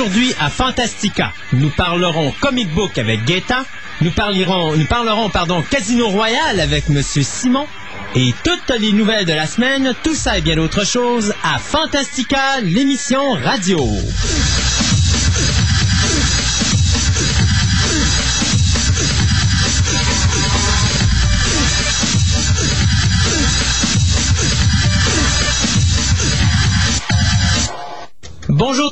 Aujourd'hui, 0.00 0.32
à 0.40 0.48
Fantastica, 0.48 1.34
nous 1.52 1.68
parlerons 1.68 2.32
comic 2.40 2.72
book 2.72 2.96
avec 2.96 3.22
Gaëtan, 3.26 3.66
nous 4.00 4.10
parlerons, 4.10 4.74
nous 4.74 4.86
parlerons 4.86 5.28
pardon, 5.28 5.62
Casino 5.62 6.08
Royal 6.08 6.58
avec 6.58 6.88
Monsieur 6.88 7.22
Simon, 7.22 7.66
et 8.14 8.32
toutes 8.42 8.78
les 8.78 8.92
nouvelles 8.92 9.26
de 9.26 9.34
la 9.34 9.46
semaine, 9.46 9.94
tout 10.02 10.14
ça 10.14 10.38
et 10.38 10.40
bien 10.40 10.56
d'autres 10.56 10.86
choses 10.86 11.34
à 11.44 11.58
Fantastica, 11.58 12.62
l'émission 12.62 13.32
radio. 13.32 13.78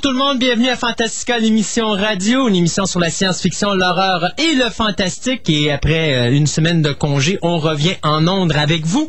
Bonjour 0.01 0.13
tout 0.13 0.17
le 0.17 0.25
monde, 0.25 0.39
bienvenue 0.39 0.69
à 0.69 0.77
Fantastica, 0.77 1.39
l'émission 1.41 1.89
radio, 1.91 2.47
une 2.47 2.55
émission 2.55 2.87
sur 2.87 3.01
la 3.01 3.11
science-fiction, 3.11 3.75
l'horreur 3.75 4.33
et 4.39 4.55
le 4.55 4.71
fantastique. 4.71 5.51
Et 5.51 5.73
après 5.73 6.15
euh, 6.15 6.31
une 6.33 6.47
semaine 6.47 6.83
de 6.83 6.93
congé, 6.93 7.37
on 7.43 7.59
revient 7.59 7.97
en 8.05 8.21
Londres 8.21 8.57
avec 8.57 8.87
vous 8.87 9.09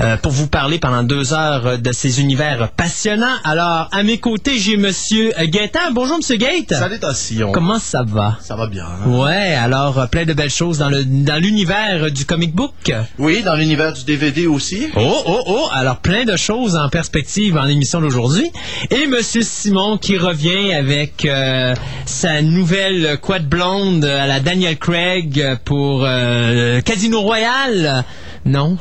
euh, 0.00 0.16
pour 0.18 0.30
vous 0.30 0.46
parler 0.46 0.78
pendant 0.78 1.02
deux 1.02 1.32
heures 1.34 1.78
de 1.80 1.90
ces 1.92 2.20
univers 2.20 2.70
passionnants. 2.76 3.34
Alors, 3.42 3.88
à 3.90 4.02
mes 4.04 4.18
côtés, 4.18 4.58
j'ai 4.58 4.76
Monsieur 4.76 5.32
Gaëtan. 5.36 5.90
Bonjour 5.92 6.18
Monsieur 6.18 6.36
Gate. 6.36 6.68
Salut 6.72 7.00
Tassillon. 7.00 7.50
Comment 7.50 7.80
ça 7.80 8.04
va? 8.06 8.38
Ça 8.40 8.54
va 8.54 8.68
bien. 8.68 8.84
hein? 8.84 9.08
Ouais, 9.10 9.54
alors 9.54 9.98
euh, 9.98 10.06
plein 10.06 10.24
de 10.24 10.34
belles 10.34 10.50
choses 10.50 10.78
dans 10.78 10.88
le 10.90 11.04
dans 11.04 11.42
l'univers 11.42 12.12
du 12.12 12.24
comic 12.26 12.54
book. 12.54 12.92
Oui, 13.18 13.42
dans 13.42 13.56
l'univers 13.56 13.92
du 13.92 14.04
DVD 14.04 14.46
aussi. 14.46 14.86
Oh, 14.94 15.22
oh, 15.26 15.42
oh! 15.48 15.68
Alors, 15.72 15.96
plein 15.96 16.24
de 16.24 16.36
choses 16.36 16.76
en 16.76 16.88
perspective 16.88 17.56
en 17.56 17.66
émission 17.66 18.00
d'aujourd'hui. 18.00 18.52
Et 18.90 19.08
Monsieur 19.08 19.42
Simon 19.42 19.98
qui 19.98 20.16
revient 20.28 20.72
avec 20.74 21.24
euh, 21.24 21.74
sa 22.06 22.42
nouvelle 22.42 23.18
quad 23.20 23.46
blonde 23.48 24.04
à 24.04 24.26
la 24.26 24.40
Daniel 24.40 24.76
Craig 24.78 25.42
pour 25.64 26.04
euh, 26.04 26.80
Casino 26.82 27.20
Royale. 27.20 28.04
Non? 28.44 28.76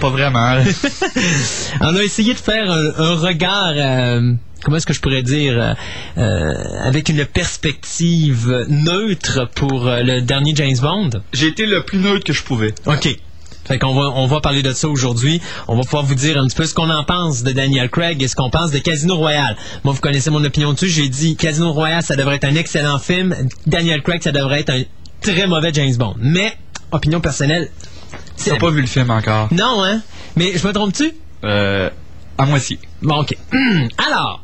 Pas 0.00 0.08
vraiment. 0.10 0.56
On 1.80 1.96
a 1.96 2.02
essayé 2.02 2.32
de 2.34 2.38
faire 2.38 2.70
un, 2.70 2.92
un 2.98 3.14
regard... 3.16 3.74
euh, 3.76 4.32
Comment 4.62 4.78
est-ce 4.78 4.86
que 4.86 4.94
je 4.94 5.00
pourrais 5.00 5.22
dire 5.22 5.60
euh, 5.60 5.74
euh, 6.16 6.52
avec 6.84 7.10
une 7.10 7.26
perspective 7.26 8.64
neutre 8.68 9.46
pour 9.54 9.86
euh, 9.88 10.00
le 10.02 10.22
dernier 10.22 10.54
James 10.56 10.76
Bond? 10.80 11.10
J'ai 11.34 11.48
été 11.48 11.66
le 11.66 11.82
plus 11.82 11.98
neutre 11.98 12.24
que 12.24 12.32
je 12.32 12.42
pouvais. 12.42 12.74
OK. 12.86 13.14
Fait 13.64 13.78
qu'on 13.78 13.94
va, 13.94 14.10
on 14.14 14.26
va 14.26 14.40
parler 14.40 14.62
de 14.62 14.72
ça 14.72 14.88
aujourd'hui. 14.88 15.40
On 15.68 15.76
va 15.76 15.82
pouvoir 15.82 16.04
vous 16.04 16.14
dire 16.14 16.38
un 16.38 16.46
petit 16.46 16.56
peu 16.56 16.66
ce 16.66 16.74
qu'on 16.74 16.90
en 16.90 17.04
pense 17.04 17.42
de 17.42 17.52
Daniel 17.52 17.88
Craig 17.88 18.22
et 18.22 18.28
ce 18.28 18.36
qu'on 18.36 18.50
pense 18.50 18.70
de 18.70 18.78
Casino 18.78 19.16
Royale. 19.16 19.56
Moi, 19.84 19.94
vous 19.94 20.00
connaissez 20.00 20.30
mon 20.30 20.44
opinion 20.44 20.72
dessus. 20.72 20.88
J'ai 20.88 21.08
dit 21.08 21.36
Casino 21.36 21.72
Royale, 21.72 22.02
ça 22.02 22.16
devrait 22.16 22.36
être 22.36 22.44
un 22.44 22.56
excellent 22.56 22.98
film. 22.98 23.34
Daniel 23.66 24.02
Craig, 24.02 24.22
ça 24.22 24.32
devrait 24.32 24.60
être 24.60 24.70
un 24.70 24.82
très 25.20 25.46
mauvais 25.46 25.70
James 25.72 25.96
Bond. 25.96 26.14
Mais, 26.18 26.56
opinion 26.92 27.20
personnelle, 27.20 27.70
T'as 28.44 28.56
pas 28.56 28.70
vu 28.70 28.80
le 28.80 28.86
film 28.86 29.10
encore? 29.10 29.48
Non, 29.52 29.82
hein? 29.84 30.00
Mais 30.36 30.56
je 30.56 30.66
me 30.66 30.72
trompe-tu? 30.72 31.12
Euh, 31.44 31.90
à 32.38 32.46
moitié. 32.46 32.78
Bon, 33.02 33.20
OK. 33.20 33.36
Alors, 33.98 34.42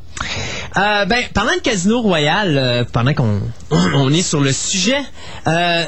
euh, 0.76 1.04
ben, 1.06 1.24
parlant 1.34 1.54
de 1.54 1.60
Casino 1.60 2.00
Royale, 2.00 2.58
euh, 2.58 2.84
pendant 2.90 3.14
qu'on 3.14 3.40
on 3.70 4.12
est 4.12 4.22
sur 4.22 4.40
le 4.40 4.52
sujet, 4.52 5.00
euh, 5.46 5.84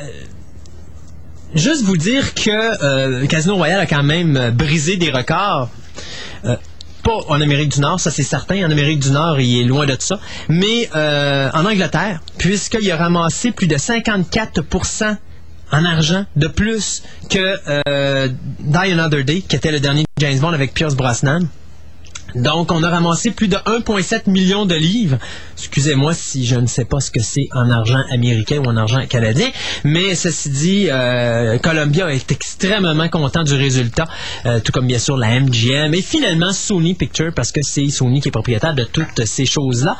juste 1.54 1.82
vous 1.82 1.96
dire 1.96 2.34
que 2.34 2.50
euh, 2.84 3.26
Casino 3.26 3.56
Royale 3.56 3.80
a 3.80 3.86
quand 3.86 4.02
même 4.02 4.36
euh, 4.36 4.50
brisé 4.50 4.96
des 4.96 5.10
records. 5.10 5.70
Euh, 6.44 6.56
pas 7.02 7.18
en 7.28 7.40
Amérique 7.40 7.70
du 7.70 7.80
Nord, 7.80 7.98
ça 8.00 8.10
c'est 8.10 8.22
certain. 8.22 8.64
En 8.64 8.70
Amérique 8.70 9.00
du 9.00 9.10
Nord, 9.10 9.40
il 9.40 9.60
est 9.60 9.64
loin 9.64 9.86
de 9.86 9.96
ça. 9.98 10.20
Mais 10.48 10.88
euh, 10.94 11.50
en 11.52 11.64
Angleterre, 11.64 12.20
puisqu'il 12.38 12.90
a 12.90 12.96
ramassé 12.96 13.50
plus 13.50 13.66
de 13.66 13.76
54% 13.76 15.16
en 15.72 15.84
argent 15.84 16.24
de 16.36 16.46
plus 16.46 17.02
que 17.30 17.56
euh, 17.88 18.28
Die 18.60 18.92
Another 18.92 19.24
Day, 19.24 19.40
qui 19.40 19.56
était 19.56 19.72
le 19.72 19.80
dernier 19.80 20.04
James 20.18 20.38
Bond 20.38 20.52
avec 20.52 20.74
Pierce 20.74 20.94
Brosnan. 20.94 21.40
Donc, 22.34 22.72
on 22.72 22.82
a 22.82 22.90
ramassé 22.90 23.30
plus 23.30 23.48
de 23.48 23.56
1,7 23.56 24.30
million 24.30 24.66
de 24.66 24.74
livres. 24.74 25.18
Excusez-moi 25.56 26.14
si 26.14 26.44
je 26.46 26.56
ne 26.56 26.66
sais 26.66 26.84
pas 26.84 27.00
ce 27.00 27.10
que 27.10 27.20
c'est 27.20 27.48
en 27.54 27.70
argent 27.70 28.00
américain 28.10 28.58
ou 28.58 28.68
en 28.68 28.76
argent 28.76 29.04
canadien, 29.06 29.48
mais 29.84 30.14
ceci 30.14 30.50
dit, 30.50 30.86
euh, 30.90 31.58
Columbia 31.58 32.12
est 32.12 32.30
extrêmement 32.32 33.08
content 33.08 33.42
du 33.42 33.54
résultat, 33.54 34.08
euh, 34.46 34.60
tout 34.60 34.72
comme 34.72 34.86
bien 34.86 34.98
sûr 34.98 35.16
la 35.16 35.40
MGM 35.40 35.94
et 35.94 36.02
finalement 36.02 36.52
Sony 36.52 36.94
Pictures 36.94 37.32
parce 37.34 37.52
que 37.52 37.62
c'est 37.62 37.88
Sony 37.90 38.20
qui 38.20 38.28
est 38.28 38.32
propriétaire 38.32 38.74
de 38.74 38.84
toutes 38.84 39.24
ces 39.24 39.46
choses-là. 39.46 39.96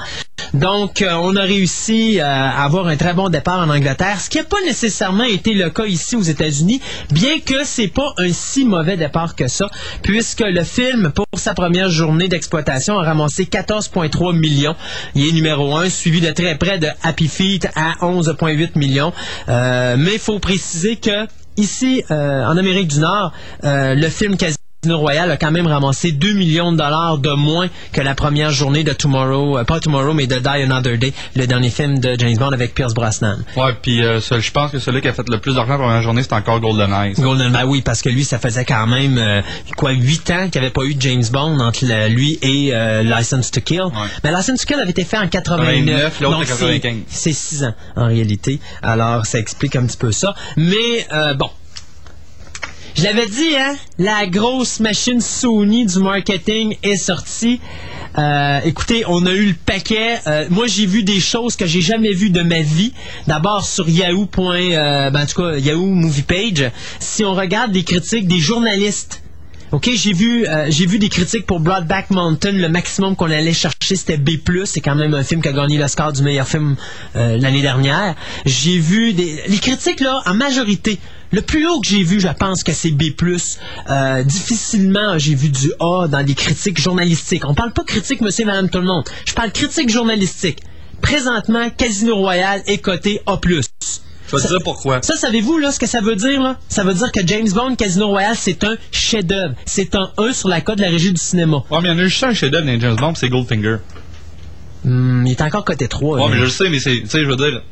Donc, 0.55 1.01
euh, 1.01 1.13
on 1.15 1.37
a 1.37 1.43
réussi 1.43 2.21
à 2.21 2.63
avoir 2.63 2.87
un 2.87 2.97
très 2.97 3.15
bon 3.15 3.29
départ 3.29 3.61
en 3.61 3.71
Angleterre, 3.71 4.21
ce 4.21 4.29
qui 4.29 4.39
n'a 4.39 4.45
pas 4.45 4.61
nécessairement 4.67 5.25
été 5.25 5.55
le 5.55 5.71
cas 5.71 5.87
ici 5.87 6.17
aux 6.17 6.23
États-Unis, 6.23 6.81
bien 7.11 7.41
que 7.41 7.65
c'est 7.65 7.89
pas 7.89 8.13
un 8.19 8.33
si 8.33 8.65
mauvais 8.65 8.97
départ 8.97 9.35
que 9.35 9.49
ça, 9.49 9.71
puisque 10.03 10.41
le 10.41 10.63
film, 10.65 11.13
pour 11.15 11.27
sa 11.37 11.55
première 11.55 11.89
journée 11.89 12.22
d'exploitation, 12.29 12.99
a 12.99 13.05
ramassé 13.05 13.45
14,3 13.45 14.37
millions. 14.37 14.75
Il 15.15 15.29
est 15.29 15.33
numéro 15.33 15.77
1, 15.77 15.89
suivi 15.89 16.21
de 16.21 16.31
très 16.31 16.57
près 16.57 16.79
de 16.79 16.89
Happy 17.03 17.29
Feet 17.29 17.69
à 17.75 17.95
11,8 18.01 18.79
millions. 18.79 19.13
Euh, 19.49 19.97
mais 19.99 20.15
il 20.15 20.19
faut 20.19 20.39
préciser 20.39 20.97
que 20.97 21.27
ici, 21.57 22.05
euh, 22.11 22.45
en 22.45 22.57
Amérique 22.57 22.89
du 22.89 23.01
Nord, 23.01 23.33
euh, 23.65 23.95
le 23.95 24.09
film 24.09 24.37
Casino 24.85 24.99
Royale 24.99 25.31
a 25.31 25.37
quand 25.37 25.53
même 25.53 25.69
ramassé 25.69 26.11
2 26.11 26.33
millions 26.33 26.73
de 26.73 26.79
dollars 26.79 27.19
de 27.19 27.31
moins 27.31 27.69
que 27.93 28.01
la 28.01 28.17
première 28.17 28.51
journée 28.51 28.83
de 28.83 28.93
Tomorrow, 28.93 29.59
euh, 29.59 29.63
pas 29.63 29.79
Tomorrow, 29.79 30.13
mais 30.13 30.27
de 30.27 30.41
Die 30.41 30.49
Another 30.49 30.99
Day, 30.99 31.13
le 31.37 31.47
dernier 31.47 31.71
film 31.71 32.01
de 32.01 32.17
James 32.19 32.37
Bond 32.37 32.51
avec 32.51 32.75
Pierce 32.75 32.93
Brosnan. 32.93 33.37
Ouais, 33.57 33.75
puis 33.81 34.03
euh, 34.03 34.19
je 34.21 34.51
pense 34.51 34.73
que 34.73 34.81
celui 34.81 35.01
qui 35.01 35.07
a 35.07 35.13
fait 35.13 35.29
le 35.29 35.39
plus 35.39 35.55
d'argent 35.55 35.79
la 35.79 36.03
journée, 36.03 36.25
c'est 36.25 36.33
encore 36.33 36.59
GoldenEye. 36.59 37.13
Golden 37.15 37.53
ben 37.53 37.65
oui, 37.65 37.81
parce 37.83 38.03
que 38.03 38.09
lui, 38.09 38.25
ça 38.25 38.41
faisait 38.41 38.65
quand 38.65 38.89
même 38.89 39.19
euh, 39.19 39.41
quoi, 39.77 39.93
8 39.93 40.31
ans 40.33 40.49
qu'il 40.51 40.61
n'y 40.61 40.67
avait 40.67 40.73
pas 40.75 40.83
eu 40.83 40.97
de 40.97 41.01
James 41.03 41.23
Bond 41.31 41.61
entre 41.61 41.85
le- 41.87 42.09
lui 42.09 42.41
et 42.43 42.71
euh, 42.75 43.05
License 43.05 43.53
to 43.53 43.61
Kill. 43.61 43.85
Mais 44.25 44.33
License 44.33 44.63
to 44.63 44.67
Kill 44.67 44.81
avait 44.81 44.91
été 44.91 45.05
fait 45.05 45.19
en 45.19 45.29
89. 45.29 45.65
89, 45.65 46.21
l'autre 46.23 46.35
donc 46.39 46.43
en 46.43 46.47
95. 46.57 46.95
c'est- 47.07 47.31
C'est 47.31 47.33
6 47.33 47.63
ans 47.67 47.75
en 47.95 48.07
réalité. 48.09 48.59
Alors, 48.83 49.27
ça 49.27 49.39
explique 49.39 49.77
un 49.77 49.87
petit 49.87 49.97
peu 49.97 50.11
ça. 50.11 50.35
Mais 50.57 51.07
euh, 51.13 51.35
bon. 51.35 51.51
Je 52.95 53.05
l'avais 53.05 53.27
dit, 53.27 53.57
hein, 53.57 53.75
la 53.99 54.27
grosse 54.27 54.79
machine 54.79 55.21
Sony 55.21 55.87
du 55.87 55.99
marketing 55.99 56.77
est 56.83 56.97
sortie. 56.97 57.59
Euh, 58.19 58.61
écoutez, 58.65 59.05
on 59.09 59.25
a 59.25 59.33
eu 59.33 59.47
le 59.47 59.55
paquet. 59.55 60.19
Euh, 60.27 60.47
moi, 60.51 60.67
j'ai 60.67 60.85
vu 60.85 61.03
des 61.03 61.19
choses 61.19 61.57
que 61.57 61.65
j'ai 61.65 61.81
jamais 61.81 62.13
vues 62.13 62.29
de 62.29 62.43
ma 62.43 62.61
vie. 62.61 62.93
D'abord 63.27 63.65
sur 63.65 63.89
Yahoo. 63.89 64.29
euh, 64.37 65.11
ben, 65.11 65.23
en 65.23 65.27
tout 65.27 65.43
cas, 65.43 65.57
Yahoo 65.57 65.87
Movie 65.87 66.23
Page. 66.23 66.71
Si 67.01 67.25
on 67.25 67.33
regarde 67.33 67.73
des 67.73 67.83
critiques 67.83 68.29
des 68.29 68.39
journalistes 68.39 69.23
OK, 69.71 69.89
j'ai 69.95 70.13
vu, 70.13 70.45
j'ai 70.69 70.85
vu 70.85 70.99
des 70.99 71.09
critiques 71.09 71.47
pour 71.47 71.59
Broadback 71.59 72.11
Mountain. 72.11 72.53
Le 72.53 72.69
maximum 72.69 73.17
qu'on 73.17 73.31
allait 73.31 73.55
chercher, 73.55 73.97
c'était 73.97 74.19
B+. 74.19 74.33
C'est 74.67 74.83
quand 74.83 74.95
même 74.95 75.15
un 75.15 75.25
film 75.25 75.41
qui 75.41 75.49
a 75.49 75.53
gagné 75.53 75.79
l'Oscar 75.79 76.13
du 76.13 76.23
meilleur 76.23 76.47
film 76.47 76.77
l'année 77.15 77.63
dernière. 77.63 78.15
J'ai 78.45 78.77
vu 78.77 79.15
des... 79.15 79.41
Les 79.49 79.57
critiques, 79.57 80.01
là, 80.01 80.21
en 80.27 80.35
majorité, 80.35 80.99
le 81.33 81.41
plus 81.41 81.67
haut 81.67 81.81
que 81.81 81.89
j'ai 81.89 82.03
vu, 82.03 82.21
je 82.21 82.29
pense 82.29 82.63
que 82.63 82.73
c'est 82.73 82.91
B+. 82.91 83.05
Euh, 83.89 84.23
difficilement, 84.23 85.19
j'ai 85.19 85.35
vu 85.35 85.49
du 85.49 85.73
A 85.81 86.07
dans 86.07 86.23
des 86.23 86.35
critiques 86.35 86.81
journalistiques. 86.81 87.45
On 87.47 87.55
parle 87.55 87.73
pas 87.73 87.85
critique, 87.85 88.21
monsieur 88.21 88.43
et 88.43 88.47
madame 88.47 88.69
tout 88.69 88.79
le 88.79 88.87
monde. 88.87 89.05
Je 89.27 89.33
parle 89.33 89.51
critique 89.51 89.89
journalistique. 89.89 90.59
Présentement, 91.01 91.71
Casino 91.71 92.17
Royale 92.17 92.63
est 92.67 92.79
coté 92.79 93.23
A+. 93.27 93.41
Je 93.43 94.37
vais 94.37 94.43
te 94.43 94.49
dire 94.49 94.59
pourquoi. 94.63 95.01
Ça, 95.03 95.17
savez-vous 95.17 95.59
là 95.59 95.73
ce 95.73 95.79
que 95.79 95.87
ça 95.87 96.01
veut 96.01 96.17
dire 96.17 96.41
là? 96.41 96.59
Ça 96.69 96.85
veut 96.85 96.95
dire 96.95 97.11
que 97.11 97.27
James 97.27 97.49
Bond 97.51 97.77
Casino 97.77 98.09
Royale 98.09 98.37
c'est 98.37 98.63
un 98.65 98.77
chef-d'œuvre. 98.91 99.55
C'est 99.67 99.95
un 99.95 100.11
1 100.17 100.33
sur 100.33 100.49
la 100.49 100.61
cote 100.61 100.79
de 100.79 100.83
la 100.83 100.89
régie 100.89 101.13
du 101.13 101.21
cinéma. 101.21 101.65
Ouais, 101.71 101.81
mais 101.83 101.89
il 101.89 101.93
y 101.93 101.95
en 101.95 101.99
a 101.99 102.05
juste 102.05 102.23
un 102.25 102.33
chef-d'œuvre 102.33 102.65
dans 102.67 102.73
les 102.73 102.81
James 102.81 102.97
Bond, 102.97 103.15
c'est 103.15 103.29
Goldfinger. 103.29 103.77
Hmm, 104.85 105.27
il 105.27 105.33
est 105.33 105.43
encore 105.43 105.65
coté 105.65 105.89
3. 105.89 106.17
Ouais, 106.17 106.23
là. 106.23 106.29
mais 106.31 106.39
je 106.39 106.45
le 106.45 106.51
sais, 106.51 106.69
mais 106.69 106.79
c'est, 106.79 107.01
tu 107.01 107.09
sais, 107.09 107.23
je 107.23 107.29
veux 107.29 107.37
dire, 107.37 107.63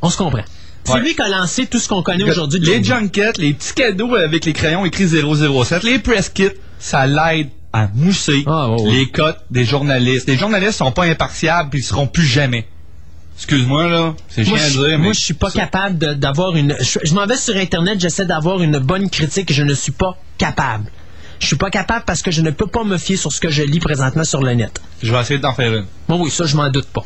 On 0.00 0.08
se 0.08 0.16
comprend. 0.16 0.44
C'est 0.84 0.94
Ouais. 0.94 1.00
lui 1.00 1.14
qui 1.14 1.22
a 1.22 1.28
lancé 1.28 1.66
tout 1.66 1.78
ce 1.78 1.88
qu'on 1.88 2.02
connaît 2.02 2.24
aujourd'hui. 2.24 2.58
les 2.60 2.82
junkets, 2.82 3.38
les 3.38 3.52
petits 3.54 3.74
cadeaux 3.74 4.14
avec 4.16 4.44
les 4.44 4.52
crayons 4.52 4.84
écrits 4.84 5.06
007, 5.08 5.82
les 5.84 5.98
press 6.00 6.28
kits, 6.28 6.48
ça 6.78 7.06
l'aide 7.06 7.50
à 7.72 7.88
mousser 7.94 8.42
Ah, 8.46 8.68
ouais, 8.70 8.82
ouais. 8.82 8.90
les 8.90 9.06
cotes 9.08 9.38
des 9.50 9.64
journalistes. 9.64 10.28
Les 10.28 10.36
journalistes 10.36 10.72
sont 10.78 10.92
pas 10.92 11.04
impartiables, 11.04 11.70
puis 11.70 11.80
ils 11.80 11.84
seront 11.84 12.06
plus 12.06 12.26
jamais. 12.26 12.66
Excuse-moi, 13.36 13.88
là, 13.88 14.14
c'est 14.28 14.44
chiant 14.44 14.54
à 14.56 14.58
je, 14.58 14.72
dire, 14.72 14.82
mais... 14.82 14.98
moi, 14.98 15.12
je 15.14 15.20
suis 15.20 15.34
pas 15.34 15.50
capable 15.50 16.16
d'avoir 16.18 16.54
une. 16.54 16.76
Je, 16.80 16.98
je 17.02 17.14
m'en 17.14 17.26
vais 17.26 17.36
sur 17.36 17.56
Internet, 17.56 17.98
j'essaie 18.00 18.26
d'avoir 18.26 18.60
une 18.62 18.78
bonne 18.78 19.08
critique 19.08 19.50
et 19.50 19.54
je 19.54 19.62
ne 19.62 19.74
suis 19.74 19.90
pas 19.92 20.16
capable. 20.38 20.84
Je 21.42 21.48
suis 21.48 21.56
pas 21.56 21.70
capable 21.70 22.04
parce 22.06 22.22
que 22.22 22.30
je 22.30 22.40
ne 22.40 22.50
peux 22.50 22.68
pas 22.68 22.84
me 22.84 22.96
fier 22.98 23.16
sur 23.16 23.32
ce 23.32 23.40
que 23.40 23.50
je 23.50 23.64
lis 23.64 23.80
présentement 23.80 24.22
sur 24.22 24.40
le 24.42 24.54
net. 24.54 24.80
Je 25.02 25.10
vais 25.12 25.20
essayer 25.20 25.40
d'en 25.40 25.52
faire 25.52 25.74
une. 25.74 25.86
Bon, 26.08 26.22
oui, 26.22 26.30
ça, 26.30 26.46
je 26.46 26.56
m'en 26.56 26.70
doute 26.70 26.86
pas. 26.86 27.02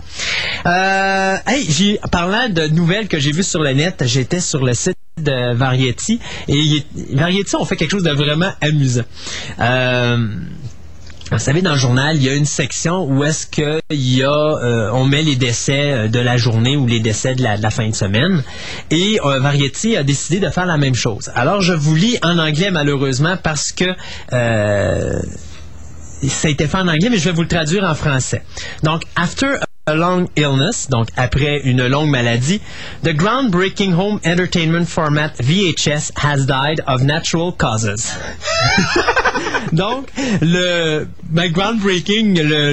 Euh, 0.66 1.38
hey, 1.46 1.98
parlant 2.12 2.50
de 2.50 2.66
nouvelles 2.66 3.08
que 3.08 3.18
j'ai 3.18 3.32
vues 3.32 3.42
sur 3.42 3.62
le 3.62 3.72
net, 3.72 4.04
j'étais 4.04 4.40
sur 4.40 4.62
le 4.62 4.74
site 4.74 4.98
de 5.16 5.54
Variety 5.54 6.20
et 6.48 6.84
Variety 7.14 7.56
ont 7.56 7.64
fait 7.64 7.76
quelque 7.76 7.92
chose 7.92 8.02
de 8.02 8.10
vraiment 8.10 8.52
amusant. 8.60 9.04
Euh, 9.58 10.28
Vous 11.32 11.38
savez, 11.40 11.60
dans 11.60 11.72
le 11.72 11.78
journal, 11.78 12.16
il 12.16 12.22
y 12.22 12.28
a 12.28 12.34
une 12.34 12.44
section 12.44 13.04
où 13.04 13.24
est-ce 13.24 13.48
que 13.48 13.80
il 13.90 14.16
y 14.16 14.22
a, 14.22 14.30
euh, 14.30 14.90
on 14.92 15.04
met 15.04 15.22
les 15.22 15.34
décès 15.34 15.90
euh, 15.90 16.08
de 16.08 16.20
la 16.20 16.36
journée 16.36 16.76
ou 16.76 16.86
les 16.86 17.00
décès 17.00 17.34
de 17.34 17.42
la, 17.42 17.70
fin 17.70 17.88
de 17.88 17.94
semaine. 17.94 18.44
Et 18.92 19.18
euh, 19.24 19.40
Variety 19.40 19.96
a 19.96 20.04
décidé 20.04 20.38
de 20.38 20.48
faire 20.50 20.66
la 20.66 20.76
même 20.76 20.94
chose. 20.94 21.32
Alors, 21.34 21.62
je 21.62 21.72
vous 21.72 21.96
lis 21.96 22.16
en 22.22 22.38
anglais, 22.38 22.70
malheureusement, 22.70 23.36
parce 23.42 23.72
que 23.72 23.86
euh, 24.32 25.20
ça 26.28 26.46
a 26.46 26.50
été 26.50 26.68
fait 26.68 26.78
en 26.78 26.86
anglais, 26.86 27.08
mais 27.10 27.18
je 27.18 27.24
vais 27.24 27.32
vous 27.32 27.42
le 27.42 27.48
traduire 27.48 27.82
en 27.82 27.94
français. 27.94 28.42
Donc, 28.84 29.02
after 29.16 29.56
a 29.60 29.65
long 29.94 30.26
illness, 30.36 30.88
donc 30.90 31.08
après 31.16 31.60
une 31.62 31.86
longue 31.86 32.10
maladie, 32.10 32.60
the 33.04 33.14
groundbreaking 33.14 33.92
home 33.92 34.18
entertainment 34.26 34.86
format 34.88 35.30
VHS 35.38 36.10
has 36.16 36.44
died 36.44 36.80
of 36.88 37.02
natural 37.04 37.52
causes. 37.52 38.12
donc, 39.72 40.08
le 40.42 41.06
ben, 41.30 41.52
groundbreaking, 41.52 42.36
le, 42.42 42.72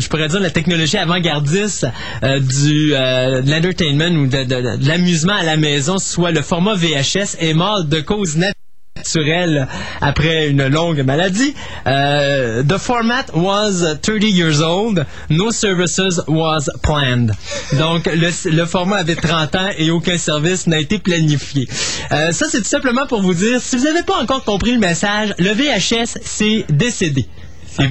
je 0.00 0.08
pourrais 0.08 0.26
dire 0.26 0.40
la 0.40 0.50
technologie 0.50 0.96
avant-gardiste 0.96 1.86
euh, 2.24 2.40
du 2.40 2.94
euh, 2.94 3.40
de 3.40 3.50
l'entertainment 3.52 4.16
ou 4.20 4.26
de, 4.26 4.42
de- 4.42 4.76
de 4.78 4.88
l'amusement 4.88 5.34
à 5.36 5.44
la 5.44 5.56
maison, 5.56 5.98
soit 5.98 6.32
le 6.32 6.42
format 6.42 6.74
VHS, 6.74 7.36
est 7.38 7.54
mort 7.54 7.84
de 7.84 8.00
cause 8.00 8.36
naturelle 8.36 8.53
naturelle 9.04 9.68
après 10.00 10.48
une 10.48 10.66
longue 10.66 11.02
maladie. 11.02 11.54
Euh, 11.86 12.62
the 12.62 12.78
format 12.78 13.26
was 13.34 13.84
30 14.02 14.22
years 14.22 14.62
old. 14.62 15.04
No 15.28 15.50
services 15.50 16.20
was 16.26 16.70
planned. 16.82 17.32
Donc, 17.78 18.06
le, 18.06 18.30
le 18.50 18.66
format 18.66 18.98
avait 18.98 19.16
30 19.16 19.54
ans 19.56 19.68
et 19.76 19.90
aucun 19.90 20.16
service 20.16 20.66
n'a 20.66 20.78
été 20.78 20.98
planifié. 20.98 21.68
Euh, 22.12 22.32
ça, 22.32 22.46
c'est 22.48 22.58
tout 22.58 22.68
simplement 22.68 23.06
pour 23.06 23.20
vous 23.20 23.34
dire, 23.34 23.60
si 23.60 23.76
vous 23.76 23.84
n'avez 23.84 24.02
pas 24.02 24.16
encore 24.16 24.44
compris 24.44 24.72
le 24.72 24.80
message, 24.80 25.34
le 25.38 25.52
VHS, 25.52 26.18
c'est 26.22 26.64
décédé. 26.70 27.26
C'est. 27.76 27.90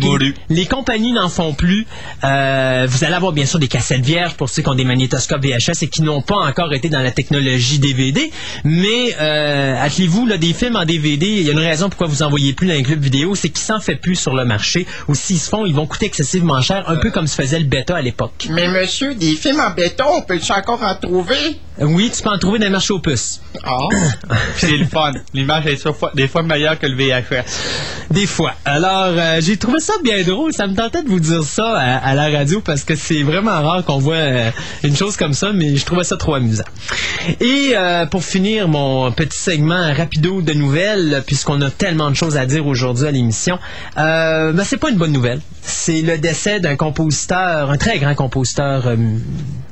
Les 0.50 0.66
compagnies 0.66 1.12
n'en 1.12 1.30
font 1.30 1.54
plus. 1.54 1.86
Euh, 2.24 2.88
vous 2.90 3.04
allez 3.04 3.14
avoir 3.14 3.34
bien 3.34 3.46
sûr 3.46 3.60
des 3.60 3.68
cassettes 3.68 4.06
vierges 4.06 4.36
pour 4.36 4.50
ceux 4.50 4.62
qui 4.62 4.70
ont 4.70 4.76
des 4.76 4.86
magnétoscopes 4.86 5.44
VHS 5.44 5.84
et 5.84 5.88
qui 5.88 6.02
n'ont 6.02 6.22
pas 6.22 6.38
encore 6.38 6.74
été 6.74 6.90
dans 6.90 7.02
la 7.02 7.12
technologie 7.12 7.80
DVD. 7.80 8.32
Mais 8.64 9.16
euh, 9.20 9.76
attelez-vous, 9.82 10.26
là, 10.26 10.38
des 10.38 10.54
films 10.54 10.76
en 10.76 10.86
DVD, 10.86 11.26
il 11.26 11.42
y 11.42 11.50
a 11.50 11.54
une 11.54 11.60
raison 11.60 11.90
pourquoi 11.90 12.08
vous 12.08 12.24
en 12.24 12.30
voyez 12.30 12.54
plus 12.54 12.68
dans 12.68 12.74
les 12.74 12.84
clubs 12.84 13.02
vidéo, 13.02 13.36
c'est 13.36 13.50
qu'ils 13.50 13.66
s'en 13.66 13.80
fait 13.80 13.96
plus 13.96 14.16
sur 14.16 14.36
le 14.36 14.46
marché. 14.46 14.86
Ou 15.08 15.16
s'ils 15.16 15.40
se 15.40 15.50
font, 15.50 15.66
ils 15.66 15.74
vont 15.74 15.86
coûter 15.86 16.06
excessivement 16.06 16.62
cher, 16.62 16.84
un 16.88 16.96
peu 16.98 17.12
comme 17.12 17.28
se 17.28 17.36
faisait 17.36 17.60
le 17.60 17.66
bêta 17.66 17.98
à 17.98 18.02
l'époque. 18.02 18.48
Mais 18.50 18.68
monsieur, 18.68 19.16
des 19.16 19.36
films 19.36 19.60
en 19.60 19.72
béton, 19.72 20.06
on 20.18 20.22
peut-tu 20.22 20.52
encore 20.52 20.82
en 20.84 20.96
trouver? 20.96 21.58
Euh, 21.82 21.86
Oui, 21.86 22.12
tu 22.16 22.22
peux 22.22 22.30
en 22.30 22.38
trouver 22.38 22.60
dans 22.60 22.66
les 22.66 22.72
marchés 22.72 22.94
aux 22.94 23.00
puces. 23.00 23.42
Ah. 23.64 23.78
C'est 24.58 24.78
le 24.78 24.86
fun. 24.86 25.12
L'image 25.34 25.66
est 25.68 25.88
des 26.16 26.28
fois 26.28 26.44
meilleure 26.44 26.78
que 26.78 26.86
le 26.86 26.96
VHS. 26.96 27.44
Des 28.12 28.28
fois. 28.28 28.54
Alors, 28.66 29.14
euh, 29.18 29.40
j'ai 29.42 29.58
trouvé 29.58 29.80
ça 29.80 29.94
bien 30.04 30.22
drôle. 30.24 30.54
Ça 30.54 30.68
me 30.68 30.76
tentait 30.76 31.04
de 31.04 31.10
vous 31.10 31.20
dire 31.20 31.44
ça 31.44 31.78
à, 31.78 31.98
à 31.98 32.14
la 32.14 32.30
radio 32.30 32.62
parce 32.62 32.84
que 32.84 32.96
c'est 32.96 33.24
vraiment 33.24 33.62
rare 33.62 33.84
qu'on 33.86 33.98
voit 33.98 34.16
euh, 34.16 34.52
une 34.84 34.96
chose 34.96 35.18
comme 35.18 35.34
ça, 35.34 35.52
mais 35.54 35.76
je 35.76 35.86
trouvais 35.86 36.04
ça 36.04 36.18
trop 36.18 36.36
amusant. 36.36 36.64
Et 37.40 37.72
euh, 37.76 38.06
pour 38.06 38.24
finir 38.24 38.68
mon 38.68 39.12
petit 39.12 39.38
segment 39.38 39.94
rapido 39.94 40.42
de 40.42 40.54
nouvelles, 40.54 41.24
puisqu'on 41.26 41.62
a 41.62 41.70
tellement 41.70 42.10
de 42.12 42.16
choses 42.16 42.38
à 42.38 42.46
dire 42.46 42.68
aujourd'hui 42.68 43.08
à 43.08 43.12
l'émission, 43.12 43.58
euh, 43.98 44.52
ben, 44.52 44.64
c'est 44.64 44.78
pas 44.78 44.90
une 44.90 44.98
bonne 44.98 45.14
nouvelle. 45.14 45.42
C'est 45.66 46.02
le 46.02 46.18
décès 46.18 46.60
d'un 46.60 46.76
compositeur, 46.76 47.72
un 47.72 47.78
très 47.78 47.98
grand 48.00 48.16
compositeur 48.16 48.86
euh, 48.88 48.96
mu- 48.98 49.22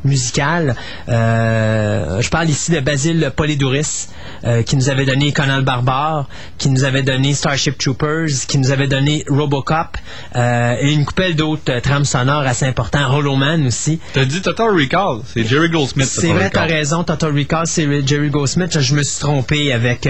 musical. 0.06 0.76
Euh, 1.10 2.22
je 2.22 2.30
parle 2.30 2.50
ici 2.50 2.72
de 2.72 2.80
Basile 2.80 3.32
Polidouris, 3.36 4.08
euh, 4.46 4.64
qui 4.64 4.76
nous 4.78 4.90
avait 4.90 5.06
donné 5.06 5.32
Conan 5.34 5.58
le 5.58 5.64
Barbare, 5.64 6.28
qui 6.58 6.70
nous 6.70 6.84
avait 6.86 7.04
donné 7.04 7.34
Starship 7.34 7.78
Troopers, 7.78 8.28
qui 8.48 8.58
nous 8.58 8.72
avait 8.72 8.88
donné 8.88 9.24
Robocop, 9.30 9.98
euh, 10.36 10.76
et 10.80 10.92
une 10.94 11.06
coupelle 11.06 11.36
d'autres 11.36 11.70
euh, 11.72 11.80
trames 11.82 12.06
sonores 12.06 12.42
assez 12.48 12.66
importantes. 12.66 13.12
Hollow 13.14 13.36
Man 13.36 13.68
aussi. 13.68 14.00
T'as 14.14 14.26
dit 14.26 14.42
Total 14.42 14.70
Recall. 14.70 15.22
C'est 15.34 15.44
Jerry 15.44 15.70
Goldsmith. 15.70 16.08
C'est 16.08 16.32
vrai, 16.34 16.50
t'as 16.50 16.66
raison. 16.66 17.04
Total 17.04 17.38
Recall, 17.38 17.68
c'est 17.68 18.08
Jerry 18.08 18.30
Goldsmith. 18.30 18.80
Je 18.80 18.96
me 18.96 19.04
suis 19.04 19.20
trompé 19.20 19.72
avec... 19.74 20.08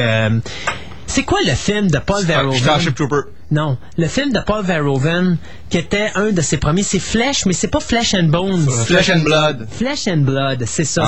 euh, 1.12 1.16
c'est 1.16 1.24
quoi 1.24 1.40
le 1.46 1.54
film 1.54 1.90
de 1.90 1.98
Paul 2.00 2.24
Verhoeven? 2.26 2.94
Trooper. 2.94 3.22
Non, 3.52 3.78
le 3.98 4.08
film 4.08 4.32
de 4.32 4.40
Paul 4.40 4.64
Verhoeven, 4.64 5.36
qui 5.70 5.78
était 5.78 6.10
un 6.16 6.32
de 6.32 6.40
ses 6.40 6.56
premiers, 6.56 6.84
c'est 6.84 7.00
Flesh, 7.00 7.46
mais 7.46 7.52
c'est 7.52 7.68
pas 7.68 7.82
Flesh 7.82 8.14
and 8.14 8.28
Bones. 8.30 8.66
Flesh 8.86 9.10
and 9.10 9.20
Blood. 9.24 9.68
Flesh 9.70 10.08
and 10.08 10.20
Blood, 10.20 10.64
c'est 10.66 10.86
ça. 10.86 11.06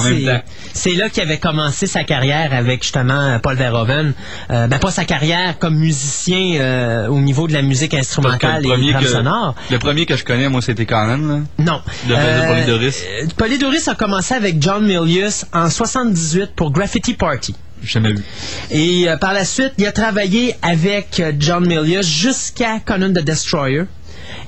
C'est- 0.73 0.95
là 0.95 1.09
qu'il 1.09 1.23
avait 1.23 1.38
commencé 1.38 1.88
sa 1.88 2.03
carrière 2.03 2.51
avec 2.53 2.83
justement 2.83 3.39
Paul 3.41 3.55
Verhoeven. 3.55 4.13
Euh, 4.51 4.67
ben 4.67 4.77
pas 4.79 4.91
sa 4.91 5.05
carrière 5.05 5.57
comme 5.57 5.75
musicien 5.75 6.59
euh, 6.59 7.07
au 7.07 7.19
niveau 7.21 7.47
de 7.47 7.53
la 7.53 7.61
musique 7.61 7.94
instrumentale 7.94 8.61
le 8.61 8.89
et 8.89 8.94
que, 8.94 9.07
sonore. 9.07 9.55
le 9.71 9.79
premier 9.79 10.05
que 10.05 10.17
je 10.17 10.25
connais, 10.25 10.50
moi, 10.50 10.61
c'était 10.61 10.85
Conan. 10.85 11.17
Là. 11.17 11.39
Non. 11.59 11.81
De- 12.09 12.13
de 12.13 12.47
Polydoris. 12.47 13.03
euh, 13.21 13.27
Polydoris 13.38 13.88
a 13.88 13.95
commencé 13.95 14.33
avec 14.33 14.61
John 14.61 14.85
Milius 14.85 15.45
en 15.53 15.69
78 15.69 16.51
pour 16.57 16.71
Graffiti 16.71 17.13
Party. 17.13 17.55
Jamais 17.83 18.13
vu. 18.13 18.24
Et 18.71 19.09
euh, 19.09 19.18
par 19.18 19.33
la 19.33 19.45
suite, 19.45 19.74
il 19.77 19.85
a 19.85 19.91
travaillé 19.91 20.56
avec 20.62 21.19
euh, 21.19 21.33
John 21.38 21.68
Milius 21.68 22.07
jusqu'à 22.07 22.80
Conan 22.80 23.09
the 23.09 23.24
Destroyer. 23.24 23.83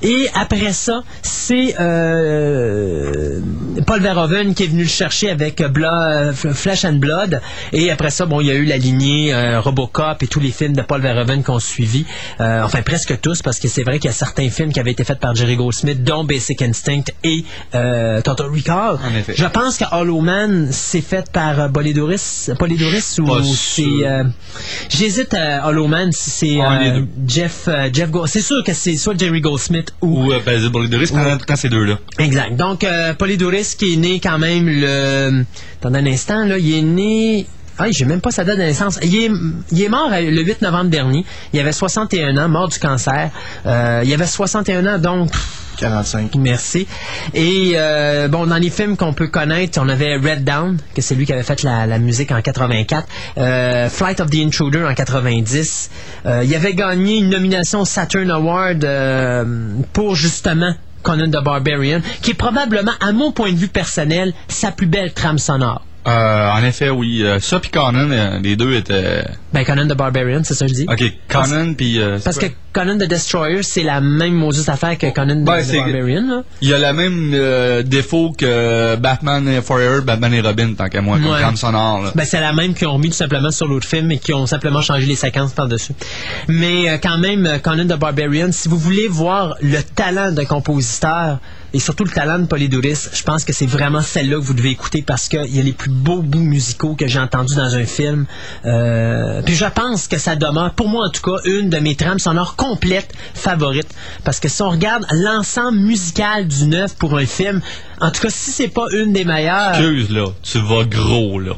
Et 0.02 0.28
après 0.34 0.72
ça, 0.72 1.02
c'est 1.22 1.74
euh, 1.80 3.40
Paul 3.86 4.00
Verhoeven 4.00 4.54
qui 4.54 4.64
est 4.64 4.66
venu 4.66 4.82
le 4.82 4.88
chercher 4.88 5.30
avec 5.30 5.60
euh, 5.60 5.68
Bla- 5.68 6.10
euh, 6.12 6.32
F- 6.32 6.52
Flesh 6.54 6.84
and 6.84 6.94
Blood. 6.94 7.40
Et 7.72 7.90
après 7.90 8.10
ça, 8.10 8.26
bon, 8.26 8.40
il 8.40 8.46
y 8.48 8.50
a 8.50 8.54
eu 8.54 8.64
la 8.64 8.76
lignée 8.76 9.32
euh, 9.34 9.60
Robocop 9.60 10.22
et 10.22 10.26
tous 10.26 10.40
les 10.40 10.50
films 10.50 10.74
de 10.74 10.82
Paul 10.82 11.00
Verhoeven 11.00 11.42
qui 11.42 11.50
ont 11.50 11.58
suivi. 11.60 12.04
Euh, 12.40 12.62
enfin, 12.62 12.82
presque 12.82 13.20
tous, 13.20 13.42
parce 13.42 13.58
que 13.58 13.68
c'est 13.68 13.82
vrai 13.82 13.98
qu'il 13.98 14.08
y 14.08 14.14
a 14.14 14.16
certains 14.16 14.48
films 14.50 14.72
qui 14.72 14.80
avaient 14.80 14.92
été 14.92 15.04
faits 15.04 15.18
par 15.20 15.34
Jerry 15.34 15.56
Goldsmith, 15.56 16.02
dont 16.04 16.24
Basic 16.24 16.60
Instinct 16.62 17.04
et 17.24 17.44
Total 17.72 18.46
Recall. 18.48 18.98
Je 19.36 19.44
pense 19.46 19.76
que 19.78 19.84
Hollow 19.92 20.20
Man, 20.20 20.68
c'est 20.70 21.00
fait 21.00 21.30
par 21.30 21.70
Polydoris, 21.72 22.50
Polydoris 22.58 23.18
ou 23.18 23.26
c'est... 23.42 23.82
J'hésite 24.88 25.34
à 25.34 25.66
Hollow 25.68 25.86
Man 25.86 26.10
si 26.12 26.30
c'est. 26.30 26.56
Jeff, 27.26 27.68
Jeff. 27.92 28.08
C'est 28.26 28.40
sûr 28.40 28.62
que 28.64 28.72
c'est 28.72 28.96
soit 28.96 29.18
Jerry 29.18 29.40
Goldsmith 29.40 29.75
ou... 30.00 30.26
Ou 30.26 30.32
euh, 30.32 30.40
Basil 30.44 30.70
Polydoris, 30.70 31.10
quand, 31.10 31.38
quand 31.46 31.56
c'est 31.56 31.68
deux-là. 31.68 31.98
Exact. 32.18 32.56
Donc, 32.56 32.84
euh, 32.84 33.14
Polydoris 33.14 33.74
qui 33.74 33.94
est 33.94 33.96
né 33.96 34.20
quand 34.20 34.38
même 34.38 34.68
le... 34.68 35.44
Attendez 35.80 35.98
un 35.98 36.06
instant, 36.06 36.44
là. 36.44 36.58
Il 36.58 36.74
est 36.74 36.82
né... 36.82 37.46
Ah, 37.78 37.90
j'ai 37.90 38.04
même 38.04 38.20
pas 38.20 38.30
sa 38.30 38.44
date 38.44 38.56
de 38.58 38.62
naissance. 38.62 38.98
Il 39.02 39.14
est, 39.14 39.30
il 39.72 39.82
est 39.82 39.88
mort 39.88 40.08
le 40.10 40.42
8 40.42 40.62
novembre 40.62 40.90
dernier. 40.90 41.24
Il 41.52 41.60
avait 41.60 41.72
61 41.72 42.36
ans, 42.38 42.48
mort 42.48 42.68
du 42.68 42.78
cancer. 42.78 43.30
Euh, 43.66 44.02
il 44.04 44.12
avait 44.12 44.26
61 44.26 44.86
ans, 44.86 44.98
donc... 44.98 45.30
45. 45.76 46.34
Merci. 46.36 46.86
Et 47.34 47.72
euh, 47.74 48.28
bon, 48.28 48.46
dans 48.46 48.56
les 48.56 48.70
films 48.70 48.96
qu'on 48.96 49.12
peut 49.12 49.26
connaître, 49.26 49.78
on 49.82 49.88
avait 49.88 50.16
Red 50.16 50.42
Down, 50.42 50.78
que 50.94 51.02
c'est 51.02 51.14
lui 51.14 51.26
qui 51.26 51.34
avait 51.34 51.42
fait 51.42 51.62
la, 51.62 51.86
la 51.86 51.98
musique 51.98 52.32
en 52.32 52.40
84, 52.40 53.06
euh, 53.36 53.88
Flight 53.90 54.20
of 54.20 54.30
the 54.30 54.36
Intruder 54.36 54.84
en 54.84 54.94
90. 54.94 55.90
Euh, 56.24 56.44
il 56.44 56.54
avait 56.54 56.72
gagné 56.72 57.18
une 57.18 57.28
nomination 57.28 57.82
au 57.82 57.84
Saturn 57.84 58.30
Award 58.30 58.88
pour 59.92 60.14
justement 60.14 60.74
Conan 61.02 61.28
the 61.28 61.44
Barbarian, 61.44 62.00
qui 62.22 62.32
est 62.32 62.34
probablement, 62.34 62.92
à 63.00 63.12
mon 63.12 63.30
point 63.30 63.52
de 63.52 63.56
vue 63.56 63.68
personnel, 63.68 64.32
sa 64.48 64.72
plus 64.72 64.86
belle 64.86 65.12
trame 65.12 65.38
sonore. 65.38 65.84
Euh, 66.06 66.50
en 66.50 66.62
effet, 66.64 66.88
oui. 66.90 67.22
euh, 67.24 67.40
ça 67.40 67.58
puis 67.58 67.70
Conan, 67.70 68.10
euh, 68.10 68.38
les 68.40 68.54
deux 68.56 68.74
étaient... 68.74 69.24
Ben, 69.52 69.64
Conan 69.64 69.86
the 69.88 69.96
Barbarian, 69.96 70.42
c'est 70.44 70.54
ça 70.54 70.66
que 70.66 70.70
je 70.70 70.74
dis. 70.76 70.86
OK, 70.88 71.02
Conan 71.28 71.74
puis... 71.74 72.00
Parce 72.24 72.38
que 72.38 72.46
Conan 72.72 72.96
the 72.96 73.08
Destroyer, 73.08 73.62
c'est 73.62 73.82
la 73.82 74.00
même 74.00 74.34
maudite 74.34 74.68
affaire 74.68 74.96
que 74.98 75.12
Conan 75.12 75.44
Ouais, 75.46 75.64
the 75.64 75.72
Barbarian. 75.76 76.44
Il 76.60 76.68
y 76.68 76.74
a 76.74 76.78
le 76.78 76.92
même 76.92 77.82
défaut 77.84 78.32
que 78.38 78.96
Batman 78.96 79.60
Forever, 79.62 80.02
Batman 80.02 80.32
et 80.34 80.40
Robin, 80.42 80.74
tant 80.74 80.88
qu'à 80.88 81.00
moi, 81.00 81.16
comme 81.18 81.26
Ouais. 81.32 81.40
trame 81.40 81.56
sonore. 81.56 82.02
Là. 82.04 82.12
Ben, 82.14 82.24
c'est 82.24 82.40
la 82.40 82.52
même 82.52 82.74
qu'ils 82.74 82.86
ont 82.86 82.92
remis 82.94 83.08
tout 83.10 83.16
simplement 83.16 83.50
sur 83.50 83.66
l'autre 83.66 83.86
film 83.88 84.10
et 84.12 84.18
qui 84.18 84.32
ont 84.32 84.46
simplement 84.46 84.82
changé 84.82 85.06
les 85.06 85.16
séquences 85.16 85.52
par-dessus. 85.52 85.92
Mais 86.48 86.88
euh, 86.90 86.98
quand 87.02 87.18
même, 87.18 87.58
Conan 87.62 87.84
the 87.86 87.98
Barbarian, 87.98 88.52
si 88.52 88.68
vous 88.68 88.78
voulez 88.78 89.08
voir 89.08 89.56
le 89.60 89.80
talent 89.82 90.30
d'un 90.32 90.44
compositeur 90.44 91.38
et 91.76 91.78
surtout 91.78 92.04
le 92.04 92.10
talent 92.10 92.38
de 92.38 92.46
Polydoris, 92.46 93.10
je 93.12 93.22
pense 93.22 93.44
que 93.44 93.52
c'est 93.52 93.66
vraiment 93.66 94.00
celle-là 94.00 94.36
que 94.36 94.40
vous 94.40 94.54
devez 94.54 94.70
écouter 94.70 95.02
parce 95.02 95.28
qu'il 95.28 95.54
y 95.54 95.60
a 95.60 95.62
les 95.62 95.74
plus 95.74 95.90
beaux 95.90 96.22
bouts 96.22 96.38
musicaux 96.38 96.94
que 96.94 97.06
j'ai 97.06 97.18
entendus 97.18 97.54
dans 97.54 97.74
un 97.74 97.84
film. 97.84 98.24
Euh, 98.64 99.42
puis 99.42 99.54
je 99.54 99.66
pense 99.66 100.08
que 100.08 100.16
ça 100.16 100.36
demeure, 100.36 100.72
pour 100.72 100.88
moi 100.88 101.04
en 101.06 101.10
tout 101.10 101.20
cas, 101.20 101.36
une 101.44 101.68
de 101.68 101.76
mes 101.76 101.94
trames 101.94 102.18
sonores 102.18 102.56
complètes 102.56 103.12
favorites. 103.34 103.94
Parce 104.24 104.40
que 104.40 104.48
si 104.48 104.62
on 104.62 104.70
regarde 104.70 105.04
l'ensemble 105.12 105.76
musical 105.76 106.48
du 106.48 106.64
neuf 106.64 106.94
pour 106.96 107.14
un 107.14 107.26
film, 107.26 107.60
en 108.00 108.10
tout 108.10 108.22
cas, 108.22 108.30
si 108.30 108.52
c'est 108.52 108.68
pas 108.68 108.86
une 108.92 109.12
des 109.12 109.26
meilleures... 109.26 109.74
Excuse, 109.74 110.08
là. 110.08 110.28
Tu 110.42 110.58
vas 110.60 110.84
gros, 110.84 111.38
là. 111.38 111.52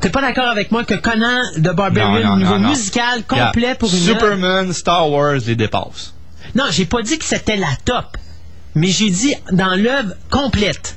T'es 0.00 0.10
pas 0.10 0.20
d'accord 0.20 0.46
avec 0.46 0.70
moi 0.70 0.84
que 0.84 0.94
Conan 0.94 1.42
de 1.56 1.70
Barbarian, 1.70 2.34
au 2.34 2.36
niveau 2.36 2.54
non, 2.54 2.60
non. 2.60 2.68
musical, 2.68 3.24
complet 3.24 3.74
pour 3.74 3.92
une 3.92 3.98
Superman, 3.98 4.72
Star 4.72 5.10
Wars 5.10 5.40
les 5.44 5.56
dépasse. 5.56 6.14
Non, 6.54 6.66
j'ai 6.70 6.86
pas 6.86 7.02
dit 7.02 7.18
que 7.18 7.24
c'était 7.24 7.56
la 7.56 7.74
top. 7.84 8.16
Mais 8.74 8.88
j'ai 8.88 9.10
dit 9.10 9.34
dans 9.50 9.74
l'œuvre 9.76 10.14
complète. 10.30 10.96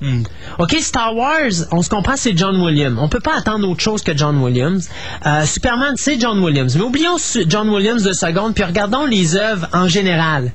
Hmm. 0.00 0.22
OK, 0.58 0.76
Star 0.80 1.14
Wars, 1.14 1.50
on 1.72 1.82
se 1.82 1.90
comprend, 1.90 2.14
c'est 2.16 2.34
John 2.36 2.58
Williams. 2.62 2.96
On 3.00 3.08
peut 3.08 3.20
pas 3.20 3.36
attendre 3.36 3.68
autre 3.68 3.82
chose 3.82 4.02
que 4.02 4.16
John 4.16 4.38
Williams. 4.42 4.88
Euh, 5.26 5.44
Superman, 5.44 5.94
c'est 5.96 6.18
John 6.18 6.38
Williams. 6.42 6.74
Mais 6.76 6.82
oublions 6.82 7.16
John 7.46 7.68
Williams 7.68 8.02
deux 8.02 8.14
secondes, 8.14 8.54
puis 8.54 8.64
regardons 8.64 9.04
les 9.04 9.36
œuvres 9.36 9.68
en 9.74 9.88
général. 9.88 10.52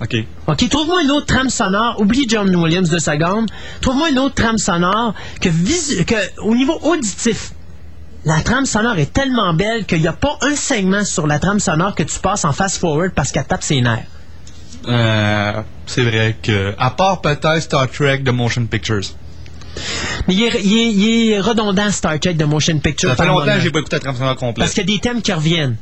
OK. 0.00 0.16
OK, 0.48 0.68
trouve-moi 0.68 1.02
une 1.02 1.10
autre 1.12 1.26
trame 1.26 1.50
sonore. 1.50 2.00
Oublie 2.00 2.26
John 2.28 2.54
Williams 2.54 2.88
deux 2.90 2.98
secondes. 2.98 3.48
Trouve-moi 3.80 4.10
une 4.10 4.18
autre 4.18 4.34
trame 4.34 4.58
sonore 4.58 5.14
que, 5.40 5.48
visu- 5.48 6.04
que 6.04 6.14
au 6.42 6.54
niveau 6.56 6.78
auditif, 6.82 7.52
la 8.24 8.40
trame 8.40 8.66
sonore 8.66 8.98
est 8.98 9.12
tellement 9.12 9.54
belle 9.54 9.84
qu'il 9.86 10.00
n'y 10.00 10.08
a 10.08 10.12
pas 10.12 10.36
un 10.42 10.56
segment 10.56 11.04
sur 11.04 11.26
la 11.28 11.38
trame 11.38 11.60
sonore 11.60 11.94
que 11.94 12.02
tu 12.02 12.18
passes 12.18 12.44
en 12.44 12.52
fast-forward 12.52 13.12
parce 13.14 13.30
qu'elle 13.30 13.46
tape 13.46 13.62
ses 13.62 13.80
nerfs. 13.80 14.06
Euh, 14.88 15.62
c'est 15.86 16.02
vrai 16.02 16.36
que, 16.42 16.74
à 16.78 16.90
part 16.90 17.20
peut-être 17.20 17.60
Star 17.60 17.88
Trek 17.90 18.18
de 18.18 18.30
Motion 18.30 18.66
Pictures. 18.66 19.02
Mais 20.26 20.34
il 20.34 20.42
est, 20.42 20.60
il 20.64 20.76
est- 20.78 20.92
il 20.92 21.30
est 21.32 21.40
redondant, 21.40 21.90
Star 21.90 22.18
Trek 22.18 22.34
de 22.34 22.44
Motion 22.44 22.78
Picture. 22.78 23.10
Ça 23.10 23.16
fait 23.16 23.26
longtemps 23.28 23.44
que 23.54 23.60
j'ai 23.60 23.70
pas 23.70 23.78
écouté 23.80 23.98
la 24.04 24.14
sonore 24.14 24.36
complète. 24.36 24.56
Parce 24.58 24.74
qu'il 24.74 24.88
y 24.88 24.92
a 24.92 24.96
des 24.96 25.00
thèmes 25.00 25.22
qui 25.22 25.32
reviennent. 25.32 25.76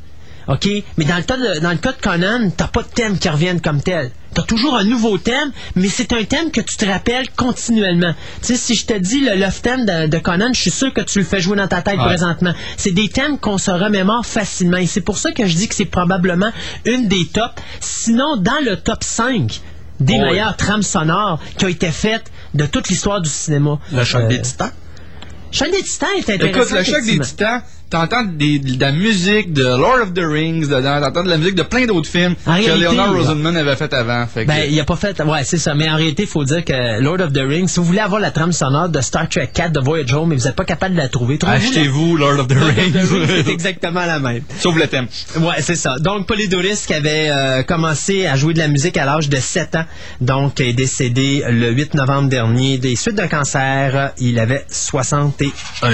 OK? 0.47 0.67
Mais 0.97 1.03
dans 1.05 1.17
le, 1.17 1.23
cas 1.23 1.35
de, 1.37 1.59
dans 1.59 1.71
le 1.71 1.77
cas 1.77 1.91
de 1.91 2.01
Conan, 2.01 2.49
t'as 2.55 2.67
pas 2.67 2.81
de 2.83 2.87
thème 2.87 3.17
qui 3.17 3.27
reviennent 3.27 3.59
comme 3.59 3.81
tel. 3.81 4.11
T'as 4.37 4.43
toujours 4.43 4.75
un 4.77 4.83
nouveau 4.83 5.17
thème, 5.17 5.51
mais 5.75 5.87
c'est 5.89 6.13
un 6.13 6.23
thème 6.23 6.51
que 6.51 6.61
tu 6.61 6.77
te 6.77 6.85
rappelles 6.85 7.27
continuellement. 7.35 8.13
Tu 8.41 8.49
sais, 8.49 8.55
si 8.55 8.75
je 8.75 8.85
te 8.85 8.93
dis 8.93 9.19
le 9.21 9.33
love 9.35 9.61
theme 9.61 9.83
de, 9.83 10.05
de 10.05 10.17
Conan, 10.19 10.49
je 10.53 10.61
suis 10.61 10.69
sûr 10.69 10.93
que 10.93 11.01
tu 11.01 11.17
le 11.17 11.25
fais 11.25 11.41
jouer 11.41 11.57
dans 11.57 11.67
ta 11.67 11.81
tête 11.81 11.97
Ouais. 11.97 12.05
présentement. 12.05 12.53
C'est 12.77 12.91
des 12.91 13.09
thèmes 13.09 13.39
qu'on 13.39 13.57
se 13.57 13.71
remémore 13.71 14.23
facilement. 14.27 14.77
Et 14.77 14.85
c'est 14.85 15.01
pour 15.01 15.17
ça 15.17 15.31
que 15.31 15.47
je 15.47 15.55
dis 15.55 15.67
que 15.67 15.73
c'est 15.73 15.85
probablement 15.85 16.51
une 16.85 17.07
des 17.07 17.25
tops. 17.25 17.55
Sinon, 17.79 18.37
dans 18.37 18.63
le 18.63 18.75
top 18.77 19.03
5 19.03 19.59
des 19.99 20.13
Oh 20.13 20.17
oui. 20.21 20.29
meilleures 20.29 20.55
trames 20.55 20.83
sonores 20.83 21.39
qui 21.57 21.65
ont 21.65 21.69
été 21.69 21.89
faites 21.89 22.31
de 22.53 22.67
toute 22.67 22.89
l'histoire 22.89 23.19
du 23.21 23.29
cinéma. 23.31 23.79
Le 23.91 24.03
choc 24.03 24.21
Euh, 24.21 24.27
des 24.27 24.39
titans. 24.39 24.69
Choc 25.51 25.71
des 25.71 25.81
titans 25.81 26.09
est 26.15 26.29
intéressant. 26.29 26.59
Écoute, 26.75 26.77
le 26.77 26.83
choc 26.83 27.03
des 27.05 27.19
titans, 27.19 27.61
t'entends 27.89 28.23
de 28.23 28.79
la 28.79 28.91
musique 28.91 29.53
de 29.53 29.63
Lord 29.63 30.01
of 30.03 30.13
the 30.13 30.19
Rings 30.23 30.67
dedans, 30.67 30.99
t'entends 30.99 31.23
de 31.23 31.29
la 31.29 31.37
musique 31.37 31.55
de 31.55 31.63
plein 31.63 31.85
d'autres 31.85 32.09
films 32.09 32.35
En 32.45 32.55
que 32.57 32.63
réalité, 32.65 32.85
Leonard. 32.85 33.13
Rosenman 33.13 33.55
avait 33.57 33.75
fait 33.75 33.93
avant. 33.93 34.25
Fait 34.27 34.43
que, 34.43 34.47
Ben, 34.47 34.67
il 34.69 34.79
a 34.79 34.83
pas 34.83 34.95
fait. 34.95 35.21
Ouais, 35.23 35.43
c'est 35.43 35.57
ça. 35.57 35.73
Mais 35.75 35.89
en 35.89 35.95
réalité, 35.95 36.23
il 36.23 36.29
faut 36.29 36.43
dire 36.43 36.65
que 36.65 36.99
Lord 37.01 37.21
of 37.21 37.31
the 37.33 37.39
Rings, 37.47 37.67
si 37.69 37.79
vous 37.79 37.85
voulez 37.85 37.99
avoir 37.99 38.19
la 38.19 38.31
trame 38.31 38.51
sonore 38.51 38.89
de 38.89 38.99
Star 39.01 39.29
Trek 39.29 39.49
4 39.53 39.71
de 39.71 39.79
Voyage 39.79 40.13
Home, 40.13 40.29
mais 40.29 40.35
vous 40.35 40.43
n'êtes 40.45 40.55
pas 40.55 40.65
capable 40.65 40.95
de 40.95 40.99
la 40.99 41.07
trouver, 41.09 41.37
la- 41.41 41.51
achetez-vous 41.51 42.17
Lord 42.17 42.39
of 42.39 42.47
the 42.47 42.53
Lord 42.55 42.69
of 42.69 42.75
the 42.75 42.95
Rings, 42.95 43.43
c'est 43.45 43.51
exactement 43.51 44.05
la 44.05 44.19
même. 44.19 44.41
Sauf 44.59 44.75
le 44.75 44.87
thème. 44.87 45.07
Ouais, 45.39 45.61
c'est 45.61 45.75
ça. 45.75 45.95
Donc, 45.99 46.27
Polydoris 46.27 46.85
qui 46.85 46.93
avait 46.93 47.29
euh, 47.29 47.63
commencé 47.63 48.25
à 48.27 48.35
jouer 48.35 48.53
de 48.53 48.59
la 48.59 48.67
musique 48.67 48.97
à 48.97 49.05
l'âge 49.05 49.29
de 49.29 49.37
7 49.37 49.75
ans, 49.75 49.85
donc 50.21 50.59
est 50.59 50.73
décédé 50.73 51.43
le 51.49 51.71
8 51.71 51.93
novembre 51.93 52.29
dernier 52.29 52.77
des 52.77 52.95
suites 52.95 53.15
d'un 53.15 53.27
cancer. 53.27 54.11
Il 54.17 54.39
avait 54.39 54.65
61 54.69 55.91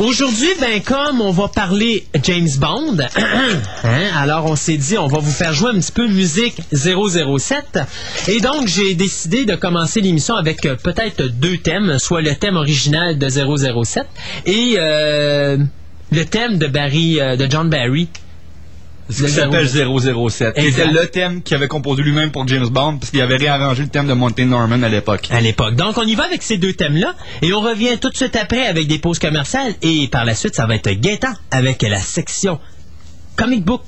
Aujourd'hui, 0.00 0.48
ben 0.60 0.82
comme 0.82 1.20
on 1.20 1.30
va 1.30 1.46
parler 1.46 2.04
James 2.24 2.48
Bond, 2.58 2.96
hein, 3.84 4.10
alors 4.16 4.46
on 4.46 4.56
s'est 4.56 4.76
dit 4.76 4.98
on 4.98 5.06
va 5.06 5.18
vous 5.18 5.30
faire 5.30 5.52
jouer 5.52 5.70
un 5.70 5.78
petit 5.78 5.92
peu 5.92 6.08
musique 6.08 6.60
007. 6.72 7.78
Et 8.26 8.40
donc 8.40 8.66
j'ai 8.66 8.94
décidé 8.94 9.44
de 9.44 9.54
commencer 9.54 10.00
l'émission 10.00 10.34
avec 10.34 10.66
euh, 10.66 10.74
peut-être 10.74 11.22
deux 11.22 11.58
thèmes, 11.58 12.00
soit 12.00 12.22
le 12.22 12.34
thème 12.34 12.56
original 12.56 13.18
de 13.18 13.28
007 13.28 14.04
et 14.46 14.74
euh, 14.78 15.58
le 16.10 16.24
thème 16.24 16.58
de 16.58 16.66
Barry, 16.66 17.20
euh, 17.20 17.36
de 17.36 17.48
John 17.48 17.70
Barry. 17.70 18.08
Qui 19.10 19.28
s'appelle 19.28 19.68
007. 19.68 20.54
Qui 20.54 20.60
Exact. 20.60 20.82
était 20.90 20.92
le 21.00 21.06
thème 21.08 21.42
qu'il 21.42 21.54
avait 21.56 21.68
composé 21.68 22.02
lui-même 22.02 22.30
pour 22.30 22.48
James 22.48 22.66
Bond, 22.68 22.96
parce 22.98 23.10
qu'il 23.10 23.20
avait 23.20 23.36
réarrangé 23.36 23.82
le 23.82 23.88
thème 23.88 24.06
de 24.06 24.14
Monty 24.14 24.46
Norman 24.46 24.82
à 24.82 24.88
l'époque. 24.88 25.28
à 25.30 25.40
l'époque. 25.40 25.74
Donc, 25.76 25.98
on 25.98 26.02
y 26.04 26.14
va 26.14 26.24
avec 26.24 26.42
ces 26.42 26.56
deux 26.56 26.72
thèmes-là 26.72 27.14
et 27.42 27.52
on 27.52 27.60
revient 27.60 27.98
tout 28.00 28.08
de 28.10 28.16
suite 28.16 28.34
après 28.36 28.66
avec 28.66 28.86
des 28.86 28.98
pauses 28.98 29.18
commerciales 29.18 29.74
et 29.82 30.08
par 30.08 30.24
la 30.24 30.34
suite, 30.34 30.54
ça 30.54 30.66
va 30.66 30.76
être 30.76 30.90
Gaétan 30.90 31.32
avec 31.50 31.82
la 31.82 31.98
section 31.98 32.58
comic 33.36 33.62
book 33.64 33.82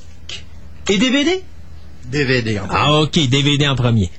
et 0.90 0.98
DVD. 0.98 1.42
DVD 2.10 2.58
en 2.60 2.66
Ah, 2.70 2.92
ok, 3.00 3.18
DVD 3.28 3.68
en 3.68 3.74
premier. 3.74 4.10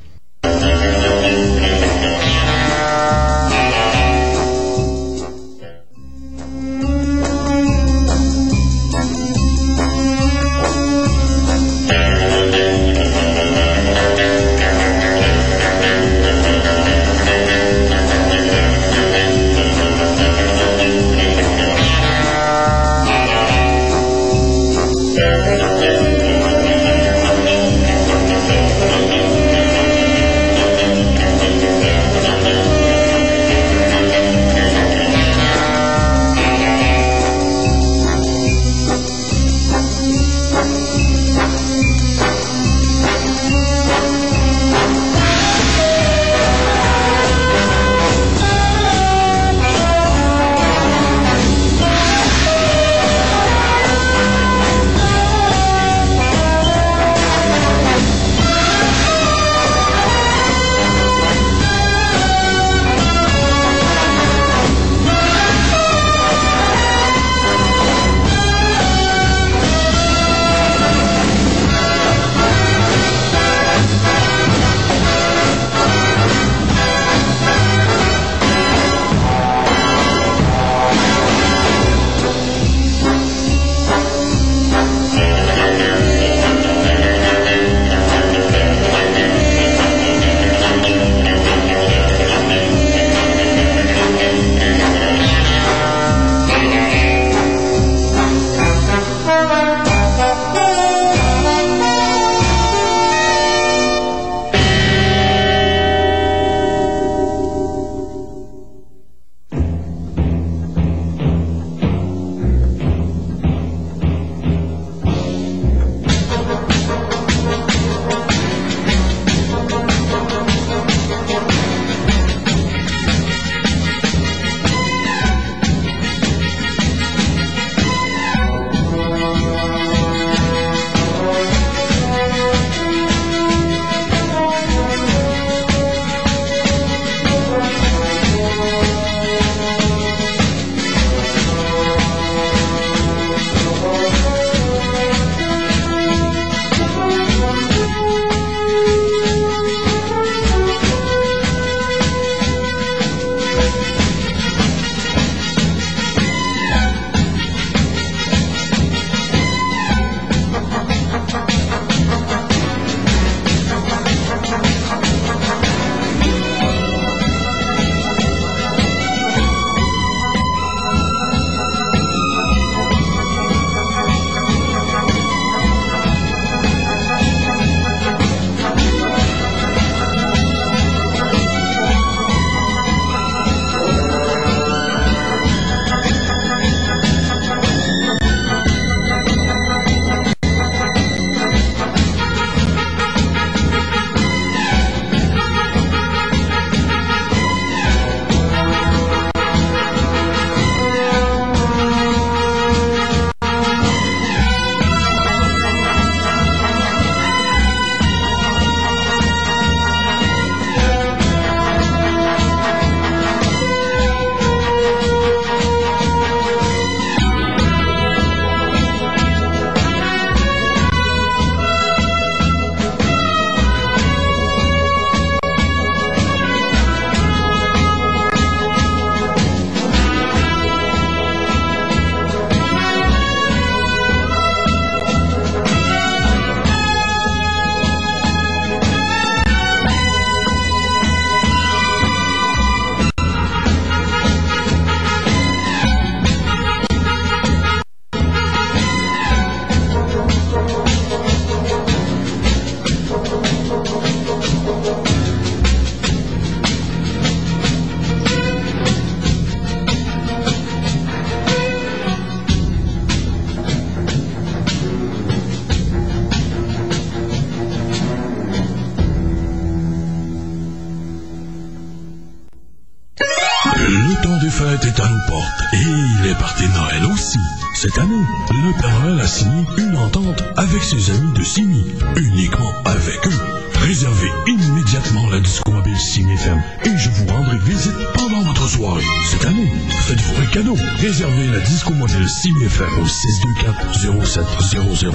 Et 275.74 276.28
les 276.28 276.34
parties 276.36 276.68
de 276.68 276.74
Noël 276.74 277.06
aussi. 277.14 277.40
Cette 277.76 277.98
année, 277.98 278.24
le 278.52 278.82
Père 278.82 279.00
Noël 279.02 279.20
a 279.20 279.28
signé 279.28 279.66
une 279.78 279.98
entente 279.98 280.42
avec 280.56 280.82
ses 280.84 281.12
amis 281.12 281.34
de 281.34 281.44
Signy, 281.44 281.86
uniquement 282.16 282.72
avec 282.86 283.28
eux. 283.28 283.40
Réservez 283.82 284.30
immédiatement 284.48 285.30
la 285.30 285.40
Disco 285.40 285.72
Mobile 285.72 285.98
Signy 285.98 286.34
FM 286.34 286.62
et 286.86 286.98
je 286.98 287.10
vous 287.10 287.26
rendrai 287.28 287.58
visite 287.60 287.94
pendant 288.16 288.42
votre 288.42 288.68
soirée. 288.68 289.04
Cette 289.30 289.46
année, 289.46 289.72
faites-vous 290.08 290.42
un 290.42 290.46
cadeau. 290.48 290.76
Réservez 291.00 291.48
la 291.48 291.60
Disco 291.60 291.94
Mobile 291.94 292.28
Signy 292.28 292.66
FM 292.66 292.90
au 293.00 293.06
624-0700. 293.06 295.14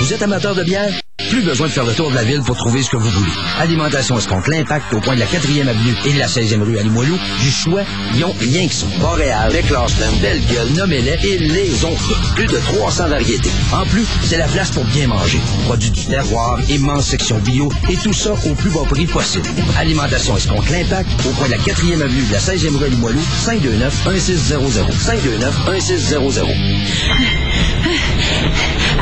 Vous 0.00 0.12
êtes 0.12 0.22
amateur 0.22 0.54
de 0.54 0.64
bière? 0.64 0.92
Plus 1.30 1.42
besoin 1.42 1.66
de 1.66 1.72
faire 1.72 1.84
le 1.84 1.92
tour 1.92 2.10
de 2.10 2.14
la 2.14 2.24
ville 2.24 2.40
pour 2.42 2.56
trouver 2.56 2.82
ce 2.82 2.90
que 2.90 2.96
vous 2.96 3.10
voulez. 3.10 3.30
Alimentation 3.58 4.18
Escompte 4.18 4.46
l'impact 4.48 4.92
au 4.94 5.00
coin 5.00 5.14
de 5.14 5.20
la 5.20 5.26
4e 5.26 5.68
avenue 5.68 5.94
et 6.04 6.12
de 6.12 6.18
la 6.18 6.26
16e 6.26 6.62
rue 6.62 6.78
à 6.78 6.82
Limoilou. 6.82 7.18
Du 7.40 7.50
choix, 7.50 7.82
ils 8.14 8.24
ont 8.24 8.34
rien 8.38 8.68
que 8.68 8.74
ça. 8.74 8.86
Boréal, 9.00 9.52
McClauston, 9.52 10.12
Belle-Gueule, 10.20 10.68
Nomelet 10.76 11.18
et 11.24 11.38
les 11.38 11.84
autres. 11.84 12.34
Plus 12.34 12.46
de 12.46 12.58
300 12.58 13.08
variétés. 13.08 13.50
En 13.72 13.84
plus, 13.86 14.06
c'est 14.22 14.38
la 14.38 14.46
place 14.46 14.70
pour 14.70 14.84
bien 14.84 15.08
manger. 15.08 15.40
Produits 15.64 15.90
du 15.90 16.04
terroir, 16.06 16.58
immense 16.68 17.06
section 17.06 17.38
bio 17.38 17.70
et 17.90 17.96
tout 17.96 18.12
ça 18.12 18.32
au 18.32 18.54
plus 18.54 18.70
bas 18.70 18.84
prix 18.88 19.06
possible. 19.06 19.48
Alimentation 19.78 20.36
Escompte 20.36 20.70
l'impact 20.70 21.08
au 21.26 21.30
coin 21.30 21.46
de 21.46 21.52
la 21.52 21.58
4e 21.58 22.02
avenue 22.02 22.22
de 22.22 22.32
la 22.32 22.38
16e 22.38 22.76
rue 22.76 22.86
à 22.86 22.88
Limoilou. 22.88 23.20
529-1600. 23.46 24.90
529-1600. 25.70 27.75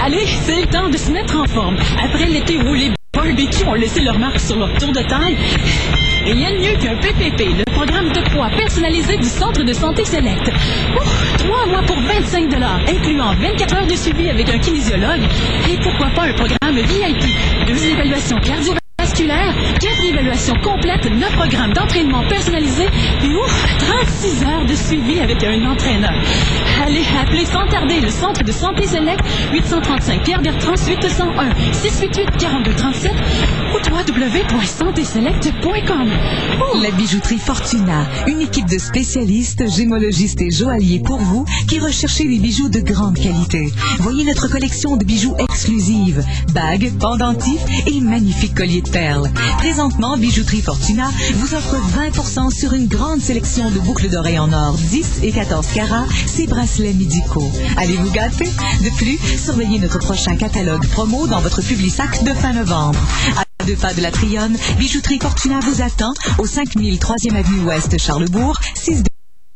Allez, 0.05 0.27
c'est 0.43 0.61
le 0.61 0.67
temps 0.67 0.89
de 0.89 0.97
se 0.97 1.11
mettre 1.11 1.39
en 1.39 1.47
forme. 1.47 1.77
Après 2.03 2.27
l'été 2.27 2.59
où 2.59 2.75
les 2.75 2.91
barbecues 3.13 3.65
ont 3.67 3.75
laissé 3.75 4.01
leur 4.01 4.19
marque 4.19 4.41
sur 4.41 4.57
leur 4.57 4.73
tour 4.75 4.93
de 4.93 5.01
taille, 5.01 5.37
rien 6.25 6.53
de 6.53 6.59
mieux 6.59 6.77
qu'un 6.79 6.97
PPP, 6.97 7.59
le 7.59 7.65
programme 7.73 8.13
de 8.13 8.21
poids 8.31 8.51
personnalisé 8.57 9.17
du 9.17 9.29
Centre 9.29 9.63
de 9.63 9.73
santé 9.73 10.05
Select. 10.05 10.51
Trois 11.39 11.67
mois 11.67 11.83
pour 11.83 11.97
25 12.01 12.53
incluant 12.89 13.35
24 13.35 13.77
heures 13.77 13.87
de 13.87 13.95
suivi 13.95 14.29
avec 14.29 14.49
un 14.49 14.59
kinésiologue 14.59 15.23
et 15.71 15.77
pourquoi 15.79 16.09
pas 16.09 16.23
un 16.23 16.35
programme 16.35 16.77
VIP. 16.77 17.25
Deux 17.67 17.85
évaluations 17.87 18.37
cardiovasculaires, 18.37 18.84
quatre 19.15 20.05
évaluations 20.05 20.57
complètes, 20.57 21.09
neuf 21.09 21.33
programmes 21.37 21.73
d'entraînement 21.73 22.27
personnalisé 22.29 22.83
et 23.23 23.37
ouf, 23.37 23.77
36 23.79 24.45
heures 24.45 24.67
de 24.67 24.75
suivi 24.75 25.21
avec 25.21 25.45
un 25.45 25.65
entraîneur. 25.67 26.11
Allez, 26.85 27.05
appelez 27.23 27.45
sans 27.45 27.65
tarder 27.69 28.01
le 28.01 28.11
Centre 28.11 28.43
de 28.43 28.51
santé 28.51 28.89
Select 28.89 29.25
835 29.53 30.25
Pierre 30.25 30.43
Bertrand 30.43 30.75
801 30.75 31.55
688 31.73 32.37
4237 32.39 33.13
ou 33.73 33.77
www.santéselect.com. 33.95 36.11
La 36.83 36.91
bijouterie 36.91 37.39
Fortuna, 37.39 38.09
une 38.27 38.41
équipe 38.41 38.69
de 38.69 38.79
spécialistes, 38.79 39.71
gémologistes 39.71 40.41
et 40.41 40.51
joailliers 40.51 41.03
pour 41.05 41.19
vous 41.19 41.45
qui 41.69 41.79
recherchez 41.79 42.25
des 42.25 42.39
bijoux 42.39 42.69
de 42.69 42.81
grande 42.81 43.15
qualité. 43.15 43.73
Voyez 44.01 44.25
notre 44.25 44.51
collection 44.51 44.97
de 44.97 45.05
bijoux 45.05 45.37
exclusives, 45.39 46.25
bagues, 46.53 46.91
pendentifs 46.99 47.63
et 47.87 48.01
magnifiques 48.01 48.57
colliers 48.57 48.83
de 48.83 48.91
perles. 48.91 49.04
Présentement, 49.59 50.17
Bijouterie 50.17 50.63
Fortuna 50.63 51.11
vous 51.35 51.55
offre 51.55 51.77
20% 51.77 52.51
sur 52.51 52.73
une 52.73 52.87
grande 52.87 53.21
sélection 53.21 53.71
de 53.71 53.79
boucles 53.79 54.09
d'oreilles 54.09 54.39
en 54.39 54.53
or 54.53 54.77
10 54.79 55.21
et 55.23 55.31
14 55.31 55.67
carats, 55.75 56.07
ces 56.27 56.47
bracelets 56.47 56.95
médicaux. 56.95 57.51
Allez 57.77 57.97
vous 57.97 58.11
gâter? 58.11 58.47
De 58.47 58.97
plus, 58.97 59.19
surveillez 59.39 59.79
notre 59.79 59.99
prochain 59.99 60.37
catalogue 60.37 60.87
promo 60.89 61.27
dans 61.27 61.41
votre 61.41 61.61
Publisac 61.61 62.25
de 62.25 62.33
fin 62.33 62.55
novembre. 62.55 62.99
À 63.37 63.65
deux 63.65 63.77
pas 63.77 63.93
de 63.93 64.01
la 64.01 64.11
Trionne, 64.11 64.57
Bijouterie 64.79 65.19
Fortuna 65.21 65.61
vous 65.61 65.83
attend 65.83 66.15
au 66.39 66.47
5000 66.47 66.99
3e 66.99 67.35
Avenue 67.35 67.61
Ouest 67.65 67.99
Charlebourg, 67.99 68.59
6 68.75 69.03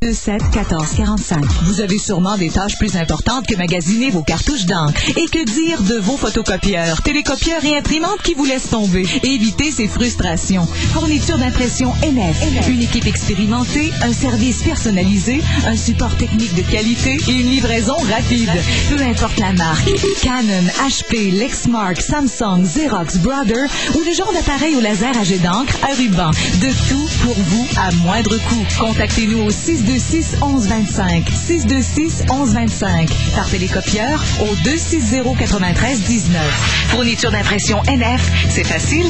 27 0.01 0.53
14 0.53 0.95
45. 0.97 1.45
Vous 1.65 1.81
avez 1.81 1.99
sûrement 1.99 2.37
des 2.39 2.51
tâches 2.51 2.79
plus 2.79 2.97
importantes 2.97 3.49
que 3.49 3.57
magasiner 3.57 4.11
vos 4.11 4.23
cartouches 4.23 4.65
d'encre. 4.65 4.95
Et 5.17 5.27
que 5.27 5.45
dire 5.45 5.83
de 5.83 5.97
vos 5.97 6.17
photocopieurs, 6.17 7.03
télécopieurs 7.03 7.65
et 7.65 7.77
imprimantes 7.77 8.23
qui 8.23 8.35
vous 8.35 8.45
laissent 8.45 8.71
tomber? 8.71 9.05
Évitez 9.25 9.73
ces 9.73 9.89
frustrations. 9.89 10.67
Fourniture 10.93 11.39
d'impression 11.39 11.93
NF. 12.05 12.69
Une 12.69 12.83
équipe 12.83 13.07
expérimentée, 13.07 13.93
un 14.03 14.13
service 14.13 14.63
personnalisé, 14.63 15.43
un 15.67 15.77
support 15.77 16.17
technique 16.17 16.55
de 16.55 16.63
qualité 16.63 17.19
et 17.27 17.33
une 17.33 17.51
livraison 17.51 17.97
rapide. 17.97 18.51
Peu 18.91 19.03
importe 19.03 19.41
la 19.41 19.53
marque. 19.55 19.91
Canon, 20.23 20.65
HP, 20.89 21.33
Lexmark, 21.33 22.01
Samsung, 22.01 22.63
Xerox, 22.63 23.17
Brother 23.19 23.67
ou 23.97 24.03
le 24.07 24.15
genre 24.15 24.33
d'appareil 24.33 24.77
au 24.77 24.81
laser 24.81 25.19
à 25.19 25.25
jet 25.25 25.39
d'encre, 25.39 25.77
à 25.83 25.93
ruban. 25.97 26.31
De 26.61 26.89
tout 26.89 27.09
pour 27.25 27.35
vous 27.35 27.67
à 27.77 27.91
moindre 28.05 28.37
coût. 28.49 28.65
Contactez-nous 28.79 29.43
au 29.43 29.51
626 29.89 30.37
1125 30.43 31.29
626 31.31 32.25
1125 32.29 33.09
par 33.35 33.49
télécopieur 33.49 34.23
au 34.43 34.55
260 34.63 35.39
93 35.39 36.01
19. 36.03 36.43
Fourniture 36.89 37.31
d'impression 37.31 37.83
NF, 37.85 38.21
c'est 38.51 38.67
facile. 38.67 39.07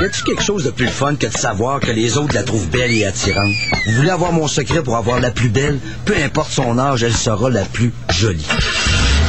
Y 0.00 0.04
a-tu 0.04 0.22
quelque 0.24 0.42
chose 0.42 0.64
de 0.64 0.70
plus 0.70 0.88
fun 0.88 1.14
que 1.16 1.26
de 1.26 1.36
savoir 1.36 1.80
que 1.80 1.90
les 1.90 2.16
autres 2.16 2.34
la 2.34 2.42
trouvent 2.42 2.68
belle 2.68 2.90
et 2.92 3.04
attirante? 3.04 3.52
Vous 3.86 3.92
voulez 3.92 4.10
avoir 4.10 4.32
mon 4.32 4.48
secret 4.48 4.82
pour 4.82 4.96
avoir 4.96 5.20
la 5.20 5.30
plus 5.30 5.50
belle? 5.50 5.78
Peu 6.06 6.14
importe 6.24 6.52
son 6.52 6.78
âge, 6.78 7.02
elle 7.02 7.16
sera 7.16 7.50
la 7.50 7.64
plus 7.64 7.92
jolie. 8.08 8.46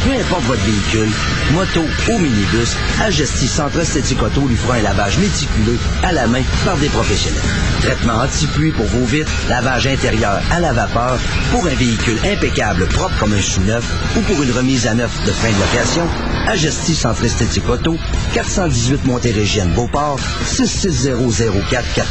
Peu 0.08 0.14
importe 0.14 0.44
votre 0.44 0.64
véhicule, 0.64 1.10
moto 1.52 1.84
ou 2.10 2.18
minibus, 2.18 2.78
Agestis 3.02 3.50
Centre 3.50 3.82
Esthétique 3.82 4.24
Auto 4.24 4.48
lui 4.48 4.56
fera 4.56 4.76
un 4.76 4.82
lavage 4.82 5.18
méticuleux 5.18 5.78
à 6.02 6.14
la 6.14 6.28
main 6.28 6.44
par 6.64 6.78
des 6.78 6.88
professionnels. 6.88 7.44
Traitement 7.82 8.24
anti-pluie 8.24 8.72
pour 8.72 8.86
vos 8.86 9.04
vitres, 9.04 9.30
lavage 9.50 9.86
intérieur 9.86 10.42
à 10.50 10.62
la 10.62 10.72
vapeur, 10.72 11.20
pour 11.52 11.68
un 11.68 11.76
véhicule 11.76 12.18
impeccable 12.24 12.88
propre 12.88 13.18
comme 13.20 13.34
un 13.34 13.42
sous-neuf 13.42 13.84
ou 14.16 14.22
pour 14.22 14.42
une 14.42 14.54
remise 14.54 14.88
à 14.88 14.94
neuf 14.94 15.12
de 15.26 15.32
fin 15.34 15.50
de 15.50 15.60
location, 15.60 16.08
Agestis 16.48 16.96
Centre 16.96 17.26
Esthétique 17.26 17.68
Auto, 17.68 17.98
418 18.34 19.04
Montérégienne 19.04 19.74
Beauport, 19.74 20.22
6600443. 20.46 22.06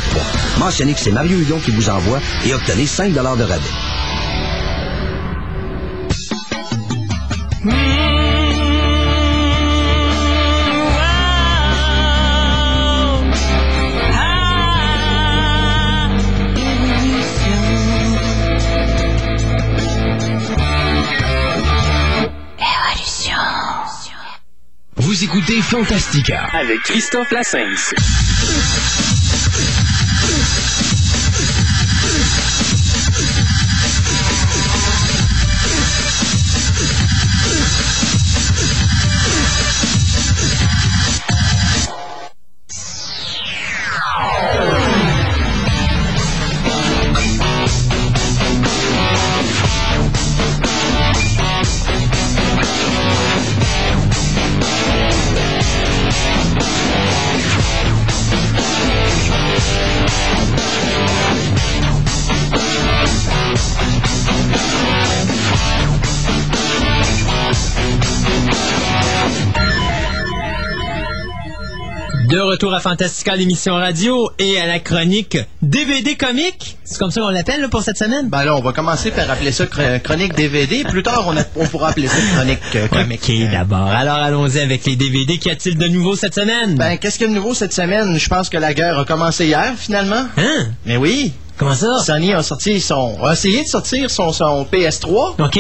Mentionnez 0.59 0.93
que 0.93 1.01
c'est 1.01 1.13
Mario 1.13 1.39
Hudon 1.39 1.61
qui 1.61 1.71
vous 1.71 1.89
envoie 1.89 2.21
et 2.45 2.53
obtenez 2.53 2.87
5 2.87 3.15
de 3.15 3.21
rabais. 3.21 3.96
Vous 24.99 25.25
écoutez 25.25 25.63
Fantastica 25.63 26.49
avec 26.53 26.79
Christophe 26.83 27.31
Lassens. 27.31 29.16
Retour 72.47 72.73
à 72.75 72.81
Fantastica, 72.81 73.37
l'émission 73.37 73.75
radio 73.75 74.31
et 74.39 74.59
à 74.59 74.67
la 74.67 74.79
chronique 74.79 75.37
DVD 75.63 76.17
comique. 76.17 76.77
C'est 76.85 76.99
comme 76.99 77.11
ça 77.11 77.21
qu'on 77.21 77.29
l'appelle 77.31 77.61
là, 77.61 77.69
pour 77.69 77.83
cette 77.83 77.99
semaine? 77.99 78.29
Ben 78.29 78.45
là, 78.45 78.57
on 78.57 78.61
va 78.61 78.73
commencer 78.73 79.11
par 79.11 79.31
appeler 79.31 79.53
ça 79.53 79.65
chr- 79.65 80.01
chronique 80.01 80.35
DVD. 80.35 80.85
Plus 80.85 81.03
tard, 81.03 81.25
on, 81.27 81.37
a- 81.37 81.45
on 81.57 81.67
pourra 81.67 81.91
appeler 81.91 82.09
ça 82.09 82.17
chronique 82.35 82.59
euh, 82.75 82.89
comique. 82.89 83.23
Ok, 83.29 83.51
d'abord. 83.53 83.87
Alors 83.89 84.17
allons-y 84.17 84.61
avec 84.61 84.85
les 84.87 84.97
DVD. 84.97 85.39
Qu'y 85.39 85.51
a-t-il 85.51 85.77
de 85.77 85.89
nouveau 85.89 86.17
cette 86.17 86.35
semaine? 86.35 86.77
Ben, 86.77 86.97
qu'est-ce 86.97 87.19
qu'il 87.19 87.27
y 87.27 87.31
a 87.31 87.33
de 87.33 87.39
nouveau 87.39 87.55
cette 87.55 87.73
semaine? 87.75 88.17
Je 88.19 88.29
pense 88.29 88.49
que 88.49 88.57
la 88.57 88.73
guerre 88.75 88.99
a 88.99 89.05
commencé 89.05 89.47
hier, 89.47 89.75
finalement. 89.77 90.27
Hein? 90.37 90.67
Mais 90.87 90.97
oui. 90.97 91.33
Comment 91.59 91.75
ça? 91.75 91.99
Sony 92.05 92.33
a 92.35 92.43
sorti 92.43 92.81
son, 92.81 93.17
a 93.25 93.33
essayé 93.33 93.63
de 93.65 93.69
sortir 93.69 94.11
son, 94.11 94.33
son 94.33 94.67
PS3. 94.71 95.43
OK. 95.43 95.59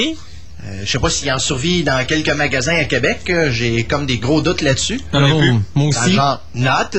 Euh, 0.66 0.80
je 0.84 0.90
sais 0.90 0.98
pas 0.98 1.10
s'il 1.10 1.30
en 1.32 1.38
survit 1.38 1.84
dans 1.84 2.04
quelques 2.06 2.30
magasins 2.30 2.76
à 2.76 2.84
Québec. 2.84 3.20
euh, 3.30 3.50
J'ai 3.52 3.84
comme 3.84 4.04
des 4.06 4.18
gros 4.18 4.40
doutes 4.42 4.62
là-dessus. 4.62 5.00
Moi 5.12 5.20
Dans 5.22 5.28
le 5.28 5.88
aussi. 5.88 6.12
genre, 6.12 6.42
not. 6.54 6.98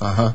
Uh-huh. 0.00 0.32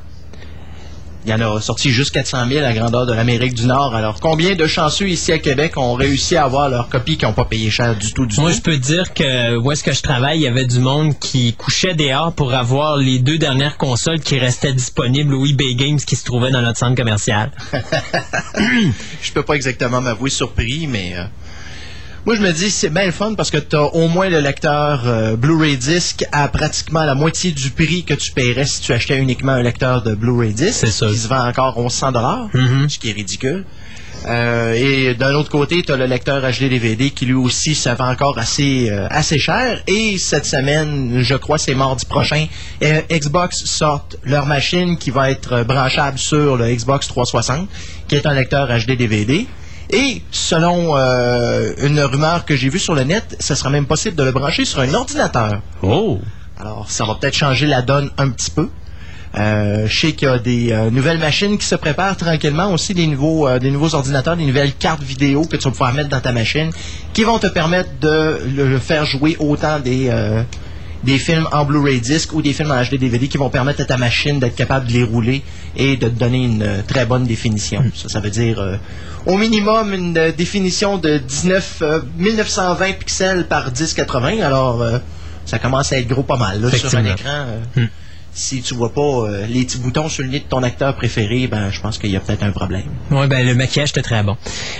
il 1.24 1.30
y 1.30 1.34
en 1.36 1.40
a 1.56 1.62
sorti 1.62 1.92
juste 1.92 2.10
400 2.12 2.48
000 2.50 2.60
à 2.60 2.64
la 2.64 2.74
grandeur 2.74 3.06
de 3.06 3.14
l'Amérique 3.14 3.54
du 3.54 3.68
Nord. 3.68 3.94
Alors, 3.96 4.20
combien 4.20 4.56
de 4.56 4.66
chanceux 4.66 5.08
ici 5.08 5.32
à 5.32 5.38
Québec 5.38 5.78
ont 5.78 5.94
réussi 5.94 6.36
à 6.36 6.46
avoir 6.46 6.68
leur 6.68 6.90
copie 6.90 7.16
qui 7.16 7.26
n'ont 7.26 7.34
pas 7.34 7.46
payé 7.46 7.70
cher 7.70 7.96
du 7.96 8.12
tout, 8.12 8.26
du 8.26 8.40
Moi, 8.40 8.50
tout? 8.50 8.58
je 8.58 8.62
peux 8.64 8.78
dire 8.78 9.14
que 9.14 9.56
où 9.56 9.72
est-ce 9.72 9.84
que 9.84 9.94
je 9.94 10.02
travaille, 10.02 10.40
il 10.40 10.42
y 10.42 10.48
avait 10.48 10.66
du 10.66 10.80
monde 10.80 11.18
qui 11.20 11.54
couchait 11.54 11.94
dehors 11.94 12.34
pour 12.34 12.54
avoir 12.56 12.98
les 12.98 13.20
deux 13.20 13.38
dernières 13.38 13.78
consoles 13.78 14.20
qui 14.20 14.40
restaient 14.40 14.74
disponibles 14.74 15.36
au 15.36 15.46
eBay 15.46 15.76
Games 15.76 16.00
qui 16.00 16.16
se 16.16 16.26
trouvaient 16.26 16.52
dans 16.52 16.62
notre 16.64 16.80
centre 16.80 16.96
commercial. 16.96 17.52
je 19.22 19.32
peux 19.32 19.44
pas 19.44 19.54
exactement 19.54 20.02
m'avouer 20.02 20.30
surpris, 20.32 20.88
mais 20.88 21.14
euh, 21.16 21.24
moi 22.26 22.36
je 22.36 22.42
me 22.42 22.52
dis 22.52 22.70
c'est 22.70 22.90
bien 22.90 23.06
le 23.06 23.12
fun 23.12 23.34
parce 23.34 23.50
que 23.50 23.58
tu 23.58 23.76
as 23.76 23.84
au 23.84 24.08
moins 24.08 24.30
le 24.30 24.40
lecteur 24.40 25.02
euh, 25.08 25.36
Blu-ray 25.36 25.78
disc 25.78 26.24
à 26.32 26.48
pratiquement 26.50 27.04
la 27.04 27.16
moitié 27.16 27.52
du 27.52 27.72
prix 27.72 28.04
que 28.04 28.14
tu 28.14 28.32
paierais 28.32 28.66
si 28.66 28.82
tu 28.82 28.94
achetais 28.94 29.18
uniquement 29.18 29.54
un 29.54 29.64
lecteur 29.64 30.04
de 30.04 30.14
Blu-ray 30.14 30.54
disc, 30.54 30.74
C'est 30.82 30.92
ça. 30.92 31.08
qui 31.08 31.18
se 31.18 31.28
vend 31.28 31.48
encore 31.48 31.80
1100 31.80 32.12
dollars, 32.12 32.48
ce 32.88 33.00
qui 33.00 33.10
est 33.10 33.14
ridicule. 33.14 33.66
Euh, 34.28 34.74
et 34.74 35.16
d'un 35.16 35.34
autre 35.34 35.50
côté, 35.50 35.82
tu 35.82 35.92
as 35.92 35.98
le 35.98 36.06
lecteur 36.06 36.44
HD 36.44 36.70
DVD 36.70 37.10
qui 37.10 37.26
lui 37.26 37.34
aussi 37.34 37.74
se 37.74 37.90
vend 37.90 38.12
encore 38.12 38.38
assez 38.38 38.90
euh, 38.92 39.08
assez 39.10 39.40
cher. 39.40 39.82
Et 39.88 40.20
cette 40.20 40.46
semaine, 40.46 41.22
je 41.22 41.34
crois 41.36 41.58
c'est 41.58 41.74
mardi 41.74 42.06
prochain, 42.06 42.46
euh, 42.84 43.02
Xbox 43.10 43.66
sort 43.66 44.06
leur 44.24 44.46
machine 44.46 44.98
qui 44.98 45.10
va 45.10 45.32
être 45.32 45.64
branchable 45.64 46.20
sur 46.20 46.56
le 46.56 46.68
Xbox 46.72 47.08
360, 47.08 47.68
qui 48.08 48.16
est 48.16 48.28
un 48.28 48.34
lecteur 48.36 48.68
HD 48.68 48.96
DVD. 48.96 49.48
Et 49.92 50.22
selon 50.32 50.96
euh, 50.96 51.74
une 51.82 52.00
rumeur 52.00 52.46
que 52.46 52.56
j'ai 52.56 52.70
vue 52.70 52.80
sur 52.80 52.96
le 52.96 53.04
net, 53.04 53.36
ce 53.40 53.56
sera 53.56 53.70
même 53.70 53.86
possible 53.86 54.16
de 54.16 54.24
le 54.24 54.32
brancher 54.32 54.66
sur 54.66 54.80
un 54.80 54.94
ordinateur. 54.94 55.62
Oh! 55.82 56.20
Alors, 56.60 56.90
ça 56.90 57.06
va 57.06 57.16
peut-être 57.16 57.36
changer 57.36 57.68
la 57.68 57.82
donne 57.82 58.10
un 58.18 58.30
petit 58.30 58.52
peu. 58.52 58.70
Euh, 59.38 59.88
je 59.88 60.00
sais 60.00 60.12
qu'il 60.14 60.28
y 60.28 60.32
a 60.32 60.40
des 60.40 60.72
euh, 60.72 60.90
nouvelles 60.92 61.18
machines 61.18 61.58
qui 61.58 61.66
se 61.66 61.76
préparent 61.76 62.18
tranquillement, 62.18 62.74
aussi 62.74 62.94
des 62.94 63.08
nouveaux, 63.08 63.48
euh, 63.48 63.60
des 63.60 63.72
nouveaux 63.72 63.96
ordinateurs, 63.96 64.36
des 64.36 64.46
nouvelles 64.46 64.74
cartes 64.74 65.02
vidéo 65.02 65.46
que 65.46 65.56
tu 65.56 65.64
vas 65.64 65.72
pouvoir 65.72 65.94
mettre 65.94 66.10
dans 66.10 66.20
ta 66.20 66.34
machine, 66.34 66.70
qui 67.14 67.24
vont 67.24 67.40
te 67.40 67.48
permettre 67.48 67.90
de 68.02 68.42
le 68.56 68.78
faire 68.78 69.06
jouer 69.06 69.38
autant 69.40 69.80
des, 69.80 70.10
euh, 70.10 70.44
des 71.04 71.18
films 71.18 71.48
en 71.52 71.66
Blu-ray 71.66 72.00
disc 72.00 72.32
ou 72.34 72.42
des 72.42 72.54
films 72.54 72.72
en 72.72 72.82
HD 72.84 72.96
DVD 73.00 73.28
qui 73.28 73.38
vont 73.38 73.50
permettre 73.50 73.82
à 73.82 73.86
ta 73.86 73.98
machine 73.98 74.40
d'être 74.40 74.56
capable 74.56 74.88
de 74.88 74.94
les 74.94 75.04
rouler 75.04 75.42
et 75.76 75.98
de 75.98 76.08
te 76.08 76.14
donner 76.20 76.44
une 76.44 76.62
euh, 76.64 76.82
très 76.88 77.06
bonne 77.06 77.24
définition. 77.26 77.84
Ça, 77.96 78.10
ça 78.10 78.20
veut 78.20 78.30
dire 78.30 78.60
euh, 78.60 78.76
au 79.26 79.38
minimum 79.38 79.94
une 79.94 80.18
euh, 80.18 80.32
définition 80.32 80.98
de 80.98 81.18
19, 81.18 81.78
euh, 81.82 82.00
1920 82.18 82.94
pixels 83.00 83.48
par 83.48 83.72
1080. 83.72 84.42
Alors, 84.44 84.82
euh, 84.82 85.00
ça 85.46 85.58
commence 85.60 85.92
à 85.92 85.98
être 85.98 86.08
gros 86.08 86.24
pas 86.24 86.38
mal 86.38 86.62
là, 86.62 86.70
sur 86.72 86.94
un 86.96 87.06
écran. 87.06 87.46
euh, 87.78 87.86
Si 88.34 88.62
tu 88.62 88.74
vois 88.76 88.94
pas 88.94 89.02
euh, 89.02 89.46
les 89.48 89.66
petits 89.66 89.78
boutons 89.80 90.08
sur 90.08 90.24
le 90.24 90.30
nez 90.30 90.40
de 90.40 90.46
ton 90.46 90.64
acteur 90.64 90.96
préféré, 90.96 91.48
ben 91.48 91.70
je 91.70 91.82
pense 91.82 91.98
qu'il 91.98 92.12
y 92.12 92.16
a 92.16 92.20
peut-être 92.22 92.44
un 92.44 92.52
problème. 92.52 92.84
Ouais, 93.12 93.28
ben 93.28 93.46
le 93.46 93.56
maquillage 93.56 93.90
était 93.90 94.02
très 94.02 94.24
bon. 94.24 94.38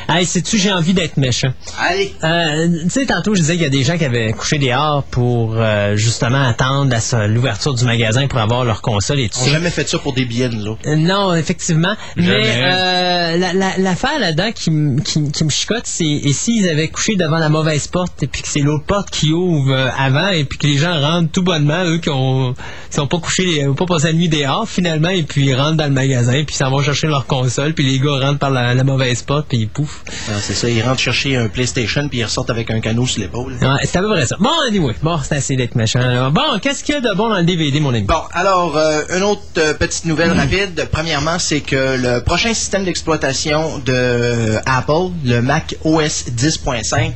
Hey, 0.08 0.26
sais-tu, 0.26 0.58
j'ai 0.58 0.72
envie 0.72 0.94
d'être 0.94 1.18
méchant. 1.18 1.52
Allez! 1.80 2.14
Euh, 2.24 2.68
tu 2.84 2.90
sais, 2.90 3.06
tantôt, 3.06 3.36
je 3.36 3.42
disais 3.42 3.54
qu'il 3.54 3.64
y 3.64 3.66
a 3.66 3.70
des 3.70 3.84
gens 3.84 3.98
qui 3.98 4.06
avaient 4.06 4.32
couché 4.32 4.58
dehors 4.58 5.04
pour 5.04 5.56
euh, 5.58 5.96
justement 5.98 6.42
attendre 6.48 6.98
so- 7.02 7.28
l'ouverture 7.28 7.74
du 7.74 7.84
magasin 7.84 8.28
pour 8.28 8.40
avoir 8.40 8.64
leur 8.64 8.82
console 8.82 9.20
et 9.20 9.28
tout 9.30 9.38
On 9.42 9.46
ça. 9.46 9.48
n'a 9.48 9.58
jamais 9.58 9.70
fait 9.70 9.88
ça 9.88 10.00
pour 10.00 10.14
des 10.14 10.24
billets, 10.26 10.48
nous 10.50 10.68
autres. 10.68 10.90
Non, 10.96 11.34
effectivement. 11.36 11.96
Jamais. 12.16 12.38
Mais 12.38 12.62
euh, 12.64 13.38
la- 13.38 13.54
la- 13.54 13.78
l'affaire 13.78 14.18
là-dedans 14.20 14.52
qui, 14.54 14.70
m- 14.70 15.02
qui, 15.04 15.30
qui 15.32 15.44
me 15.44 15.50
chicote, 15.50 15.84
c'est 15.86 16.06
et 16.06 16.32
s'ils 16.34 16.70
avaient 16.70 16.88
couché 16.88 17.16
devant 17.18 17.38
la 17.38 17.50
mauvaise 17.50 17.88
porte 17.88 18.24
et 18.24 18.28
puis 18.28 18.42
que 18.44 18.48
c'est 18.48 18.62
l'autre 18.62 18.86
porte 18.86 19.10
qui 19.10 19.32
ouvre 19.34 19.76
avant 19.98 20.30
et 20.30 20.46
puis 20.46 20.58
que 20.58 20.68
les 20.68 20.78
gens 20.78 21.00
rentrent 21.02 21.32
tout 21.32 21.44
bonnement, 21.44 21.84
eux 21.86 21.98
qui 21.98 22.10
ont 22.10 22.54
qui 22.90 22.96
sont 22.96 23.08
pas 23.08 23.20
couchés, 23.20 23.41
ont 23.68 23.74
pas 23.76 23.86
passé 23.86 24.08
la 24.08 24.14
nuit 24.14 24.30
dehors 24.30 24.68
finalement 24.68 25.10
et 25.10 25.24
puis 25.24 25.46
ils 25.46 25.56
rentrent 25.56 25.78
dans 25.78 25.86
le 25.86 25.92
magasin 25.92 26.44
puis 26.46 26.56
ils 26.56 26.58
s'en 26.58 26.70
vont 26.70 26.82
chercher 26.82 27.08
leur 27.08 27.26
console 27.26 27.74
puis 27.74 27.86
les 27.86 28.00
gars 28.00 28.20
rentrent 28.20 28.40
par 28.40 28.50
la, 28.52 28.74
la 28.74 28.84
mauvaise 28.84 29.22
porte 29.22 29.48
puis 29.50 29.66
pouf. 29.66 30.04
Ah, 30.30 30.34
c'est 30.42 30.54
ça, 30.54 30.70
ils 30.70 30.82
rentrent 30.82 31.00
chercher 31.02 31.36
un 31.38 31.48
PlayStation 31.48 32.08
puis 32.10 32.20
ils 32.20 32.24
ressortent 32.26 32.50
avec 32.50 32.70
un 32.72 32.80
canot 32.80 33.06
sur 33.06 33.22
l'épaule. 33.22 33.54
Ouais, 33.62 33.68
c'est 33.84 33.98
à 33.98 34.02
peu 34.02 34.10
près 34.10 34.26
ça. 34.26 34.38
Bon, 34.40 34.50
anyway, 34.68 34.94
bon, 35.02 35.18
c'est 35.24 35.36
assez 35.36 35.56
d'être 35.56 35.76
méchant. 35.76 36.00
là. 36.00 36.30
Bon, 36.30 36.60
qu'est-ce 36.62 36.84
qu'il 36.84 36.96
y 36.96 36.98
a 36.98 37.02
de 37.02 37.14
bon 37.16 37.30
dans 37.30 37.38
le 37.38 37.44
DVD, 37.44 37.80
mon 37.80 37.94
ami? 37.94 38.04
Bon, 38.08 38.22
alors, 38.34 38.78
euh, 38.78 39.02
une 39.16 39.24
autre 39.24 39.42
euh, 39.58 39.74
petite 39.74 40.06
nouvelle 40.06 40.32
rapide. 40.32 40.88
Premièrement, 40.92 41.40
c'est 41.40 41.62
que 41.62 41.98
le 41.98 42.24
prochain 42.24 42.54
système 42.54 42.84
d'exploitation 42.86 43.80
de 43.80 43.92
euh, 43.94 44.60
Apple, 44.66 45.12
le 45.26 45.42
Mac 45.42 45.76
OS 45.84 46.26
10.5, 46.36 47.14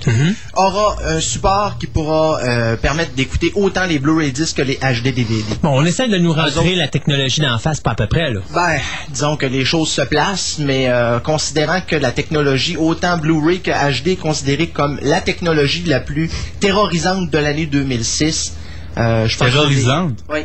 aura 0.56 0.96
un 1.06 1.20
support 1.20 1.78
qui 1.80 1.88
pourra 1.88 2.40
euh, 2.44 2.76
permettre 2.78 3.14
d'écouter 3.14 3.52
autant 3.56 3.86
les 3.86 4.00
Blu-ray 4.00 4.32
discs 4.32 4.58
que 4.58 4.62
les 4.62 4.76
HD 4.78 5.14
DVD. 5.14 5.44
Bon, 5.62 5.70
on 5.72 5.86
essaie 5.86 6.08
de 6.08 6.15
nous 6.18 6.34
rentrer 6.34 6.76
la 6.76 6.88
technologie 6.88 7.42
d'en 7.42 7.58
face, 7.58 7.80
pas 7.80 7.92
à 7.92 7.96
peu 7.96 8.08
près, 8.08 8.32
là. 8.32 8.40
Ben, 8.54 8.80
disons 9.10 9.38
que 9.38 9.46
les 9.46 9.66
choses 9.66 9.90
se 9.90 10.02
placent, 10.02 10.58
mais 10.60 10.88
euh, 10.90 11.20
considérant 11.20 11.82
que 11.82 11.96
la 11.96 12.12
technologie, 12.12 12.78
autant 12.78 13.18
Blu-ray 13.18 13.60
que 13.62 13.72
HD, 13.72 14.10
est 14.10 14.16
considérée 14.16 14.68
comme 14.68 15.00
la 15.02 15.22
technologie 15.22 15.84
la 15.84 16.00
plus 16.00 16.30
terrorisante 16.60 17.30
de 17.30 17.38
l'année 17.38 17.66
2006, 17.66 18.54
euh, 18.98 19.28
je 19.28 19.38
pense 19.38 19.48
que 19.48 19.54
les- 19.54 19.60
Terrorisante? 19.60 20.20
Oui. 20.30 20.40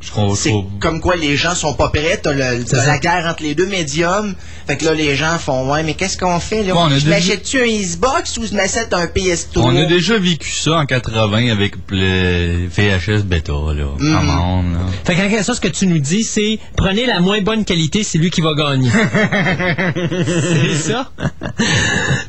Je 0.00 0.10
crois 0.12 0.32
C'est 0.36 0.54
comme 0.78 1.00
quoi 1.00 1.16
les 1.16 1.36
gens 1.36 1.56
sont 1.56 1.74
pas 1.74 1.88
prêts. 1.88 2.20
T'as 2.22 2.32
la 2.32 2.98
guerre 2.98 3.26
entre 3.28 3.42
les 3.42 3.56
deux 3.56 3.66
médiums. 3.66 4.32
Fait 4.68 4.76
que 4.76 4.84
là, 4.84 4.92
les 4.94 5.16
gens 5.16 5.38
font 5.38 5.72
Ouais, 5.72 5.82
mais 5.82 5.94
qu'est-ce 5.94 6.16
qu'on 6.18 6.38
fait 6.40 6.62
là? 6.62 6.74
Bon, 6.74 6.82
on 6.82 6.86
a 6.86 6.90
je 6.90 6.94
déjà- 7.04 7.08
m'achète-tu 7.10 7.58
un 7.60 7.66
Xbox 7.66 8.36
ou 8.36 8.46
je 8.46 8.52
m'achète 8.54 8.92
un 8.92 9.06
PS3? 9.06 9.60
On 9.62 9.74
a 9.76 9.84
déjà 9.86 10.18
vécu 10.18 10.52
ça 10.52 10.74
en 10.78 10.84
80 10.86 11.50
avec 11.50 11.74
le 11.90 12.66
VHS 12.68 13.22
bêta, 13.24 13.52
là. 13.52 13.86
Mm. 13.98 14.12
Come 14.14 14.30
on, 14.30 14.62
là. 14.62 14.78
Fait 15.04 15.14
qu'en 15.14 15.28
quelque 15.28 15.42
sorte, 15.42 15.56
ce 15.64 15.68
que 15.68 15.72
tu 15.74 15.86
nous 15.86 15.98
dis, 15.98 16.22
c'est 16.22 16.58
prenez 16.76 17.06
la 17.06 17.20
moins 17.20 17.40
bonne 17.40 17.64
qualité, 17.64 18.04
c'est 18.04 18.18
lui 18.18 18.30
qui 18.30 18.42
va 18.42 18.52
gagner. 18.54 18.90
c'est 19.94 20.74
ça? 20.74 21.10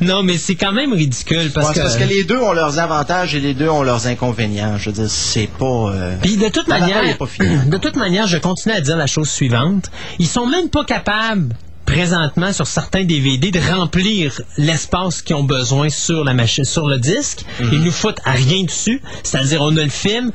non, 0.02 0.24
mais 0.24 0.38
c'est 0.38 0.56
quand 0.56 0.72
même 0.72 0.94
ridicule 0.94 1.52
parce 1.54 1.68
Ouais, 1.70 1.74
que. 1.76 1.80
parce 1.80 1.98
que 1.98 2.04
les 2.06 2.24
deux 2.24 2.40
ont 2.40 2.54
leurs 2.54 2.80
avantages 2.80 3.36
et 3.36 3.40
les 3.40 3.54
deux 3.54 3.70
ont 3.70 3.84
leurs 3.84 4.08
inconvénients. 4.08 4.78
Je 4.78 4.90
veux 4.90 4.96
dire, 4.96 5.10
c'est 5.10 5.50
pas. 5.60 5.66
euh, 5.66 6.16
Puis 6.22 6.38
de 6.38 6.48
toute 6.50 6.68
manière, 6.68 7.04
de 7.68 7.78
toute 7.78 7.96
manière, 7.96 8.28
je 8.28 8.38
continue 8.38 8.76
à 8.76 8.82
dire 8.82 8.98
la 8.98 9.08
chose 9.08 9.30
suivante. 9.30 9.92
Ils 10.20 10.28
sont 10.28 10.48
même 10.48 10.70
pas 10.70 10.86
capables 10.86 11.56
présentement 11.90 12.54
sur 12.54 12.68
certains 12.68 13.04
DVD 13.04 13.50
de 13.50 13.60
remplir 13.60 14.42
l'espace 14.58 15.24
qu'ils 15.24 15.36
ont 15.36 15.44
besoin 15.44 15.90
sur 15.90 16.24
la 16.24 16.36
machine, 16.36 16.64
sur 16.64 16.88
le 16.88 17.00
disque. 17.00 17.44
Mhm. 17.60 17.70
Ils 17.74 17.84
nous 17.84 17.92
foutent 17.92 18.20
à 18.26 18.32
rien 18.32 18.64
dessus. 18.64 19.02
C'est-à-dire, 19.24 19.62
on 19.64 19.76
a 19.76 19.84
le 19.84 19.90
film. 19.90 20.32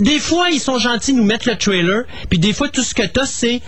Des 0.00 0.18
fois, 0.18 0.48
ils 0.50 0.58
sont 0.60 0.78
gentils 0.78 1.12
nous 1.12 1.22
mettre 1.22 1.48
le 1.48 1.56
trailer, 1.56 2.04
puis 2.28 2.40
des 2.40 2.52
fois, 2.52 2.68
tout 2.68 2.82
ce 2.82 2.94
que 2.94 3.06
t'as, 3.06 3.26
c'est 3.26 3.60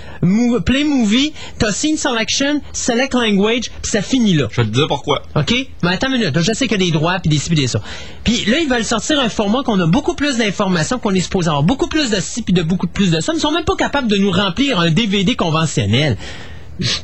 Play 0.65 0.83
Movie, 0.83 1.33
t'as 1.59 1.71
Scene 1.71 1.97
Selection, 1.97 2.61
Select 2.73 3.15
Language, 3.15 3.71
puis 3.81 3.93
ça 3.93 4.03
finit 4.03 4.35
là. 4.35 4.49
Je 4.51 4.63
vais 4.63 4.67
te 4.67 4.73
dire 4.73 4.87
pourquoi. 4.89 5.23
OK? 5.37 5.55
Mais 5.85 5.91
attends 5.91 6.09
une 6.09 6.19
minute. 6.19 6.41
Je 6.41 6.53
sais 6.53 6.67
qu'il 6.67 6.81
y 6.81 6.83
a 6.83 6.87
des 6.87 6.91
droits, 6.91 7.21
puis 7.21 7.29
des 7.29 7.39
ci, 7.39 7.49
puis 7.49 7.57
des 7.57 7.69
ça. 7.69 7.81
Puis 8.25 8.45
là, 8.47 8.59
ils 8.59 8.69
veulent 8.69 8.85
sortir 8.85 9.21
un 9.21 9.29
format 9.29 9.63
qu'on 9.63 9.79
a 9.79 9.87
beaucoup 9.87 10.15
plus 10.15 10.39
d'informations, 10.39 10.99
qu'on 10.99 11.15
est 11.15 11.21
supposé 11.21 11.49
avoir 11.49 11.63
beaucoup 11.63 11.87
plus 11.87 12.11
de 12.11 12.19
ci, 12.19 12.43
puis 12.43 12.55
de 12.55 12.63
beaucoup 12.63 12.89
plus 12.89 13.13
de 13.13 13.21
ça. 13.21 13.33
Ils 13.33 13.41
sont 13.41 13.53
même 13.53 13.65
pas 13.65 13.77
capables 13.77 14.09
de 14.09 14.17
nous 14.17 14.33
remplir 14.33 14.81
un 14.81 14.91
DVD 14.91 15.37
conventionnel. 15.37 16.17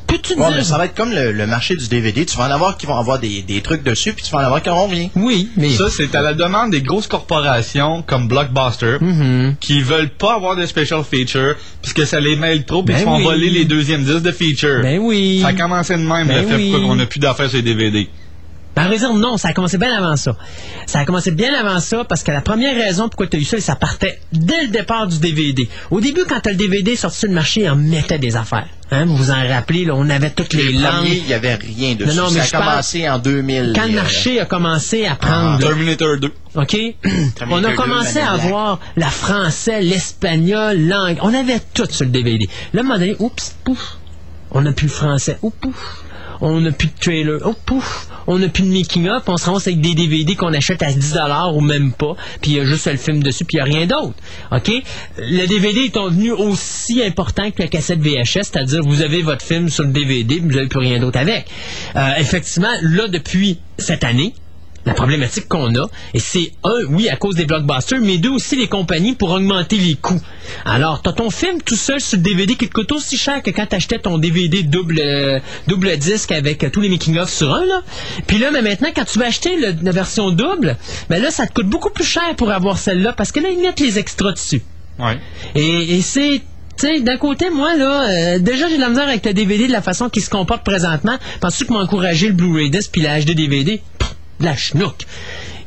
Peux-tu 0.07 0.33
Ouais, 0.33 0.47
dire... 0.49 0.57
mais 0.57 0.63
ça 0.63 0.77
va 0.77 0.85
être 0.85 0.95
comme 0.95 1.11
le, 1.11 1.31
le 1.31 1.47
marché 1.47 1.75
du 1.75 1.87
DVD. 1.87 2.25
Tu 2.25 2.37
vas 2.37 2.47
en 2.47 2.51
avoir 2.51 2.77
qui 2.77 2.85
vont 2.85 2.95
avoir 2.97 3.19
des, 3.19 3.41
des 3.41 3.61
trucs 3.61 3.83
dessus, 3.83 4.13
puis 4.13 4.23
tu 4.23 4.31
vas 4.31 4.39
en 4.39 4.45
avoir 4.45 4.61
qui 4.61 4.69
n'auront 4.69 4.87
rien. 4.87 5.09
Oui, 5.15 5.49
mais... 5.57 5.69
Ça, 5.71 5.85
c'est 5.89 6.13
à 6.15 6.21
la 6.21 6.33
demande 6.33 6.71
des 6.71 6.81
grosses 6.81 7.07
corporations 7.07 8.01
comme 8.03 8.27
Blockbuster 8.27 8.97
Mhm. 9.01 9.55
qui 9.59 9.81
veulent 9.81 10.09
pas 10.09 10.35
avoir 10.35 10.55
de 10.55 10.65
special 10.65 11.03
feature 11.03 11.55
puisque 11.81 12.05
ça 12.05 12.19
les 12.19 12.35
mêle 12.35 12.65
trop 12.65 12.83
puis 12.83 12.93
Ben 12.93 12.99
ils 12.99 13.01
se 13.01 13.05
font 13.05 13.17
oui. 13.17 13.23
voler 13.23 13.49
les 13.49 13.65
deuxièmes 13.65 14.03
disques 14.03 14.21
de 14.21 14.31
feature. 14.31 14.81
Ben 14.83 14.99
oui. 14.99 15.39
Ça 15.41 15.47
a 15.49 15.53
commencé 15.53 15.93
de 15.95 15.99
même, 15.99 16.27
Ben 16.27 16.41
le 16.43 16.47
fait 16.47 16.55
oui. 16.55 16.71
pourquoi 16.71 16.89
on 16.91 16.95
n'a 16.95 17.05
plus 17.05 17.19
d'affaires 17.19 17.49
sur 17.49 17.57
les 17.57 17.63
DVD. 17.63 18.07
Par 18.75 18.89
raison, 18.89 19.13
non, 19.15 19.37
ça 19.37 19.49
a 19.49 19.53
commencé 19.53 19.77
bien 19.77 19.93
avant 19.95 20.15
ça. 20.15 20.35
Ça 20.87 20.99
a 20.99 21.05
commencé 21.05 21.29
bien 21.31 21.53
avant 21.53 21.79
ça 21.79 22.03
parce 22.05 22.23
que 22.23 22.31
la 22.31 22.41
première 22.41 22.75
raison 22.75 23.07
pourquoi 23.07 23.27
tu 23.27 23.37
as 23.37 23.39
eu 23.39 23.43
ça, 23.43 23.59
ça 23.59 23.75
partait 23.75 24.19
dès 24.31 24.63
le 24.63 24.67
départ 24.69 25.07
du 25.07 25.19
DVD. 25.19 25.69
Au 25.91 26.01
début, 26.01 26.23
quand 26.27 26.39
t'as 26.41 26.51
le 26.51 26.55
DVD 26.57 26.95
sorti 26.95 27.19
sur 27.19 27.27
le 27.29 27.35
marché, 27.35 27.69
on 27.69 27.75
mettait 27.75 28.17
des 28.17 28.35
affaires. 28.35 28.67
Hein, 28.91 29.05
vous 29.05 29.15
vous 29.15 29.31
en 29.31 29.47
rappelez, 29.47 29.85
là, 29.85 29.93
on 29.95 30.09
avait 30.09 30.29
toutes 30.31 30.53
les, 30.53 30.71
Les 30.71 30.79
langues. 30.79 31.05
il 31.07 31.23
n'y 31.23 31.33
avait 31.33 31.55
rien 31.55 31.95
dessus. 31.95 32.15
Non, 32.15 32.25
non, 32.25 32.31
mais 32.31 32.41
ça 32.41 32.57
a 32.57 32.59
parle- 32.59 32.71
commencé 32.71 33.09
en 33.09 33.17
2000. 33.19 33.73
Quand 33.75 33.85
le 33.85 33.91
euh, 33.91 33.95
marché 33.95 34.39
a 34.39 34.45
commencé 34.45 35.05
à 35.05 35.15
prendre... 35.15 35.59
là, 35.59 35.67
Terminator 35.67 36.17
2. 36.19 36.31
OK? 36.55 36.77
on 37.49 37.63
a 37.63 37.73
commencé 37.73 38.19
à 38.19 38.31
avoir 38.33 38.79
la 38.95 39.09
français, 39.09 39.81
l'espagnol, 39.81 40.77
l'anglais. 40.79 41.17
On 41.21 41.33
avait 41.33 41.59
tout 41.73 41.87
sur 41.89 42.05
le 42.05 42.11
DVD. 42.11 42.47
Là, 42.73 42.81
à 42.81 42.83
un 42.83 42.87
moment 42.87 42.99
donné, 42.99 43.15
oups, 43.19 43.55
pouf, 43.63 43.97
on 44.51 44.61
n'a 44.61 44.71
plus 44.73 44.87
le 44.87 44.93
français. 44.93 45.37
Oups, 45.41 45.55
pouf. 45.59 46.03
On 46.45 46.59
n'a 46.59 46.73
plus 46.73 46.89
de 46.89 46.99
trailer. 46.99 47.39
Oh, 47.45 47.55
pouf. 47.65 48.09
On 48.27 48.37
n'a 48.37 48.49
plus 48.49 48.63
de 48.63 48.67
making-up. 48.67 49.23
On 49.27 49.37
se 49.37 49.45
ramasse 49.45 49.65
avec 49.67 49.79
des 49.79 49.95
DVD 49.95 50.35
qu'on 50.35 50.53
achète 50.53 50.83
à 50.83 50.91
10 50.91 51.17
ou 51.53 51.61
même 51.61 51.93
pas. 51.93 52.17
Puis 52.41 52.51
il 52.51 52.57
y 52.57 52.59
a 52.59 52.65
juste 52.65 52.85
le 52.85 52.97
film 52.97 53.23
dessus, 53.23 53.45
puis 53.45 53.57
il 53.57 53.63
n'y 53.63 53.71
a 53.71 53.77
rien 53.77 53.87
d'autre. 53.87 54.15
OK? 54.51 54.69
Le 55.19 55.45
DVD 55.47 55.85
est 55.85 55.95
devenu 55.95 56.31
aussi 56.31 57.01
important 57.01 57.49
que 57.49 57.61
la 57.61 57.69
cassette 57.69 58.01
VHS, 58.01 58.43
c'est-à-dire 58.43 58.81
vous 58.83 59.01
avez 59.01 59.21
votre 59.21 59.45
film 59.45 59.69
sur 59.69 59.85
le 59.85 59.91
DVD, 59.91 60.35
puis 60.35 60.49
vous 60.49 60.55
n'avez 60.55 60.67
plus 60.67 60.79
rien 60.79 60.99
d'autre 60.99 61.17
avec. 61.17 61.45
Euh, 61.95 62.09
effectivement, 62.17 62.73
là, 62.81 63.07
depuis 63.07 63.59
cette 63.77 64.03
année, 64.03 64.33
la 64.85 64.93
problématique 64.93 65.47
qu'on 65.47 65.73
a, 65.75 65.87
et 66.13 66.19
c'est 66.19 66.51
un, 66.63 66.83
oui, 66.89 67.07
à 67.09 67.15
cause 67.15 67.35
des 67.35 67.45
blockbusters, 67.45 67.99
mais 68.01 68.17
deux 68.17 68.29
aussi 68.31 68.55
les 68.57 68.67
compagnies 68.67 69.13
pour 69.15 69.31
augmenter 69.31 69.77
les 69.77 69.95
coûts. 69.95 70.19
Alors, 70.65 71.01
t'as 71.01 71.13
ton 71.13 71.29
film 71.29 71.61
tout 71.61 71.75
seul 71.75 72.01
sur 72.01 72.17
le 72.17 72.23
DVD 72.23 72.55
qui 72.55 72.67
te 72.67 72.73
coûte 72.73 72.91
aussi 72.91 73.17
cher 73.17 73.41
que 73.41 73.49
quand 73.51 73.65
t'achetais 73.65 73.99
ton 73.99 74.17
DVD 74.17 74.61
double, 74.63 74.99
euh, 74.99 75.39
double 75.67 75.95
disque 75.97 76.31
avec 76.33 76.63
euh, 76.63 76.69
tous 76.69 76.81
les 76.81 76.89
making-of 76.89 77.31
sur 77.31 77.53
un, 77.53 77.65
là. 77.65 77.81
Puis 78.27 78.37
là, 78.39 78.49
mais 78.51 78.61
maintenant, 78.61 78.89
quand 78.95 79.05
tu 79.05 79.19
vas 79.19 79.27
acheter 79.27 79.55
le- 79.55 79.75
la 79.81 79.91
version 79.91 80.31
double, 80.31 80.75
ben 81.09 81.21
là, 81.21 81.31
ça 81.31 81.47
te 81.47 81.53
coûte 81.53 81.67
beaucoup 81.69 81.89
plus 81.89 82.05
cher 82.05 82.35
pour 82.35 82.51
avoir 82.51 82.77
celle-là, 82.77 83.13
parce 83.13 83.31
que 83.31 83.39
là, 83.39 83.49
ils 83.51 83.61
mettent 83.61 83.79
les 83.79 83.97
extras 83.99 84.33
dessus. 84.33 84.61
Ouais. 84.99 85.17
Et, 85.55 85.95
et 85.95 86.01
c'est. 86.01 86.41
Tu 86.75 86.87
sais, 86.87 86.99
d'un 87.01 87.17
côté, 87.17 87.51
moi, 87.51 87.75
là, 87.77 88.09
euh, 88.09 88.39
déjà, 88.39 88.67
j'ai 88.67 88.77
de 88.77 88.81
la 88.81 88.89
misère 88.89 89.07
avec 89.07 89.23
le 89.23 89.33
DVD 89.35 89.67
de 89.67 89.71
la 89.71 89.83
façon 89.83 90.09
qu'il 90.09 90.23
se 90.23 90.29
comporte 90.31 90.63
présentement. 90.63 91.17
Penses-tu 91.39 91.65
qu'ils 91.65 91.73
m'ont 91.75 91.79
encouragé 91.81 92.25
le 92.27 92.33
Blu-ray 92.33 92.71
disc 92.71 92.89
puis 92.91 93.01
la 93.01 93.21
HD 93.21 93.35
DVD? 93.35 93.79
La 94.43 94.57
chenouk. 94.57 95.05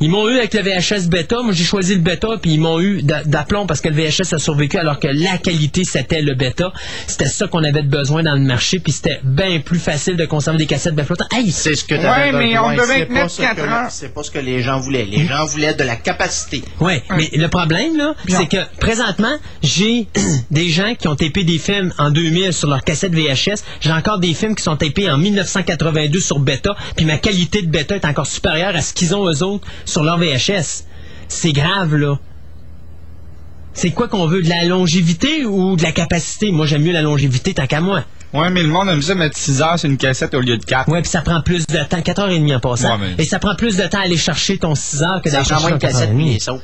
Ils 0.01 0.11
m'ont 0.11 0.29
eu 0.29 0.39
avec 0.39 0.55
le 0.55 0.61
VHS 0.63 1.09
bêta. 1.09 1.43
Moi, 1.43 1.53
j'ai 1.53 1.65
choisi 1.65 1.95
le 1.95 2.01
bêta, 2.01 2.29
puis 2.41 2.53
ils 2.53 2.61
m'ont 2.61 2.81
eu 2.81 3.03
d'a- 3.03 3.25
d'aplomb 3.25 3.67
parce 3.67 3.81
que 3.81 3.89
le 3.89 3.95
VHS 3.95 4.35
a 4.35 4.39
survécu 4.39 4.77
alors 4.79 4.99
que 5.01 5.09
la 5.09 5.39
qualité, 5.39 5.85
c'était 5.85 6.23
le 6.23 6.35
bêta. 6.35 6.73
C'était 7.07 7.27
ça 7.27 7.47
qu'on 7.49 7.65
avait 7.65 7.83
de 7.83 7.89
besoin 7.89 8.23
dans 8.23 8.35
le 8.35 8.41
marché, 8.41 8.79
puis 8.79 8.93
c'était 8.93 9.21
bien 9.25 9.61
plus 9.61 9.79
facile 9.79 10.17
de 10.17 10.27
conserver 10.27 10.59
des 10.59 10.67
cassettes 10.67 10.95
bien 10.95 11.05
flottantes. 11.05 11.33
Hey, 11.33 11.51
C'est 11.51 11.75
ce 11.75 11.85
que 11.85 11.95
tu 11.95 12.01
Ouais, 12.01 12.33
mais 12.33 12.59
on 12.59 12.71
devait 12.73 12.85
c'est 12.87 13.01
être 13.19 13.31
ce 13.31 13.41
quatre 13.41 13.57
que- 13.57 13.61
heures. 13.63 13.91
C'est 13.91 14.13
pas 14.15 14.23
ce 14.23 14.31
que 14.31 14.39
les 14.39 14.63
gens 14.63 14.79
voulaient. 14.81 15.05
Les 15.05 15.27
gens 15.27 15.45
voulaient 15.47 15.75
de 15.75 15.85
la 15.85 15.97
capacité. 15.97 16.63
Ouais, 16.81 17.03
mais 17.17 17.31
le 17.35 17.49
problème, 17.49 17.97
là, 17.97 18.15
c'est 18.29 18.47
que 18.49 18.59
présentement, 18.79 19.37
j'ai 19.63 20.07
des 20.51 20.69
gens 20.69 20.95
qui 20.95 21.09
ont 21.09 21.17
tapé 21.17 21.45
des 21.45 21.59
films 21.59 21.93
en 21.99 22.11
2000 22.11 22.53
sur 22.53 22.69
leur 22.69 22.83
cassette 22.85 23.13
VHS. 23.15 23.63
J'ai 23.81 23.93
encore 23.93 24.19
des 24.19 24.35
films 24.35 24.55
qui 24.55 24.63
sont 24.63 24.77
tapés 24.77 25.11
en 25.11 25.19
1982 25.19 26.21
sur 26.21 26.39
bêta, 26.39 26.77
puis 26.97 27.05
ma 27.07 27.17
qualité 27.19 27.63
de 27.63 27.69
bêta 27.69 27.97
est 27.97 28.05
encore 28.05 28.27
supérieure 28.27 28.75
à 28.77 28.81
ce 28.83 28.93
qu'ils 28.93 29.15
ont 29.15 29.29
eux 29.31 29.43
autres 29.43 29.67
sur 29.87 30.03
leur 30.05 30.19
VHS. 30.19 30.85
C'est 31.29 31.53
grave, 31.53 31.95
là. 31.97 32.17
C'est 33.73 33.91
quoi 33.91 34.09
qu'on 34.09 34.27
veut, 34.27 34.43
de 34.43 34.49
la 34.49 34.65
longévité 34.65 35.45
ou 35.47 35.77
de 35.77 35.83
la 35.83 35.93
capacité? 35.93 36.51
Moi, 36.51 36.67
j'aime 36.67 36.83
mieux 36.83 36.93
la 36.93 37.03
longévité 37.03 37.53
tant 37.55 37.67
qu'à 37.67 37.81
moi. 37.81 38.05
Ouais, 38.33 38.51
mais 38.51 38.63
le 38.63 38.69
monde 38.69 38.89
aime 38.89 39.01
ça 39.03 39.15
mettre 39.15 39.37
6 39.37 39.63
heures 39.63 39.79
sur 39.79 39.89
une 39.89 39.97
cassette 39.97 40.35
au 40.35 40.41
lieu 40.41 40.57
de 40.59 40.65
4. 40.65 40.91
Ouais, 40.91 41.01
puis 41.01 41.11
ça 41.11 41.21
prend 41.23 41.41
plus 41.43 41.67
de 41.67 41.79
temps, 41.85 42.01
4h30 42.01 42.55
en 42.57 42.61
passant. 42.61 42.99
Ouais, 42.99 43.15
mais- 43.17 43.23
Et 43.23 43.27
ça 43.27 43.39
prend 43.39 43.55
plus 43.55 43.77
de 43.77 43.85
temps 43.87 43.99
à 43.99 44.03
aller 44.03 44.17
chercher 44.17 44.59
ton 44.59 44.75
6 44.75 45.03
heures 45.03 45.23
que 45.23 45.31
Ça 45.31 45.37
d'aller 45.39 45.49
prend 45.49 45.59
chercher 45.59 45.69
moins 45.71 45.79
cassettes 45.79 46.11
4h30. 46.11 46.17
puis 46.17 46.33
les 46.35 46.39
sauts. 46.41 46.61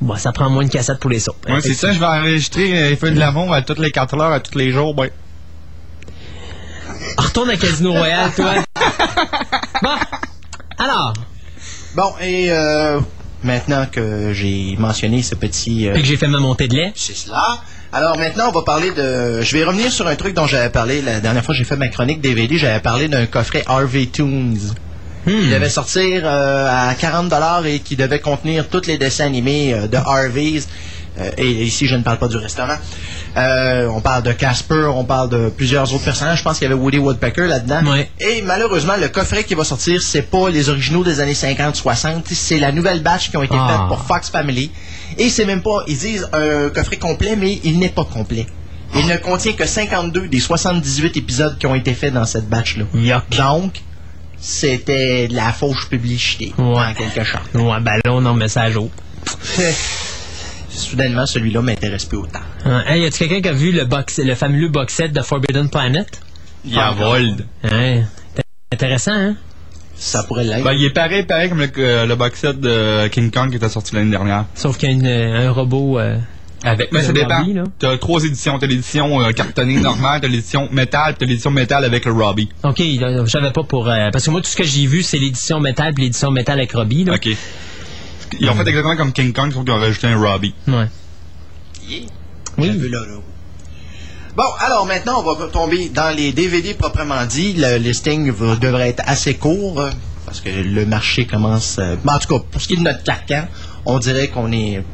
Bon, 0.00 0.16
ça 0.16 0.32
prend 0.32 0.48
moins 0.50 0.64
de 0.64 0.70
cassettes 0.70 0.98
pour 1.00 1.10
les 1.10 1.20
sauts. 1.20 1.34
Ouais, 1.48 1.60
c'est 1.60 1.74
ça, 1.74 1.92
je 1.92 1.98
vais 1.98 2.06
enregistrer 2.06 2.90
les 2.90 2.96
feux 2.96 3.10
de 3.10 3.18
l'amour 3.18 3.52
à 3.52 3.62
toutes 3.62 3.78
les 3.78 3.90
4 3.90 4.14
heures, 4.20 4.32
à 4.32 4.40
tous 4.40 4.56
les 4.58 4.72
jours, 4.72 4.94
ben. 4.94 5.08
Retourne 7.16 7.50
à 7.50 7.56
Casino 7.56 7.92
Royale, 7.92 8.30
toi. 8.34 8.54
bon. 9.82 9.88
Alors, 10.78 11.14
Bon, 11.94 12.12
et 12.20 12.46
euh, 12.50 13.00
maintenant 13.42 13.86
que 13.90 14.32
j'ai 14.32 14.76
mentionné 14.78 15.22
ce 15.22 15.34
petit... 15.34 15.88
euh, 15.88 15.92
puis 15.92 16.02
que 16.02 16.08
j'ai 16.08 16.16
fait 16.16 16.28
ma 16.28 16.38
montée 16.38 16.68
de 16.68 16.76
lait. 16.76 16.92
C'est 16.94 17.16
cela. 17.16 17.60
Alors 17.92 18.16
maintenant, 18.16 18.48
on 18.48 18.52
va 18.52 18.62
parler 18.62 18.92
de... 18.92 19.42
Je 19.42 19.56
vais 19.56 19.64
revenir 19.64 19.90
sur 19.90 20.06
un 20.06 20.14
truc 20.14 20.34
dont 20.34 20.46
j'avais 20.46 20.70
parlé 20.70 21.02
la 21.02 21.18
dernière 21.20 21.44
fois 21.44 21.54
que 21.54 21.58
j'ai 21.58 21.64
fait 21.64 21.76
ma 21.76 21.88
chronique 21.88 22.20
DVD. 22.20 22.56
J'avais 22.56 22.80
parlé 22.80 23.08
d'un 23.08 23.26
coffret 23.26 23.64
Harvey 23.66 24.06
Toons. 24.06 24.74
Hmm. 25.26 25.38
qui 25.42 25.50
devait 25.50 25.68
sortir 25.68 26.22
euh, 26.24 26.88
à 26.90 26.94
40 26.94 27.30
et 27.66 27.80
qui 27.80 27.94
devait 27.94 28.20
contenir 28.20 28.68
tous 28.68 28.86
les 28.86 28.96
dessins 28.96 29.26
animés 29.26 29.74
euh, 29.74 29.86
de 29.86 29.98
Harvey's. 29.98 30.66
Euh, 31.20 31.30
et 31.36 31.50
ici, 31.64 31.86
je 31.86 31.94
ne 31.96 32.02
parle 32.02 32.18
pas 32.18 32.28
du 32.28 32.36
restaurant. 32.36 32.76
Euh, 33.36 33.86
on 33.94 34.00
parle 34.00 34.22
de 34.22 34.32
Casper, 34.32 34.88
on 34.94 35.04
parle 35.04 35.28
de 35.28 35.48
plusieurs 35.50 35.92
autres 35.94 36.04
personnages. 36.04 36.38
Je 36.38 36.42
pense 36.42 36.58
qu'il 36.58 36.68
y 36.68 36.72
avait 36.72 36.80
Woody 36.80 36.98
Woodpecker 36.98 37.46
là-dedans. 37.46 37.82
Et 38.18 38.42
malheureusement, 38.42 38.94
le 39.00 39.08
coffret 39.08 39.44
qui 39.44 39.54
va 39.54 39.64
sortir, 39.64 40.02
c'est 40.02 40.22
pas 40.22 40.48
les 40.50 40.68
originaux 40.68 41.04
des 41.04 41.20
années 41.20 41.34
50-60. 41.34 42.22
C'est 42.32 42.58
la 42.58 42.72
nouvelle 42.72 43.02
batch 43.02 43.30
qui 43.30 43.36
ont 43.36 43.42
été 43.42 43.54
Ah. 43.56 43.68
faites 43.68 43.88
pour 43.88 44.02
Fox 44.04 44.30
Family. 44.30 44.70
Et 45.18 45.28
c'est 45.28 45.44
même 45.44 45.62
pas, 45.62 45.84
ils 45.86 45.98
disent 45.98 46.28
un 46.32 46.70
coffret 46.70 46.96
complet, 46.96 47.36
mais 47.36 47.60
il 47.64 47.78
n'est 47.78 47.88
pas 47.88 48.04
complet. 48.04 48.46
Il 48.96 49.06
ne 49.06 49.16
contient 49.18 49.52
que 49.52 49.66
52 49.66 50.26
des 50.28 50.40
78 50.40 51.16
épisodes 51.16 51.56
qui 51.58 51.66
ont 51.66 51.74
été 51.76 51.94
faits 51.94 52.12
dans 52.14 52.24
cette 52.24 52.48
batch-là. 52.48 52.84
Donc, 53.36 53.82
c'était 54.40 55.28
de 55.28 55.34
la 55.36 55.52
fausse 55.52 55.84
publicité, 55.84 56.52
Ouais. 56.58 56.64
en 56.64 56.94
quelque 56.94 57.24
sorte. 57.24 57.54
Ouais, 57.54 57.80
ben 57.80 57.96
là, 58.04 58.12
on 58.12 58.24
en 58.24 58.34
met 58.34 58.48
ça 58.48 58.62
à 58.62 58.70
jour. 58.70 58.88
Soudainement, 60.80 61.26
celui-là 61.26 61.62
m'intéresse 61.62 62.04
plus 62.04 62.18
autant. 62.18 62.40
Hey, 62.86 63.02
y 63.02 63.06
a-tu 63.06 63.18
quelqu'un 63.18 63.40
qui 63.40 63.48
a 63.48 63.52
vu 63.52 63.72
le, 63.72 63.84
box, 63.84 64.18
le 64.18 64.34
fameux 64.34 64.68
box 64.68 64.94
set 64.94 65.12
de 65.12 65.20
Forbidden 65.22 65.68
Planet? 65.70 66.20
Il 66.64 66.74
y 66.74 66.78
a 66.78 66.90
Vold. 66.92 67.46
Hein? 67.64 68.02
C'est 68.36 68.42
Intéressant, 68.72 69.12
hein? 69.14 69.36
Ça 69.96 70.22
pourrait 70.24 70.44
l'être. 70.44 70.64
Ben, 70.64 70.72
il 70.72 70.84
est 70.84 70.90
pareil, 70.90 71.24
pareil 71.24 71.48
comme 71.50 71.58
le, 71.60 71.68
euh, 71.78 72.06
le 72.06 72.14
box 72.16 72.40
set 72.40 72.58
de 72.60 73.08
King 73.08 73.30
Kong 73.30 73.50
qui 73.50 73.56
était 73.56 73.68
sorti 73.68 73.94
l'année 73.94 74.10
dernière. 74.10 74.46
Sauf 74.54 74.78
qu'il 74.78 74.88
y 74.88 74.92
a 74.92 74.94
une- 74.94 75.06
un 75.46 75.50
robot. 75.50 75.98
euh, 75.98 76.16
Avec, 76.62 76.92
mais 76.92 77.00
Le 77.00 77.06
ça 77.06 77.12
dépend. 77.12 77.38
Robbie, 77.38 77.54
là. 77.54 77.64
T'as 77.78 77.96
trois 77.98 78.22
éditions. 78.24 78.58
T'as 78.58 78.66
l'édition 78.66 79.20
euh, 79.22 79.32
cartonnée 79.32 79.78
normale, 79.80 80.20
t'as 80.20 80.28
l'édition 80.28 80.68
métal, 80.70 81.14
puis 81.14 81.20
t'as 81.20 81.26
l'édition 81.26 81.50
métal 81.50 81.84
avec 81.84 82.04
le 82.04 82.12
Robbie. 82.12 82.48
Ok, 82.64 82.82
j'avais 83.26 83.50
pas 83.50 83.62
pour. 83.62 83.88
euh, 83.88 84.10
parce 84.10 84.24
que 84.26 84.30
moi, 84.30 84.40
tout 84.42 84.48
ce 84.48 84.56
que 84.56 84.64
j'ai 84.64 84.86
vu, 84.86 85.02
c'est 85.02 85.18
l'édition 85.18 85.58
métal 85.60 85.92
puis 85.94 86.04
l'édition 86.04 86.30
métal 86.30 86.58
avec 86.58 86.72
Robbie. 86.72 87.04
Là. 87.04 87.14
OK. 87.14 87.28
Ils 88.38 88.48
ont 88.48 88.54
fait 88.54 88.68
exactement 88.68 88.96
comme 88.96 89.12
King 89.12 89.32
Kong, 89.32 89.52
sauf 89.52 89.64
qu'ils 89.64 89.72
ont 89.72 89.78
rajouté 89.80 90.06
un 90.06 90.18
Robbie. 90.18 90.54
Ouais. 90.68 90.86
Yeah. 91.88 92.00
Oui. 92.58 92.70
Vu 92.70 92.88
là, 92.88 92.98
là. 93.00 93.16
Bon, 94.36 94.44
alors 94.60 94.86
maintenant, 94.86 95.22
on 95.24 95.34
va 95.34 95.46
tomber 95.48 95.88
dans 95.88 96.14
les 96.14 96.32
DVD 96.32 96.74
proprement 96.74 97.24
dit. 97.26 97.54
Le 97.54 97.78
listing 97.78 98.30
va- 98.30 98.56
devrait 98.56 98.90
être 98.90 99.02
assez 99.06 99.34
court 99.34 99.80
euh, 99.80 99.90
parce 100.24 100.40
que 100.40 100.50
le 100.50 100.86
marché 100.86 101.26
commence. 101.26 101.78
euh, 101.78 101.96
ben, 102.04 102.14
en 102.14 102.18
tout 102.18 102.28
cas, 102.38 102.44
pour 102.50 102.60
ce 102.60 102.68
qui 102.68 102.74
est 102.74 102.76
de 102.76 102.82
notre 102.82 103.02
carcan, 103.02 103.48
on 103.84 103.98
dirait 103.98 104.28
qu'on 104.28 104.52
est 104.52 104.84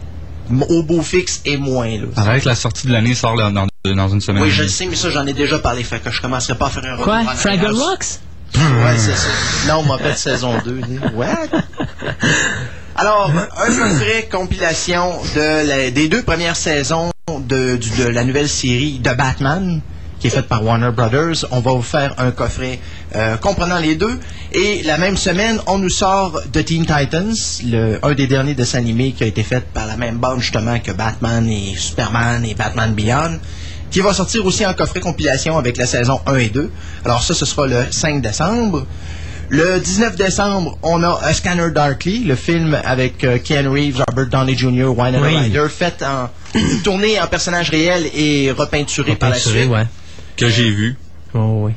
au 0.71 0.83
beau 0.85 1.03
fixe 1.03 1.43
et 1.45 1.57
moins. 1.59 1.89
Là. 1.99 2.07
Paraît 2.15 2.41
que 2.41 2.49
la 2.49 2.55
sortie 2.55 2.87
de 2.87 2.93
l'année 2.93 3.15
sort 3.15 3.37
là, 3.37 3.51
dans, 3.51 3.67
dans 3.95 4.09
une 4.09 4.21
semaine. 4.21 4.43
Oui, 4.43 4.51
je 4.51 4.63
le 4.63 4.69
sais, 4.69 4.87
mais 4.87 4.97
ça, 4.97 5.11
j'en 5.11 5.27
ai 5.27 5.33
déjà 5.35 5.59
parlé. 5.59 5.83
Fait 5.85 5.99
que 6.01 6.11
je 6.11 6.21
commencerai 6.23 6.57
pas 6.57 6.67
à 6.69 6.71
faire 6.71 6.85
un 6.99 7.03
Quoi? 7.03 7.25
Fraggle. 7.35 7.73
Rocks? 7.73 8.21
Ouais, 8.55 8.97
c'est 8.97 9.15
ça. 9.17 9.29
Non, 9.69 9.83
mauvaise 9.83 10.17
saison 10.17 10.55
2. 10.65 10.81
What? 11.15 11.49
Alors, 12.99 13.31
un 13.59 13.67
coffret 13.91 14.29
compilation 14.31 15.13
de 15.35 15.67
la- 15.69 15.91
des 15.91 16.09
deux 16.09 16.23
premières 16.23 16.57
saisons 16.57 17.11
de, 17.41 17.77
du- 17.77 17.91
de 17.91 18.09
la 18.09 18.25
nouvelle 18.25 18.49
série 18.49 18.99
de 19.01 19.11
Batman, 19.13 19.81
qui 20.19 20.29
est 20.29 20.31
faite 20.31 20.47
par 20.49 20.65
Warner 20.65 20.91
Brothers. 20.97 21.45
On 21.51 21.61
va 21.61 21.73
vous 21.73 21.83
faire 21.83 22.15
un 22.19 22.31
coffret 22.31 22.79
euh, 23.15 23.37
comprenant 23.37 23.79
les 23.79 23.97
deux. 23.97 24.19
Et 24.53 24.83
la 24.85 24.97
même 24.97 25.17
semaine, 25.19 25.59
on 25.67 25.77
nous 25.79 25.91
sort 25.91 26.41
The 26.53 26.65
Teen 26.65 26.87
Titans, 26.87 27.35
le, 27.67 27.99
un 28.03 28.15
des 28.15 28.27
derniers 28.27 28.55
dessins 28.55 28.79
animés 28.79 29.13
qui 29.13 29.25
a 29.25 29.27
été 29.27 29.43
fait 29.43 29.61
par 29.75 29.87
la 29.87 29.97
même 29.99 30.17
bande 30.17 30.41
justement 30.41 30.79
que 30.79 30.93
Batman 30.93 31.47
et 31.51 31.75
Superman 31.77 32.45
et 32.47 32.55
Batman 32.55 32.95
Beyond 32.95 33.39
qui 33.91 34.01
va 34.01 34.13
sortir 34.13 34.45
aussi 34.45 34.67
en 34.67 34.75
coffret 34.75 34.99
compilation 35.01 35.57
avec 35.59 35.77
la 35.77 35.87
saison 35.87 36.21
1 36.27 36.37
et 36.39 36.49
2. 36.49 36.71
Alors 37.05 37.23
ça, 37.23 37.35
ce 37.35 37.45
sera 37.47 37.67
le 37.69 37.85
5 37.91 38.21
décembre. 38.21 38.85
Le 39.49 39.79
19 39.79 40.17
décembre, 40.17 40.77
on 40.83 41.03
a 41.05 41.21
A 41.23 41.33
Scanner 41.33 41.71
Darkly, 41.73 42.25
le 42.25 42.35
film 42.35 42.77
avec 42.85 43.23
euh, 43.23 43.39
Keanu 43.39 43.69
Reeves, 43.69 44.03
Robert 44.09 44.27
Downey 44.27 44.57
Jr., 44.57 44.87
Winona 44.87 45.21
Oui. 45.21 45.37
Ryder, 45.37 45.67
fait 45.69 46.03
en 46.03 46.29
tourné 46.83 47.21
en 47.21 47.27
personnage 47.29 47.71
réel 47.71 48.07
et 48.15 48.51
repeinturé 48.51 49.15
par 49.15 49.31
la 49.31 49.37
Peinturé, 49.37 49.61
suite. 49.61 49.71
ouais. 49.71 49.87
Que 50.37 50.49
j'ai 50.49 50.69
vu. 50.71 50.97
Oh, 51.35 51.61
oui. 51.67 51.73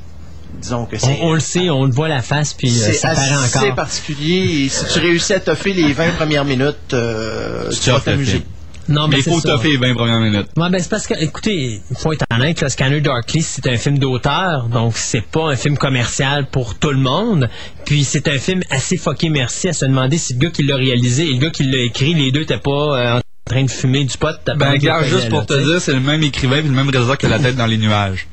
Disons 0.60 0.86
que 0.86 0.96
On, 0.96 1.00
c'est 1.00 1.20
on 1.22 1.34
le 1.34 1.40
sait, 1.40 1.70
on 1.70 1.86
le 1.86 1.92
voit 1.92 2.08
la 2.10 2.22
face, 2.24 2.54
puis 2.54 2.70
euh, 2.70 2.86
c'est 2.88 2.94
ça 2.94 3.10
paraît 3.14 3.30
assez 3.32 3.58
encore. 3.60 3.76
particulier. 3.76 4.66
Et 4.66 4.70
si 4.70 4.86
tu 4.92 5.00
réussis 5.00 5.34
à 5.34 5.40
toffer 5.40 5.74
les 5.74 5.94
20 5.94 6.12
premières 6.18 6.44
minutes, 6.46 6.76
euh, 6.94 7.70
tu 7.70 7.90
vas 7.92 7.98
tough, 7.98 8.06
le 8.08 8.12
t'amuser. 8.14 8.44
Non, 8.90 9.08
Mais 9.08 9.18
mais 9.18 9.24
il 9.26 9.32
faut 9.32 9.40
toffer 9.40 9.70
les 9.70 9.78
20 9.78 9.94
premières 9.94 10.20
minutes. 10.20 10.48
Ouais, 10.58 10.70
ben 10.70 10.80
c'est 10.80 10.90
parce 10.90 11.06
que, 11.06 11.14
écoutez, 11.22 11.80
il 11.90 11.96
faut 11.96 12.12
être 12.12 12.26
honnête, 12.34 12.60
le 12.62 12.70
Scanner 12.70 13.02
Darkly, 13.02 13.44
c'est 13.44 13.68
un 13.68 13.78
film 13.78 14.00
d'auteur, 14.00 14.68
donc 14.68 14.98
c'est 14.98 15.22
pas 15.22 15.52
un 15.52 15.56
film 15.56 15.78
commercial 15.78 16.48
pour 16.48 16.78
tout 16.78 16.90
le 16.90 16.98
monde. 16.98 17.50
Puis 17.86 18.04
c'est 18.04 18.28
un 18.28 18.40
film 18.40 18.62
assez 18.72 18.98
fucké 18.98 19.30
merci 19.30 19.70
à 19.70 19.74
se 19.74 19.86
demander 19.86 20.18
si 20.18 20.34
le 20.34 20.40
gars 20.40 20.50
qui 20.50 20.64
l'a 20.64 20.76
réalisé 20.76 21.24
et 21.24 21.34
le 21.34 21.40
gars 21.40 21.52
qui 21.52 21.64
l'a 21.64 21.84
écrit, 21.84 22.16
les 22.16 22.32
deux 22.32 22.42
étaient 22.42 22.58
pas 22.58 22.72
euh, 22.72 23.18
en 23.18 23.22
train 23.46 23.64
de 23.64 23.70
fumer 23.70 24.06
du 24.06 24.18
pot. 24.18 24.36
Ben, 24.58 24.72
regarde, 24.72 25.06
juste 25.06 25.30
pour 25.30 25.40
là, 25.40 25.46
te 25.46 25.64
dire, 25.64 25.80
c'est 25.80 25.94
le 25.94 26.00
même 26.00 26.24
écrivain 26.24 26.58
et 26.58 26.62
le 26.64 26.70
même 26.70 26.90
réalisateur 26.90 27.18
que 27.18 27.28
la 27.28 27.40
tête 27.40 27.56
dans 27.56 27.68
les 27.68 27.78
nuages. 27.78 28.28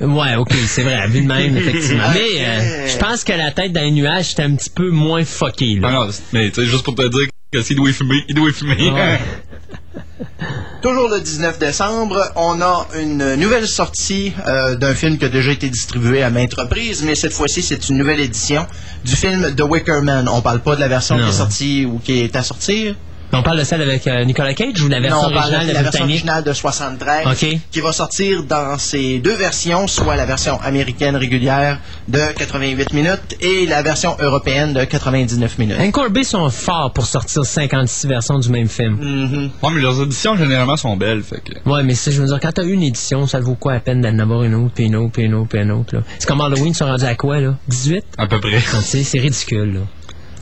Ouais, 0.00 0.36
ok, 0.36 0.52
c'est 0.66 0.84
vrai, 0.84 1.08
vu 1.08 1.22
de 1.22 1.26
même, 1.26 1.56
effectivement. 1.56 2.04
Mais 2.14 2.44
euh, 2.44 2.86
je 2.86 2.98
pense 2.98 3.24
que 3.24 3.32
la 3.32 3.50
tête 3.50 3.72
dans 3.72 3.80
les 3.80 3.90
nuages, 3.90 4.26
c'était 4.26 4.44
un 4.44 4.54
petit 4.54 4.70
peu 4.70 4.90
moins 4.90 5.24
fucké, 5.24 5.80
là. 5.80 5.90
Non, 5.90 6.04
non, 6.04 6.10
mais 6.32 6.50
tu 6.50 6.60
sais, 6.60 6.66
juste 6.68 6.84
pour 6.84 6.94
te 6.94 7.08
dire 7.08 7.28
que 7.50 7.62
s'il 7.62 7.76
doit 7.76 7.88
y 7.90 7.92
fumer, 7.92 8.24
il 8.28 8.34
doit 8.34 8.50
y 8.50 8.52
fumer. 8.52 8.90
Ouais. 8.90 9.20
Toujours 10.82 11.08
le 11.08 11.20
19 11.20 11.58
décembre, 11.58 12.30
on 12.36 12.60
a 12.60 12.86
une 13.00 13.34
nouvelle 13.36 13.66
sortie 13.66 14.32
euh, 14.46 14.76
d'un 14.76 14.94
film 14.94 15.18
qui 15.18 15.24
a 15.24 15.28
déjà 15.28 15.50
été 15.50 15.68
distribué 15.68 16.22
à 16.22 16.30
maintes 16.30 16.54
reprises, 16.54 17.02
mais 17.02 17.14
cette 17.14 17.32
fois-ci, 17.32 17.62
c'est 17.62 17.88
une 17.88 17.96
nouvelle 17.98 18.20
édition 18.20 18.66
du 19.04 19.16
film 19.16 19.54
The 19.54 19.62
Wicker 19.62 20.02
Man. 20.02 20.28
On 20.28 20.40
parle 20.40 20.60
pas 20.60 20.76
de 20.76 20.80
la 20.80 20.88
version 20.88 21.16
Non. 21.16 21.24
qui 21.24 21.30
est 21.30 21.32
sortie 21.36 21.84
ou 21.84 21.98
qui 21.98 22.20
est 22.20 22.36
à 22.36 22.42
sortir. 22.42 22.94
On 23.32 23.42
parle 23.42 23.58
de 23.58 23.64
celle 23.64 23.82
avec 23.82 24.06
euh, 24.06 24.24
Nicolas 24.24 24.54
Cage 24.54 24.80
ou 24.82 24.88
la 24.88 25.00
version 25.00 25.20
non, 25.22 25.28
on 25.28 25.32
parle 25.34 25.54
originale 25.54 25.66
de 25.66 25.70
de 25.70 25.74
la 25.74 25.82
version 25.82 26.04
Britannique? 26.06 26.24
originale 26.24 26.44
de 26.44 26.52
73, 26.52 27.26
OK. 27.26 27.58
qui 27.70 27.80
va 27.80 27.92
sortir 27.92 28.42
dans 28.44 28.78
ces 28.78 29.18
deux 29.18 29.34
versions, 29.34 29.86
soit 29.86 30.16
la 30.16 30.24
version 30.24 30.58
américaine 30.62 31.14
régulière 31.14 31.78
de 32.08 32.20
88 32.36 32.92
minutes 32.94 33.36
et 33.40 33.66
la 33.66 33.82
version 33.82 34.16
européenne 34.18 34.72
de 34.72 34.82
99 34.84 35.58
minutes. 35.58 35.76
Incorby 35.78 36.24
sont 36.24 36.48
forts 36.50 36.92
pour 36.94 37.04
sortir 37.06 37.44
56 37.44 38.06
versions 38.06 38.38
du 38.38 38.48
même 38.48 38.68
film. 38.68 39.50
Ouais, 39.62 39.70
mais 39.74 39.80
leurs 39.80 40.00
éditions, 40.02 40.34
généralement, 40.36 40.76
sont 40.76 40.96
belles, 40.96 41.22
fait 41.22 41.40
que... 41.42 41.68
Ouais, 41.68 41.82
mais 41.82 41.94
c'est, 41.94 42.12
je 42.12 42.22
veux 42.22 42.28
dire, 42.28 42.38
quand 42.40 42.52
t'as 42.52 42.64
une 42.64 42.82
édition, 42.82 43.26
ça 43.26 43.40
vaut 43.40 43.54
quoi 43.56 43.74
à 43.74 43.80
peine 43.80 44.00
d'en 44.00 44.18
avoir 44.18 44.42
une 44.44 44.54
autre, 44.54 44.72
puis 44.74 44.84
une 44.84 44.96
autre, 44.96 45.12
puis 45.12 45.24
une 45.24 45.34
autre, 45.34 45.48
puis 45.48 45.60
une 45.60 45.70
autre, 45.72 45.94
là? 45.94 46.02
C'est 46.18 46.26
comme 46.26 46.40
Halloween, 46.40 46.68
ils 46.68 46.74
sont 46.74 46.86
rendus 46.86 47.04
à 47.04 47.14
quoi, 47.14 47.40
là? 47.40 47.54
18? 47.68 48.04
À 48.16 48.26
peu 48.26 48.40
près. 48.40 48.58
C'est 48.60 49.18
ridicule, 49.18 49.74
là. 49.74 49.80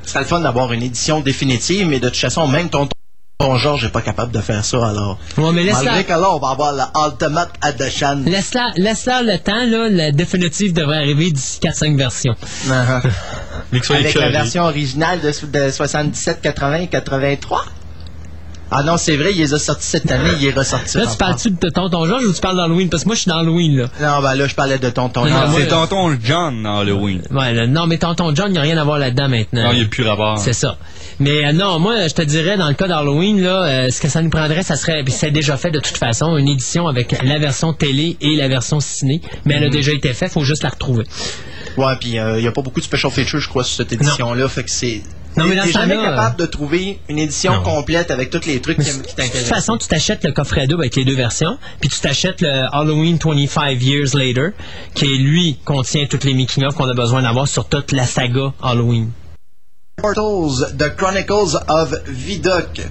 C'est 0.06 0.20
le 0.20 0.24
fun 0.24 0.40
d'avoir 0.40 0.72
une 0.72 0.82
édition 0.82 1.20
définitive, 1.20 1.86
mais 1.86 2.00
de 2.00 2.08
toute 2.08 2.18
façon, 2.18 2.46
même 2.46 2.70
ton, 2.70 2.88
ton 3.38 3.56
Georges 3.56 3.84
n'est 3.84 3.90
pas 3.90 4.02
capable 4.02 4.32
de 4.32 4.40
faire 4.40 4.64
ça, 4.64 4.88
alors. 4.88 5.18
Ouais, 5.36 5.52
mais 5.52 5.64
laisse-la, 5.64 5.82
Malgré 5.82 6.04
que 6.04 6.20
là, 6.20 6.30
on 6.32 6.38
va 6.38 6.50
avoir 6.50 6.72
la 6.72 6.90
Ultimate 7.06 7.50
Edition. 7.62 8.22
laisse-la, 8.24 8.72
laisse-la 8.76 9.22
le 9.22 9.38
temps, 9.38 9.64
là. 9.66 9.88
La 9.90 10.12
définitive 10.12 10.72
devrait 10.72 10.98
arriver 10.98 11.30
d'ici 11.32 11.60
4-5 11.60 11.96
versions. 11.96 12.36
Uh-huh. 12.66 13.02
Mais 13.72 13.80
que 13.80 13.86
soit 13.86 13.96
Avec 13.96 14.14
la 14.14 14.30
version 14.30 14.62
originale 14.62 15.20
de, 15.20 15.32
de 15.46 15.70
77, 15.70 16.40
80 16.40 16.74
et 16.76 16.86
83. 16.86 17.64
Ah 18.70 18.83
non, 18.83 18.96
c'est 18.96 19.16
vrai, 19.16 19.31
il 19.33 19.38
les 19.38 19.55
a 19.55 19.59
sortis 19.61 19.87
cette 19.87 20.11
année, 20.11 20.31
il 20.40 20.46
est 20.46 20.50
ressorti. 20.50 20.98
Là, 20.98 21.07
tu 21.07 21.16
parles-tu 21.16 21.50
de 21.50 21.68
Tonton 21.68 22.05
Georges 22.05 22.24
ou 22.24 22.33
tu 22.33 22.40
parles 22.40 22.57
d'Halloween? 22.57 22.88
Parce 22.88 23.05
que 23.05 23.09
moi, 23.09 23.14
je 23.14 23.20
suis 23.20 23.29
dans 23.29 23.38
Halloween, 23.38 23.76
là. 23.76 23.85
Non, 24.00 24.20
ben 24.22 24.35
là, 24.35 24.48
je 24.48 24.55
parlais 24.57 24.79
de 24.79 24.90
Tonton 24.90 25.24
Non, 25.24 25.31
Ah, 25.33 25.48
c'est 25.57 25.68
tonton 25.68 26.16
John 26.22 26.62
dans 26.64 26.79
Halloween. 26.81 27.22
Ouais, 27.31 27.52
là, 27.52 27.66
non, 27.68 27.87
mais 27.87 27.98
Tonton 27.98 28.35
John, 28.35 28.48
il 28.48 28.52
n'y 28.52 28.59
a 28.59 28.62
rien 28.62 28.76
à 28.79 28.83
voir 28.85 28.98
là-dedans 28.98 29.29
maintenant. 29.29 29.62
Non, 29.62 29.72
il 29.72 29.79
n'y 29.79 29.85
a 29.85 29.88
plus 29.88 30.02
rapport. 30.05 30.38
C'est 30.38 30.52
ça. 30.52 30.79
Mais 31.20 31.46
euh, 31.46 31.52
non, 31.52 31.79
moi, 31.79 32.09
je 32.09 32.12
te 32.14 32.22
dirais, 32.22 32.57
dans 32.57 32.66
le 32.68 32.74
cas 32.74 32.88
d'Halloween, 32.88 33.40
là, 33.40 33.62
euh, 33.62 33.90
ce 33.90 34.00
que 34.00 34.09
ça 34.09 34.20
nous 34.20 34.31
prendrait, 34.31 34.62
ça 34.64 34.74
serait, 34.76 35.02
puis 35.05 35.12
c'est 35.12 35.31
déjà 35.31 35.57
fait 35.57 35.70
de 35.70 35.79
toute 35.79 35.96
façon, 35.96 36.37
une 36.37 36.48
édition 36.48 36.88
avec 36.88 37.22
la 37.22 37.38
version 37.38 37.72
télé 37.72 38.16
et 38.20 38.35
la 38.35 38.48
version 38.48 38.81
ciné. 38.81 39.20
Mais 39.44 39.55
elle 39.55 39.64
a 39.64 39.68
déjà 39.70 39.92
été 39.92 40.12
faite, 40.12 40.33
faut 40.33 40.42
juste 40.44 40.64
la 40.64 40.70
retrouver. 40.70 41.05
Ouais, 41.76 41.94
puis 42.00 42.11
il 42.16 42.40
n'y 42.40 42.48
a 42.48 42.52
pas 42.52 42.62
beaucoup 42.62 42.81
de 42.81 42.85
special 42.85 43.12
features, 43.12 43.38
je 43.40 43.48
crois, 43.48 43.62
sur 43.62 43.76
cette 43.76 43.92
édition-là, 43.92 44.48
fait 44.48 44.64
que 44.64 44.70
c'est... 44.70 45.02
Non, 45.37 45.44
mais 45.46 45.61
T'es 45.61 45.70
jamais 45.72 45.96
capable 45.96 46.37
de 46.38 46.46
trouver 46.46 46.99
une 47.09 47.18
édition 47.18 47.55
Non. 47.55 47.62
complète 47.62 48.11
avec 48.11 48.31
tous 48.31 48.46
les 48.46 48.61
trucs 48.61 48.79
Mais 48.79 48.85
qui, 48.85 48.90
de 48.90 48.96
qui 48.96 49.03
toute 49.09 49.16
t'intéressent. 49.16 49.49
façon, 49.49 49.77
tu 49.77 49.87
t'achètes 49.87 50.25
le 50.25 50.33
coffret 50.33 50.66
double 50.66 50.83
avec 50.85 50.96
les 50.96 51.05
deux 51.05 51.14
versions, 51.14 51.59
puis 51.81 51.88
tu 51.90 52.01
t'achètes 52.01 52.40
le 52.40 52.66
Halloween 52.72 53.18
25 53.22 53.83
Years 53.83 54.14
Later, 54.14 54.51
qui 54.94 55.07
lui 55.18 55.59
contient 55.64 56.07
toutes 56.07 56.25
les 56.25 56.33
making-of 56.35 56.75
qu'on 56.75 56.88
a 56.88 56.94
besoin 56.94 57.22
d'avoir 57.22 57.46
sur 57.49 57.68
toute 57.68 57.92
la 57.92 58.07
saga 58.07 58.53
Halloween. 58.62 59.11
Portals, 59.96 60.77
The 60.79 60.94
Chronicles 60.96 61.57
of 61.68 61.94
Vidocq. 62.07 62.83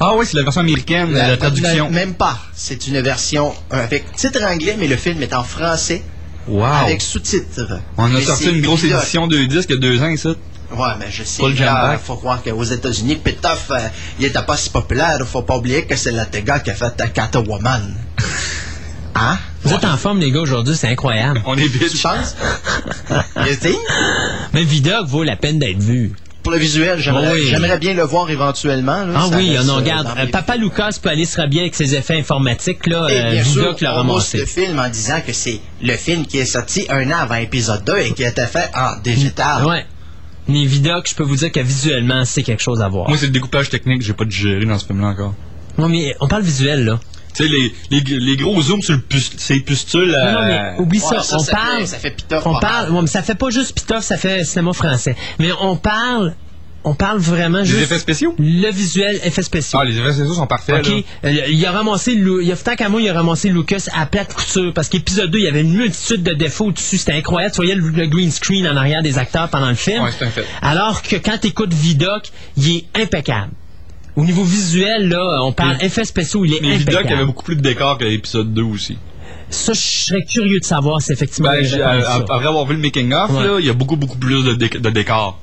Ah 0.00 0.12
oui, 0.16 0.26
c'est 0.28 0.36
la 0.36 0.44
version 0.44 0.60
américaine, 0.60 1.12
la, 1.12 1.36
traduction. 1.36 1.90
Même 1.90 2.14
pas. 2.14 2.38
C'est 2.54 2.86
une 2.86 3.00
version 3.00 3.52
euh, 3.72 3.82
avec 3.84 4.12
titre 4.14 4.40
anglais, 4.44 4.76
mais 4.78 4.86
le 4.86 4.94
film 4.96 5.20
est 5.22 5.34
en 5.34 5.42
français, 5.42 6.02
Wow. 6.46 6.64
avec 6.64 7.02
sous-titres. 7.02 7.80
On 7.96 8.04
a 8.04 8.08
Mais 8.08 8.20
sorti 8.22 8.48
une 8.50 8.62
grosse 8.62 8.82
Vidocq. 8.82 9.00
édition 9.02 9.26
de 9.26 9.44
disques 9.44 9.70
il 9.70 9.74
y 9.74 9.76
a 9.76 9.80
deux 9.80 10.00
ans, 10.02 10.16
ça. 10.16 10.30
Ouais, 10.70 10.88
mais 10.98 11.06
je 11.10 11.22
sais. 11.24 11.42
Jam-back. 11.54 12.00
faut 12.00 12.16
croire 12.16 12.42
qu'aux 12.42 12.62
États-Unis, 12.64 13.16
Pitoff, 13.16 13.70
euh, 13.70 13.78
il 14.18 14.26
était 14.26 14.42
pas 14.42 14.56
si 14.56 14.68
populaire. 14.70 15.18
Faut 15.26 15.42
pas 15.42 15.56
oublier 15.56 15.84
que 15.86 15.96
c'est 15.96 16.12
le 16.12 16.24
gars 16.40 16.60
qui 16.60 16.70
a 16.70 16.74
fait 16.74 17.00
euh, 17.00 17.06
Catwoman. 17.06 17.94
Hein? 19.20 19.36
Vous 19.64 19.74
êtes 19.74 19.84
en 19.84 19.96
forme, 19.96 20.20
les 20.20 20.30
gars, 20.30 20.40
aujourd'hui, 20.40 20.76
c'est 20.76 20.86
incroyable. 20.88 21.42
On 21.44 21.56
est 21.56 21.68
penses? 22.02 22.36
You 23.36 23.56
think? 23.60 23.76
Mais 24.52 24.62
Vidoc 24.62 25.06
vaut 25.08 25.24
la 25.24 25.34
peine 25.34 25.58
d'être 25.58 25.82
vu. 25.82 26.12
Pour 26.44 26.52
le 26.52 26.58
visuel, 26.58 27.00
j'aimerais 27.00 27.32
Oui. 27.32 27.48
j'aimerais 27.50 27.78
bien 27.78 27.94
le 27.94 28.04
voir 28.04 28.30
éventuellement. 28.30 29.04
là. 29.04 29.14
Ah 29.16 29.28
oui, 29.32 29.56
reste, 29.56 29.68
on 29.68 29.72
en 29.72 29.74
euh, 29.74 29.76
regarde. 29.78 30.06
Euh, 30.16 30.24
mes- 30.26 30.30
Papa 30.30 30.56
Lucas 30.56 30.98
peut 31.02 31.08
aller 31.08 31.24
se 31.24 31.36
rhabiller 31.40 31.62
avec 31.62 31.74
ses 31.74 31.96
effets 31.96 32.16
informatiques, 32.20 32.86
là. 32.86 33.08
Et 33.10 33.20
euh, 33.20 33.30
bien 33.32 33.44
sûr, 33.44 33.74
l'a 33.80 33.92
on 33.94 33.96
ramassé. 33.96 34.38
le 34.38 34.46
film 34.46 34.78
en 34.78 34.88
disant 34.88 35.20
que 35.26 35.32
c'est 35.32 35.60
le 35.82 35.94
film 35.94 36.24
qui 36.24 36.38
est 36.38 36.46
sorti 36.46 36.86
un 36.88 37.10
an 37.10 37.18
avant 37.18 37.34
épisode 37.34 37.84
2 37.84 37.98
et 37.98 38.12
qui 38.14 38.24
a 38.24 38.28
été 38.28 38.46
fait 38.46 38.70
en 38.74 39.00
digital. 39.02 39.66
Ouais. 39.66 39.84
Mais 40.48 40.64
Vidoc, 40.64 41.06
je 41.08 41.14
peux 41.14 41.22
vous 41.24 41.36
dire 41.36 41.52
que 41.52 41.60
visuellement, 41.60 42.24
c'est 42.24 42.42
quelque 42.42 42.62
chose 42.62 42.80
à 42.80 42.88
voir. 42.88 43.08
Moi, 43.08 43.18
c'est 43.18 43.26
le 43.26 43.32
découpage 43.32 43.68
technique, 43.68 44.02
j'ai 44.02 44.14
pas 44.14 44.24
digéré 44.24 44.64
dans 44.64 44.78
ce 44.78 44.86
film-là 44.86 45.08
encore. 45.08 45.34
Non, 45.76 45.88
mais 45.88 46.14
on 46.20 46.26
parle 46.28 46.42
visuel, 46.42 46.84
là. 46.84 46.98
Tu 47.34 47.44
sais, 47.44 47.48
les, 47.50 47.72
les, 47.90 48.00
les 48.18 48.36
gros 48.36 48.60
zooms 48.62 48.80
sur 48.82 48.94
le 48.94 49.00
pus- 49.00 49.32
ces 49.36 49.60
pustules. 49.60 50.10
Non, 50.10 50.32
non, 50.32 50.46
mais 50.46 50.74
oublie 50.78 50.98
ouais, 50.98 51.04
ça. 51.06 51.22
ça, 51.22 51.36
on 51.36 51.38
ça 51.40 51.52
parle. 51.52 51.80
fait- 51.80 51.86
ça 51.86 51.98
fait 51.98 52.10
pitof 52.10 52.46
on 52.46 52.58
parle. 52.58 52.90
ouais, 52.92 53.00
mais 53.02 53.06
ça 53.06 53.22
fait 53.22 53.34
pas 53.34 53.50
juste 53.50 53.74
pitof, 53.74 54.02
ça 54.02 54.16
fait 54.16 54.44
cinéma 54.44 54.72
français. 54.72 55.14
Mais 55.38 55.50
on 55.60 55.76
parle. 55.76 56.34
On 56.84 56.94
parle 56.94 57.18
vraiment 57.18 57.58
Les 57.58 57.64
juste. 57.66 57.82
effets 57.82 57.98
spéciaux? 57.98 58.34
Le 58.38 58.70
visuel, 58.70 59.20
effets 59.24 59.42
spéciaux. 59.42 59.78
Ah, 59.82 59.84
les 59.84 59.98
effets 59.98 60.12
spéciaux 60.12 60.34
sont 60.34 60.46
parfaits, 60.46 60.86
OK. 60.86 61.04
là. 61.22 61.28
Euh, 61.30 61.46
il 61.50 61.66
a 61.66 61.72
ramassé, 61.72 62.12
il 62.12 62.50
a, 62.52 62.56
tant 62.56 62.76
qu'à 62.76 62.88
moi, 62.88 63.02
il 63.02 63.08
a 63.08 63.14
ramassé 63.14 63.50
Lucas 63.50 63.88
à 63.94 64.06
plate 64.06 64.32
couture. 64.32 64.72
Parce 64.72 64.88
qu'épisode 64.88 65.30
2, 65.30 65.38
il 65.38 65.44
y 65.44 65.48
avait 65.48 65.60
une 65.62 65.74
multitude 65.74 66.22
de 66.22 66.32
défauts 66.32 66.70
dessus. 66.70 66.96
C'était 66.98 67.12
incroyable. 67.12 67.52
Tu 67.52 67.56
voyais 67.56 67.74
le, 67.74 67.88
le 67.88 68.06
green 68.06 68.30
screen 68.30 68.66
en 68.68 68.76
arrière 68.76 69.02
des 69.02 69.18
acteurs 69.18 69.48
pendant 69.50 69.68
le 69.68 69.74
film. 69.74 70.02
Ouais, 70.04 70.10
c'est 70.18 70.24
un 70.24 70.30
fait. 70.30 70.46
Alors 70.62 71.02
que 71.02 71.16
quand 71.16 71.36
tu 71.40 71.48
écoutes 71.48 71.74
Vidoc, 71.74 72.30
il 72.56 72.76
est 72.76 72.84
impeccable. 73.02 73.50
Au 74.16 74.24
niveau 74.24 74.44
visuel, 74.44 75.08
là, 75.08 75.40
on 75.42 75.52
parle 75.52 75.76
Mais- 75.80 75.86
effets 75.86 76.04
spéciaux, 76.04 76.44
il 76.44 76.54
est 76.54 76.60
Mais 76.62 76.76
Vidoc 76.76 76.94
impeccable. 76.94 77.14
avait 77.16 77.26
beaucoup 77.26 77.44
plus 77.44 77.56
de 77.56 77.60
décors 77.60 77.98
que 77.98 78.04
l'épisode 78.04 78.54
2 78.54 78.62
aussi. 78.62 78.96
Ça, 79.50 79.72
je 79.72 79.78
serais 79.80 80.22
curieux 80.24 80.60
de 80.60 80.64
savoir 80.64 81.02
si 81.02 81.12
effectivement. 81.12 81.50
Ben, 81.50 81.64
ça. 81.64 82.14
après 82.14 82.46
avoir 82.46 82.66
vu 82.66 82.74
le 82.74 82.80
making-of, 82.80 83.30
Ouais. 83.32 83.44
là, 83.46 83.56
il 83.60 83.66
y 83.66 83.70
a 83.70 83.74
beaucoup, 83.74 83.96
beaucoup 83.96 84.18
plus 84.18 84.44
de, 84.44 84.54
dé- 84.54 84.68
de 84.78 84.90
décors 84.90 85.38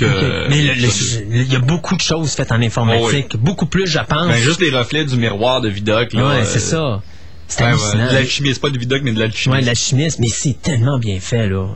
Mais 0.00 0.58
il 0.58 1.52
y 1.52 1.56
a 1.56 1.58
beaucoup 1.60 1.96
de 1.96 2.00
choses 2.00 2.32
faites 2.32 2.52
en 2.52 2.60
informatique. 2.62 3.32
Oh 3.34 3.38
Beaucoup 3.38 3.66
plus, 3.66 3.86
je 3.86 3.98
pense. 3.98 4.28
Ben, 4.28 4.36
juste 4.36 4.60
les 4.60 4.70
reflets 4.70 5.04
du 5.04 5.16
miroir 5.16 5.60
de 5.60 5.68
Vidoc, 5.68 6.12
là. 6.12 6.28
ouais, 6.28 6.34
euh, 6.36 6.44
c'est 6.44 6.60
ça. 6.60 7.02
C'est 7.48 7.62
Ouais, 7.64 7.68
hallucinant. 7.70 8.08
De 8.08 8.14
l'alchimie, 8.14 8.50
c'est 8.54 8.60
pas 8.60 8.70
de 8.70 8.78
Vidoc, 8.78 9.02
mais 9.02 9.12
de 9.12 9.18
l'alchimie. 9.18 9.56
Ouais, 9.56 9.60
de 9.62 9.66
l'alchimisme, 9.66 10.22
mais 10.22 10.28
c'est 10.28 10.60
tellement 10.62 10.98
bien 10.98 11.18
fait, 11.20 11.48
là. 11.48 11.66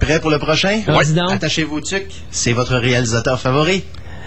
Prêt 0.00 0.20
pour 0.20 0.30
le 0.30 0.38
prochain? 0.38 0.82
Ouais. 0.88 1.04
Donc. 1.06 1.30
Attachez 1.32 1.64
vos 1.64 1.80
tucs. 1.80 2.12
C'est 2.30 2.52
votre 2.52 2.76
réalisateur 2.76 3.40
favori. 3.40 3.84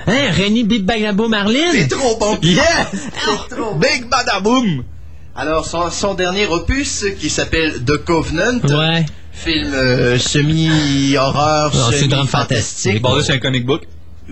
Hein, 0.08 0.32
Rémi 0.32 0.64
Big 0.64 0.84
Bagabo 0.84 1.28
Marlin? 1.28 1.72
C'est 1.74 1.88
trop 1.90 2.18
bon. 2.18 2.38
Yes! 2.42 2.64
C'est 2.94 3.56
trop 3.56 3.74
bon. 3.74 3.76
Big 3.78 4.06
Badaboom! 4.10 4.84
Alors, 5.36 5.66
son, 5.66 5.92
son 5.92 6.14
dernier 6.16 6.48
opus, 6.48 7.06
qui 7.20 7.30
s'appelle 7.30 7.84
The 7.86 7.98
Covenant, 7.98 8.60
Ouais. 8.64 9.06
Film 9.38 9.74
euh, 9.74 10.18
semi-horreur, 10.18 11.72
c'est 11.92 12.08
drame 12.08 12.22
semi-fantastique. 12.22 13.02
sur 13.24 13.34
un 13.36 13.40
comic 13.40 13.66
book. 13.66 13.84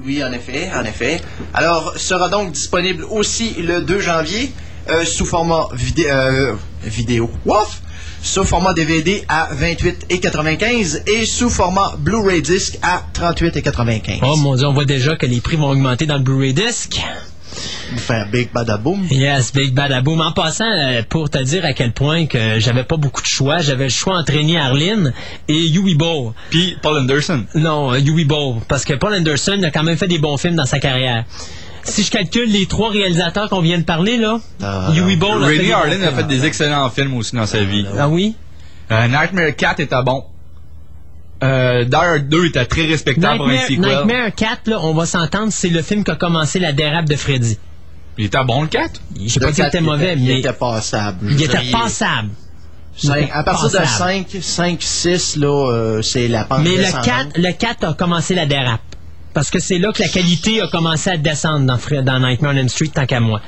Oui, 0.03 0.23
en 0.23 0.31
effet, 0.33 0.69
en 0.75 0.83
effet. 0.83 1.21
Alors, 1.53 1.93
sera 1.97 2.27
donc 2.29 2.51
disponible 2.51 3.05
aussi 3.09 3.53
le 3.61 3.81
2 3.81 3.99
janvier 4.01 4.51
euh, 4.89 5.05
sous 5.05 5.25
format 5.25 5.67
vidé- 5.73 6.07
euh, 6.09 6.53
vidéo. 6.83 7.29
Wouf! 7.45 7.81
Sous 8.21 8.43
format 8.43 8.73
DVD 8.73 9.23
à 9.29 9.49
28 9.51 10.07
et 10.09 10.19
95 10.19 11.03
et 11.05 11.25
sous 11.27 11.49
format 11.49 11.93
Blu-ray 11.99 12.41
disc 12.41 12.77
à 12.81 13.03
38 13.13 13.55
et 13.57 13.61
95. 13.61 14.17
Oh 14.23 14.35
mon 14.37 14.55
dieu, 14.55 14.65
on 14.65 14.73
voit 14.73 14.85
déjà 14.85 15.15
que 15.15 15.27
les 15.27 15.41
prix 15.41 15.57
vont 15.57 15.69
augmenter 15.69 16.07
dans 16.07 16.17
le 16.17 16.23
Blu-ray 16.23 16.53
disc. 16.53 16.99
Faire 17.97 18.27
Big 18.31 18.49
Badaboom. 18.53 19.07
Yes, 19.11 19.53
Big 19.53 19.73
Badaboom. 19.73 20.21
En 20.21 20.31
passant, 20.31 20.65
euh, 20.69 21.01
pour 21.07 21.29
te 21.29 21.37
dire 21.37 21.63
à 21.65 21.73
quel 21.73 21.91
point 21.93 22.25
que 22.25 22.59
j'avais 22.59 22.83
pas 22.83 22.97
beaucoup 22.97 23.21
de 23.21 23.27
choix, 23.27 23.59
j'avais 23.59 23.85
le 23.85 23.89
choix 23.89 24.17
entre 24.17 24.33
Rémi 24.33 24.57
Arline 24.57 25.13
et 25.47 25.69
Huey 25.69 25.95
Ball. 25.95 26.31
Puis 26.49 26.77
Paul 26.81 26.97
Anderson. 26.99 27.43
Non, 27.55 27.93
euh, 27.93 27.97
Huey 27.99 28.25
Ball. 28.25 28.55
Parce 28.67 28.85
que 28.85 28.93
Paul 28.93 29.13
Anderson 29.13 29.59
a 29.63 29.71
quand 29.71 29.83
même 29.83 29.97
fait 29.97 30.07
des 30.07 30.19
bons 30.19 30.37
films 30.37 30.55
dans 30.55 30.65
sa 30.65 30.79
carrière. 30.79 31.25
Si 31.83 32.03
je 32.03 32.09
calcule 32.11 32.51
les 32.51 32.65
trois 32.65 32.89
réalisateurs 32.89 33.47
qu'on 33.49 33.61
vient 33.61 33.77
de 33.77 33.83
parler, 33.83 34.17
là, 34.17 34.39
Ah, 34.63 34.89
Huey 34.93 35.15
Ball 35.15 35.43
a 35.43 35.47
fait 35.47 35.51
Rennie 35.57 35.57
des 35.59 35.67
bons 35.71 35.73
Harlan 35.77 35.91
a 35.91 35.97
films. 36.07 36.15
fait 36.15 36.23
des 36.27 36.45
excellents 36.45 36.89
films 36.89 37.13
aussi 37.15 37.35
dans 37.35 37.45
sa 37.45 37.63
vie. 37.63 37.85
Ah 37.97 38.09
oui? 38.09 38.35
Euh, 38.91 39.07
Nightmare 39.07 39.55
4 39.55 39.79
était 39.81 39.95
bon. 40.03 40.23
Euh, 41.45 41.85
Hard 41.91 42.27
2 42.29 42.45
était 42.47 42.65
très 42.65 42.85
respectable 42.85 43.37
pour 43.37 43.47
un 43.47 43.51
Nightmare, 43.51 43.67
sequel. 43.67 43.79
Nightmare 44.07 44.35
4, 44.35 44.67
là, 44.67 44.79
on 44.81 44.93
va 44.93 45.05
s'entendre, 45.05 45.51
c'est 45.51 45.69
le 45.69 45.81
film 45.81 46.03
qui 46.03 46.11
a 46.11 46.15
commencé 46.15 46.59
la 46.59 46.71
dérape 46.73 47.05
de 47.05 47.15
Freddy. 47.15 47.57
Il 48.17 48.25
était 48.25 48.43
bon 48.45 48.61
le 48.61 48.67
4? 48.67 49.01
Je 49.21 49.27
sais 49.27 49.39
pas 49.39 49.47
Le 49.47 49.51
qu'il 49.53 49.65
était 49.65 49.81
mauvais, 49.81 50.13
il 50.17 50.25
mais 50.25 50.39
était 50.39 50.53
passable. 50.53 51.17
Il 51.29 51.35
dire, 51.35 51.53
était 51.53 51.71
passable. 51.71 52.29
Il 53.03 53.09
Cinq- 53.09 53.17
était 53.23 53.31
à 53.31 53.43
partir 53.43 53.69
de 53.69 53.77
passable. 53.77 54.25
5, 54.31 54.41
5, 54.41 54.81
6, 54.81 55.35
là, 55.35 55.71
euh, 55.71 56.01
c'est 56.01 56.27
la 56.29 56.45
pente 56.45 56.61
Mais 56.63 56.69
le 56.71 56.77
descendante. 56.77 57.05
4, 57.05 57.37
le 57.37 57.51
4 57.51 57.83
a 57.89 57.93
commencé 57.93 58.35
la 58.35 58.45
dérape. 58.45 58.79
Parce 59.33 59.49
que 59.51 59.59
c'est 59.59 59.79
là 59.79 59.91
que 59.91 60.01
la 60.01 60.07
qualité 60.07 60.61
a 60.61 60.67
commencé 60.67 61.09
à 61.09 61.17
descendre 61.17 61.65
dans, 61.65 62.19
Nightmare 62.19 62.53
on 62.53 62.57
Elm 62.57 62.69
Street, 62.69 62.87
tant 62.93 63.05
qu'à 63.05 63.19
moi. 63.19 63.41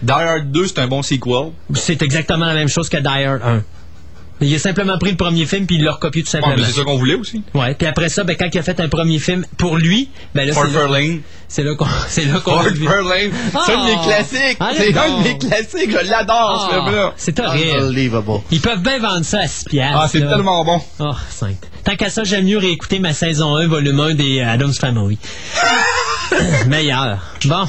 Die 0.00 0.12
Hard 0.12 0.52
2, 0.52 0.66
c'est 0.68 0.78
un 0.78 0.86
bon 0.86 1.02
sequel. 1.02 1.50
C'est 1.74 2.02
exactement 2.02 2.46
la 2.46 2.54
même 2.54 2.68
chose 2.68 2.88
que 2.88 2.98
Die 2.98 3.08
Hard 3.08 3.42
1. 3.42 3.62
Il 4.40 4.52
a 4.54 4.58
simplement 4.58 4.98
pris 4.98 5.10
le 5.12 5.16
premier 5.16 5.46
film 5.46 5.64
puis 5.66 5.76
il 5.76 5.84
l'a 5.84 5.92
recopié 5.92 6.22
tout 6.22 6.28
simplement. 6.30 6.56
mais 6.58 6.64
c'est 6.64 6.72
ça 6.72 6.82
qu'on 6.84 6.98
voulait 6.98 7.14
aussi. 7.14 7.42
Ouais, 7.54 7.74
puis 7.74 7.86
après 7.86 8.08
ça, 8.08 8.24
ben, 8.24 8.36
quand 8.36 8.48
il 8.52 8.58
a 8.58 8.62
fait 8.62 8.78
un 8.80 8.88
premier 8.88 9.18
film 9.18 9.46
pour 9.56 9.76
lui, 9.76 10.08
ben 10.34 10.46
là, 10.46 10.52
Fort 10.52 10.66
c'est 10.66 10.72
là, 10.74 10.88
Lane. 10.88 11.20
c'est 11.48 11.62
là 11.62 11.74
qu'on, 11.76 11.86
c'est 12.08 12.24
là 12.24 12.40
qu'on 12.40 12.50
Fort 12.50 12.60
a 12.66 12.68
vu. 12.68 12.84
Lane. 12.84 13.30
C'est 13.64 13.72
un 13.72 13.78
de 13.84 13.84
mes 13.90 14.02
classiques. 14.04 14.56
Allez 14.60 14.76
C'est 14.78 14.98
un 14.98 15.18
de 15.18 15.22
mes 15.22 15.38
classiques. 15.38 15.90
Je 15.90 16.10
l'adore, 16.10 16.68
ce 16.68 16.74
Ah, 16.76 16.84
film-là. 16.84 17.12
c'est 17.16 17.38
horrible. 17.40 17.78
Unbelievable. 17.80 18.40
Ils 18.50 18.60
peuvent 18.60 18.82
bien 18.82 18.98
vendre 18.98 19.24
ça 19.24 19.40
à 19.40 19.46
6 19.46 19.64
piastres. 19.66 19.98
Ah, 20.02 20.08
c'est 20.10 20.20
tellement 20.20 20.64
bon. 20.64 20.80
Oh, 20.98 21.12
sainte. 21.30 21.68
Tant 21.84 21.94
qu'à 21.96 22.10
ça, 22.10 22.24
j'aime 22.24 22.44
mieux 22.46 22.58
réécouter 22.58 22.98
ma 22.98 23.12
saison 23.12 23.56
1, 23.56 23.68
volume 23.68 24.00
1 24.00 24.14
des 24.14 24.40
euh, 24.40 24.48
Adams 24.50 24.72
Family. 24.74 25.18
Meilleur. 26.66 27.18
Bon. 27.44 27.64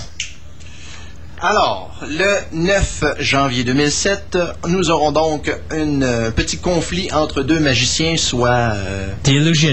Alors, 1.48 1.92
le 2.02 2.38
9 2.54 3.04
janvier 3.20 3.64
2007, 3.64 4.36
nous 4.68 4.90
aurons 4.90 5.12
donc 5.12 5.56
un 5.70 6.02
petit 6.32 6.58
conflit 6.58 7.12
entre 7.14 7.44
deux 7.44 7.60
magiciens, 7.60 8.18
soit 8.18 8.50
euh. 8.74 9.08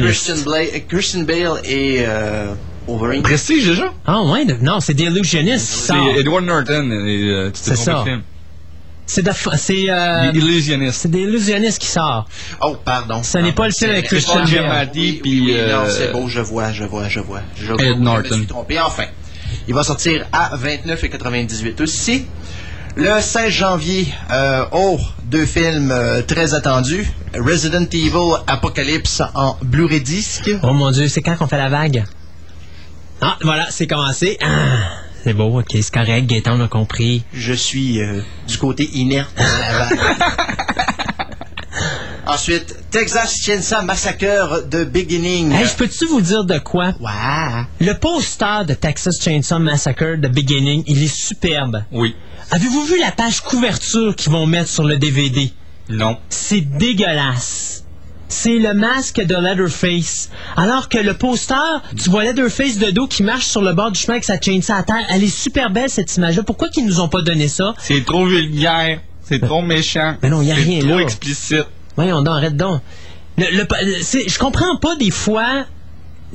Christian, 0.03 0.35
Bla- 0.45 0.81
Christian 0.87 1.21
Bale 1.23 1.63
et 1.65 2.05
euh, 2.07 2.53
Wolverine. 2.87 3.23
Prestige, 3.23 3.67
déjà? 3.69 3.91
Ah, 4.05 4.23
ouais, 4.25 4.45
de- 4.45 4.59
non, 4.61 4.81
c'est 4.81 4.95
The 4.95 5.01
Illusionist 5.01 5.67
qui 5.73 5.79
C'est. 5.79 5.95
Edward 6.19 6.45
Norton. 6.45 6.91
et, 6.91 7.31
euh, 7.31 7.51
tu 7.51 7.61
de 8.01 8.05
film. 8.05 8.23
C'est 9.07 9.23
c'est, 9.57 9.89
euh, 9.89 10.31
c'est 10.93 11.11
The 11.11 11.15
Illusionist 11.17 11.79
qui 11.79 11.87
sort. 11.89 12.27
Oh, 12.61 12.77
pardon. 12.85 13.23
Ce 13.23 13.39
n'est 13.39 13.53
pas 13.53 13.67
le 13.67 13.73
film 13.73 13.93
avec 13.93 14.07
Christian. 14.09 14.45
Giamatti, 14.45 15.01
Oui, 15.01 15.11
oui, 15.15 15.21
puis, 15.23 15.53
non, 15.55 15.59
euh, 15.87 15.91
c'est 15.91 16.13
beau, 16.13 16.29
je 16.29 16.41
vois, 16.41 16.71
je 16.73 16.85
vois, 16.85 17.09
je 17.09 17.21
vois. 17.21 17.41
Je, 17.57 17.73
Ed 17.73 17.79
je 17.81 17.93
Norton. 17.95 18.29
me 18.31 18.35
suis 18.35 18.47
trompé. 18.47 18.79
Enfin, 18.79 19.05
il 19.69 19.75
va 19.75 19.83
sortir 19.83 20.27
à 20.33 20.57
29,98 20.57 21.83
aussi. 21.83 22.27
Le 22.95 23.21
16 23.21 23.51
janvier, 23.51 24.07
euh, 24.31 24.67
oh, 24.73 24.99
deux 25.25 25.47
films 25.47 25.91
euh, 25.91 26.21
très 26.23 26.53
attendus. 26.53 27.11
Resident 27.35 27.87
Evil 27.91 28.43
Apocalypse 28.47 29.23
en 29.35 29.57
Blu-ray 29.63 30.03
disque. 30.03 30.51
Oh 30.63 30.75
mon 30.75 30.91
dieu, 30.91 31.09
c'est 31.09 31.23
quand 31.23 31.37
qu'on 31.37 31.47
fait 31.47 31.57
la 31.57 31.71
vague? 31.71 32.05
Ah, 33.23 33.39
voilà, 33.43 33.67
c'est 33.71 33.87
commencé. 33.87 34.37
Ah, 34.43 35.01
c'est 35.25 35.33
beau, 35.33 35.61
ok, 35.61 35.69
c'est 35.71 35.91
correct, 35.91 36.27
Gaëtan, 36.27 36.61
on 36.61 36.65
a 36.65 36.69
compris. 36.69 37.25
Je 37.33 37.53
suis 37.55 38.03
euh, 38.03 38.21
du 38.47 38.59
côté 38.59 38.91
inerte 38.93 39.33
la. 39.39 39.89
Ensuite, 42.27 42.77
Texas 42.91 43.41
Chainsaw 43.43 43.83
Massacre 43.83 44.69
de 44.69 44.85
Beginning. 44.85 45.51
Hey, 45.53 45.67
je 45.67 45.75
peux-tu 45.75 46.07
vous 46.07 46.21
dire 46.21 46.45
de 46.45 46.59
quoi? 46.59 46.93
Ouais. 47.01 47.65
Le 47.81 47.95
poster 47.95 48.65
de 48.65 48.75
Texas 48.75 49.21
Chainsaw 49.21 49.59
Massacre 49.59 50.15
The 50.23 50.29
Beginning, 50.31 50.85
il 50.87 51.03
est 51.03 51.13
superbe. 51.15 51.83
Oui. 51.91 52.15
Avez-vous 52.53 52.85
vu 52.85 52.99
la 53.01 53.11
page 53.11 53.41
couverture 53.41 54.15
qu'ils 54.15 54.31
vont 54.31 54.47
mettre 54.47 54.69
sur 54.69 54.85
le 54.85 54.99
DVD? 54.99 55.53
Non. 55.89 56.17
C'est 56.29 56.61
dégueulasse. 56.61 57.85
C'est 58.29 58.59
le 58.61 58.73
masque 58.73 59.21
de 59.21 59.35
Leatherface. 59.35 60.31
Alors 60.57 60.89
que 60.89 60.99
le 60.99 61.15
poster, 61.15 61.55
tu 62.03 62.09
vois 62.09 62.23
Leatherface 62.25 62.79
de 62.79 62.91
dos 62.93 63.09
qui 63.09 63.25
marche 63.25 63.47
sur 63.47 63.63
le 63.63 63.73
bord 63.73 63.91
du 63.91 63.99
chemin 63.99 64.15
avec 64.15 64.25
sa 64.25 64.41
chainsaw 64.41 64.75
à 64.75 64.83
terre. 64.85 65.05
Elle 65.11 65.25
est 65.25 65.37
super 65.37 65.71
belle, 65.71 65.91
cette 65.91 66.15
image-là. 66.17 66.45
Pourquoi 66.45 66.69
qu'ils 66.69 66.87
nous 66.87 67.01
ont 67.01 67.09
pas 67.09 67.21
donné 67.21 67.49
ça? 67.49 67.75
C'est 67.79 68.05
trop 68.05 68.25
vulgaire. 68.27 69.01
C'est 69.25 69.41
trop 69.41 69.61
méchant. 69.63 70.17
Mais 70.23 70.31
non, 70.31 70.41
y 70.41 70.53
a 70.53 70.55
C'est 70.55 70.63
rien 70.63 70.81
trop 70.81 70.97
là. 70.99 71.03
explicite. 71.03 71.65
Voyons 71.97 72.23
donc, 72.23 72.35
arrête 72.37 72.57
donc. 72.57 72.81
Le, 73.39 73.45
le- 73.51 74.29
je 74.29 74.39
comprends 74.39 74.77
pas 74.79 74.97
des 74.97 75.11
fois 75.11 75.67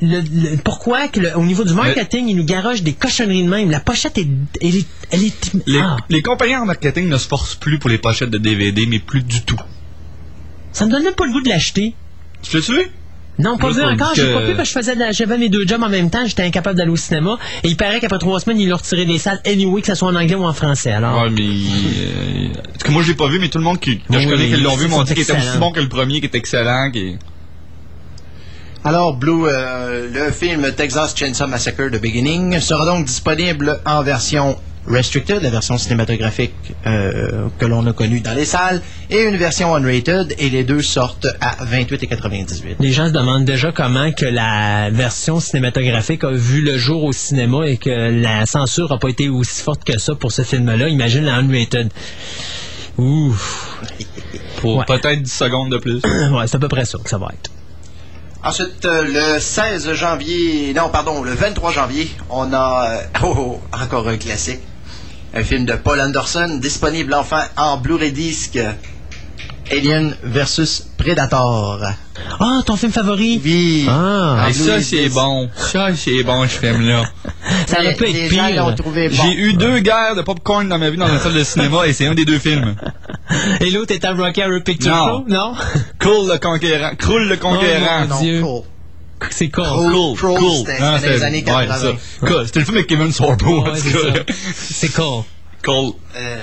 le- 0.01 0.21
le- 0.21 0.57
pourquoi 0.57 1.07
que 1.07 1.19
le- 1.19 1.35
au 1.37 1.43
niveau 1.43 1.63
du 1.63 1.73
marketing, 1.73 2.27
ils 2.27 2.35
nous 2.35 2.43
garochent 2.45 2.81
des 2.83 2.93
cochonneries 2.93 3.43
de 3.43 3.49
même. 3.49 3.71
La 3.71 3.79
pochette 3.79 4.17
est... 4.17 4.27
Elle 4.61 4.75
est, 4.75 4.87
elle 5.11 5.23
est- 5.23 5.53
Les, 5.67 5.79
ah, 5.79 5.97
les 6.09 6.21
compagnies 6.21 6.55
en 6.55 6.65
marketing 6.65 7.07
ne 7.09 7.17
se 7.17 7.27
forcent 7.27 7.55
plus 7.55 7.79
pour 7.79 7.89
les 7.89 7.97
pochettes 7.97 8.29
de 8.29 8.37
DVD, 8.37 8.85
mais 8.87 8.99
plus 8.99 9.21
du 9.23 9.41
tout. 9.41 9.57
ça 10.71 10.85
me 10.85 10.91
donne 10.91 11.03
même 11.03 11.15
pas 11.15 11.25
le 11.25 11.31
goût 11.31 11.41
de 11.41 11.49
l'acheter. 11.49 11.95
Tu 12.43 12.55
l'as-tu 12.55 12.73
vu? 12.75 12.87
Non, 13.39 13.57
pas 13.57 13.69
vu 13.71 13.83
encore. 13.83 14.13
J'ai 14.15 14.33
pas 14.33 14.41
pu 14.41 14.55
parce 14.55 14.69
que 14.69 14.73
je 14.73 14.79
faisais 14.79 14.95
de 14.95 14.99
la- 14.99 15.11
j'avais 15.11 15.37
mes 15.37 15.49
deux 15.49 15.65
jobs 15.67 15.83
en 15.83 15.89
même 15.89 16.09
temps. 16.09 16.25
J'étais 16.25 16.43
incapable 16.43 16.75
d'aller 16.77 16.89
au 16.91 16.95
cinéma. 16.95 17.37
Et 17.63 17.67
il 17.67 17.77
paraît 17.77 17.99
qu'après 17.99 18.17
trois 18.17 18.39
semaines, 18.39 18.59
ils 18.59 18.67
l'ont 18.67 18.77
retiré 18.77 19.05
des 19.05 19.19
salles 19.19 19.39
anyway, 19.45 19.81
que 19.81 19.87
ce 19.87 19.95
soit 19.95 20.07
en 20.09 20.15
anglais 20.15 20.33
ou 20.35 20.43
en 20.45 20.53
français. 20.53 20.91
Alors, 20.91 21.21
Ouais, 21.21 21.29
mais. 21.29 21.41
euh, 21.41 22.47
parce 22.71 22.83
que 22.83 22.91
moi, 22.91 23.03
je 23.03 23.09
l'ai 23.09 23.15
pas 23.15 23.27
vu, 23.27 23.37
mais 23.39 23.49
tout 23.49 23.59
le 23.59 23.63
monde 23.63 23.79
qui, 23.79 23.99
que 23.99 24.19
je 24.19 24.27
connais 24.27 24.47
qui 24.47 24.57
l'ont 24.61 24.75
vu 24.75 24.87
m'ont 24.87 25.03
dit 25.03 25.13
qu'il 25.13 25.23
était 25.23 25.33
aussi 25.33 25.57
bon 25.59 25.71
que 25.71 25.79
le 25.79 25.87
premier, 25.89 26.19
qui 26.19 26.25
était 26.25 26.39
excellent. 26.39 26.89
Qui... 26.91 27.17
Alors, 28.83 29.15
Blue, 29.17 29.43
euh, 29.45 30.07
le 30.13 30.31
film 30.31 30.71
Texas 30.75 31.13
Chainsaw 31.15 31.47
Massacre 31.47 31.89
The 31.91 32.01
Beginning 32.01 32.59
sera 32.59 32.85
donc 32.85 33.05
disponible 33.05 33.79
en 33.85 34.01
version 34.01 34.57
restricted, 34.87 35.41
la 35.41 35.49
version 35.49 35.77
cinématographique 35.77 36.53
euh, 36.85 37.47
que 37.59 37.65
l'on 37.65 37.85
a 37.87 37.93
connue 37.93 38.21
dans 38.21 38.33
les 38.33 38.45
salles, 38.45 38.81
et 39.09 39.23
une 39.23 39.35
version 39.37 39.75
unrated, 39.75 40.33
et 40.37 40.49
les 40.49 40.63
deux 40.63 40.81
sortent 40.81 41.27
à 41.41 41.65
28,98. 41.65 42.75
les 42.79 42.91
gens 42.91 43.07
se 43.07 43.11
demandent 43.13 43.45
déjà 43.45 43.71
comment 43.71 44.11
que 44.11 44.25
la 44.25 44.89
version 44.91 45.39
cinématographique 45.39 46.23
a 46.23 46.31
vu 46.31 46.61
le 46.61 46.77
jour 46.77 47.03
au 47.03 47.11
cinéma 47.11 47.67
et 47.67 47.77
que 47.77 47.89
la 47.89 48.45
censure 48.45 48.91
a 48.91 48.97
pas 48.99 49.09
été 49.09 49.29
aussi 49.29 49.61
forte 49.61 49.83
que 49.83 49.97
ça 49.97 50.15
pour 50.15 50.31
ce 50.31 50.41
film-là. 50.43 50.87
Imagine 50.89 51.25
la 51.25 51.35
unrated. 51.35 51.89
Ouh. 52.97 53.35
Pour 54.61 54.77
Ouais. 54.77 54.85
peut-être 54.87 55.21
10 55.21 55.31
secondes 55.31 55.69
de 55.71 55.77
plus. 55.77 56.01
ouais, 56.31 56.47
c'est 56.47 56.55
à 56.55 56.59
peu 56.59 56.67
près 56.67 56.83
ça 56.85 56.97
que 56.97 57.07
ça 57.09 57.19
va 57.19 57.27
être. 57.31 57.51
Ensuite, 58.43 58.85
euh, 58.85 59.03
le 59.35 59.39
16 59.39 59.93
janvier, 59.93 60.73
non, 60.73 60.89
pardon, 60.89 61.21
le 61.23 61.33
23 61.33 61.71
janvier, 61.71 62.09
on 62.29 62.51
a, 62.53 62.89
euh, 62.89 63.01
oh, 63.23 63.35
oh, 63.37 63.61
encore 63.73 64.07
un 64.07 64.17
classique, 64.17 64.61
un 65.37 65.43
film 65.43 65.65
de 65.65 65.73
Paul 65.73 65.99
Anderson, 66.01 66.57
disponible 66.61 67.13
enfin 67.13 67.43
en 67.57 67.77
Blu-ray 67.77 68.11
disque, 68.11 68.59
Alien 69.71 70.15
versus 70.23 70.87
Predator. 70.97 71.79
Ah, 72.39 72.61
ton 72.65 72.75
film 72.75 72.91
favori? 72.91 73.39
Oui. 73.43 73.85
Ah, 73.87 74.47
ça, 74.51 74.81
c'est 74.81 75.09
bon. 75.09 75.49
Ça, 75.55 75.89
c'est 75.95 76.23
bon, 76.23 76.43
ce 76.47 76.57
film-là. 76.57 77.03
ça 77.67 77.79
aurait 77.79 77.93
pu 77.93 78.05
être 78.05 78.29
pire. 78.29 78.75
J'ai 79.11 79.33
eu 79.35 79.53
deux 79.53 79.79
guerres 79.79 80.15
de 80.15 80.21
popcorn 80.21 80.67
dans 80.67 80.79
ma 80.79 80.89
vie 80.89 80.97
dans 80.97 81.07
une 81.07 81.19
salle 81.19 81.33
de 81.33 81.43
cinéma 81.43 81.85
et 81.85 81.93
c'est 81.93 82.07
un 82.07 82.15
des 82.15 82.25
deux 82.25 82.39
films. 82.39 82.75
Et 83.59 83.69
l'autre 83.71 83.93
était 83.93 84.07
à 84.07 84.13
Rocky 84.13 84.41
Horror 84.41 84.63
Picture 84.63 84.89
Non. 84.95 85.05
Show? 85.05 85.25
Non? 85.27 85.53
Cool 86.01 86.31
le 86.31 86.37
conquérant. 86.39 86.95
Croule 86.97 87.27
le 87.27 87.35
conquérant. 87.35 88.03
Oh, 88.03 88.07
mon 88.07 88.15
Non, 88.15 88.21
Dieu. 88.21 88.41
cool. 88.41 88.61
C'est. 89.29 89.49
Cool. 89.49 89.63
Cool, 89.65 90.15
Crawl, 90.17 90.37
cool. 90.39 90.57
c'était- 90.57 90.77
c'était 90.97 91.09
les 91.13 91.23
années 91.23 91.37
ouais, 91.47 91.67
80. 91.67 91.75
ça. 91.77 91.91
Cool. 92.27 92.45
C'était 92.45 92.59
le 92.59 92.65
film 92.65 92.77
avec 92.77 92.87
Kevin 92.87 93.11
Sorbo, 93.11 93.63
Ouais, 93.63 93.71
c'est 94.55 94.89
con. 94.93 95.25
Cool. 95.65 95.93
Euh, 96.15 96.37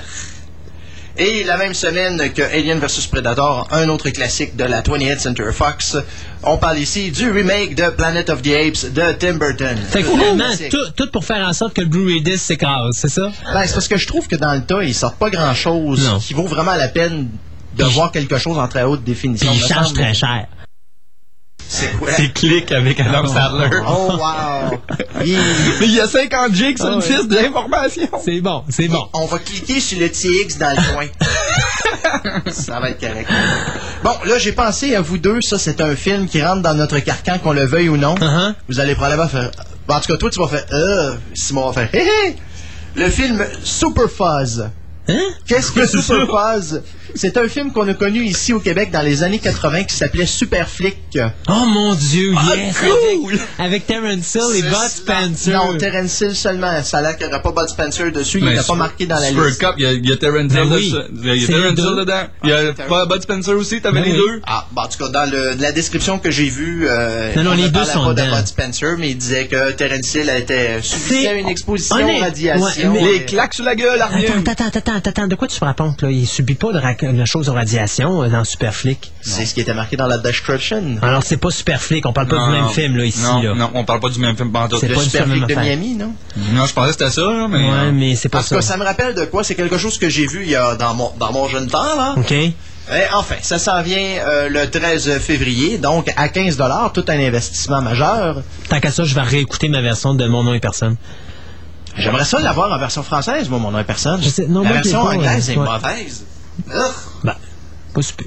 Et 1.17 1.45
la 1.45 1.55
même 1.55 1.73
semaine 1.73 2.33
que 2.33 2.41
Alien 2.41 2.77
vs 2.79 3.07
Predator, 3.09 3.69
un 3.71 3.87
autre 3.87 4.09
classique 4.09 4.57
de 4.57 4.65
la 4.65 4.81
20th 4.81 5.19
Century 5.19 5.53
Fox, 5.53 5.95
on 6.43 6.57
parle 6.57 6.77
ici 6.77 7.09
du 7.09 7.31
remake 7.31 7.73
de 7.75 7.89
Planet 7.91 8.29
of 8.29 8.41
the 8.41 8.47
Apes 8.49 8.91
de 8.91 9.13
Tim 9.13 9.35
Burton. 9.35 9.77
Fait 9.89 10.03
que 10.03 10.07
Le 10.07 10.11
finalement, 10.13 10.43
tout, 10.69 10.91
tout 10.97 11.09
pour 11.11 11.23
faire 11.23 11.47
en 11.47 11.53
sorte 11.53 11.73
que 11.73 11.79
le 11.81 11.87
Blu-ray 11.87 12.21
disc 12.21 12.43
s'écrase, 12.43 12.91
c'est 12.95 13.07
ça? 13.09 13.31
Ben, 13.53 13.63
c'est 13.65 13.73
parce 13.73 13.87
que 13.87 13.95
je 13.97 14.05
trouve 14.07 14.27
que 14.27 14.35
dans 14.35 14.53
le 14.53 14.65
tas, 14.65 14.83
ils 14.83 14.93
sortent 14.93 15.17
pas 15.17 15.29
grand-chose 15.29 16.05
qui 16.27 16.33
vaut 16.33 16.47
vraiment 16.47 16.75
la 16.75 16.89
peine 16.89 17.29
de 17.77 17.83
Puis- 17.85 17.93
voir 17.93 18.11
quelque 18.11 18.37
chose 18.37 18.57
en 18.57 18.67
très 18.67 18.83
haute 18.83 19.01
Puis 19.05 19.13
définition. 19.13 19.49
il 19.53 19.61
me 19.61 19.67
charge 19.67 19.87
semble. 19.87 19.99
très 19.99 20.13
cher. 20.13 20.47
C'est 21.67 21.97
quoi? 21.97 22.09
C'est 22.15 22.31
clic 22.33 22.71
avec 22.71 22.99
Adam 22.99 23.27
Sandler. 23.27 23.69
Oh, 23.87 24.11
wow! 24.17 24.79
Il- 25.23 25.37
Mais 25.79 25.85
il 25.87 25.93
y 25.95 25.99
a 25.99 26.07
50 26.07 26.53
gigs 26.53 26.77
sur 26.77 26.87
Ah 26.87 27.21
une 27.21 27.27
d'information. 27.27 28.07
C'est 28.23 28.41
bon, 28.41 28.63
c'est 28.69 28.87
bon. 28.87 29.07
On 29.13 29.25
va 29.25 29.39
cliquer 29.39 29.79
sur 29.79 29.99
le 29.99 30.09
TX 30.09 30.57
dans 30.57 30.71
le 30.75 30.93
coin. 30.93 31.07
ça 32.51 32.79
va 32.79 32.89
être 32.91 32.99
correct. 32.99 33.29
Bon, 34.03 34.11
là, 34.25 34.37
j'ai 34.37 34.51
pensé 34.51 34.95
à 34.95 35.01
vous 35.01 35.17
deux. 35.17 35.41
Ça, 35.41 35.57
c'est 35.57 35.81
un 35.81 35.95
film 35.95 36.27
qui 36.27 36.41
rentre 36.43 36.61
dans 36.61 36.73
notre 36.75 36.99
carcan, 36.99 37.39
qu'on 37.39 37.53
le 37.53 37.65
veuille 37.65 37.89
ou 37.89 37.97
non. 37.97 38.15
Uh-huh. 38.15 38.53
Vous 38.69 38.79
allez 38.79 38.95
probablement 38.95 39.27
faire... 39.27 39.51
Bon, 39.87 39.95
en 39.95 39.99
tout 39.99 40.11
cas, 40.11 40.17
toi, 40.17 40.29
tu 40.29 40.39
vas 40.39 40.47
faire... 40.47 40.65
Euh, 40.71 41.15
Simon 41.33 41.71
va 41.71 41.87
faire... 41.87 41.89
Hé, 41.93 42.05
hé! 42.29 42.35
Le 42.95 43.09
film 43.09 43.43
Super 43.63 44.09
Fuzz. 44.09 44.69
Hein? 45.07 45.19
Qu'est-ce 45.47 45.71
que 45.71 45.85
Super 45.85 46.27
Fuzz? 46.27 46.81
C'est 47.13 47.37
un 47.37 47.47
film 47.47 47.71
qu'on 47.71 47.87
a 47.87 47.93
connu 47.93 48.23
ici 48.23 48.53
au 48.53 48.59
Québec 48.59 48.89
dans 48.91 49.01
les 49.01 49.23
années 49.23 49.39
80 49.39 49.83
qui 49.83 49.95
s'appelait 49.95 50.25
Super 50.25 50.67
Flick. 50.69 50.97
Oh 51.47 51.65
mon 51.67 51.93
dieu, 51.95 52.33
Ah, 52.37 52.55
yes! 52.55 52.77
cool! 52.79 53.33
Avec, 53.33 53.41
avec 53.59 53.87
Terence 53.87 54.35
Hill 54.35 54.57
et 54.57 54.61
Bud 54.63 54.89
Spencer. 54.89 55.53
Non, 55.53 55.77
Terence 55.77 56.19
Hill 56.21 56.35
seulement. 56.35 56.81
Ça 56.83 56.97
a 56.97 57.01
l'air 57.01 57.17
qu'il 57.17 57.27
n'y 57.27 57.33
aura 57.33 57.41
pas 57.41 57.51
Bud 57.51 57.69
Spencer 57.69 58.11
dessus. 58.11 58.39
Il 58.39 58.45
Mais 58.45 58.51
n'est 58.51 58.57
pas 58.57 58.63
Super- 58.63 58.75
marqué 58.77 59.05
dans 59.05 59.15
la 59.19 59.27
Super 59.29 59.45
liste. 59.45 59.59
Cup, 59.61 59.73
il 59.77 59.83
y 59.83 59.85
a, 59.85 59.91
il 59.93 60.09
y 60.09 60.11
a 60.11 60.17
Terrence 60.17 60.51
Ben 60.53 60.65
Hill 60.67 60.73
oui. 60.73 60.91
dessus. 60.91 61.03
Il 61.21 61.27
y 61.27 61.29
a 61.29 61.35
les 61.35 61.45
Terrence 61.45 61.75
deux. 61.75 61.83
Hill 61.83 61.95
dedans. 61.99 62.23
Il 62.43 62.49
y 62.49 62.53
a 62.53 62.73
Terrence- 62.73 62.89
pas 62.89 63.05
Bud 63.05 63.21
Spencer 63.21 63.53
aussi, 63.55 63.81
t'avais 63.81 64.01
Ben 64.01 64.05
les 64.05 64.11
oui. 64.11 64.17
deux? 64.17 64.41
Ah, 64.47 64.67
bon, 64.71 64.81
en 64.81 64.87
tout 64.87 64.97
cas, 64.97 65.09
dans 65.09 65.29
le, 65.31 65.53
la 65.59 65.71
description 65.71 66.19
que 66.19 66.31
j'ai 66.31 66.49
vue, 66.49 66.85
euh, 66.89 67.33
Non, 67.35 67.43
non, 67.43 67.51
on 67.51 67.55
les 67.55 67.69
deux 67.69 67.83
sont 67.85 68.03
pas 68.03 68.13
de 68.13 68.21
dedans. 68.21 68.37
Bud 68.37 68.47
Spencer, 68.47 68.95
mais 68.97 69.11
il 69.11 69.17
disait 69.17 69.47
que 69.47 69.71
Terence 69.71 70.13
Hill 70.15 70.29
était 70.35 70.81
subissait 70.81 71.21
C'est- 71.23 71.39
une 71.39 71.47
exposition 71.47 71.95
radiations. 72.19 72.91
ouais, 72.91 73.01
mais- 73.01 73.11
Les 73.13 73.25
claques 73.25 73.53
sur 73.53 73.63
la 73.63 73.75
gueule, 73.75 74.01
Arnie. 74.01 74.25
Attends, 74.25 74.51
attends, 74.51 74.65
attends, 74.67 74.79
attends, 74.95 75.09
attends, 75.09 75.27
de 75.27 75.35
quoi 75.35 75.47
tu 75.47 75.59
te 75.59 75.63
racontes, 75.65 76.01
là? 76.01 76.09
Il 76.11 76.27
subit 76.27 76.55
pas 76.55 76.71
de, 76.73 76.79
ra- 76.99 77.11
de 77.13 77.25
choses 77.25 77.49
aux 77.49 77.53
radiations 77.53 78.23
euh, 78.23 78.29
dans 78.29 78.43
Superflick. 78.43 79.11
C'est 79.21 79.45
ce 79.45 79.53
qui 79.53 79.61
était 79.61 79.73
marqué 79.73 79.95
dans 79.97 80.07
la 80.07 80.17
description. 80.17 80.83
Alors, 81.01 81.23
c'est 81.23 81.37
pas 81.37 81.51
Superflick, 81.51 82.05
on 82.05 82.13
parle 82.13 82.27
pas 82.27 82.45
du 82.45 82.51
même 82.51 82.67
film, 82.69 82.97
là, 82.97 83.05
ici, 83.05 83.21
non, 83.23 83.41
là. 83.41 83.53
Non, 83.55 83.71
on 83.73 83.83
parle 83.85 83.99
pas 83.99 84.09
du 84.09 84.19
même 84.19 84.35
film. 84.35 84.51
C'est 84.79 84.87
pas 84.89 84.95
du 85.03 85.05
Super 85.09 85.27
même 85.27 85.37
Flick 85.37 85.47
de 85.47 85.53
affaire. 85.53 85.63
Miami, 85.77 85.95
non? 85.95 86.13
Non, 86.53 86.65
je 86.65 86.73
pensais 86.73 86.87
que 86.93 86.99
c'était 86.99 87.11
ça, 87.11 87.21
là, 87.21 87.47
mais. 87.49 87.69
Ouais, 87.69 87.91
mais 87.91 88.15
c'est 88.15 88.27
En 88.33 88.37
pas 88.37 88.43
tout 88.43 88.49
ça. 88.49 88.61
ça 88.61 88.77
me 88.77 88.83
rappelle 88.83 89.13
de 89.15 89.25
quoi? 89.25 89.43
C'est 89.43 89.55
quelque 89.55 89.77
chose 89.77 89.97
que 89.97 90.09
j'ai 90.09 90.27
vu 90.27 90.43
il 90.43 90.49
y 90.49 90.55
a, 90.55 90.75
dans, 90.75 90.93
mon, 90.93 91.11
dans 91.19 91.31
mon 91.31 91.47
jeune 91.47 91.67
temps, 91.67 91.83
là. 91.95 92.15
OK? 92.17 92.33
Enfin, 93.13 93.35
ça 93.41 93.57
s'en 93.57 93.81
vient 93.81 93.97
euh, 94.27 94.47
le 94.47 94.69
13 94.69 95.17
février, 95.17 95.79
donc 95.79 96.11
à 96.15 96.29
15 96.29 96.57
tout 96.93 97.03
un 97.07 97.19
investissement 97.19 97.81
majeur. 97.81 98.43
Tant 98.69 98.79
qu'à 98.79 98.91
ça, 98.91 99.03
je 99.05 99.15
vais 99.15 99.21
réécouter 99.21 99.69
ma 99.69 99.81
version 99.81 100.13
de 100.13 100.27
Mon 100.27 100.43
nom 100.43 100.53
et 100.53 100.59
personne. 100.59 100.95
J'aimerais 101.97 102.25
ça 102.25 102.39
l'avoir 102.39 102.71
en 102.71 102.77
version 102.77 103.01
française, 103.03 103.49
moi, 103.49 103.57
mon 103.57 103.71
nom 103.71 103.79
est 103.79 103.85
personne. 103.85 104.21
Je 104.21 104.29
sais- 104.29 104.47
non, 104.47 104.61
La 104.61 104.67
moi, 104.69 104.73
version 104.81 105.03
pas, 105.03 105.13
anglaise 105.13 105.49
est 105.49 105.57
ouais. 105.57 105.65
mauvaise. 105.65 106.25
Ben, 107.23 107.35
pas 107.93 108.01
super. 108.01 108.25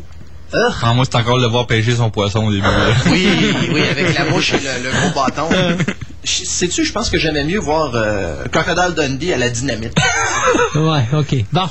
Ah, 0.83 0.95
moi, 0.95 1.05
c'est 1.05 1.17
encore 1.17 1.37
de 1.37 1.43
le 1.43 1.49
voir 1.49 1.67
pêcher 1.67 1.95
son 1.97 2.11
poisson 2.11 2.47
au 2.47 2.51
début. 2.51 2.63
là. 2.63 2.95
Oui, 3.11 3.29
oui, 3.73 3.83
avec 3.91 4.17
la 4.19 4.25
mouche 4.27 4.55
et 4.55 4.59
le, 4.59 4.85
le 4.85 4.91
gros 4.91 5.11
bâton. 5.15 5.49
Je- 6.25 6.45
Sais-tu, 6.45 6.85
je 6.87 6.93
pense 6.93 7.11
que 7.11 7.19
j'aimais 7.19 7.45
mieux 7.45 7.59
voir 7.59 7.91
euh, 7.95 8.45
Crocodile 8.51 8.95
Dundee 8.97 9.33
à 9.35 9.37
la 9.37 9.51
dynamite. 9.51 9.93
Ouais, 10.75 11.05
ok. 11.13 11.37
Bon. 11.53 11.69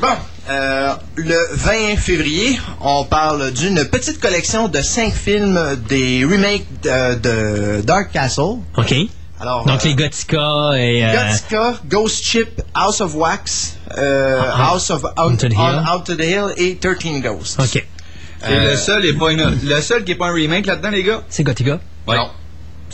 Bon, 0.00 0.08
euh, 0.50 0.92
le 1.16 1.36
20 1.52 1.96
février, 1.96 2.58
on 2.80 3.04
parle 3.04 3.52
d'une 3.52 3.84
petite 3.84 4.20
collection 4.20 4.66
de 4.68 4.80
cinq 4.82 5.12
films 5.14 5.76
des 5.88 6.24
remakes 6.24 6.66
de, 6.82 7.14
de 7.14 7.80
Dark 7.82 8.10
Castle. 8.12 8.58
OK. 8.76 8.94
Alors, 9.40 9.64
Donc, 9.66 9.84
euh, 9.84 9.88
les 9.88 9.94
Gothica 9.94 10.72
et... 10.76 11.04
euh, 11.04 11.12
Gothica, 11.30 11.74
Ghost 11.86 12.24
Ship, 12.24 12.60
House 12.74 13.00
of 13.00 13.14
Wax, 13.14 13.73
euh, 13.73 13.73
House 13.96 14.90
of 14.90 15.04
Out 15.04 15.12
Out, 15.18 15.38
to 15.38 15.48
the 15.48 15.52
Hill. 15.52 15.60
on- 15.60 15.96
Out 15.96 16.04
to 16.06 16.14
the 16.16 16.20
Hill 16.22 16.52
et 16.56 16.76
13 16.80 17.20
Ghosts. 17.22 17.58
OK. 17.60 17.76
Et 17.76 18.60
le 18.70 18.76
seul 18.76 19.04
est 19.06 19.14
pas 19.14 19.30
une- 19.32 19.58
le 19.64 19.80
seul 19.80 20.04
qui 20.04 20.12
est 20.12 20.16
pas 20.16 20.26
un 20.28 20.32
remake 20.34 20.66
là-dedans, 20.66 20.90
les 20.90 21.02
gars? 21.02 21.22
C'est 21.28 21.42
Gothica? 21.44 21.78
Ouais. 22.06 22.16
Non. 22.16 22.28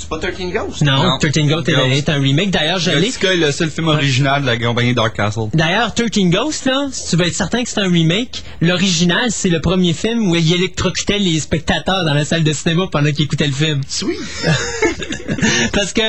C'est 0.00 0.08
pas 0.08 0.18
13 0.18 0.52
Ghosts? 0.52 0.82
Non, 0.82 1.02
Non. 1.02 1.18
13 1.18 1.32
Ghosts 1.46 1.68
est, 1.68 1.72
Ghost. 1.72 1.86
est 1.92 2.08
un 2.08 2.20
remake. 2.20 2.50
D'ailleurs, 2.50 2.78
je 2.78 2.90
l'ai... 2.90 3.06
Gothica 3.08 3.32
est 3.32 3.36
le 3.36 3.52
seul 3.52 3.70
film 3.70 3.88
original 3.88 4.42
de 4.42 4.46
la 4.46 4.56
compagnie 4.56 4.94
Dark 4.94 5.14
Castle. 5.14 5.48
D'ailleurs, 5.54 5.94
13 5.94 6.08
Ghosts, 6.30 6.64
là, 6.66 6.88
si 6.92 7.10
tu 7.10 7.16
veux 7.16 7.26
être 7.26 7.34
certain 7.34 7.62
que 7.62 7.68
c'est 7.68 7.80
un 7.80 7.90
remake, 7.90 8.42
l'original, 8.60 9.26
c'est 9.30 9.48
le 9.50 9.60
premier 9.60 9.92
film 9.92 10.30
où 10.30 10.36
il 10.36 10.52
électrocutait 10.54 11.18
les 11.18 11.38
spectateurs 11.40 12.04
dans 12.04 12.14
la 12.14 12.24
salle 12.24 12.44
de 12.44 12.52
cinéma 12.52 12.86
pendant 12.90 13.10
qu'ils 13.12 13.24
écoutaient 13.26 13.46
le 13.46 13.52
film. 13.52 13.80
Sweet. 13.86 14.18
Parce 15.72 15.92
que 15.92 16.00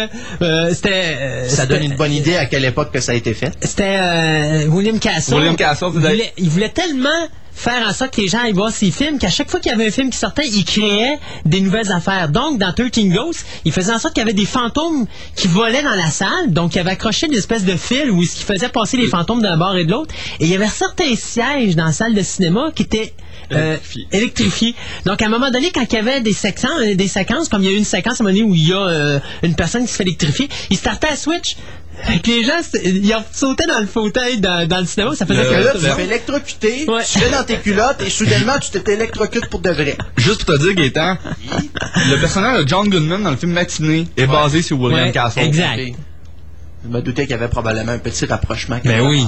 euh, 0.41 0.73
c'était... 0.73 1.17
euh, 1.19 1.49
Ça 1.49 1.65
donne 1.65 1.83
une 1.83 1.95
bonne 1.95 2.13
idée 2.13 2.35
à 2.35 2.45
quelle 2.45 2.65
époque 2.65 2.91
que 2.91 2.99
ça 3.01 3.11
a 3.11 3.15
été 3.15 3.33
fait. 3.33 3.51
C'était 3.61 3.97
euh, 3.99 4.65
William 4.67 4.99
Castle. 4.99 5.35
William 5.35 5.55
Castle, 5.55 5.87
il 5.95 6.01
c'est 6.01 6.07
voulait, 6.09 6.33
il 6.37 6.49
voulait 6.49 6.69
tellement 6.69 7.09
faire 7.53 7.87
en 7.87 7.93
sorte 7.93 8.15
que 8.15 8.21
les 8.21 8.27
gens 8.27 8.39
aillent 8.39 8.53
voir 8.53 8.71
ses 8.71 8.91
films 8.91 9.19
qu'à 9.19 9.29
chaque 9.29 9.49
fois 9.49 9.59
qu'il 9.59 9.71
y 9.71 9.75
avait 9.75 9.87
un 9.87 9.91
film 9.91 10.09
qui 10.09 10.17
sortait, 10.17 10.47
il 10.47 10.65
créait 10.65 11.19
des 11.45 11.61
nouvelles 11.61 11.91
affaires. 11.91 12.29
Donc, 12.29 12.57
dans 12.59 12.73
13 12.73 12.89
Ghosts, 13.09 13.45
il 13.65 13.71
faisait 13.71 13.93
en 13.93 13.99
sorte 13.99 14.13
qu'il 14.13 14.21
y 14.21 14.23
avait 14.23 14.33
des 14.33 14.45
fantômes 14.45 15.05
qui 15.35 15.47
volaient 15.47 15.83
dans 15.83 15.95
la 15.95 16.09
salle. 16.09 16.51
Donc, 16.51 16.75
il 16.75 16.79
avait 16.79 16.91
accroché 16.91 17.27
une 17.27 17.33
espèce 17.33 17.65
de 17.65 17.75
fil 17.75 18.11
où 18.11 18.23
ce 18.23 18.37
qui 18.37 18.43
faisait 18.43 18.69
passer 18.69 18.97
les 18.97 19.07
fantômes 19.07 19.41
d'un 19.41 19.57
bord 19.57 19.75
et 19.75 19.85
de 19.85 19.91
l'autre. 19.91 20.13
Et 20.39 20.45
il 20.45 20.49
y 20.49 20.55
avait 20.55 20.67
certains 20.67 21.15
sièges 21.15 21.75
dans 21.75 21.85
la 21.85 21.91
salle 21.91 22.13
de 22.13 22.21
cinéma 22.21 22.71
qui 22.73 22.83
étaient 22.83 23.13
euh, 23.53 23.77
électrifiés. 24.11 24.75
Donc, 25.05 25.21
à 25.21 25.25
un 25.25 25.29
moment 25.29 25.51
donné, 25.51 25.71
quand 25.71 25.85
il 25.91 25.95
y 25.95 25.99
avait 25.99 26.21
des 26.21 26.33
séquences, 26.33 26.81
euh, 26.81 26.95
des 26.95 27.07
séquences 27.07 27.49
comme 27.49 27.61
il 27.63 27.69
y 27.69 27.73
a 27.73 27.73
eu 27.73 27.77
une 27.77 27.85
séquence 27.85 28.19
à 28.19 28.23
un 28.23 28.27
moment 28.27 28.37
donné 28.37 28.49
où 28.49 28.55
il 28.55 28.67
y 28.67 28.73
a 28.73 28.77
euh, 28.87 29.19
une 29.43 29.55
personne 29.55 29.85
qui 29.85 29.91
se 29.91 29.97
fait 29.97 30.03
électrifier, 30.03 30.49
il 30.69 30.77
startait 30.77 31.07
à 31.07 31.15
switch. 31.15 31.55
Que 32.23 32.27
les 32.31 32.43
gens, 32.43 32.53
ils 32.83 33.13
ont 33.13 33.23
sauté 33.31 33.65
dans 33.67 33.79
le 33.79 33.85
fauteuil 33.85 34.39
dans, 34.39 34.67
dans 34.67 34.79
le 34.79 34.85
cinéma, 34.87 35.13
ça 35.13 35.25
faisait 35.25 35.43
que 35.43 35.51
là, 35.51 35.71
tu 35.75 35.81
te 35.81 35.85
fais 35.91 36.05
électrocuter, 36.05 36.85
Ouais. 36.87 37.03
tu 37.03 37.19
fais 37.19 37.29
dans 37.29 37.43
tes 37.43 37.57
culottes 37.57 38.01
et 38.03 38.09
soudainement, 38.09 38.53
tu 38.59 38.71
t'électrocutes 38.81 39.47
pour 39.47 39.59
de 39.59 39.69
vrai. 39.69 39.95
Juste 40.17 40.45
pour 40.45 40.55
te 40.55 40.61
dire, 40.61 40.73
Gaëtan, 40.73 41.17
le 42.09 42.15
personnage 42.19 42.63
de 42.63 42.67
John 42.67 42.89
Goodman 42.89 43.21
dans 43.21 43.29
le 43.31 43.37
film 43.37 43.51
Matinée 43.51 44.07
est 44.17 44.25
basé 44.25 44.61
sur 44.63 44.79
William 44.79 45.05
Ouais, 45.07 45.11
Castle. 45.11 45.43
exact. 45.43 45.79
Je 46.83 46.89
me 46.89 47.01
doutais 47.01 47.23
qu'il 47.23 47.31
y 47.31 47.35
avait 47.35 47.49
probablement 47.49 47.91
un 47.91 47.99
petit 47.99 48.25
rapprochement. 48.25 48.79
Ben 48.83 48.91
quelque 48.97 49.05
oui. 49.07 49.23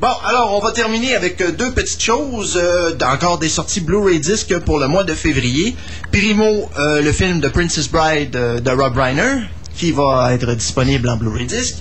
Bon, 0.00 0.08
alors 0.24 0.54
on 0.56 0.60
va 0.64 0.70
terminer 0.70 1.16
avec 1.16 1.40
euh, 1.40 1.50
deux 1.50 1.72
petites 1.72 2.00
choses. 2.02 2.56
euh, 2.56 2.92
encore 3.02 3.38
des 3.38 3.48
sorties 3.48 3.80
Blu-ray 3.80 4.20
disc 4.20 4.56
pour 4.60 4.78
le 4.78 4.86
mois 4.86 5.02
de 5.02 5.12
février. 5.12 5.74
Primo, 6.12 6.70
euh, 6.78 7.02
le 7.02 7.10
film 7.12 7.40
de 7.40 7.48
Princess 7.48 7.88
Bride 7.90 8.36
euh, 8.36 8.60
de 8.60 8.70
Rob 8.70 8.96
Reiner, 8.96 9.42
qui 9.76 9.90
va 9.90 10.32
être 10.32 10.54
disponible 10.54 11.08
en 11.08 11.16
Blu-ray 11.16 11.46
disc. 11.46 11.78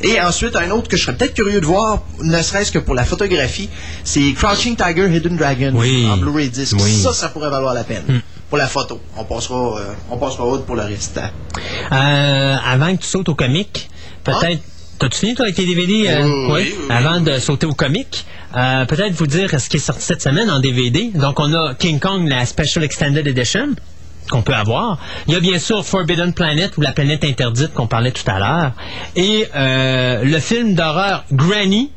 Et 0.00 0.18
ensuite, 0.20 0.56
un 0.56 0.70
autre 0.70 0.88
que 0.88 0.96
je 0.96 1.02
serais 1.04 1.16
peut-être 1.16 1.34
curieux 1.34 1.60
de 1.60 1.66
voir, 1.66 2.02
ne 2.22 2.40
serait-ce 2.40 2.72
que 2.72 2.78
pour 2.78 2.94
la 2.94 3.04
photographie, 3.04 3.68
c'est 4.04 4.32
Crouching 4.32 4.74
Tiger, 4.76 5.14
Hidden 5.14 5.36
Dragon 5.36 5.72
Oui. 5.74 6.08
en 6.10 6.16
Blu-ray 6.16 6.48
disc. 6.48 6.74
Oui. 6.80 6.94
Ça, 7.02 7.12
ça 7.12 7.28
pourrait 7.28 7.50
valoir 7.50 7.74
la 7.74 7.84
peine. 7.84 8.22
Pour 8.48 8.56
la 8.56 8.66
photo. 8.68 8.98
On 9.18 9.24
passera, 9.24 9.78
euh, 9.78 9.92
on 10.10 10.16
passera 10.16 10.44
autre 10.46 10.64
pour 10.64 10.76
le 10.76 10.82
reste. 10.84 11.20
Euh, 11.92 12.56
avant 12.64 12.96
que 12.96 13.02
tu 13.02 13.08
sautes 13.08 13.28
au 13.28 13.34
comique, 13.34 13.90
peut-être. 14.24 14.62
T'as-tu 14.98 15.18
fini, 15.18 15.34
toi, 15.34 15.44
avec 15.44 15.56
les 15.58 15.66
DVD? 15.66 16.08
euh, 16.08 16.22
Oui, 16.22 16.52
ouais? 16.52 16.62
oui, 16.72 16.74
oui. 16.78 16.84
Avant 16.90 17.20
de 17.20 17.38
sauter 17.38 17.66
au 17.66 17.74
comique, 17.74 18.24
euh, 18.56 18.84
peut-être 18.86 19.12
vous 19.12 19.26
dire 19.26 19.48
ce 19.60 19.68
qui 19.68 19.76
est 19.76 19.80
sorti 19.80 20.02
cette 20.02 20.22
semaine 20.22 20.50
en 20.50 20.58
DVD. 20.60 21.10
Donc, 21.14 21.38
on 21.38 21.52
a 21.54 21.74
King 21.74 22.00
Kong, 22.00 22.26
la 22.28 22.44
Special 22.46 22.82
Extended 22.84 23.26
Edition 23.26 23.68
qu'on 24.30 24.42
peut 24.42 24.54
avoir. 24.54 24.98
Il 25.26 25.32
y 25.32 25.36
a 25.36 25.40
bien 25.40 25.58
sûr 25.58 25.86
Forbidden 25.86 26.34
Planet 26.34 26.76
ou 26.76 26.82
la 26.82 26.92
planète 26.92 27.24
interdite 27.24 27.72
qu'on 27.72 27.86
parlait 27.86 28.10
tout 28.10 28.28
à 28.30 28.38
l'heure. 28.38 28.72
Et 29.16 29.46
euh, 29.54 30.22
le 30.24 30.38
film 30.40 30.74
d'horreur 30.74 31.24
Granny. 31.32 31.90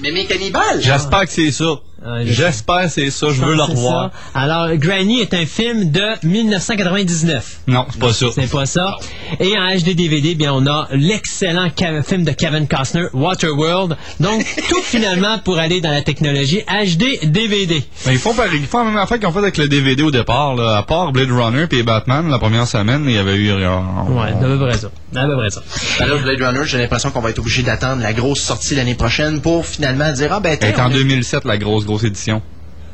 Mémé 0.00 0.24
Cannibal! 0.26 0.80
J'espère 0.80 1.20
que 1.26 1.30
c'est 1.30 1.52
ça. 1.52 1.74
Euh, 2.06 2.22
je- 2.24 2.32
J'espère 2.32 2.82
que 2.84 2.88
c'est 2.88 3.10
ça. 3.10 3.26
Je 3.30 3.40
veux 3.42 3.56
le 3.56 3.62
revoir. 3.62 4.10
ça. 4.34 4.40
Alors, 4.40 4.76
Granny 4.76 5.20
est 5.20 5.34
un 5.34 5.44
film 5.46 5.90
de 5.90 6.02
1999. 6.24 7.58
Non, 7.66 7.86
c'est 7.90 7.98
pas 8.00 8.12
ça. 8.12 8.26
C'est 8.34 8.50
pas 8.50 8.66
ça. 8.66 8.96
Et 9.40 9.56
en 9.58 9.74
HD 9.76 9.94
DVD, 9.94 10.34
bien, 10.34 10.52
on 10.52 10.66
a 10.66 10.88
l'excellent 10.92 11.68
film 12.06 12.24
de 12.24 12.30
Kevin 12.32 12.68
Costner, 12.68 13.06
Waterworld. 13.12 13.96
Donc, 14.20 14.44
tout 14.68 14.82
finalement 14.82 15.38
pour 15.38 15.58
aller 15.58 15.80
dans 15.80 15.90
la 15.90 16.02
technologie 16.02 16.60
HD 16.68 17.24
DVD. 17.24 17.82
Mais 18.06 18.12
ils 18.12 18.18
font, 18.18 18.34
pareil- 18.34 18.60
ils 18.60 18.66
font 18.66 18.78
la 18.78 18.84
même 18.84 18.96
affaire 18.98 19.18
qu'ils 19.18 19.26
ont 19.28 19.32
fait 19.32 19.38
avec 19.40 19.56
le 19.56 19.68
DVD 19.68 20.02
au 20.02 20.10
départ. 20.10 20.54
Là. 20.54 20.76
À 20.78 20.82
part 20.82 21.12
Blade 21.12 21.30
Runner 21.30 21.66
et 21.70 21.82
Batman, 21.82 22.28
la 22.30 22.38
première 22.38 22.66
semaine, 22.66 23.04
il 23.06 23.14
y 23.14 23.18
avait 23.18 23.36
eu... 23.36 23.50
euh, 23.50 23.76
Ouais, 24.08 24.32
d'à 24.32 24.46
peu 24.46 24.58
près 24.58 24.76
ça. 24.78 24.88
D'à 25.12 25.24
peu 25.26 25.36
près 25.36 25.50
ça. 25.50 25.62
Ben 25.98 26.06
là, 26.06 26.16
Blade 26.18 26.42
Runner, 26.42 26.60
j'ai 26.66 26.78
l'impression 26.78 27.10
qu'on 27.10 27.20
va 27.20 27.30
être 27.30 27.38
obligé 27.38 27.62
d'attendre 27.62 28.02
la 28.02 28.12
grosse 28.12 28.40
sortie 28.40 28.74
l'année 28.74 28.94
prochaine 28.94 29.40
pour 29.40 29.66
finalement 29.66 30.12
dire 30.12 30.32
Ah 30.32 30.40
ben 30.40 30.56
est 30.60 30.78
en 30.80 30.86
on 30.88 30.90
est- 30.90 30.94
2007, 30.94 31.44
la 31.44 31.58
grosse, 31.58 31.84
grosse 31.84 31.95
édition. 32.04 32.42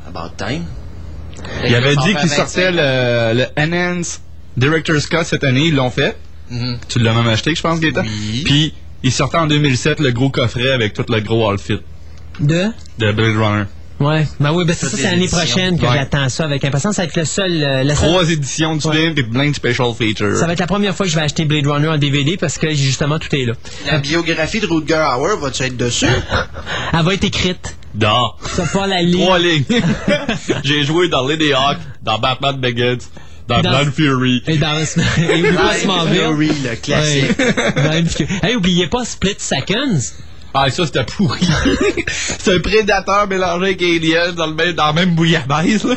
About 0.06 0.34
time. 0.36 0.64
Il 1.66 1.74
avait 1.74 1.96
dit 1.96 2.14
qu'il 2.14 2.28
sortait 2.28 2.70
le, 2.70 3.34
le 3.34 3.46
Enhance 3.58 4.20
Director's 4.56 5.06
Cut 5.06 5.24
cette 5.24 5.44
année. 5.44 5.66
Ils 5.68 5.74
l'ont 5.74 5.90
fait. 5.90 6.16
Mhm. 6.50 6.78
Tu 6.88 6.98
l'as 6.98 7.14
même 7.14 7.28
acheté, 7.28 7.54
je 7.54 7.62
pense, 7.62 7.80
Gaëtan? 7.80 8.02
Oui. 8.02 8.42
Puis, 8.44 8.74
il 9.02 9.10
sortait 9.12 9.38
en 9.38 9.46
2007 9.46 10.00
le 10.00 10.10
gros 10.12 10.28
coffret 10.30 10.70
avec 10.72 10.92
tout 10.92 11.04
le 11.08 11.20
gros 11.20 11.50
outfit 11.50 11.80
De? 12.38 12.66
de 12.98 13.12
Blade 13.12 13.36
Runner. 13.36 13.64
Ouais. 14.00 14.26
Ben 14.40 14.52
oui, 14.52 14.64
ben 14.64 14.74
c'est 14.78 14.86
ça, 14.88 14.96
c'est 14.96 15.02
l'année 15.04 15.16
éditions. 15.24 15.38
prochaine 15.38 15.78
que 15.78 15.86
Ouais. 15.86 15.94
j'attends 15.94 16.28
ça 16.28 16.44
avec 16.44 16.64
impatience. 16.64 16.96
Ça 16.96 17.02
va 17.02 17.06
être 17.08 17.16
le 17.16 17.24
seul, 17.24 17.62
euh, 17.62 17.84
la 17.84 17.94
seule- 17.94 18.08
Trois 18.08 18.28
éditions 18.30 18.76
du 18.76 18.86
Ouais. 18.88 18.96
film 18.96 19.14
et 19.16 19.22
plein 19.22 19.48
de 19.50 19.54
special 19.54 19.94
features. 19.96 20.36
ça 20.36 20.46
va 20.46 20.52
être 20.54 20.58
la 20.60 20.66
première 20.66 20.94
fois 20.94 21.06
que 21.06 21.12
je 21.12 21.16
vais 21.16 21.22
acheter 21.22 21.44
Blade 21.44 21.66
Runner 21.68 21.88
en 21.88 21.98
DVD 21.98 22.36
parce 22.36 22.58
que 22.58 22.70
justement 22.74 23.18
tout 23.20 23.34
est 23.34 23.46
là. 23.46 23.52
La 23.86 23.98
biographie 23.98 24.60
de 24.60 24.66
Rutger 24.66 25.04
Hauer, 25.18 25.36
va-tu 25.40 25.62
être 25.62 25.76
dessus? 25.76 26.06
Elle 26.92 27.02
va 27.04 27.14
être 27.14 27.24
écrite. 27.24 27.76
Non. 27.94 28.32
C'est 28.42 28.72
pas 28.72 28.86
la 28.86 29.02
ligne. 29.02 29.20
Trois 29.24 29.38
lignes. 29.38 29.64
J'ai 30.64 30.84
joué 30.84 31.08
dans 31.08 31.26
Lady 31.26 31.52
Hawk, 31.52 31.78
dans 32.02 32.18
Batman 32.18 32.56
Begins, 32.56 32.96
dans, 33.48 33.60
Dans- 33.60 33.70
Blind 33.78 33.92
Fury. 33.92 34.42
Et 34.46 34.56
dans 34.58 34.78
et 34.80 34.86
Smallville. 34.86 36.20
Fury, 36.20 36.48
le 36.64 36.76
classique. 36.76 37.38
Ouais. 37.38 37.72
Blind 37.90 38.08
Fury. 38.08 38.34
Hey, 38.42 38.56
oubliez 38.56 38.86
pas 38.86 39.04
Split 39.04 39.36
Seconds. 39.38 40.14
Ah, 40.54 40.70
ça, 40.70 40.84
c'était 40.84 41.04
pourri. 41.04 41.46
C'est 42.08 42.54
un 42.54 42.60
prédateur 42.60 43.26
mélangé 43.26 43.66
avec 43.66 43.82
Alien 43.82 44.32
dans, 44.32 44.46
le 44.46 44.54
même, 44.54 44.72
dans 44.72 44.86
la 44.86 44.92
même 44.92 45.14
bouillabaisse, 45.14 45.84
là. 45.84 45.96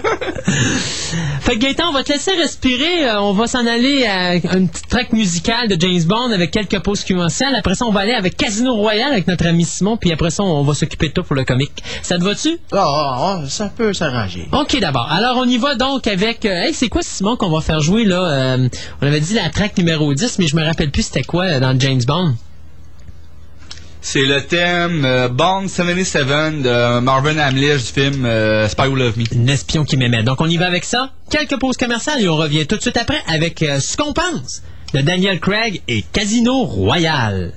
Fait 1.41 1.57
que 1.57 1.59
Gaëtan, 1.59 1.89
on 1.89 1.91
va 1.91 2.03
te 2.03 2.11
laisser 2.11 2.31
respirer. 2.31 3.07
Euh, 3.07 3.21
on 3.21 3.33
va 3.33 3.45
s'en 3.45 3.67
aller 3.67 4.05
à 4.05 4.35
une 4.57 4.67
petite 4.67 4.87
track 4.89 5.13
musicale 5.13 5.67
de 5.67 5.79
James 5.79 6.01
Bond 6.05 6.31
avec 6.31 6.49
quelques 6.49 6.79
pauses 6.81 7.03
commerciales. 7.03 7.53
Après 7.55 7.75
ça, 7.75 7.85
on 7.85 7.91
va 7.91 7.99
aller 7.99 8.13
avec 8.13 8.35
Casino 8.35 8.73
Royale 8.73 9.11
avec 9.11 9.27
notre 9.27 9.45
ami 9.45 9.63
Simon. 9.63 9.95
Puis 9.97 10.11
après 10.11 10.31
ça, 10.31 10.41
on 10.41 10.63
va 10.63 10.73
s'occuper 10.73 11.09
de 11.09 11.13
toi 11.13 11.23
pour 11.23 11.35
le 11.35 11.43
comique. 11.43 11.83
Ça 12.01 12.17
te 12.17 12.23
va-tu? 12.23 12.57
Ah, 12.71 12.83
ah, 12.83 13.17
ah, 13.19 13.43
ça 13.47 13.69
peut 13.75 13.93
s'arranger. 13.93 14.47
OK, 14.53 14.79
d'abord. 14.79 15.07
Alors, 15.11 15.37
on 15.37 15.45
y 15.45 15.57
va 15.57 15.75
donc 15.75 16.07
avec... 16.07 16.45
euh, 16.45 16.63
hey, 16.63 16.73
c'est 16.73 16.89
quoi, 16.89 17.03
Simon, 17.03 17.37
qu'on 17.37 17.51
va 17.51 17.61
faire 17.61 17.79
jouer, 17.79 18.05
là? 18.05 18.23
Euh, 18.23 18.69
on 19.01 19.05
avait 19.05 19.19
dit 19.19 19.35
la 19.35 19.49
track 19.49 19.77
numéro 19.77 20.11
10, 20.13 20.39
mais 20.39 20.47
je 20.47 20.55
me 20.55 20.63
rappelle 20.63 20.89
plus 20.89 21.03
c'était 21.03 21.23
quoi 21.23 21.59
dans 21.59 21.79
James 21.79 22.01
Bond. 22.07 22.33
C'est 24.07 24.23
le 24.23 24.39
thème 24.39 25.03
euh, 25.03 25.29
Bond 25.29 25.67
77 25.67 26.27
de 26.61 26.99
Marvin 26.99 27.39
Hamlish 27.39 27.85
du 27.85 28.01
film 28.01 28.23
euh, 28.23 28.69
Spy 28.69 28.83
Who 28.83 28.95
Loved 28.95 29.17
Me. 29.17 29.23
Un 29.35 29.47
espion 29.47 29.83
qui 29.83 29.97
m'aimait. 29.97 30.21
Donc, 30.21 30.41
on 30.41 30.45
y 30.45 30.57
va 30.57 30.67
avec 30.67 30.83
ça. 30.83 31.09
Quelques 31.31 31.59
pauses 31.59 31.75
commerciales 31.75 32.21
et 32.21 32.29
on 32.29 32.35
revient 32.35 32.67
tout 32.67 32.75
de 32.75 32.81
suite 32.81 32.97
après 32.97 33.17
avec 33.27 33.63
euh, 33.63 33.79
ce 33.79 33.97
qu'on 33.97 34.13
pense 34.13 34.61
de 34.93 35.01
Daniel 35.01 35.39
Craig 35.39 35.81
et 35.87 36.03
Casino 36.03 36.65
Royale. 36.65 37.51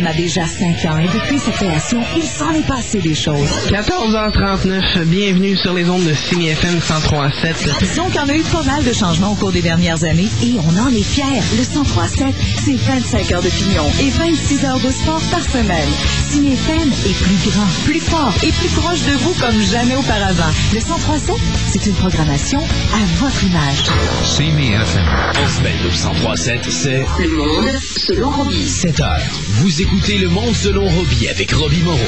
FM 0.00 0.06
a 0.06 0.12
déjà 0.14 0.46
5 0.46 0.90
ans 0.90 0.98
et 0.98 1.06
depuis 1.08 1.38
sa 1.38 1.50
création, 1.52 2.00
il 2.16 2.22
s'en 2.22 2.52
est 2.52 2.66
passé 2.66 2.98
des 3.00 3.14
choses. 3.14 3.48
14h39, 3.68 5.04
bienvenue 5.04 5.56
sur 5.56 5.74
les 5.74 5.88
ondes 5.88 6.04
de 6.04 6.14
Simi 6.14 6.48
FM 6.48 6.78
103.7. 6.78 7.78
Disons 7.80 8.06
qu'il 8.06 8.16
y 8.16 8.18
en 8.20 8.28
a 8.28 8.34
eu 8.34 8.42
pas 8.42 8.62
mal 8.62 8.82
de 8.84 8.92
changements 8.92 9.32
au 9.32 9.34
cours 9.34 9.52
des 9.52 9.62
dernières 9.62 10.02
années 10.04 10.28
et 10.42 10.54
on 10.58 10.78
en 10.80 10.88
est 10.88 11.02
fiers. 11.02 11.42
Le 11.56 11.62
103.7, 11.62 12.32
c'est 12.64 12.76
25 12.76 13.32
heures 13.32 13.42
de 13.42 13.48
pignon 13.50 13.84
et 14.00 14.10
26 14.10 14.64
heures 14.64 14.80
de 14.80 14.90
sport 14.90 15.20
par 15.30 15.42
semaine. 15.42 15.88
Simi 16.30 16.52
FM 16.54 16.88
est 16.88 17.22
plus 17.22 17.50
grand, 17.50 17.66
plus 17.84 18.00
fort 18.00 18.32
et 18.42 18.52
plus 18.52 18.68
proche 18.68 19.02
de 19.02 19.12
vous 19.18 19.34
comme 19.34 19.60
jamais 19.70 19.96
auparavant. 19.96 20.50
Le 20.72 20.80
103.7, 20.80 21.36
c'est 21.72 21.86
une 21.86 21.94
programmation 21.94 22.60
à 22.60 23.22
votre 23.22 23.44
image. 23.44 23.84
Simi 24.24 24.68
FM. 24.72 25.04
En 25.44 25.48
semaine 25.48 25.76
de 25.84 25.90
103.7, 25.90 26.70
c'est 26.70 27.04
Le 27.22 27.36
monde 27.36 27.70
selon 27.96 28.30
Robbie. 28.30 28.66
7 28.68 29.00
heures. 29.00 29.20
Vous 29.60 29.82
écoutez 29.82 29.89
Le 29.92 30.28
Monde 30.28 30.54
selon 30.54 30.88
Robbie 30.88 31.28
avec 31.28 31.50
Robbie 31.52 31.82
Moreau. 31.82 31.98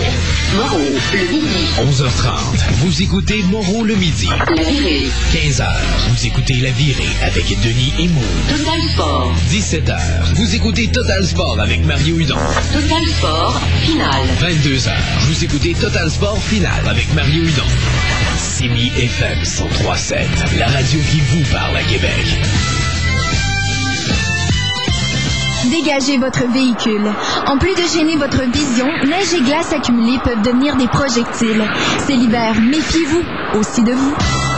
Moreau, 0.54 0.78
le 1.12 1.32
midi. 1.32 1.66
11h30. 1.78 2.30
Vous 2.78 3.02
écoutez 3.02 3.42
Moreau 3.44 3.82
le 3.84 3.96
midi. 3.96 4.28
La 4.28 4.62
virée. 4.62 5.08
15h. 5.32 5.66
Vous 6.10 6.26
écoutez 6.26 6.54
La 6.54 6.70
Virée 6.70 7.08
avec 7.22 7.44
Denis 7.60 7.92
et 7.98 8.08
Maud. 8.08 8.24
Total 8.48 8.80
Sport. 8.92 9.34
17h. 9.50 9.98
Vous 10.36 10.54
écoutez 10.54 10.88
Total 10.92 11.26
Sport 11.26 11.58
avec 11.60 11.84
Mario 11.84 12.18
Hudon. 12.20 12.36
Total 12.72 13.04
Sport. 13.18 13.60
Finale. 13.84 14.28
22h. 14.40 14.90
Vous 15.22 15.44
écoutez 15.44 15.74
Total 15.74 16.08
Sport 16.08 16.40
Final 16.44 16.88
avec 16.88 17.12
Mario 17.14 17.42
Hudon. 17.42 17.66
Simi 18.38 18.92
FM 18.96 19.42
103.7. 19.42 20.58
La 20.58 20.68
radio 20.68 21.00
qui 21.10 21.20
vous 21.20 21.42
parle 21.50 21.76
à 21.76 21.82
Québec. 21.82 22.26
Dégagez 25.72 26.18
votre 26.18 26.46
véhicule. 26.52 27.10
En 27.46 27.56
plus 27.56 27.74
de 27.74 27.88
gêner 27.96 28.16
votre 28.16 28.42
vision, 28.42 28.86
neige 29.06 29.32
et 29.32 29.40
glace 29.40 29.72
accumulées 29.72 30.18
peuvent 30.22 30.42
devenir 30.42 30.76
des 30.76 30.86
projectiles. 30.86 31.64
C'est 32.06 32.12
l'hiver, 32.12 32.54
méfiez-vous 32.60 33.58
aussi 33.58 33.82
de 33.82 33.92
vous. 33.92 34.51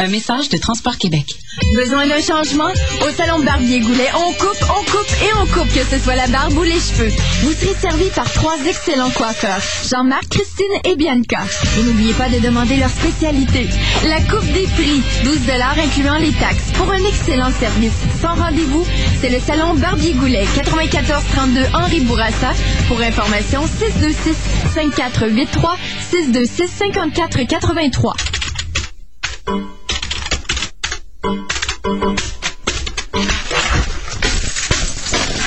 Un 0.00 0.08
message 0.08 0.48
de 0.48 0.56
Transport 0.58 0.96
Québec. 0.96 1.26
Besoin 1.74 2.06
d'un 2.06 2.20
changement? 2.20 2.70
Au 3.02 3.10
salon 3.10 3.40
Barbier 3.40 3.80
Goulet, 3.80 4.08
on 4.14 4.32
coupe, 4.34 4.64
on 4.70 4.84
coupe 4.84 5.10
et 5.22 5.32
on 5.40 5.46
coupe, 5.46 5.72
que 5.74 5.84
ce 5.84 5.98
soit 5.98 6.14
la 6.14 6.28
barbe 6.28 6.56
ou 6.56 6.62
les 6.62 6.78
cheveux. 6.78 7.10
Vous 7.42 7.52
serez 7.52 7.74
servi 7.74 8.08
par 8.10 8.32
trois 8.32 8.56
excellents 8.64 9.10
coiffeurs, 9.10 9.60
Jean-Marc, 9.90 10.28
Christine 10.28 10.66
et 10.84 10.94
Bianca. 10.94 11.40
N'oubliez 11.84 12.12
pas 12.12 12.28
de 12.28 12.38
demander 12.38 12.76
leur 12.76 12.90
spécialité. 12.90 13.68
La 14.04 14.20
coupe 14.20 14.46
des 14.52 14.68
prix, 14.68 15.02
12 15.24 15.38
incluant 15.84 16.18
les 16.18 16.32
taxes, 16.32 16.70
pour 16.74 16.90
un 16.92 17.04
excellent 17.04 17.50
service. 17.58 17.92
Sans 18.22 18.36
rendez-vous, 18.36 18.86
c'est 19.20 19.30
le 19.30 19.40
salon 19.40 19.74
Barbier 19.74 20.12
Goulet, 20.12 20.46
9432 20.56 21.60
Henri 21.74 22.00
Bourassa. 22.02 22.52
Pour 22.86 23.00
information, 23.00 23.66
626 23.66 24.36
5483 24.74 25.76
626 26.10 26.68
5483. 26.68 28.14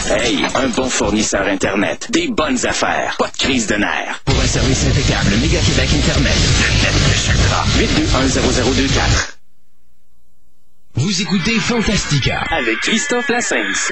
Hey, 0.10 0.46
un 0.56 0.68
bon 0.70 0.90
fournisseur 0.90 1.48
Internet. 1.48 2.08
Des 2.12 2.28
bonnes 2.28 2.66
affaires. 2.66 3.16
Pas 3.18 3.30
de 3.30 3.38
crise 3.38 3.68
de 3.68 3.76
nerfs. 3.76 4.22
Pour 4.26 4.40
un 4.40 4.46
service 4.46 4.86
impeccable, 4.86 5.30
Méga 5.42 5.60
Québec 5.60 5.90
Internet. 5.94 6.36
Le 6.62 6.70
net 6.84 6.94
de 6.94 7.16
Chakra. 7.18 7.66
8210024. 7.80 9.38
Vous 10.96 11.22
écoutez 11.22 11.60
Fantastica 11.60 12.44
avec 12.52 12.78
Christophe 12.82 13.30
Lassens. 13.30 13.92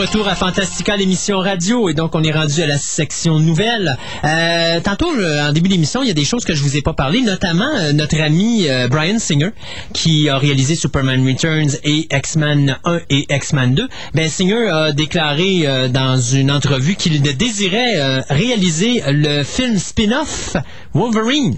Retour 0.00 0.26
à 0.28 0.34
Fantastica, 0.34 0.96
l'émission 0.96 1.40
radio, 1.40 1.90
et 1.90 1.94
donc 1.94 2.14
on 2.14 2.22
est 2.22 2.32
rendu 2.32 2.62
à 2.62 2.66
la 2.66 2.78
section 2.78 3.38
nouvelle. 3.38 3.98
Euh, 4.24 4.80
tantôt, 4.80 5.10
en 5.10 5.52
début 5.52 5.68
d'émission, 5.68 6.02
il 6.02 6.08
y 6.08 6.10
a 6.10 6.14
des 6.14 6.24
choses 6.24 6.46
que 6.46 6.54
je 6.54 6.62
vous 6.62 6.78
ai 6.78 6.80
pas 6.80 6.94
parlé, 6.94 7.20
notamment 7.20 7.68
euh, 7.76 7.92
notre 7.92 8.18
ami 8.18 8.66
euh, 8.66 8.88
Brian 8.88 9.18
Singer, 9.18 9.50
qui 9.92 10.30
a 10.30 10.38
réalisé 10.38 10.74
Superman 10.74 11.26
Returns 11.26 11.76
et 11.84 12.08
X-Men 12.10 12.78
1 12.84 13.00
et 13.10 13.26
X-Men 13.28 13.74
2. 13.74 13.88
Ben, 14.14 14.26
Singer 14.26 14.68
a 14.70 14.92
déclaré 14.92 15.66
euh, 15.66 15.88
dans 15.88 16.18
une 16.18 16.50
entrevue 16.50 16.94
qu'il 16.94 17.20
désirait 17.20 18.22
réaliser 18.30 19.02
le 19.06 19.42
film 19.42 19.76
spin-off 19.76 20.56
Wolverine. 20.94 21.56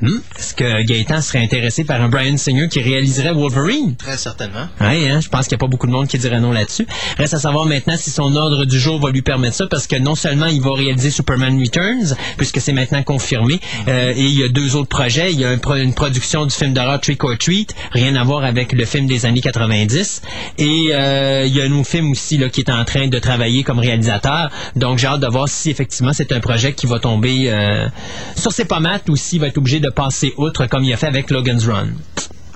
Hmm? 0.00 0.18
Est-ce 0.38 0.54
que 0.54 0.82
Gaëtan 0.84 1.20
serait 1.20 1.40
intéressé 1.42 1.82
par 1.82 2.00
un 2.00 2.08
Brian 2.08 2.36
Singer 2.36 2.68
qui 2.68 2.80
réaliserait 2.80 3.32
Wolverine? 3.32 3.96
Très 3.96 4.16
certainement. 4.16 4.68
Oui, 4.80 5.08
hein, 5.08 5.20
je 5.20 5.28
pense 5.28 5.48
qu'il 5.48 5.56
n'y 5.56 5.60
a 5.60 5.64
pas 5.64 5.66
beaucoup 5.66 5.88
de 5.88 5.92
monde 5.92 6.06
qui 6.06 6.18
dirait 6.18 6.38
non 6.40 6.52
là-dessus. 6.52 6.86
Reste 7.16 7.34
à 7.34 7.40
savoir 7.40 7.66
maintenant 7.66 7.96
si 7.96 8.10
son 8.12 8.36
ordre 8.36 8.64
du 8.64 8.78
jour 8.78 9.00
va 9.00 9.10
lui 9.10 9.22
permettre 9.22 9.56
ça, 9.56 9.66
parce 9.68 9.88
que 9.88 9.96
non 9.96 10.14
seulement 10.14 10.46
il 10.46 10.60
va 10.60 10.72
réaliser 10.74 11.10
Superman 11.10 11.58
Returns, 11.60 12.14
puisque 12.36 12.60
c'est 12.60 12.72
maintenant 12.72 13.02
confirmé, 13.02 13.58
euh, 13.88 14.12
et 14.14 14.22
il 14.24 14.38
y 14.38 14.44
a 14.44 14.48
deux 14.48 14.76
autres 14.76 14.88
projets. 14.88 15.32
Il 15.32 15.40
y 15.40 15.44
a 15.44 15.48
un 15.48 15.58
pro- 15.58 15.74
une 15.74 15.94
production 15.94 16.46
du 16.46 16.54
film 16.54 16.74
d'horreur 16.74 17.00
Trick 17.00 17.24
or 17.24 17.36
Treat, 17.36 17.74
rien 17.90 18.14
à 18.14 18.22
voir 18.22 18.44
avec 18.44 18.72
le 18.72 18.84
film 18.84 19.08
des 19.08 19.26
années 19.26 19.40
90. 19.40 20.22
Et 20.58 20.90
euh, 20.92 21.42
il 21.44 21.56
y 21.56 21.60
a 21.60 21.64
un 21.64 21.72
autre 21.72 21.88
film 21.88 22.12
aussi 22.12 22.38
là, 22.38 22.48
qui 22.48 22.60
est 22.60 22.70
en 22.70 22.84
train 22.84 23.08
de 23.08 23.18
travailler 23.18 23.64
comme 23.64 23.80
réalisateur. 23.80 24.50
Donc 24.76 24.98
j'ai 24.98 25.08
hâte 25.08 25.20
de 25.20 25.26
voir 25.26 25.48
si 25.48 25.70
effectivement 25.70 26.12
c'est 26.12 26.30
un 26.30 26.38
projet 26.40 26.72
qui 26.72 26.86
va 26.86 27.00
tomber 27.00 27.50
euh, 27.50 27.88
sur 28.36 28.52
ses 28.52 28.64
pommates 28.64 29.08
ou 29.08 29.16
s'il 29.16 29.40
va 29.40 29.48
être 29.48 29.58
obligé 29.58 29.80
de 29.80 29.87
passer 29.90 30.32
outre 30.36 30.66
comme 30.66 30.84
il 30.84 30.92
a 30.92 30.96
fait 30.96 31.06
avec 31.06 31.30
Logan's 31.30 31.66
Run. 31.66 31.88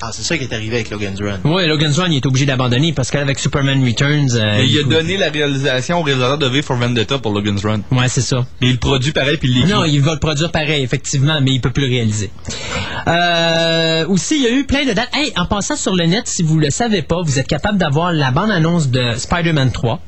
Ah, 0.05 0.11
c'est 0.13 0.23
ça 0.23 0.37
qui 0.37 0.43
est 0.43 0.53
arrivé 0.53 0.75
avec 0.75 0.91
Logan's 0.91 1.21
Run. 1.21 1.39
Oui, 1.45 1.65
Logan's 1.69 1.97
Run, 1.97 2.09
il 2.11 2.17
est 2.17 2.27
obligé 2.27 2.45
d'abandonner 2.45 2.93
parce 2.93 3.09
qu'avec 3.13 3.39
Superman 3.39 3.85
Returns... 3.87 4.31
euh, 4.35 4.59
Et 4.59 4.65
il 4.65 4.81
a 4.81 4.83
donné 4.83 5.17
la 5.17 5.31
réalisation 5.31 6.01
au 6.01 6.03
réalisateur 6.03 6.39
de 6.39 6.47
V 6.49 6.61
for 6.61 6.77
Vendetta 6.77 7.19
pour 7.19 7.33
Logan's 7.33 7.65
Run. 7.65 7.83
Ouais, 7.93 8.09
c'est 8.09 8.21
ça. 8.21 8.45
Et 8.61 8.67
il 8.67 8.73
le 8.73 8.79
produit 8.79 9.13
pareil, 9.13 9.37
puis 9.37 9.49
il 9.49 9.55
l'écrit. 9.59 9.71
Non, 9.71 9.85
il 9.85 10.01
va 10.01 10.15
le 10.15 10.19
produire 10.19 10.51
pareil, 10.51 10.83
effectivement, 10.83 11.41
mais 11.41 11.53
il 11.53 11.61
peut 11.61 11.71
plus 11.71 11.85
le 11.87 11.91
réaliser. 11.95 12.31
Euh, 13.07 14.07
aussi, 14.09 14.37
il 14.37 14.43
y 14.43 14.47
a 14.47 14.51
eu 14.51 14.65
plein 14.65 14.85
de 14.85 14.93
dates. 14.93 15.09
Hey, 15.15 15.33
en 15.37 15.47
passant 15.47 15.77
sur 15.77 15.95
le 15.95 16.05
net, 16.07 16.27
si 16.27 16.43
vous 16.43 16.59
le 16.59 16.71
savez 16.71 17.03
pas, 17.03 17.23
vous 17.23 17.39
êtes 17.39 17.47
capable 17.49 17.79
d'avoir 17.79 18.13
la 18.13 18.33
bande-annonce 18.33 18.89
de 18.91 19.15
Spider-Man 19.17 19.71
3. 19.71 20.01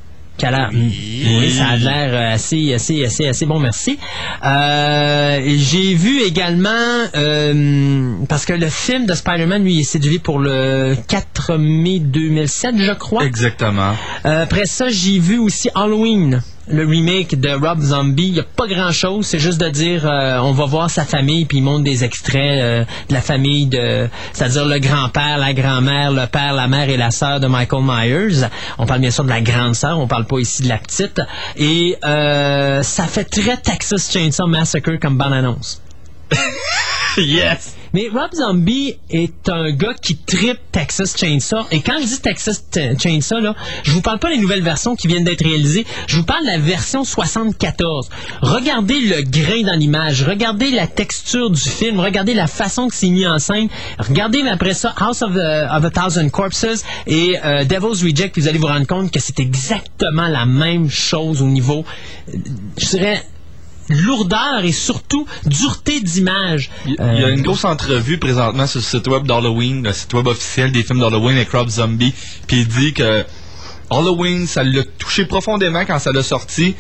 A 0.42 0.50
l'air, 0.50 0.70
oui, 0.74 1.50
ça 1.50 1.68
a 1.68 1.76
l'air 1.76 2.12
euh, 2.12 2.34
assez, 2.34 2.74
assez, 2.74 3.04
assez, 3.04 3.26
assez 3.26 3.46
bon, 3.46 3.58
merci. 3.60 3.98
Euh, 4.44 5.40
j'ai 5.56 5.94
vu 5.94 6.20
également, 6.20 6.68
euh, 7.14 8.14
parce 8.28 8.44
que 8.44 8.52
le 8.52 8.68
film 8.68 9.06
de 9.06 9.14
Spider-Man, 9.14 9.64
lui, 9.64 9.80
est 9.80 9.84
séduit 9.84 10.18
pour 10.18 10.38
le 10.38 10.96
4 11.08 11.56
mai 11.56 11.98
2007, 12.00 12.74
je 12.78 12.92
crois. 12.92 13.24
Exactement. 13.24 13.92
Euh, 14.26 14.42
après 14.42 14.66
ça, 14.66 14.88
j'ai 14.90 15.18
vu 15.18 15.38
aussi 15.38 15.70
Halloween, 15.74 16.42
le 16.68 16.86
remake 16.86 17.38
de 17.40 17.50
Rob 17.50 17.80
Zombie. 17.80 18.28
Il 18.28 18.32
n'y 18.34 18.40
a 18.40 18.44
pas 18.44 18.66
grand-chose, 18.66 19.26
c'est 19.26 19.38
juste 19.38 19.60
de 19.60 19.68
dire 19.68 20.06
euh, 20.06 20.38
on 20.38 20.52
va 20.52 20.66
voir 20.66 20.90
sa 20.90 21.04
famille, 21.04 21.44
puis 21.44 21.58
il 21.58 21.62
montre 21.62 21.84
des 21.84 22.04
extraits 22.04 22.60
euh, 22.60 22.84
de 23.08 23.14
la 23.14 23.20
famille, 23.20 23.66
de, 23.66 24.08
c'est-à-dire 24.32 24.64
le 24.64 24.78
grand-père, 24.78 25.38
la 25.38 25.52
grand-mère, 25.52 26.10
le 26.12 26.26
père, 26.26 26.52
la 26.52 26.68
mère 26.68 26.88
et 26.88 26.96
la 26.96 27.10
sœur 27.10 27.40
de 27.40 27.46
Michael 27.46 27.82
Myers. 27.82 28.48
On 28.78 28.86
parle 28.86 29.00
bien 29.00 29.10
sûr 29.10 29.24
de 29.24 29.30
la 29.30 29.40
grande 29.40 29.74
sœur, 29.74 29.98
on 29.98 30.06
parle 30.06 30.26
pas 30.26 30.38
ici 30.38 30.62
de 30.62 30.68
la 30.68 30.78
petite. 30.78 31.20
Et 31.56 31.96
euh, 32.04 32.82
ça 32.82 33.04
fait 33.04 33.24
très 33.24 33.56
Texas 33.56 34.10
Chainsaw 34.10 34.46
Massacre 34.46 34.98
comme 35.00 35.18
bande-annonce. 35.18 35.82
yes! 37.18 37.76
Mais 37.94 38.08
Rob 38.12 38.30
Zombie 38.34 38.96
est 39.08 39.48
un 39.48 39.70
gars 39.70 39.94
qui 39.94 40.16
tripe 40.16 40.58
Texas 40.72 41.16
Chainsaw. 41.16 41.64
Et 41.70 41.80
quand 41.80 41.94
je 42.00 42.06
dis 42.06 42.20
Texas 42.20 42.62
Chainsaw, 43.00 43.38
là, 43.38 43.54
je 43.84 43.92
vous 43.92 44.00
parle 44.02 44.18
pas 44.18 44.30
des 44.30 44.36
nouvelles 44.38 44.62
versions 44.64 44.96
qui 44.96 45.06
viennent 45.06 45.22
d'être 45.24 45.44
réalisées. 45.44 45.86
Je 46.08 46.16
vous 46.16 46.24
parle 46.24 46.42
de 46.42 46.48
la 46.48 46.58
version 46.58 47.04
74. 47.04 48.08
Regardez 48.42 48.98
le 49.00 49.22
grain 49.22 49.62
dans 49.62 49.78
l'image. 49.78 50.24
Regardez 50.24 50.70
la 50.72 50.88
texture 50.88 51.50
du 51.50 51.60
film. 51.60 52.00
Regardez 52.00 52.34
la 52.34 52.48
façon 52.48 52.88
que 52.88 52.94
c'est 52.96 53.08
mis 53.10 53.26
en 53.26 53.38
scène. 53.38 53.68
Regardez 54.00 54.42
après 54.48 54.74
ça 54.74 54.92
House 54.98 55.22
of, 55.22 55.32
the- 55.34 55.38
of 55.70 55.84
a 55.84 55.90
Thousand 55.90 56.28
Corpses 56.30 56.84
et 57.06 57.36
euh, 57.44 57.64
Devil's 57.64 58.02
Reject. 58.02 58.36
Vous 58.36 58.48
allez 58.48 58.58
vous 58.58 58.66
rendre 58.66 58.86
compte 58.88 59.12
que 59.12 59.20
c'est 59.20 59.38
exactement 59.38 60.26
la 60.26 60.46
même 60.46 60.90
chose 60.90 61.40
au 61.42 61.46
niveau, 61.46 61.84
euh, 62.28 62.38
je 62.76 62.88
dirais, 62.88 63.22
lourdeur 63.88 64.64
et 64.64 64.72
surtout 64.72 65.26
dureté 65.46 66.00
d'image. 66.00 66.70
Il 66.86 66.94
y 66.94 67.24
a 67.24 67.28
une 67.28 67.42
grosse 67.42 67.64
entrevue 67.64 68.18
présentement 68.18 68.66
sur 68.66 68.78
le 68.78 68.84
site 68.84 69.06
web 69.08 69.26
d'Halloween, 69.26 69.82
le 69.82 69.92
site 69.92 70.12
web 70.14 70.26
officiel 70.26 70.72
des 70.72 70.82
films 70.82 71.00
d'Halloween 71.00 71.36
avec 71.36 71.50
Rob 71.50 71.68
Zombie, 71.68 72.14
puis 72.46 72.60
il 72.60 72.68
dit 72.68 72.92
que 72.92 73.24
Halloween, 73.90 74.46
ça 74.46 74.62
l'a 74.62 74.82
touché 74.98 75.24
profondément 75.24 75.84
quand 75.84 75.98
ça 75.98 76.12
l'a 76.12 76.22
sorti. 76.22 76.74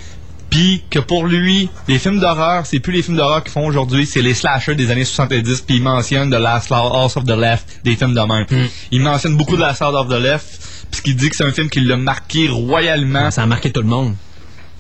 Puis 0.50 0.84
que 0.88 1.00
pour 1.00 1.26
lui, 1.26 1.68
les 1.88 1.98
films 1.98 2.20
d'horreur, 2.20 2.64
c'est 2.64 2.78
plus 2.78 2.92
les 2.92 3.02
films 3.02 3.16
d'horreur 3.16 3.42
qu'ils 3.42 3.50
font 3.50 3.66
aujourd'hui, 3.66 4.06
c'est 4.06 4.22
les 4.22 4.34
slashers 4.34 4.76
des 4.76 4.90
années 4.90 5.04
70. 5.04 5.62
Puis 5.62 5.76
il 5.76 5.82
mentionne 5.82 6.30
The 6.30 6.38
Last 6.38 6.70
House 6.70 7.16
of 7.16 7.24
the 7.24 7.30
Left, 7.30 7.80
des 7.82 7.96
films 7.96 8.14
de 8.14 8.20
même. 8.20 8.46
Hmm. 8.48 8.68
Il 8.92 9.00
mentionne 9.00 9.36
beaucoup 9.36 9.56
de 9.56 9.60
Last 9.60 9.82
House 9.82 9.96
of 9.96 10.08
the 10.08 10.20
Left, 10.20 10.46
puisqu'il 10.92 11.16
dit 11.16 11.28
que 11.28 11.34
c'est 11.34 11.44
un 11.44 11.50
film 11.50 11.68
qui 11.68 11.80
l'a 11.80 11.96
marqué 11.96 12.48
royalement. 12.48 13.32
Ça 13.32 13.42
a 13.42 13.46
marqué 13.46 13.72
tout 13.72 13.80
le 13.80 13.88
monde. 13.88 14.14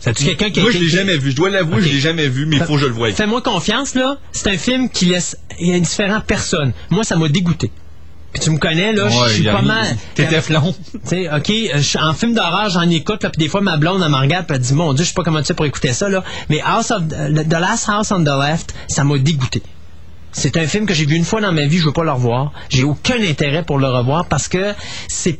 C'est-tu 0.04 0.24
quelqu'un 0.24 0.50
qui 0.50 0.60
a 0.60 0.62
Moi, 0.62 0.72
je 0.72 0.78
l'ai 0.78 0.88
jamais 0.88 1.16
vu. 1.16 1.30
Je 1.30 1.36
dois 1.36 1.50
l'avouer, 1.50 1.80
je 1.80 1.88
l'ai 1.88 2.00
jamais 2.00 2.28
vu, 2.28 2.46
mais 2.46 2.56
il 2.56 2.64
faut 2.64 2.74
que 2.74 2.80
je 2.80 2.86
le 2.86 2.92
voie. 2.92 3.10
Fais-moi 3.12 3.40
confiance, 3.40 3.94
là. 3.94 4.18
C'est 4.32 4.48
un 4.48 4.58
film 4.58 4.90
qui 4.90 5.06
laisse. 5.06 5.36
Il 5.58 5.68
y 5.68 5.74
a 5.74 5.78
différentes 5.78 6.24
personnes. 6.24 6.72
Moi, 6.90 7.04
ça 7.04 7.16
m'a 7.16 7.28
dégoûté. 7.28 7.70
Puis 8.34 8.42
tu 8.42 8.50
me 8.50 8.58
connais, 8.58 8.92
là, 8.92 9.08
je 9.08 9.32
suis 9.32 9.44
pas 9.44 9.62
mal. 9.62 9.96
T'étais 10.14 10.40
flon. 10.40 10.74
Tu 10.92 10.98
sais, 11.04 11.28
OK, 11.32 11.50
euh, 11.50 12.00
en 12.02 12.14
film 12.14 12.34
d'horreur, 12.34 12.68
j'en 12.68 12.88
écoute, 12.90 13.22
là, 13.22 13.30
puis 13.30 13.38
des 13.38 13.48
fois, 13.48 13.60
ma 13.60 13.76
blonde, 13.76 14.02
elle 14.04 14.10
me 14.10 14.16
regarde, 14.16 14.46
puis 14.46 14.56
elle 14.56 14.62
dit, 14.62 14.74
mon 14.74 14.92
Dieu, 14.92 15.04
je 15.04 15.10
sais 15.10 15.14
pas 15.14 15.22
comment 15.22 15.40
tu 15.40 15.54
pour 15.54 15.66
écouter 15.66 15.92
ça, 15.92 16.08
là. 16.08 16.24
Mais 16.50 16.60
House 16.60 16.90
of, 16.90 17.06
the, 17.06 17.48
The 17.48 17.60
Last 17.60 17.88
House 17.88 18.10
on 18.10 18.24
the 18.24 18.28
Left, 18.28 18.74
ça 18.88 19.04
m'a 19.04 19.18
dégoûté. 19.18 19.62
C'est 20.32 20.56
un 20.56 20.66
film 20.66 20.84
que 20.84 20.94
j'ai 20.94 21.06
vu 21.06 21.14
une 21.14 21.24
fois 21.24 21.40
dans 21.40 21.52
ma 21.52 21.66
vie, 21.66 21.78
je 21.78 21.86
veux 21.86 21.92
pas 21.92 22.02
le 22.02 22.10
revoir. 22.10 22.52
J'ai 22.68 22.82
aucun 22.82 23.22
intérêt 23.22 23.62
pour 23.62 23.78
le 23.78 23.86
revoir 23.86 24.26
parce 24.26 24.48
que 24.48 24.74
c'est 25.06 25.38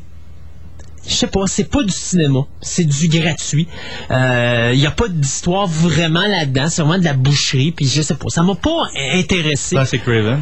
je 1.07 1.15
sais 1.15 1.27
pas, 1.27 1.47
c'est 1.47 1.71
pas 1.71 1.83
du 1.83 1.93
cinéma, 1.93 2.41
c'est 2.61 2.85
du 2.85 3.09
gratuit. 3.09 3.69
Il 4.11 4.79
y 4.79 4.87
a 4.87 4.91
pas 4.91 5.09
d'histoire 5.09 5.67
vraiment 5.67 6.27
là-dedans, 6.27 6.69
c'est 6.69 6.83
vraiment 6.83 6.99
de 6.99 7.05
la 7.05 7.15
boucherie, 7.15 7.73
puis 7.73 7.87
je 7.87 8.03
sais 8.03 8.15
pas, 8.15 8.29
ça 8.29 8.43
m'a 8.43 8.55
pas 8.55 8.89
intéressé. 9.13 9.77
Ça, 9.77 9.85
c'est 9.85 9.99
Craven. 9.99 10.41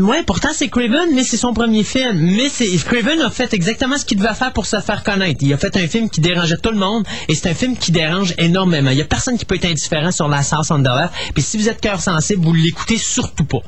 Ouais, 0.00 0.24
pourtant 0.24 0.48
c'est 0.52 0.68
Craven, 0.68 1.14
mais 1.14 1.22
c'est 1.22 1.36
son 1.36 1.54
premier 1.54 1.84
film. 1.84 2.18
Mais 2.36 2.48
c'est 2.48 2.66
Craven 2.84 3.20
a 3.22 3.30
fait 3.30 3.54
exactement 3.54 3.96
ce 3.96 4.04
qu'il 4.04 4.18
devait 4.18 4.34
faire 4.34 4.52
pour 4.52 4.66
se 4.66 4.80
faire 4.80 5.04
connaître. 5.04 5.38
Il 5.42 5.52
a 5.52 5.56
fait 5.56 5.76
un 5.76 5.86
film 5.86 6.10
qui 6.10 6.20
dérangeait 6.20 6.56
tout 6.56 6.72
le 6.72 6.78
monde, 6.78 7.06
et 7.28 7.34
c'est 7.34 7.48
un 7.48 7.54
film 7.54 7.76
qui 7.76 7.92
dérange 7.92 8.34
énormément. 8.38 8.90
Il 8.90 8.98
y 8.98 9.02
a 9.02 9.04
personne 9.04 9.38
qui 9.38 9.44
peut 9.44 9.54
être 9.54 9.66
indifférent 9.66 10.10
sur 10.10 10.28
la 10.28 10.42
sauce. 10.42 10.72
Puis 11.34 11.42
si 11.42 11.56
vous 11.56 11.68
êtes 11.68 11.80
cœur 11.80 12.00
sensible, 12.00 12.42
vous 12.44 12.52
l'écoutez 12.52 12.98
surtout 12.98 13.44
pas. 13.44 13.62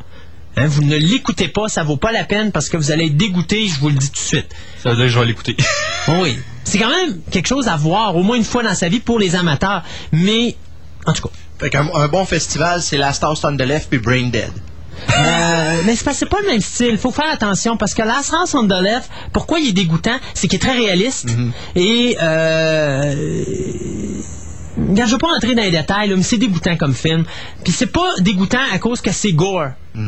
Hein, 0.57 0.66
vous 0.66 0.82
ne 0.82 0.96
l'écoutez 0.96 1.48
pas, 1.48 1.68
ça 1.68 1.82
vaut 1.82 1.96
pas 1.96 2.12
la 2.12 2.24
peine 2.24 2.53
parce 2.53 2.68
que 2.68 2.76
vous 2.76 2.90
allez 2.90 3.07
être 3.07 3.16
dégoûté, 3.16 3.68
je 3.68 3.80
vous 3.80 3.88
le 3.88 3.94
dis 3.94 4.09
tout 4.09 4.20
de 4.20 4.26
suite. 4.26 4.48
Ça 4.82 4.90
veut 4.90 4.96
dire 4.96 5.07
que 5.07 5.11
je 5.11 5.18
vais 5.18 5.26
l'écouter. 5.26 5.57
Oui. 6.09 6.36
C'est 6.64 6.78
quand 6.78 6.90
même 6.90 7.20
quelque 7.30 7.46
chose 7.46 7.68
à 7.68 7.76
voir 7.76 8.16
au 8.16 8.24
moins 8.24 8.36
une 8.36 8.44
fois 8.44 8.62
dans 8.64 8.74
sa 8.74 8.88
vie 8.88 8.98
pour 8.98 9.20
les 9.20 9.36
amateurs. 9.36 9.84
Mais, 10.11 10.57
en 11.07 11.12
tout 11.12 11.22
cas. 11.22 11.34
Fait 11.61 11.70
qu'un 11.70 11.88
un 11.94 12.09
bon 12.09 12.24
festival, 12.24 12.82
c'est 12.82 12.96
Last 12.96 13.22
House 13.22 13.44
on 13.44 13.57
the 13.57 13.61
Left 13.62 13.88
puis 13.88 14.00
Brain 14.00 14.30
Dead. 14.30 14.50
Euh, 15.16 15.82
mais 15.84 15.94
c'est 15.94 16.05
pas, 16.05 16.12
c'est 16.12 16.26
pas 16.26 16.40
le 16.42 16.48
même 16.48 16.61
style. 16.61 16.98
Faut 16.98 17.12
faire 17.12 17.30
attention 17.30 17.76
parce 17.76 17.94
que 17.94 18.03
Last 18.03 18.32
House 18.34 18.55
on 18.55 18.66
the 18.66 18.80
Left, 18.80 19.11
pourquoi 19.32 19.61
il 19.61 19.68
est 19.68 19.72
dégoûtant, 19.72 20.18
c'est 20.34 20.48
qu'il 20.48 20.57
est 20.57 20.61
très 20.61 20.76
réaliste 20.76 21.28
et 21.76 22.16
euh, 22.20 23.14
regarde, 24.88 25.09
je 25.09 25.12
veux 25.12 25.18
pas 25.18 25.34
entrer 25.36 25.55
dans 25.55 25.62
les 25.62 25.70
détails, 25.70 26.09
là, 26.09 26.16
mais 26.16 26.22
c'est 26.22 26.38
dégoûtant 26.38 26.76
comme 26.76 26.94
film. 26.94 27.24
Puis 27.64 27.72
c'est 27.72 27.86
pas 27.86 28.14
dégoûtant 28.18 28.59
à 28.72 28.78
cause 28.78 29.00
que 29.00 29.12
c'est 29.12 29.32
gore. 29.32 29.68
C'est 29.94 30.00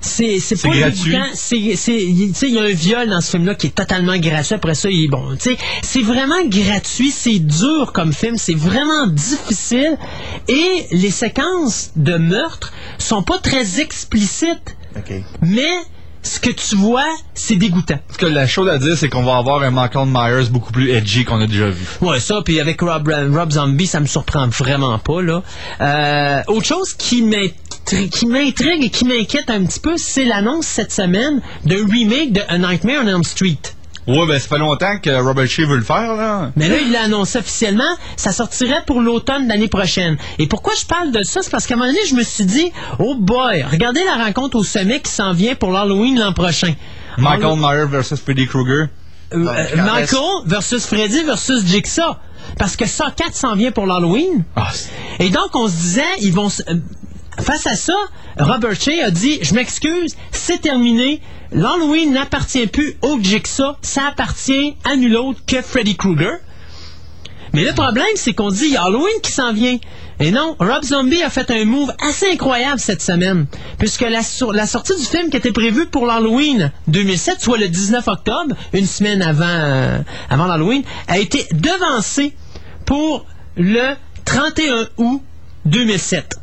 C'est 0.00 0.38
pas 0.62 0.68
gratuit. 0.68 1.16
c'est 1.34 1.76
c'est 1.76 1.96
il- 2.02 2.28
tu 2.32 2.34
sais 2.38 2.48
il 2.48 2.54
y 2.54 2.58
a 2.58 2.62
un 2.62 2.68
viol 2.72 3.08
dans 3.08 3.20
ce 3.20 3.30
film 3.32 3.46
là 3.46 3.54
qui 3.54 3.68
est 3.68 3.74
totalement 3.74 4.16
gratuit. 4.18 4.54
Après 4.54 4.74
ça 4.74 4.88
il 4.90 5.04
est 5.04 5.08
bon, 5.08 5.34
tu 5.36 5.50
sais. 5.50 5.56
C'est 5.82 6.02
vraiment 6.02 6.44
gratuit, 6.46 7.10
c'est 7.10 7.38
dur 7.40 7.92
comme 7.92 8.12
film, 8.12 8.36
c'est 8.36 8.54
vraiment 8.54 9.06
difficile. 9.08 9.96
Et 10.48 10.86
les 10.92 11.10
séquences 11.10 11.90
de 11.96 12.16
meurtre 12.16 12.72
sont 12.98 13.22
pas 13.22 13.38
très 13.38 13.80
explicites. 13.80 14.76
Mais 15.42 15.72
ce 16.26 16.40
que 16.40 16.50
tu 16.50 16.76
vois, 16.76 17.06
c'est 17.34 17.56
dégoûtant. 17.56 17.98
Parce 18.06 18.18
que 18.18 18.26
la 18.26 18.46
chose 18.46 18.68
à 18.68 18.78
dire, 18.78 18.96
c'est 18.98 19.08
qu'on 19.08 19.22
va 19.22 19.36
avoir 19.36 19.62
un 19.62 19.70
Michael 19.70 20.08
Myers 20.08 20.50
beaucoup 20.50 20.72
plus 20.72 20.90
edgy 20.90 21.24
qu'on 21.24 21.40
a 21.40 21.46
déjà 21.46 21.68
vu. 21.70 21.84
Ouais, 22.00 22.20
ça, 22.20 22.42
puis 22.44 22.60
avec 22.60 22.80
Rob, 22.80 23.08
Rob 23.32 23.50
Zombie, 23.52 23.86
ça 23.86 24.00
me 24.00 24.06
surprend 24.06 24.48
vraiment 24.48 24.98
pas, 24.98 25.22
là. 25.22 25.42
Euh, 25.80 26.42
autre 26.48 26.66
chose 26.66 26.94
qui 26.94 27.22
m'intri- 27.22 28.08
qui 28.10 28.26
m'intrigue 28.26 28.84
et 28.84 28.90
qui 28.90 29.04
m'inquiète 29.04 29.48
un 29.50 29.64
petit 29.64 29.80
peu, 29.80 29.96
c'est 29.96 30.24
l'annonce 30.24 30.66
cette 30.66 30.92
semaine 30.92 31.40
d'un 31.64 31.86
remake 31.86 32.32
de 32.32 32.40
A 32.48 32.58
Nightmare 32.58 33.02
on 33.04 33.08
Elm 33.08 33.24
Street. 33.24 33.58
Ouais, 34.06 34.24
ben 34.26 34.38
ça 34.38 34.48
fait 34.48 34.58
longtemps 34.58 34.98
que 35.02 35.10
Robert 35.10 35.48
Shea 35.48 35.64
veut 35.66 35.76
le 35.76 35.82
faire, 35.84 36.14
là. 36.14 36.52
Mais 36.54 36.68
là, 36.68 36.76
il 36.80 36.92
l'a 36.92 37.02
annoncé 37.02 37.38
officiellement, 37.38 37.82
ça 38.16 38.30
sortirait 38.30 38.82
pour 38.86 39.00
l'automne 39.00 39.44
de 39.44 39.48
l'année 39.48 39.66
prochaine. 39.68 40.16
Et 40.38 40.46
pourquoi 40.46 40.74
je 40.80 40.86
parle 40.86 41.10
de 41.10 41.22
ça? 41.24 41.40
C'est 41.42 41.50
parce 41.50 41.66
qu'à 41.66 41.74
un 41.74 41.78
moment 41.78 41.90
donné, 41.90 42.04
je 42.08 42.14
me 42.14 42.22
suis 42.22 42.44
dit, 42.44 42.70
oh 43.00 43.16
boy, 43.16 43.64
regardez 43.64 44.04
la 44.04 44.24
rencontre 44.24 44.56
au 44.58 44.62
sommet 44.64 45.00
qui 45.00 45.10
s'en 45.10 45.32
vient 45.32 45.54
pour 45.56 45.72
l'Halloween 45.72 46.18
l'an 46.20 46.32
prochain. 46.32 46.74
Michael 47.18 47.56
Myers 47.58 47.86
versus 47.88 48.20
Freddy 48.20 48.46
Krueger. 48.46 48.88
Euh, 49.34 49.44
euh, 49.48 49.76
Michael 49.76 50.20
versus 50.46 50.86
Freddy 50.86 51.24
versus 51.24 51.64
Jigsaw. 51.66 52.14
Parce 52.58 52.76
que 52.76 52.86
ça, 52.86 53.12
4 53.16 53.34
s'en 53.34 53.56
vient 53.56 53.72
pour 53.72 53.86
l'Halloween. 53.86 54.44
Et 55.18 55.30
donc, 55.30 55.54
on 55.54 55.66
se 55.66 55.72
disait, 55.74 56.02
ils 56.20 56.32
vont. 56.32 56.46
s- 56.46 56.62
euh, 56.68 56.74
Face 57.38 57.66
à 57.66 57.74
ça, 57.76 57.92
Robert 58.38 58.74
Shea 58.80 59.04
a 59.04 59.10
dit 59.10 59.38
Je 59.42 59.52
m'excuse, 59.54 60.16
c'est 60.32 60.58
terminé. 60.62 61.20
L'Halloween 61.52 62.12
n'appartient 62.12 62.66
plus 62.66 62.96
au 63.02 63.18
Jigsaw, 63.20 63.76
ça 63.82 64.08
appartient 64.08 64.76
à 64.84 64.96
nul 64.96 65.16
autre 65.16 65.40
que 65.46 65.62
Freddy 65.62 65.96
Krueger. 65.96 66.38
Mais 67.52 67.64
le 67.64 67.72
problème, 67.72 68.04
c'est 68.16 68.34
qu'on 68.34 68.50
dit 68.50 68.76
Halloween 68.76 69.20
qui 69.22 69.32
s'en 69.32 69.52
vient. 69.52 69.78
Et 70.18 70.30
non, 70.30 70.56
Rob 70.58 70.82
Zombie 70.82 71.22
a 71.22 71.30
fait 71.30 71.50
un 71.50 71.64
move 71.64 71.92
assez 72.00 72.30
incroyable 72.30 72.80
cette 72.80 73.02
semaine, 73.02 73.46
puisque 73.78 74.02
la, 74.02 74.22
sortie 74.22 74.96
du 74.96 75.04
film 75.04 75.30
qui 75.30 75.36
était 75.36 75.52
prévue 75.52 75.86
pour 75.86 76.06
l'Halloween 76.06 76.72
2007, 76.88 77.40
soit 77.40 77.58
le 77.58 77.68
19 77.68 78.06
octobre, 78.08 78.56
une 78.72 78.86
semaine 78.86 79.22
avant, 79.22 79.44
euh, 79.46 79.98
avant 80.30 80.46
l'Halloween, 80.46 80.82
a 81.08 81.18
été 81.18 81.46
devancée 81.52 82.34
pour 82.86 83.26
le 83.56 83.94
31 84.24 84.88
août 84.96 85.22
2007. 85.66 86.40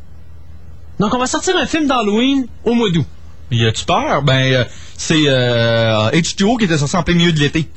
Donc 1.00 1.14
on 1.14 1.18
va 1.18 1.28
sortir 1.28 1.56
un 1.58 1.66
film 1.66 1.88
d'Halloween 1.88 2.48
au 2.66 2.74
mois 2.74 2.92
d'août. 2.92 3.06
Y 3.54 3.66
a-tu 3.66 3.86
peur? 3.86 4.22
Ben, 4.24 4.54
euh, 4.54 4.64
c'est 4.98 5.24
euh, 5.28 6.10
H2O 6.12 6.58
qui 6.58 6.66
était 6.66 6.78
sorti 6.78 6.96
en 6.96 7.04
plein 7.04 7.16
milieu 7.16 7.32
de 7.32 7.40
l'été. 7.40 7.68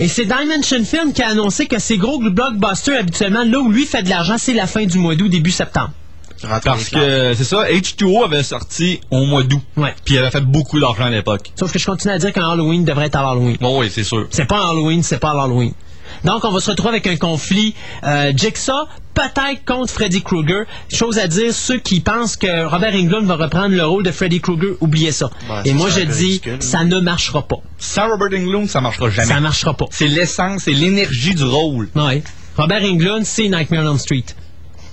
Et 0.00 0.08
c'est 0.08 0.24
Dimension 0.24 0.84
Film 0.84 1.12
qui 1.12 1.22
a 1.22 1.28
annoncé 1.28 1.66
que 1.66 1.78
ces 1.78 1.98
gros 1.98 2.18
blockbusters, 2.18 3.00
habituellement, 3.00 3.44
là 3.44 3.58
où 3.58 3.70
lui 3.70 3.86
fait 3.86 4.02
de 4.02 4.08
l'argent, 4.08 4.36
c'est 4.38 4.54
la 4.54 4.66
fin 4.66 4.84
du 4.84 4.98
mois 4.98 5.14
d'août, 5.14 5.28
début 5.28 5.50
septembre. 5.50 5.90
Parce 6.64 6.90
que, 6.90 7.34
c'est 7.34 7.44
ça, 7.44 7.68
H2O 7.68 8.24
avait 8.24 8.42
sorti 8.42 9.00
au 9.10 9.24
mois 9.24 9.42
d'août. 9.42 9.62
Ouais. 9.76 9.94
Puis 10.04 10.14
il 10.14 10.18
avait 10.18 10.30
fait 10.30 10.42
beaucoup 10.42 10.78
d'argent 10.78 11.04
à 11.04 11.10
l'époque. 11.10 11.52
Sauf 11.58 11.72
que 11.72 11.78
je 11.78 11.86
continue 11.86 12.12
à 12.12 12.18
dire 12.18 12.32
qu'un 12.32 12.48
Halloween 12.48 12.84
devrait 12.84 13.06
être 13.06 13.16
à 13.16 13.30
Halloween. 13.30 13.56
Bon, 13.60 13.80
oui, 13.80 13.88
c'est 13.90 14.04
sûr. 14.04 14.26
C'est 14.30 14.44
pas 14.44 14.58
un 14.58 14.70
Halloween, 14.70 15.02
c'est 15.02 15.18
pas 15.18 15.30
à 15.30 15.44
Halloween. 15.44 15.72
Donc, 16.24 16.44
on 16.44 16.50
va 16.50 16.60
se 16.60 16.70
retrouver 16.70 16.90
avec 16.90 17.06
un 17.06 17.16
conflit 17.16 17.74
euh, 18.04 18.32
Jigsaw, 18.36 18.86
peut-être 19.14 19.64
contre 19.66 19.92
Freddy 19.92 20.22
Krueger. 20.22 20.64
Chose 20.92 21.18
à 21.18 21.26
dire, 21.28 21.52
ceux 21.52 21.78
qui 21.78 22.00
pensent 22.00 22.36
que 22.36 22.64
Robert 22.66 22.94
Englund 22.94 23.26
va 23.26 23.36
reprendre 23.36 23.74
le 23.74 23.84
rôle 23.84 24.02
de 24.02 24.10
Freddy 24.10 24.40
Krueger, 24.40 24.74
oubliez 24.80 25.12
ça. 25.12 25.30
Ouais, 25.48 25.62
Et 25.64 25.72
moi, 25.72 25.88
je 25.90 26.00
dis, 26.00 26.24
ridicule. 26.24 26.56
ça 26.62 26.84
ne 26.84 27.00
marchera 27.00 27.42
pas. 27.46 27.56
Sans 27.78 28.08
Robert 28.08 28.38
Englund, 28.38 28.68
ça 28.68 28.80
marchera 28.80 29.10
jamais. 29.10 29.28
Ça 29.28 29.40
marchera 29.40 29.74
pas. 29.74 29.86
C'est 29.90 30.08
l'essence, 30.08 30.62
c'est 30.64 30.72
l'énergie 30.72 31.34
du 31.34 31.44
rôle. 31.44 31.88
Ouais. 31.94 32.22
Robert 32.56 32.82
Englund, 32.82 33.24
c'est 33.24 33.48
Nightmare 33.48 33.84
on 33.84 33.90
Elm 33.90 33.98
Street. 33.98 34.24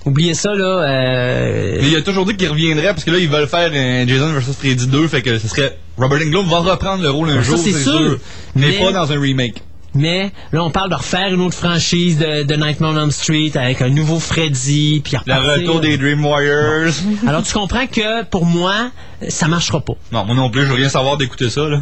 Oubliez 0.06 0.34
ça, 0.34 0.52
là. 0.54 0.82
euh, 0.86 1.78
Mais 1.80 1.88
il 1.88 1.96
a 1.96 2.02
toujours 2.02 2.26
dit 2.26 2.36
qu'il 2.36 2.48
reviendrait 2.50 2.88
parce 2.88 3.04
que 3.04 3.10
là, 3.10 3.18
ils 3.18 3.28
veulent 3.28 3.48
faire 3.48 3.72
un 3.72 4.06
Jason 4.06 4.28
vs 4.32 4.52
Freddy 4.52 4.86
2, 4.86 5.08
fait 5.08 5.22
que 5.22 5.38
ce 5.38 5.48
serait. 5.48 5.78
Robert 5.96 6.18
Englund 6.26 6.46
va 6.48 6.58
reprendre 6.58 7.02
le 7.02 7.08
rôle 7.10 7.30
un 7.30 7.36
Ça, 7.36 7.42
jour, 7.42 7.56
c'est 7.58 7.72
c'est 7.72 7.82
sûr. 7.84 7.92
sûr. 7.98 8.18
Mais, 8.54 8.68
Mais- 8.68 8.78
pas 8.84 8.92
dans 8.92 9.10
un 9.12 9.18
remake. 9.20 9.62
Mais 9.94 10.32
là, 10.52 10.64
on 10.64 10.70
parle 10.70 10.90
de 10.90 10.94
refaire 10.94 11.32
une 11.32 11.40
autre 11.40 11.56
franchise 11.56 12.18
de, 12.18 12.42
de 12.42 12.54
Nightmare 12.54 12.94
on 12.94 13.00
Elm 13.00 13.10
Street 13.10 13.52
avec 13.54 13.80
un 13.82 13.90
nouveau 13.90 14.18
Freddy, 14.18 15.00
puis 15.04 15.16
Le 15.26 15.34
retour 15.34 15.80
des 15.80 15.96
Dream 15.96 16.24
Warriors. 16.24 16.92
Alors, 17.26 17.42
tu 17.42 17.52
comprends 17.52 17.86
que 17.86 18.24
pour 18.24 18.44
moi, 18.44 18.90
ça 19.28 19.48
marchera 19.48 19.80
pas. 19.80 19.94
Non, 20.12 20.24
moi 20.24 20.34
non 20.34 20.50
plus, 20.50 20.62
je 20.62 20.68
veux 20.68 20.74
rien 20.74 20.88
savoir 20.88 21.16
d'écouter 21.16 21.50
ça, 21.50 21.68
là. 21.68 21.80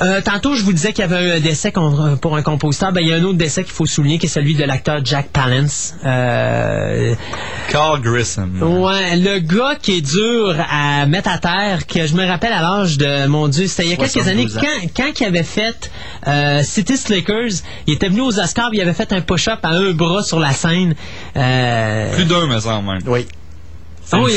Euh, 0.00 0.20
tantôt, 0.22 0.54
je 0.54 0.62
vous 0.62 0.72
disais 0.72 0.92
qu'il 0.92 1.02
y 1.02 1.12
avait 1.12 1.32
un 1.32 1.40
décès 1.40 1.72
contre- 1.72 2.18
pour 2.20 2.36
un 2.36 2.42
compositeur. 2.42 2.92
Ben, 2.92 3.00
il 3.00 3.08
y 3.08 3.12
a 3.12 3.16
un 3.16 3.24
autre 3.24 3.38
décès 3.38 3.64
qu'il 3.64 3.72
faut 3.72 3.86
souligner, 3.86 4.18
qui 4.18 4.26
est 4.26 4.28
celui 4.28 4.54
de 4.54 4.64
l'acteur 4.64 5.00
Jack 5.04 5.28
Palance. 5.30 5.94
Euh, 6.04 7.14
Carl 7.68 8.00
Grissom. 8.00 8.50
ouais, 8.62 9.16
le 9.16 9.38
gars 9.40 9.74
qui 9.80 9.98
est 9.98 10.00
dur 10.00 10.54
à 10.70 11.06
mettre 11.06 11.28
à 11.30 11.38
terre, 11.38 11.86
que 11.86 12.06
je 12.06 12.14
me 12.14 12.24
rappelle 12.24 12.52
à 12.52 12.62
l'âge 12.62 12.96
de, 12.98 13.26
mon 13.26 13.48
Dieu, 13.48 13.66
c'était 13.66 13.84
il 13.84 13.90
y 13.90 13.92
a 13.94 13.96
quelques 13.96 14.10
72 14.12 14.56
années, 14.58 14.68
ans. 14.68 14.70
quand, 14.96 15.04
quand 15.04 15.20
il 15.20 15.24
avait 15.26 15.42
fait 15.42 15.90
euh, 16.26 16.62
City 16.62 16.96
Slickers, 16.96 17.62
il 17.86 17.94
était 17.94 18.08
venu 18.08 18.20
aux 18.20 18.38
Oscars, 18.38 18.70
il 18.72 18.80
avait 18.80 18.92
fait 18.94 19.12
un 19.12 19.20
push-up 19.20 19.58
à 19.62 19.70
un 19.70 19.90
bras 19.92 20.22
sur 20.22 20.38
la 20.38 20.52
scène. 20.52 20.94
Euh, 21.36 22.14
Plus 22.14 22.24
d'un, 22.24 22.46
me 22.46 22.58
semble, 22.60 22.86
même. 22.88 23.02
Oui. 23.06 23.26
C'est 24.08 24.16
Ah 24.16 24.20
une 24.20 24.24
oui, 24.24 24.32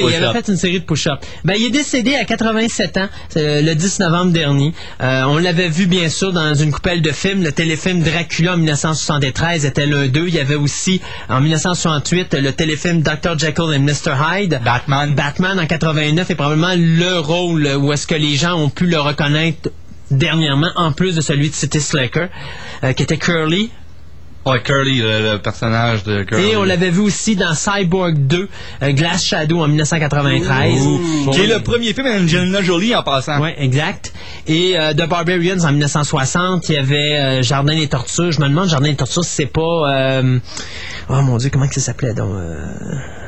il, 0.00 0.04
oui, 0.04 0.14
avait 0.16 0.32
fait 0.32 0.48
une 0.48 0.56
série 0.56 0.80
de 0.80 0.84
push-ups. 0.84 1.24
Ben, 1.44 1.54
il 1.56 1.66
est 1.66 1.70
décédé 1.70 2.16
à 2.16 2.24
87 2.24 2.96
ans, 2.96 3.08
euh, 3.36 3.62
le 3.62 3.74
10 3.76 4.00
novembre 4.00 4.32
dernier. 4.32 4.74
Euh, 5.00 5.22
on 5.28 5.38
l'avait 5.38 5.68
vu, 5.68 5.86
bien 5.86 6.08
sûr, 6.08 6.32
dans 6.32 6.52
une 6.56 6.72
coupelle 6.72 7.02
de 7.02 7.12
films. 7.12 7.44
Le 7.44 7.52
téléfilm 7.52 8.02
Dracula 8.02 8.54
en 8.54 8.56
1973 8.56 9.64
était 9.64 9.86
l'un 9.86 10.08
d'eux. 10.08 10.24
Il 10.26 10.34
y 10.34 10.40
avait 10.40 10.56
aussi, 10.56 11.00
en 11.28 11.40
1968, 11.40 12.34
le 12.34 12.50
téléfilm 12.50 13.02
Dr. 13.02 13.38
Jekyll 13.38 13.76
and 13.76 13.82
Mr. 13.82 14.12
Hyde. 14.20 14.60
Batman. 14.64 15.14
Batman 15.14 15.60
en 15.60 15.66
89 15.66 16.28
est 16.28 16.34
probablement 16.34 16.74
le 16.76 17.20
rôle 17.20 17.68
où 17.78 17.92
est-ce 17.92 18.08
que 18.08 18.16
les 18.16 18.34
gens 18.34 18.54
ont 18.54 18.70
pu 18.70 18.86
le 18.86 18.98
reconnaître 18.98 19.70
dernièrement, 20.10 20.70
en 20.74 20.90
plus 20.92 21.14
de 21.14 21.20
celui 21.20 21.48
de 21.48 21.54
City 21.54 21.80
Slicker, 21.80 22.26
euh, 22.82 22.92
qui 22.92 23.04
était 23.04 23.18
Curly. 23.18 23.70
Ouais, 24.44 24.60
Curly, 24.60 25.00
le, 25.00 25.32
le 25.32 25.38
personnage 25.38 26.02
de 26.04 26.24
Curly. 26.24 26.50
Et 26.50 26.56
on 26.56 26.64
l'avait 26.64 26.90
vu 26.90 27.00
aussi 27.00 27.36
dans 27.36 27.54
Cyborg 27.54 28.14
2, 28.26 28.48
euh, 28.82 28.92
Glass 28.92 29.24
Shadow 29.24 29.62
en 29.62 29.68
1993. 29.68 30.82
Ouh. 30.82 31.30
Qui 31.30 31.40
est 31.42 31.46
le 31.46 31.62
premier 31.62 31.94
film 31.94 32.06
d'Angelina 32.06 32.60
Jolie 32.62 32.94
en 32.96 33.02
passant. 33.04 33.40
Oui, 33.40 33.50
exact. 33.56 34.12
Et 34.48 34.72
euh, 34.76 34.92
The 34.94 35.08
Barbarians 35.08 35.62
en 35.64 35.70
1960, 35.70 36.68
il 36.68 36.74
y 36.74 36.78
avait 36.78 37.16
euh, 37.18 37.42
Jardin 37.42 37.74
des 37.76 37.86
Tortues. 37.88 38.32
Je 38.32 38.40
me 38.40 38.48
demande, 38.48 38.68
Jardin 38.68 38.88
des 38.88 38.96
Tortues, 38.96 39.20
c'est 39.22 39.46
pas... 39.46 39.60
euh, 40.20 40.38
oh 41.08 41.22
mon 41.22 41.36
Dieu, 41.36 41.50
comment 41.50 41.68
que 41.68 41.74
ça 41.74 41.80
s'appelait 41.80 42.14
donc? 42.14 42.30
Euh, 42.34 42.66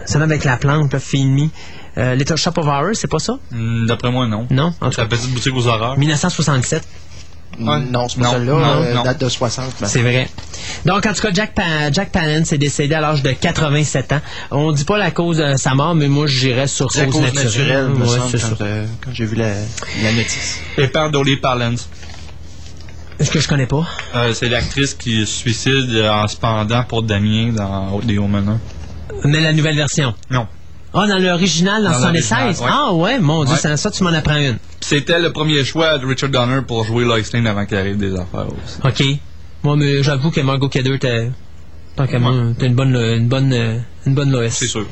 celui 0.07 0.25
avec 0.25 0.45
la 0.45 0.57
plante, 0.57 0.93
là, 0.93 0.99
Feed 0.99 1.49
Euh, 1.97 2.17
Little 2.17 2.37
Shop 2.37 2.51
of 2.57 2.67
Horrors, 2.67 2.95
c'est 2.95 3.07
pas 3.09 3.21
ça? 3.21 3.39
Hmm, 3.53 3.87
D'après 3.87 4.11
moi, 4.11 4.27
non. 4.27 4.49
Non, 4.51 4.75
en 4.81 4.87
tout 4.89 4.95
C'est 4.97 5.03
la 5.03 5.07
cas. 5.07 5.17
petite 5.17 5.31
boutique 5.33 5.55
aux 5.55 5.69
horreurs. 5.69 5.97
1967. 5.97 6.83
Non, 7.59 8.09
c'est 8.09 8.21
pas 8.21 8.31
celle-là. 8.33 8.53
euh, 8.55 9.03
date 9.03 9.21
de 9.21 9.29
60. 9.29 9.75
ben. 9.81 9.87
C'est 9.87 10.03
vrai. 10.03 10.29
Donc, 10.85 11.07
en 11.07 11.13
tout 11.13 11.23
cas, 11.23 11.31
Jack, 11.33 11.55
Pa- 11.55 11.91
Jack 11.93 12.11
Palance 12.11 12.53
est 12.53 12.59
décédé 12.59 12.95
à 12.95 13.01
l'âge 13.01 13.23
de 13.23 13.33
87 13.33 14.13
ans. 14.13 14.21
On 14.51 14.73
dit 14.73 14.85
pas 14.85 14.99
la 14.99 15.11
cause 15.11 15.39
de 15.39 15.57
sa 15.57 15.75
mort, 15.75 15.95
mais 15.95 16.09
moi, 16.09 16.27
j'irais 16.27 16.67
sur 16.67 16.87
cause, 16.89 17.05
cause 17.11 17.33
naturelle, 17.35 17.89
me 17.89 18.05
Ouais, 18.05 18.19
semble, 18.19 18.31
c'est 18.31 18.39
ça. 18.39 18.49
quand, 18.59 18.65
euh, 18.65 18.87
quand 19.05 19.11
j'ai 19.13 19.25
vu 19.27 19.37
la, 19.37 19.49
la 20.03 20.13
notice. 20.13 20.59
Et 20.79 20.89
d'Oli 21.11 21.37
Parlance. 21.37 21.89
Est-ce 23.21 23.31
que 23.31 23.39
je 23.41 23.47
connais 23.49 23.67
pas? 23.67 23.87
Euh, 24.17 24.33
c'est 24.35 24.49
l'actrice 24.49 24.95
qui 24.95 25.21
se 25.21 25.33
suicide 25.33 25.89
euh, 25.91 26.11
en 26.11 26.27
se 26.27 26.37
pendant 26.37 26.83
pour 26.83 27.03
Damien 27.05 27.53
dans 27.53 28.01
Les 28.05 28.19
Homenins. 28.19 28.59
Mais 29.25 29.41
la 29.41 29.53
nouvelle 29.53 29.77
version? 29.77 30.13
Non. 30.31 30.47
Ah, 30.95 31.07
dans 31.09 31.19
l'original, 31.19 31.83
dans, 31.83 31.91
Dans 31.91 31.99
76? 31.99 32.61
l'original, 32.61 32.69
ouais. 32.69 32.71
Ah 32.73 32.95
ouais, 32.95 33.19
mon 33.19 33.45
Dieu, 33.45 33.55
Ouais. 33.55 33.61
c'est 33.61 33.77
ça, 33.77 33.91
tu 33.91 34.05
m'en 34.05 34.11
apprends 34.13 34.37
une. 34.37 34.59
C'était 34.81 35.19
le 35.19 35.33
premier 35.33 35.65
choix 35.65 35.99
de 35.99 36.07
Richard 36.07 36.31
Donner 36.31 36.61
pour 36.67 36.85
jouer 36.85 37.05
Lois 37.05 37.19
Lane 37.33 37.47
avant 37.47 37.67
qu'il 37.67 37.77
arrive 37.77 37.97
des 37.97 38.15
affaires 38.15 38.47
aussi. 38.49 38.79
OK. 39.13 39.19
Moi, 39.65 39.77
mais 39.77 40.03
j'avoue 40.03 40.31
que 40.31 40.41
Margot 40.41 40.69
Kidder, 40.69 40.99
t'es... 40.99 41.31
Tant 41.97 42.07
qu'à 42.07 42.19
moi, 42.19 42.33
t'es 42.59 42.67
une 42.67 42.75
bonne, 42.75 42.95
une 42.97 43.29
bonne, 43.29 43.53
euh, 43.53 43.79
une 44.07 44.15
bonne 44.15 44.31
Lois. 44.31 44.51
C'est 44.51 44.67
sûr. 44.67 44.87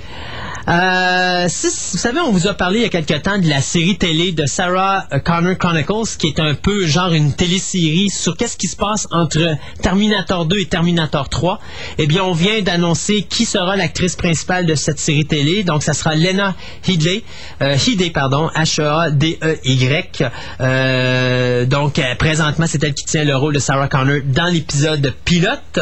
Euh, 0.68 1.48
vous 1.48 1.98
savez, 1.98 2.20
on 2.20 2.30
vous 2.30 2.46
a 2.46 2.54
parlé 2.54 2.80
il 2.80 2.82
y 2.82 2.86
a 2.86 2.88
quelque 2.88 3.14
temps 3.14 3.38
de 3.38 3.48
la 3.48 3.60
série 3.60 3.98
télé 3.98 4.32
de 4.32 4.46
Sarah 4.46 5.06
Connor 5.24 5.58
Chronicles, 5.58 6.16
qui 6.18 6.28
est 6.28 6.40
un 6.40 6.54
peu 6.54 6.86
genre 6.86 7.12
une 7.12 7.32
télésérie 7.32 8.10
sur 8.10 8.36
qu'est-ce 8.36 8.56
qui 8.56 8.68
se 8.68 8.76
passe 8.76 9.08
entre 9.10 9.56
Terminator 9.82 10.46
2 10.46 10.58
et 10.58 10.66
Terminator 10.66 11.28
3. 11.28 11.58
Eh 11.98 12.06
bien, 12.06 12.22
on 12.22 12.32
vient 12.32 12.62
d'annoncer 12.62 13.22
qui 13.22 13.44
sera 13.44 13.76
l'actrice 13.76 14.14
principale 14.14 14.66
de 14.66 14.74
cette 14.74 14.98
série 14.98 15.26
télé. 15.26 15.64
Donc, 15.64 15.82
ça 15.82 15.94
sera 15.94 16.14
Lena 16.14 16.54
Headey, 16.86 17.24
euh, 17.60 17.76
Headey, 17.76 18.10
pardon, 18.10 18.48
H-E-A-D-E-Y. 18.54 20.24
Euh, 20.60 21.66
donc, 21.66 21.98
euh, 21.98 22.14
présentement, 22.14 22.66
c'est 22.68 22.82
elle 22.84 22.94
qui 22.94 23.04
tient 23.04 23.24
le 23.24 23.34
rôle 23.36 23.54
de 23.54 23.58
Sarah 23.58 23.88
Connor 23.88 24.20
dans 24.26 24.46
l'épisode 24.46 25.12
pilote. 25.24 25.80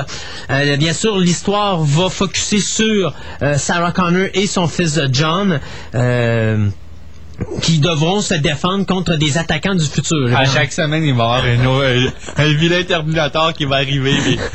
Euh, 0.50 0.76
bien 0.76 0.92
sûr, 0.92 1.18
l'histoire 1.18 1.82
va 1.82 2.08
focuser 2.08 2.60
sur 2.60 3.14
euh, 3.42 3.58
Sarah 3.58 3.92
Connor 3.92 4.28
et 4.34 4.46
son 4.46 4.69
fils 4.70 4.96
euh, 4.98 5.08
John. 5.12 5.60
euh, 5.94 6.68
qui 7.62 7.78
devront 7.78 8.20
se 8.20 8.34
défendre 8.34 8.84
contre 8.84 9.16
des 9.16 9.38
attaquants 9.38 9.74
du 9.74 9.86
futur. 9.86 10.28
À 10.36 10.44
chaque 10.44 10.72
semaine, 10.72 11.02
il 11.04 11.14
va 11.14 11.40
y 11.56 11.62
avoir 11.62 11.80
un, 11.82 12.04
un, 12.38 12.44
un 12.44 12.52
vilain 12.52 12.82
Terminator 12.82 13.54
qui 13.54 13.64
va 13.64 13.76
arriver. 13.76 14.12
Mais... 14.26 14.36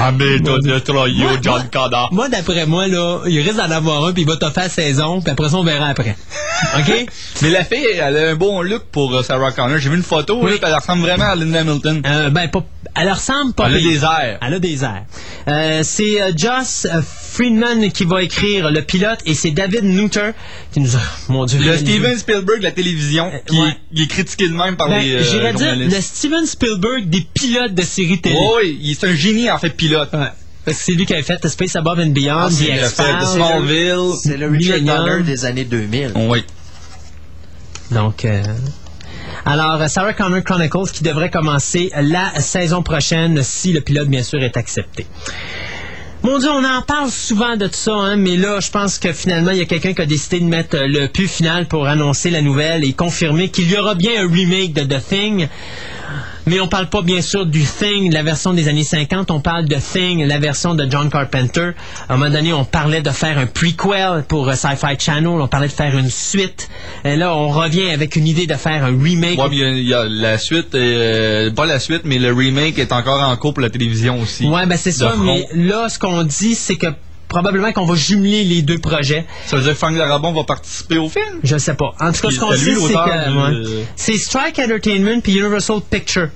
Ah, 0.00 0.12
détroyé 0.12 1.24
au 1.24 1.42
John 1.42 1.64
Connor. 1.72 2.10
Moi, 2.12 2.28
d'après 2.28 2.66
moi, 2.66 2.86
là, 2.86 3.22
il 3.26 3.40
risque 3.40 3.56
d'en 3.56 3.68
avoir 3.70 4.04
un, 4.06 4.12
puis 4.12 4.22
il 4.22 4.28
va 4.28 4.36
te 4.36 4.48
faire 4.48 4.70
saison, 4.70 5.20
puis 5.20 5.32
après 5.32 5.48
ça, 5.48 5.56
on 5.56 5.64
verra 5.64 5.88
après. 5.88 6.16
OK? 6.78 7.06
Mais 7.42 7.50
la 7.50 7.64
fille, 7.64 7.84
elle 8.00 8.16
a 8.16 8.30
un 8.30 8.34
bon 8.36 8.62
look 8.62 8.84
pour 8.92 9.12
euh, 9.12 9.24
Sarah 9.24 9.50
Connor. 9.50 9.78
J'ai 9.78 9.90
vu 9.90 9.96
une 9.96 10.04
photo, 10.04 10.38
Oui. 10.40 10.52
là, 10.62 10.68
elle 10.68 10.74
ressemble 10.76 11.02
vraiment 11.02 11.24
à 11.24 11.34
Linda 11.34 11.60
Hamilton. 11.60 12.02
Euh, 12.06 12.30
ben, 12.30 12.48
pas, 12.48 12.64
elle 12.98 13.10
ressemble 13.12 13.52
pas. 13.54 13.68
Elle 13.68 13.76
a 13.76 13.80
des 13.80 14.04
airs. 14.04 14.38
Elle 14.42 14.54
a 14.54 14.58
des 14.58 14.84
airs. 14.84 15.04
Euh, 15.46 15.80
c'est 15.82 16.20
euh, 16.20 16.32
Joss 16.36 16.86
euh, 16.92 17.00
Friedman 17.02 17.90
qui 17.92 18.04
va 18.04 18.22
écrire 18.22 18.70
le 18.70 18.82
pilote 18.82 19.20
et 19.26 19.34
c'est 19.34 19.50
David 19.52 19.84
Nutter 19.84 20.30
qui 20.72 20.80
nous 20.80 20.96
a. 20.96 21.00
Mon 21.28 21.44
Dieu. 21.46 21.58
Le 21.60 21.76
Steven 21.76 22.18
Spielberg 22.18 22.58
de 22.58 22.64
la 22.64 22.72
télévision, 22.72 23.30
qui 23.46 23.58
ouais. 23.60 23.68
est- 23.68 23.76
il 23.92 24.02
est 24.02 24.06
critiqué 24.08 24.48
de 24.48 24.54
même 24.54 24.76
par 24.76 24.88
Ben, 24.88 25.00
les 25.02 25.12
euh, 25.12 25.22
J'irais 25.22 25.52
dire 25.54 25.74
le 25.76 25.90
Steven 26.00 26.44
Spielberg 26.46 27.08
des 27.08 27.26
pilotes 27.32 27.74
de 27.74 27.82
séries 27.82 28.20
télé. 28.20 28.36
Oui, 28.56 28.78
il 28.82 28.90
est 28.90 29.04
un 29.04 29.14
génie 29.14 29.50
en 29.50 29.58
fait 29.58 29.70
pilote. 29.70 30.10
Ouais. 30.12 30.72
C'est 30.72 30.92
lui 30.92 31.06
qui 31.06 31.14
avait 31.14 31.22
fait 31.22 31.46
Space 31.48 31.76
Above 31.76 31.98
and 32.00 32.10
Beyond, 32.10 32.34
Ah, 32.40 32.48
The 32.48 32.52
c'est 32.52 32.66
le. 32.66 34.12
C'est 34.22 34.36
le 34.36 34.48
Richard. 34.48 35.04
Donner 35.06 35.22
des 35.22 35.44
années 35.46 35.64
2000. 35.64 36.12
Oui. 36.14 36.44
Donc, 37.90 38.24
euh, 38.26 38.42
alors, 39.44 39.80
euh, 39.80 39.88
Sarah 39.88 40.14
Connor 40.14 40.42
Chronicles 40.42 40.90
qui 40.92 41.02
devrait 41.02 41.30
commencer 41.30 41.90
la 42.00 42.40
saison 42.40 42.82
prochaine 42.82 43.42
si 43.42 43.72
le 43.72 43.80
pilote, 43.80 44.08
bien 44.08 44.22
sûr, 44.22 44.42
est 44.42 44.56
accepté. 44.56 45.06
Mon 46.22 46.38
Dieu, 46.38 46.50
on 46.50 46.64
en 46.64 46.82
parle 46.82 47.10
souvent 47.10 47.56
de 47.56 47.68
tout 47.68 47.74
ça, 47.74 47.94
hein, 47.94 48.16
mais 48.16 48.36
là, 48.36 48.58
je 48.58 48.70
pense 48.70 48.98
que 48.98 49.12
finalement, 49.12 49.52
il 49.52 49.58
y 49.58 49.62
a 49.62 49.66
quelqu'un 49.66 49.94
qui 49.94 50.02
a 50.02 50.06
décidé 50.06 50.40
de 50.40 50.46
mettre 50.46 50.76
euh, 50.76 50.86
le 50.86 51.06
pu 51.06 51.28
final 51.28 51.66
pour 51.66 51.86
annoncer 51.86 52.30
la 52.30 52.42
nouvelle 52.42 52.84
et 52.84 52.92
confirmer 52.92 53.50
qu'il 53.50 53.70
y 53.70 53.76
aura 53.78 53.94
bien 53.94 54.24
un 54.24 54.28
remake 54.28 54.72
de 54.72 54.82
The 54.82 55.00
Thing. 55.08 55.48
Mais 56.48 56.60
on 56.60 56.66
parle 56.68 56.88
pas 56.88 57.02
bien 57.02 57.20
sûr 57.20 57.44
du 57.44 57.62
Thing, 57.64 58.10
la 58.12 58.22
version 58.22 58.54
des 58.54 58.68
années 58.68 58.82
50, 58.84 59.30
on 59.30 59.40
parle 59.40 59.66
de 59.66 59.76
Thing, 59.76 60.24
la 60.24 60.38
version 60.38 60.74
de 60.74 60.90
John 60.90 61.10
Carpenter. 61.10 61.72
À 62.08 62.14
un 62.14 62.16
moment 62.16 62.30
donné, 62.30 62.52
on 62.54 62.64
parlait 62.64 63.02
de 63.02 63.10
faire 63.10 63.36
un 63.38 63.46
prequel 63.46 64.24
pour 64.26 64.48
euh, 64.48 64.54
Sci-Fi 64.54 64.96
Channel, 64.98 65.26
on 65.28 65.46
parlait 65.48 65.68
de 65.68 65.72
faire 65.72 65.96
une 65.98 66.08
suite. 66.10 66.70
Et 67.04 67.16
là, 67.16 67.34
on 67.34 67.48
revient 67.48 67.90
avec 67.90 68.16
une 68.16 68.26
idée 68.26 68.46
de 68.46 68.54
faire 68.54 68.82
un 68.84 68.96
remake. 68.98 69.38
Ouais, 69.38 69.54
y 69.82 69.92
a- 69.94 70.04
la 70.08 70.38
suite, 70.38 70.74
euh, 70.74 71.50
pas 71.52 71.66
la 71.66 71.78
suite, 71.78 72.02
mais 72.04 72.18
le 72.18 72.32
remake 72.32 72.78
est 72.78 72.92
encore 72.92 73.20
en 73.22 73.36
cours 73.36 73.52
pour 73.52 73.62
la 73.62 73.70
télévision 73.70 74.18
aussi. 74.20 74.46
Ouais, 74.46 74.64
ben 74.66 74.76
c'est 74.78 74.92
ça, 74.92 75.10
front. 75.10 75.22
mais 75.24 75.46
là, 75.54 75.88
ce 75.90 75.98
qu'on 75.98 76.22
dit, 76.22 76.54
c'est 76.54 76.76
que 76.76 76.86
probablement 77.28 77.72
qu'on 77.72 77.84
va 77.84 77.94
jumeler 77.94 78.44
les 78.44 78.62
deux 78.62 78.78
projets. 78.78 79.26
Ça 79.46 79.56
veut 79.56 79.62
dire 79.62 79.72
que 79.72 79.78
Frank 79.78 79.96
Darabont 79.96 80.32
va 80.32 80.44
participer 80.44 80.98
au 80.98 81.08
film? 81.08 81.40
Je 81.42 81.56
sais 81.58 81.74
pas. 81.74 81.94
En 82.00 82.12
tout 82.12 82.22
cas, 82.22 82.30
ce 82.30 82.38
qu'on 82.40 82.52
sait, 82.52 82.74
c'est 82.74 82.94
que 82.94 83.84
c'est 83.96 84.16
Strike 84.16 84.58
Entertainment 84.58 85.20
puis 85.20 85.38
Universal 85.38 85.80
Picture 85.88 86.28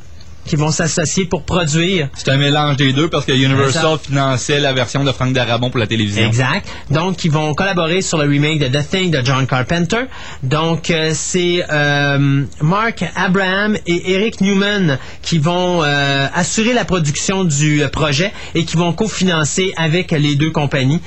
qui 0.47 0.57
vont 0.57 0.71
s'associer 0.71 1.25
pour 1.25 1.45
produire. 1.45 2.09
C'est 2.15 2.31
un 2.31 2.37
mélange 2.37 2.77
des 2.77 2.93
deux 2.93 3.09
parce 3.09 3.25
que 3.25 3.33
Universal 3.33 3.99
finançait 3.99 4.61
la 4.61 4.73
version 4.73 5.05
de 5.05 5.13
Frank 5.13 5.33
Darabont 5.33 5.71
pour 5.71 5.79
la 5.79 5.87
télévision. 5.87 6.27
Exact. 6.27 6.67
Donc, 6.91 7.25
ils 7.25 7.31
vont 7.31 7.55
collaborer 7.55 8.03
sur 8.03 8.19
le 8.19 8.29
remake 8.29 8.59
de 8.59 8.69
The 8.69 8.89
Thing 8.89 9.11
de 9.11 9.25
John 9.25 9.47
Carpenter. 9.47 10.05
Donc, 10.43 10.91
euh, 10.91 11.13
c'est 11.15 11.65
euh, 11.71 12.45
Mark 12.61 13.05
Abraham 13.17 13.77
et 13.87 14.13
Eric 14.13 14.41
Newman 14.41 14.99
qui 15.23 15.39
vont 15.39 15.83
euh, 15.83 16.27
assurer 16.35 16.73
la 16.73 16.85
production 16.85 17.45
du 17.45 17.83
euh, 17.83 17.89
projet 17.89 18.33
et 18.55 18.65
qui 18.65 18.77
vont 18.77 18.93
cofinancer 18.93 19.73
avec 19.77 20.11
les 20.11 20.35
deux 20.35 20.51
compagnies. 20.51 21.01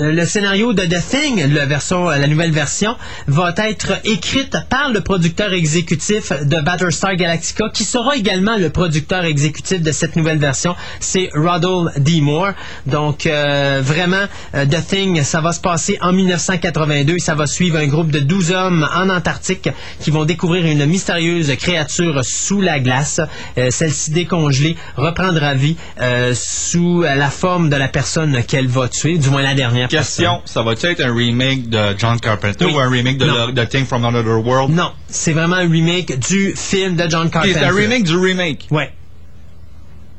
Euh, 0.00 0.12
le 0.12 0.24
scénario 0.26 0.72
de 0.72 0.82
The 0.82 1.02
Thing, 1.08 1.52
la, 1.52 1.66
version, 1.66 2.08
la 2.08 2.26
nouvelle 2.26 2.52
version, 2.52 2.96
va 3.26 3.52
être 3.56 4.00
écrite 4.04 4.56
par 4.68 4.90
le 4.90 5.00
producteur 5.00 5.52
exécutif 5.52 6.32
de 6.42 6.60
Battlestar 6.60 7.16
Galactica, 7.16 7.68
qui 7.72 7.84
sera 7.84 8.16
également 8.16 8.56
le 8.56 8.70
producteur 8.70 9.24
exécutif 9.24 9.82
de 9.82 9.92
cette 9.92 10.16
nouvelle 10.16 10.38
version. 10.38 10.76
C'est 11.00 11.30
Roddle 11.34 11.92
D. 11.98 12.20
Moore. 12.20 12.52
Donc, 12.86 13.26
euh, 13.26 13.80
vraiment, 13.82 14.26
euh, 14.54 14.66
The 14.66 14.86
Thing, 14.86 15.22
ça 15.22 15.40
va 15.40 15.52
se 15.52 15.60
passer 15.60 15.98
en 16.00 16.12
1982 16.12 17.14
et 17.16 17.18
ça 17.18 17.34
va 17.34 17.46
suivre 17.46 17.78
un 17.78 17.86
groupe 17.86 18.10
de 18.10 18.20
12 18.20 18.52
hommes 18.52 18.88
en 18.94 19.08
Antarctique 19.08 19.68
qui 20.00 20.10
vont 20.10 20.24
découvrir 20.24 20.64
une 20.66 20.86
mystérieuse 20.86 21.54
créature 21.56 22.24
sous 22.24 22.60
la 22.60 22.78
glace. 22.78 23.20
Euh, 23.56 23.70
Celle-ci 23.70 24.12
décongelée 24.12 24.76
reprendra 24.96 25.54
vie 25.54 25.76
euh, 26.00 26.32
sous 26.34 27.02
la 27.02 27.30
forme 27.30 27.68
de 27.68 27.76
la 27.76 27.88
personne 27.88 28.42
qu'elle 28.44 28.68
va 28.68 28.88
tuer, 28.88 29.18
du 29.18 29.30
moins 29.30 29.42
la 29.42 29.54
dernière 29.54 29.87
Question, 29.88 30.42
ça 30.44 30.62
va-tu 30.62 30.86
être 30.86 31.00
un 31.04 31.14
remake 31.14 31.68
de 31.68 31.96
John 31.98 32.18
Carpenter 32.20 32.64
Oui. 32.66 32.72
ou 32.74 32.78
un 32.78 32.88
remake 32.90 33.18
de, 33.18 33.24
le- 33.26 33.52
de 33.52 33.64
Thing 33.64 33.84
from 33.84 34.04
Another 34.04 34.38
World? 34.44 34.74
Non, 34.74 34.92
c'est 35.08 35.32
vraiment 35.32 35.56
un 35.56 35.68
remake 35.70 36.18
du 36.28 36.54
film 36.56 36.96
de 36.96 37.08
John 37.08 37.30
Carpenter. 37.30 37.54
c'est 37.58 37.64
un 37.64 37.74
remake 37.74 38.04
du 38.04 38.16
remake. 38.16 38.66
Ouais. 38.70 38.92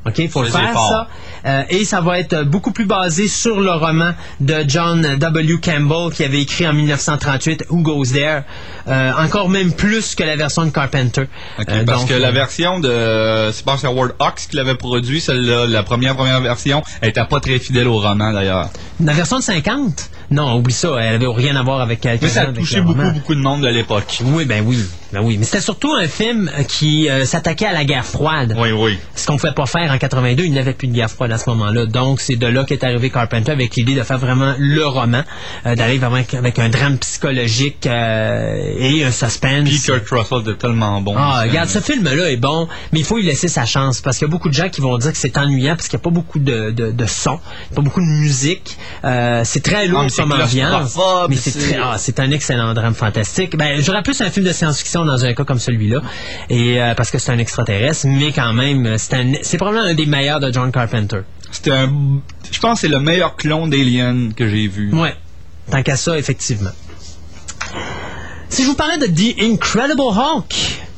OK, 0.06 0.18
il 0.18 0.30
faut 0.30 0.42
le 0.42 0.48
faire, 0.48 0.72
ça. 0.72 1.08
Euh, 1.44 1.62
et 1.68 1.84
ça 1.84 2.00
va 2.00 2.18
être 2.18 2.42
beaucoup 2.44 2.72
plus 2.72 2.86
basé 2.86 3.28
sur 3.28 3.60
le 3.60 3.70
roman 3.72 4.12
de 4.40 4.64
John 4.66 5.16
W. 5.18 5.58
Campbell 5.62 6.10
qui 6.14 6.24
avait 6.24 6.40
écrit 6.40 6.66
en 6.66 6.72
1938 6.72 7.64
Who 7.68 7.82
Goes 7.82 8.12
There. 8.12 8.42
Euh, 8.88 9.12
encore 9.18 9.48
même 9.48 9.72
plus 9.72 10.14
que 10.14 10.22
la 10.22 10.36
version 10.36 10.64
de 10.64 10.70
Carpenter. 10.70 11.22
Euh, 11.22 11.84
parce 11.84 12.00
donc, 12.00 12.08
que 12.08 12.14
la 12.14 12.28
euh, 12.28 12.32
version 12.32 12.80
de 12.80 13.50
c'est 13.52 13.64
pas 13.64 13.76
Howard 13.84 14.14
Hawks 14.18 14.48
qui 14.50 14.56
l'avait 14.56 14.74
produit, 14.74 15.20
celle-là, 15.20 15.66
la 15.66 15.82
première 15.82 16.16
première 16.16 16.40
version, 16.40 16.82
elle 17.00 17.10
était 17.10 17.24
pas 17.24 17.40
très 17.40 17.58
fidèle 17.58 17.88
au 17.88 17.98
roman 17.98 18.32
d'ailleurs. 18.32 18.70
La 19.02 19.12
version 19.12 19.38
de 19.38 19.42
50? 19.42 20.10
Non, 20.30 20.56
oublie 20.56 20.72
ça. 20.72 20.96
Elle 21.00 21.16
avait 21.16 21.26
rien 21.26 21.56
à 21.56 21.62
voir 21.62 21.80
avec 21.80 22.00
quelqu'un. 22.00 22.26
Mais 22.26 22.32
ça 22.32 22.42
a 22.42 22.46
touché 22.46 22.80
beaucoup 22.80 23.10
beaucoup 23.10 23.34
de 23.34 23.40
monde 23.40 23.62
de 23.62 23.68
l'époque. 23.68 24.18
Oui, 24.24 24.44
ben 24.44 24.62
oui. 24.64 24.78
ben 25.12 25.20
oui. 25.22 25.36
Mais 25.38 25.44
c'était 25.44 25.60
surtout 25.60 25.92
un 25.94 26.06
film 26.06 26.50
qui 26.68 27.08
s'attaquait 27.24 27.66
à 27.66 27.72
la 27.72 27.84
guerre 27.84 28.04
froide. 28.04 28.54
Oui, 28.56 28.70
oui. 28.70 28.98
Ce 29.16 29.26
qu'on 29.26 29.34
ne 29.34 29.38
pouvait 29.38 29.52
pas 29.52 29.66
faire 29.66 29.90
en 29.90 29.98
82, 29.98 30.44
il 30.44 30.52
n'y 30.52 30.58
avait 30.58 30.74
plus 30.74 30.88
de 30.88 30.92
guerre 30.92 31.10
froide 31.10 31.32
à 31.32 31.38
ce 31.38 31.50
moment-là. 31.50 31.86
Donc, 31.86 32.20
c'est 32.20 32.36
de 32.36 32.46
là 32.46 32.64
qu'est 32.64 32.84
arrivé 32.84 33.10
Carpenter 33.10 33.50
avec 33.50 33.74
l'idée 33.76 33.94
de 33.94 34.02
faire 34.02 34.18
vraiment 34.18 34.54
le 34.58 34.86
roman, 34.86 35.22
euh, 35.66 35.74
d'aller 35.74 35.98
vraiment 35.98 36.16
avec, 36.16 36.34
avec 36.34 36.58
un 36.58 36.68
drame 36.68 36.98
psychologique 36.98 37.86
euh, 37.86 38.74
et 38.80 39.04
un 39.04 39.10
suspense. 39.10 39.68
Puis 39.68 39.80
Kurt 39.80 40.08
Russell 40.10 40.40
était 40.42 40.54
tellement 40.58 41.00
bon. 41.00 41.14
Ah, 41.16 41.40
Euh, 41.44 41.48
regarde, 41.48 41.68
ce 41.68 41.78
film-là 41.80 42.30
est 42.30 42.36
bon, 42.36 42.68
mais 42.92 43.00
il 43.00 43.04
faut 43.04 43.16
lui 43.16 43.24
laisser 43.26 43.48
sa 43.48 43.64
chance 43.66 44.00
parce 44.00 44.18
qu'il 44.18 44.26
y 44.26 44.30
a 44.30 44.32
beaucoup 44.32 44.48
de 44.48 44.54
gens 44.54 44.68
qui 44.68 44.80
vont 44.80 44.96
dire 44.98 45.12
que 45.12 45.18
c'est 45.18 45.36
ennuyant 45.36 45.76
parce 45.76 45.88
qu'il 45.88 45.96
n'y 45.98 46.02
a 46.02 46.04
pas 46.04 46.10
beaucoup 46.10 46.38
de, 46.38 46.70
de, 46.70 46.90
de 46.90 47.06
son, 47.06 47.38
pas 47.74 47.82
beaucoup 47.82 48.00
de 48.00 48.06
musique. 48.06 48.76
Euh, 49.04 49.42
c'est 49.44 49.62
très 49.62 49.86
lourd 49.86 50.02
Ah, 50.04 50.08
c'est 50.08 50.22
comme 50.22 50.32
ambiance, 50.32 50.98
mais 51.28 51.36
c'est 51.36 51.50
c'est- 51.50 51.72
très, 51.72 51.78
ah, 51.82 51.96
c'est 51.98 52.18
un 52.20 52.30
excellent 52.30 52.72
drame 52.74 52.94
fantastique. 52.94 53.56
Ben, 53.56 53.80
j'aurais 53.82 54.02
plus 54.02 54.20
un 54.20 54.30
film 54.30 54.46
de 54.46 54.52
science-fiction 54.52 55.04
dans 55.04 55.24
un 55.24 55.34
cas 55.34 55.44
comme 55.44 55.58
celui-là, 55.58 56.00
et 56.48 56.80
euh, 56.82 56.94
parce 56.94 57.10
que 57.10 57.18
c'est 57.18 57.32
un 57.32 57.38
extraterrestre, 57.38 58.06
mais 58.06 58.32
quand 58.32 58.52
même, 58.52 58.96
c'est 58.98 59.14
un, 59.14 59.32
c'est 59.42 59.56
probablement 59.58 59.84
un 59.86 59.94
des 59.94 60.06
meilleurs 60.06 60.40
de 60.40 60.52
John 60.52 60.70
Carpenter. 60.72 61.20
C'était 61.52 61.72
un. 61.72 61.90
Je 62.50 62.58
pense 62.60 62.74
que 62.74 62.80
c'est 62.82 62.88
le 62.92 63.00
meilleur 63.00 63.34
clone 63.36 63.70
d'Alien 63.70 64.32
que 64.34 64.48
j'ai 64.48 64.68
vu. 64.68 64.92
Ouais, 64.94 65.14
tant 65.70 65.82
qu'à 65.82 65.96
ça, 65.96 66.16
effectivement. 66.18 66.70
Si 68.50 68.62
je 68.62 68.66
vous 68.66 68.74
parlais 68.74 68.98
de 68.98 69.06
The 69.06 69.40
Incredible 69.40 70.00
Hulk. 70.02 70.89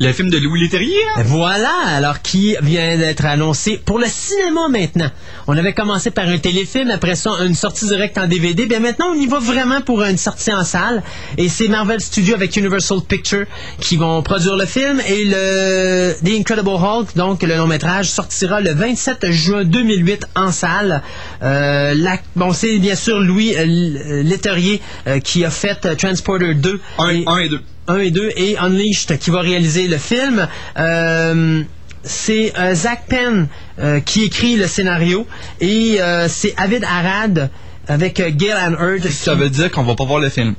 Le 0.00 0.12
film 0.12 0.30
de 0.30 0.38
Louis 0.38 0.60
Leterrier, 0.62 0.94
hein? 1.16 1.22
Voilà, 1.24 1.72
alors 1.88 2.22
qui 2.22 2.54
vient 2.62 2.96
d'être 2.96 3.24
annoncé 3.24 3.80
pour 3.84 3.98
le 3.98 4.06
cinéma 4.06 4.68
maintenant? 4.68 5.10
On 5.48 5.56
avait 5.56 5.72
commencé 5.72 6.12
par 6.12 6.28
un 6.28 6.38
téléfilm, 6.38 6.88
après 6.92 7.16
ça 7.16 7.30
une 7.44 7.56
sortie 7.56 7.86
directe 7.86 8.16
en 8.16 8.28
DVD. 8.28 8.66
Bien 8.66 8.78
maintenant, 8.78 9.06
on 9.12 9.20
y 9.20 9.26
va 9.26 9.40
vraiment 9.40 9.80
pour 9.80 10.04
une 10.04 10.16
sortie 10.16 10.52
en 10.52 10.62
salle. 10.62 11.02
Et 11.36 11.48
c'est 11.48 11.66
Marvel 11.66 12.00
Studios 12.00 12.36
avec 12.36 12.54
Universal 12.56 12.98
Pictures 13.08 13.46
qui 13.80 13.96
vont 13.96 14.22
produire 14.22 14.56
le 14.56 14.66
film. 14.66 15.00
Et 15.08 15.24
le 15.24 16.12
The 16.24 16.38
Incredible 16.38 16.68
Hulk, 16.68 17.16
donc 17.16 17.42
le 17.42 17.56
long 17.56 17.66
métrage, 17.66 18.08
sortira 18.08 18.60
le 18.60 18.74
27 18.74 19.32
juin 19.32 19.64
2008 19.64 20.26
en 20.36 20.52
salle. 20.52 21.02
Euh, 21.42 21.94
la- 21.96 22.18
bon, 22.36 22.52
c'est 22.52 22.78
bien 22.78 22.94
sûr 22.94 23.18
Louis 23.18 23.54
euh, 23.56 24.22
Leterrier 24.22 24.80
euh, 25.08 25.18
qui 25.18 25.44
a 25.44 25.50
fait 25.50 25.84
euh, 25.86 25.96
Transporter 25.96 26.54
2. 26.54 26.80
1 27.26 27.38
et 27.38 27.48
2. 27.48 27.60
1 27.88 27.98
et 27.98 28.10
2 28.10 28.30
et 28.36 28.58
Unleashed 28.58 29.18
qui 29.18 29.30
va 29.30 29.40
réaliser 29.40 29.88
le 29.88 29.98
film. 29.98 30.46
Euh, 30.78 31.62
c'est 32.02 32.52
euh, 32.58 32.74
Zach 32.74 33.06
Penn 33.08 33.48
euh, 33.78 34.00
qui 34.00 34.24
écrit 34.24 34.56
le 34.56 34.66
scénario 34.66 35.26
et 35.60 35.98
c'est 36.28 36.54
Avid 36.56 36.84
Arad 36.84 37.50
avec 37.88 38.20
Gail 38.36 38.52
Ann 38.52 38.76
Hurd. 38.78 39.08
Ça 39.08 39.34
veut 39.34 39.50
dire 39.50 39.70
qu'on 39.70 39.82
va 39.82 39.94
pas 39.94 40.04
voir 40.04 40.20
le 40.20 40.28
film? 40.28 40.54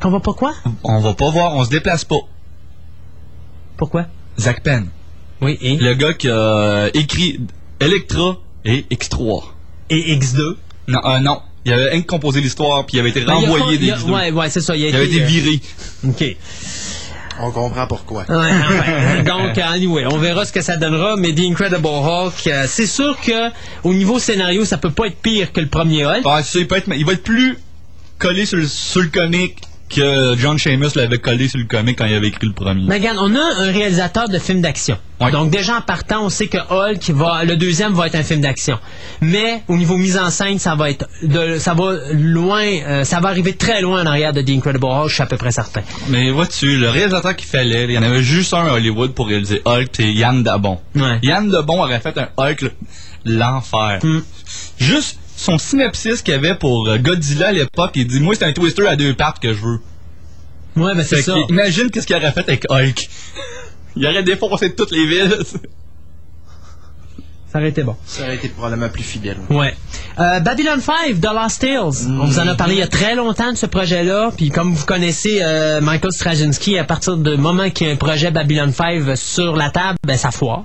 Qu'on 0.00 0.10
va 0.10 0.20
pas 0.20 0.32
quoi? 0.32 0.54
On 0.84 1.00
va 1.00 1.14
pas 1.14 1.30
voir, 1.30 1.56
on 1.56 1.64
se 1.64 1.70
déplace 1.70 2.04
pas. 2.04 2.20
Pourquoi? 3.76 4.06
Zach 4.38 4.62
Penn. 4.62 4.88
Oui, 5.40 5.58
et? 5.60 5.76
Le 5.76 5.94
gars 5.94 6.14
qui 6.14 6.28
a 6.28 6.88
écrit 6.94 7.40
Electra 7.80 8.38
et 8.64 8.86
X3. 8.90 9.44
Et 9.90 10.16
X2? 10.16 10.56
Non, 10.88 11.00
euh, 11.04 11.18
non. 11.20 11.40
Il 11.68 11.72
avait 11.72 11.90
rien 11.90 12.00
que 12.02 12.06
composé 12.06 12.40
l'histoire, 12.40 12.84
puis 12.86 12.96
il 12.96 13.00
avait 13.00 13.10
été 13.10 13.20
Ben, 13.20 13.32
a 13.32 13.34
renvoyé 13.36 13.76
a- 13.76 13.78
des 13.96 14.02
X2. 14.02 14.10
Ouais, 14.10 14.30
ouais, 14.32 14.50
c'est 14.50 14.60
ça. 14.60 14.74
Il, 14.76 14.84
a 14.84 14.88
Il 14.88 14.96
avait 14.96 15.06
été 15.06 15.22
euh, 15.22 15.26
viré. 15.26 15.60
OK. 16.06 16.36
On 17.40 17.52
comprend 17.52 17.86
pourquoi. 17.86 18.24
Ouais, 18.28 18.34
ouais. 18.36 19.22
Donc, 19.22 19.56
anyway, 19.58 20.04
on 20.06 20.18
verra 20.18 20.44
ce 20.44 20.52
que 20.52 20.60
ça 20.60 20.76
donnera, 20.76 21.14
mais 21.16 21.32
The 21.32 21.40
Incredible 21.40 21.86
Hulk, 21.86 22.46
euh, 22.48 22.64
c'est 22.66 22.86
sûr 22.86 23.16
que 23.20 23.50
au 23.84 23.94
niveau 23.94 24.18
scénario, 24.18 24.64
ça 24.64 24.76
peut 24.76 24.90
pas 24.90 25.06
être 25.06 25.18
pire 25.22 25.52
que 25.52 25.60
le 25.60 25.68
premier 25.68 26.04
Hulk. 26.04 26.22
Ah, 26.24 26.42
ça, 26.42 26.58
il, 26.58 26.66
peut 26.66 26.76
être, 26.76 26.88
il 26.96 27.04
va 27.06 27.12
être 27.12 27.22
plus 27.22 27.56
collé 28.18 28.44
sur 28.44 28.56
le, 28.58 28.66
sur 28.66 29.02
le 29.02 29.08
comic 29.08 29.56
que 29.88 30.34
John 30.38 30.58
Seamus 30.58 30.90
l'avait 30.94 31.18
collé 31.18 31.48
sur 31.48 31.58
le 31.58 31.66
comic 31.66 31.98
quand 31.98 32.06
il 32.06 32.14
avait 32.14 32.28
écrit 32.28 32.46
le 32.46 32.52
premier. 32.52 32.84
Mais 32.86 32.96
regarde, 32.96 33.18
on 33.20 33.34
a 33.34 33.62
un 33.62 33.72
réalisateur 33.72 34.28
de 34.28 34.38
films 34.38 34.60
d'action. 34.60 34.96
Donc 35.32 35.50
déjà 35.50 35.76
en 35.78 35.80
partant, 35.80 36.24
on 36.24 36.28
sait 36.28 36.46
que 36.46 36.58
Hulk 36.58 37.10
va, 37.10 37.44
le 37.44 37.56
deuxième 37.56 37.92
va 37.92 38.06
être 38.06 38.14
un 38.14 38.22
film 38.22 38.40
d'action. 38.40 38.78
Mais 39.20 39.62
au 39.66 39.76
niveau 39.76 39.96
mise 39.96 40.16
en 40.16 40.30
scène, 40.30 40.58
ça 40.58 40.76
va 40.76 40.90
être, 40.90 41.08
de, 41.22 41.58
ça 41.58 41.74
va 41.74 41.94
loin, 42.12 42.62
euh, 42.62 43.04
ça 43.04 43.18
va 43.18 43.30
arriver 43.30 43.54
très 43.54 43.80
loin 43.80 44.02
en 44.02 44.06
arrière 44.06 44.32
de 44.32 44.42
The 44.42 44.50
Incredible 44.50 44.86
Hulk, 44.86 45.08
je 45.08 45.14
suis 45.14 45.22
à 45.22 45.26
peu 45.26 45.36
près 45.36 45.50
certain. 45.50 45.82
Mais 46.08 46.30
vois-tu, 46.30 46.76
le 46.76 46.88
réalisateur 46.88 47.34
qu'il 47.34 47.48
fallait, 47.48 47.84
il 47.84 47.90
y 47.90 47.98
en 47.98 48.02
avait 48.02 48.22
juste 48.22 48.54
un 48.54 48.66
à 48.66 48.72
Hollywood 48.74 49.12
pour 49.12 49.26
réaliser 49.26 49.60
Hulk, 49.64 49.88
c'est 49.92 50.12
Yann 50.12 50.42
Dabon. 50.42 50.78
Ouais. 50.94 51.18
Yann 51.22 51.50
Dabon 51.50 51.82
aurait 51.82 52.00
fait 52.00 52.16
un 52.16 52.28
Hulk 52.36 52.70
l'enfer. 53.24 54.00
Hmm. 54.02 54.20
Juste 54.78 55.18
son 55.38 55.56
synopsis 55.56 56.20
qu'il 56.22 56.34
avait 56.34 56.56
pour 56.56 56.88
euh, 56.88 56.98
Godzilla 56.98 57.48
à 57.48 57.52
l'époque, 57.52 57.92
il 57.94 58.06
dit 58.06 58.20
moi 58.20 58.34
c'est 58.34 58.44
un 58.44 58.52
twister 58.52 58.86
à 58.86 58.96
deux 58.96 59.14
pattes 59.14 59.38
que 59.38 59.54
je 59.54 59.62
veux. 59.64 59.80
Ouais, 60.76 60.94
ben 60.94 61.04
c'est 61.04 61.22
ça. 61.22 61.36
Imagine 61.48 61.90
qu'est-ce 61.90 62.06
qu'il 62.06 62.16
aurait 62.16 62.32
fait 62.32 62.40
avec 62.40 62.66
Hulk. 62.68 63.08
il 63.96 64.06
aurait 64.06 64.24
défoncé 64.24 64.74
toutes 64.74 64.90
les 64.90 65.06
villes. 65.06 65.38
Ça 67.50 67.60
aurait 67.60 67.70
été 67.70 67.82
bon. 67.82 67.96
Ça 68.04 68.24
aurait 68.24 68.34
été 68.34 68.48
probablement 68.48 68.90
plus 68.90 69.02
fidèle. 69.02 69.38
Ouais. 69.48 69.74
Euh, 70.20 70.40
Babylon 70.40 70.80
5, 70.80 71.18
The 71.18 71.32
Lost 71.32 71.60
Tales. 71.62 72.10
On 72.20 72.26
vous 72.26 72.38
en 72.38 72.46
a 72.46 72.54
parlé 72.54 72.74
il 72.74 72.80
y 72.80 72.82
a 72.82 72.88
très 72.88 73.14
longtemps 73.14 73.52
de 73.52 73.56
ce 73.56 73.64
projet-là. 73.64 74.32
Puis 74.36 74.50
comme 74.50 74.74
vous 74.74 74.84
connaissez 74.84 75.38
euh, 75.40 75.80
Michael 75.80 76.12
Straczynski, 76.12 76.76
à 76.76 76.84
partir 76.84 77.16
du 77.16 77.38
moment 77.38 77.70
qu'il 77.70 77.86
y 77.86 77.90
a 77.90 77.92
un 77.94 77.96
projet 77.96 78.30
Babylon 78.30 78.70
5 78.70 79.16
sur 79.16 79.56
la 79.56 79.70
table, 79.70 79.96
ben 80.06 80.18
ça 80.18 80.30
foire. 80.30 80.64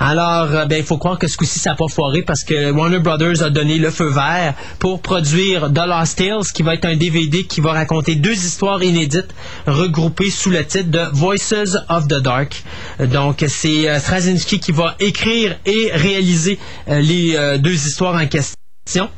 Alors, 0.00 0.48
euh, 0.52 0.64
ben 0.64 0.78
il 0.78 0.84
faut 0.84 0.96
croire 0.96 1.18
que 1.18 1.26
ce 1.26 1.36
coup-ci 1.36 1.58
ça 1.58 1.70
n'a 1.70 1.76
pas 1.76 1.88
foiré 1.88 2.22
parce 2.22 2.44
que 2.44 2.70
Warner 2.70 3.00
Brothers 3.00 3.42
a 3.42 3.50
donné 3.50 3.76
le 3.76 3.90
feu 3.90 4.08
vert 4.08 4.54
pour 4.78 5.02
produire 5.02 5.70
The 5.70 5.86
Lost 5.86 6.16
Tales, 6.16 6.46
qui 6.54 6.62
va 6.62 6.74
être 6.74 6.86
un 6.86 6.96
DVD 6.96 7.44
qui 7.44 7.60
va 7.60 7.72
raconter 7.72 8.14
deux 8.14 8.32
histoires 8.32 8.82
inédites 8.82 9.34
regroupées 9.66 10.30
sous 10.30 10.50
le 10.50 10.64
titre 10.64 10.90
de 10.90 11.02
Voices 11.12 11.76
of 11.90 12.08
the 12.08 12.22
Dark. 12.22 12.62
Donc 13.00 13.44
c'est 13.48 13.98
Straczynski 13.98 14.60
qui 14.60 14.72
va 14.72 14.94
écrire 14.98 15.56
et 15.66 15.90
réaliser 16.06 16.58
euh, 16.88 17.00
les 17.00 17.36
euh, 17.36 17.58
deux 17.58 17.74
histoires 17.74 18.14
en 18.14 18.26
question. 18.26 19.10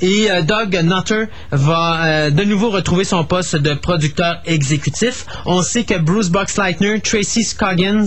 Et 0.00 0.30
euh, 0.30 0.42
Doug 0.42 0.78
Nutter 0.82 1.24
va 1.50 2.30
de 2.30 2.44
nouveau 2.44 2.70
retrouver 2.70 3.04
son 3.04 3.24
poste 3.24 3.56
de 3.56 3.74
producteur 3.74 4.40
exécutif. 4.44 5.26
On 5.46 5.62
sait 5.62 5.84
que 5.84 5.98
Bruce 5.98 6.28
Boxleitner, 6.28 7.00
Tracy 7.00 7.42
Scoggins, 7.42 8.06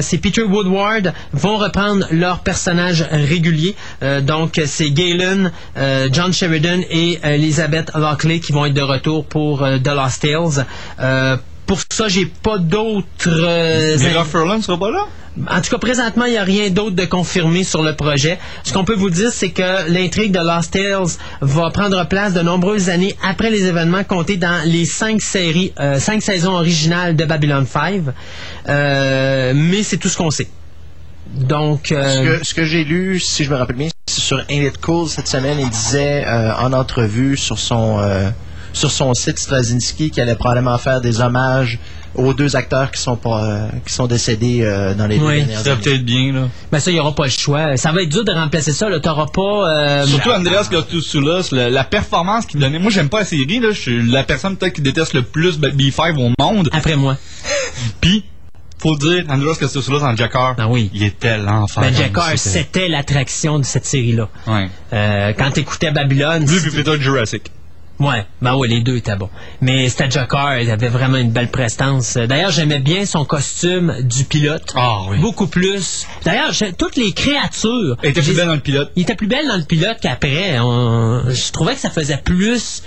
c'est 0.00 0.18
Peter 0.18 0.42
Woodward 0.42 1.12
vont 1.32 1.58
reprendre 1.58 2.06
leurs 2.10 2.40
personnages 2.40 3.04
réguliers. 3.10 3.76
Donc 4.22 4.60
c'est 4.66 4.90
Galen, 4.90 5.52
John 6.12 6.32
Sheridan 6.32 6.80
et 6.90 7.18
Elizabeth 7.22 7.92
Lockley 7.94 8.40
qui 8.40 8.52
vont 8.52 8.64
être 8.66 8.74
de 8.74 8.82
retour 8.82 9.26
pour 9.26 9.58
The 9.60 9.88
Lost 9.88 10.22
Tales. 10.22 10.66
Pour 11.66 11.78
ça, 11.90 12.08
j'ai 12.08 12.26
pas 12.26 12.58
d'autres. 12.58 13.06
euh, 13.28 13.96
Mira 13.98 14.24
Furlan 14.24 14.60
sera 14.60 14.78
pas 14.78 14.90
là? 14.90 15.06
en 15.50 15.60
tout 15.60 15.70
cas, 15.70 15.78
présentement, 15.78 16.26
il 16.26 16.30
n'y 16.32 16.36
a 16.38 16.44
rien 16.44 16.70
d'autre 16.70 16.94
de 16.94 17.04
confirmé 17.06 17.64
sur 17.64 17.82
le 17.82 17.96
projet. 17.96 18.38
Ce 18.62 18.72
qu'on 18.72 18.84
peut 18.84 18.94
vous 18.94 19.10
dire, 19.10 19.30
c'est 19.32 19.50
que 19.50 19.90
l'intrigue 19.90 20.30
de 20.30 20.38
Lost 20.38 20.72
Tales 20.74 21.08
va 21.40 21.70
prendre 21.70 22.06
place 22.06 22.34
de 22.34 22.40
nombreuses 22.40 22.88
années 22.88 23.16
après 23.28 23.50
les 23.50 23.64
événements 23.66 24.04
comptés 24.04 24.36
dans 24.36 24.62
les 24.64 24.84
cinq 24.84 25.20
séries, 25.20 25.72
euh, 25.80 25.98
cinq 25.98 26.22
saisons 26.22 26.52
originales 26.52 27.16
de 27.16 27.24
Babylon 27.24 27.66
5. 27.66 28.02
Euh, 28.68 29.52
mais 29.56 29.82
c'est 29.82 29.96
tout 29.96 30.08
ce 30.08 30.16
qu'on 30.16 30.30
sait. 30.30 30.46
Donc, 31.34 31.86
Ce 31.88 31.94
euh, 31.94 32.38
que, 32.38 32.44
ce 32.46 32.54
que 32.54 32.64
j'ai 32.64 32.84
lu, 32.84 33.18
si 33.18 33.42
je 33.42 33.50
me 33.50 33.56
rappelle 33.56 33.74
bien, 33.76 33.88
c'est 34.06 34.20
sur 34.20 34.38
Ain't 34.48 34.62
It 34.68 34.78
Cool 34.80 35.08
cette 35.08 35.26
semaine, 35.26 35.58
il 35.58 35.68
disait 35.68 36.24
en 36.60 36.72
entrevue 36.72 37.36
sur 37.36 37.58
son 37.58 37.98
sur 38.74 38.90
son 38.90 39.14
site 39.14 39.38
Straczynski 39.38 40.10
qu'il 40.10 40.22
allait 40.22 40.34
probablement 40.34 40.76
faire 40.76 41.00
des 41.00 41.20
hommages 41.22 41.78
aux 42.16 42.32
deux 42.32 42.54
acteurs 42.54 42.92
qui 42.92 43.00
sont 43.00 43.16
pas, 43.16 43.42
euh, 43.44 43.66
qui 43.84 43.92
sont 43.92 44.06
décédés 44.06 44.60
euh, 44.62 44.94
dans 44.94 45.06
les 45.08 45.18
deux 45.18 45.24
Oui. 45.26 45.36
dernières 45.38 45.60
Ça 45.60 45.72
années. 45.72 45.80
peut-être 45.82 46.04
bien, 46.04 46.32
là. 46.32 46.42
ben 46.70 46.78
ça, 46.78 46.90
il 46.92 46.94
n'y 46.94 47.00
aura 47.00 47.12
pas 47.14 47.24
le 47.24 47.30
choix. 47.30 47.76
Ça 47.76 47.90
va 47.90 48.02
être 48.02 48.08
dur 48.08 48.24
de 48.24 48.30
remplacer 48.30 48.72
ça. 48.72 48.86
Tu 49.00 49.08
n'auras 49.08 49.26
pas... 49.26 49.68
euh, 50.02 50.06
Surtout 50.06 50.30
Andreas 50.30 50.68
Gostoussoulas, 50.70 51.48
la, 51.50 51.70
la 51.70 51.82
performance 51.84 52.46
qu'il 52.46 52.60
donnait. 52.60 52.78
Moi, 52.78 52.92
j'aime 52.92 53.08
pas 53.08 53.20
la 53.20 53.24
série, 53.24 53.58
là. 53.58 53.70
Je 53.72 53.80
suis 53.80 54.02
la 54.12 54.22
personne 54.22 54.56
peut-être 54.56 54.74
qui 54.74 54.82
déteste 54.82 55.14
le 55.14 55.22
plus 55.22 55.58
B5 55.58 56.16
au 56.16 56.30
monde. 56.40 56.68
Après 56.72 56.94
moi. 56.94 57.16
Puis, 58.00 58.24
faut 58.78 58.96
dire, 58.96 59.24
Andreas 59.28 59.56
Gostoussoulas 59.60 60.02
en 60.06 60.14
Jacker, 60.14 60.54
Ah 60.58 60.68
oui. 60.68 60.90
il 60.94 61.02
était 61.02 61.38
l'enfer. 61.38 61.82
Ben, 61.82 61.94
Jakar, 61.94 62.30
C'était- 62.36 62.86
l'attraction 62.88 63.58
de 63.58 63.64
cette 63.64 63.86
série-là. 63.86 64.28
Ouais. 64.46 64.68
Euh, 64.92 65.32
quand 65.36 65.50
tu 65.50 65.60
écoutais 65.60 65.90
Babylone... 65.90 66.44
Lui, 66.46 66.60
puis 66.60 66.70
plutôt 66.70 66.96
Jurassic. 66.96 67.50
Ouais, 68.00 68.26
ben 68.42 68.56
ouais, 68.56 68.66
les 68.66 68.80
deux 68.80 68.96
étaient 68.96 69.14
bons. 69.14 69.30
Mais 69.60 69.88
c'était 69.88 70.10
Joker, 70.10 70.58
il 70.58 70.68
avait 70.70 70.88
vraiment 70.88 71.16
une 71.16 71.30
belle 71.30 71.50
prestance. 71.50 72.16
D'ailleurs, 72.16 72.50
j'aimais 72.50 72.80
bien 72.80 73.06
son 73.06 73.24
costume 73.24 73.94
du 74.02 74.24
pilote. 74.24 74.72
Ah 74.74 75.02
oui. 75.08 75.18
Beaucoup 75.20 75.46
plus. 75.46 76.04
D'ailleurs, 76.24 76.50
toutes 76.76 76.96
les 76.96 77.12
créatures. 77.12 77.96
Elle 78.02 78.10
était 78.10 78.22
plus 78.22 78.34
belle 78.34 78.48
dans 78.48 78.54
le 78.54 78.60
pilote. 78.60 78.90
Il 78.96 79.02
était 79.02 79.14
plus 79.14 79.28
belle 79.28 79.46
dans 79.46 79.56
le 79.56 79.62
pilote 79.64 79.98
qu'après. 80.00 80.58
On- 80.58 81.22
Je 81.30 81.52
trouvais 81.52 81.74
que 81.74 81.80
ça 81.80 81.90
faisait 81.90 82.16
plus. 82.18 82.82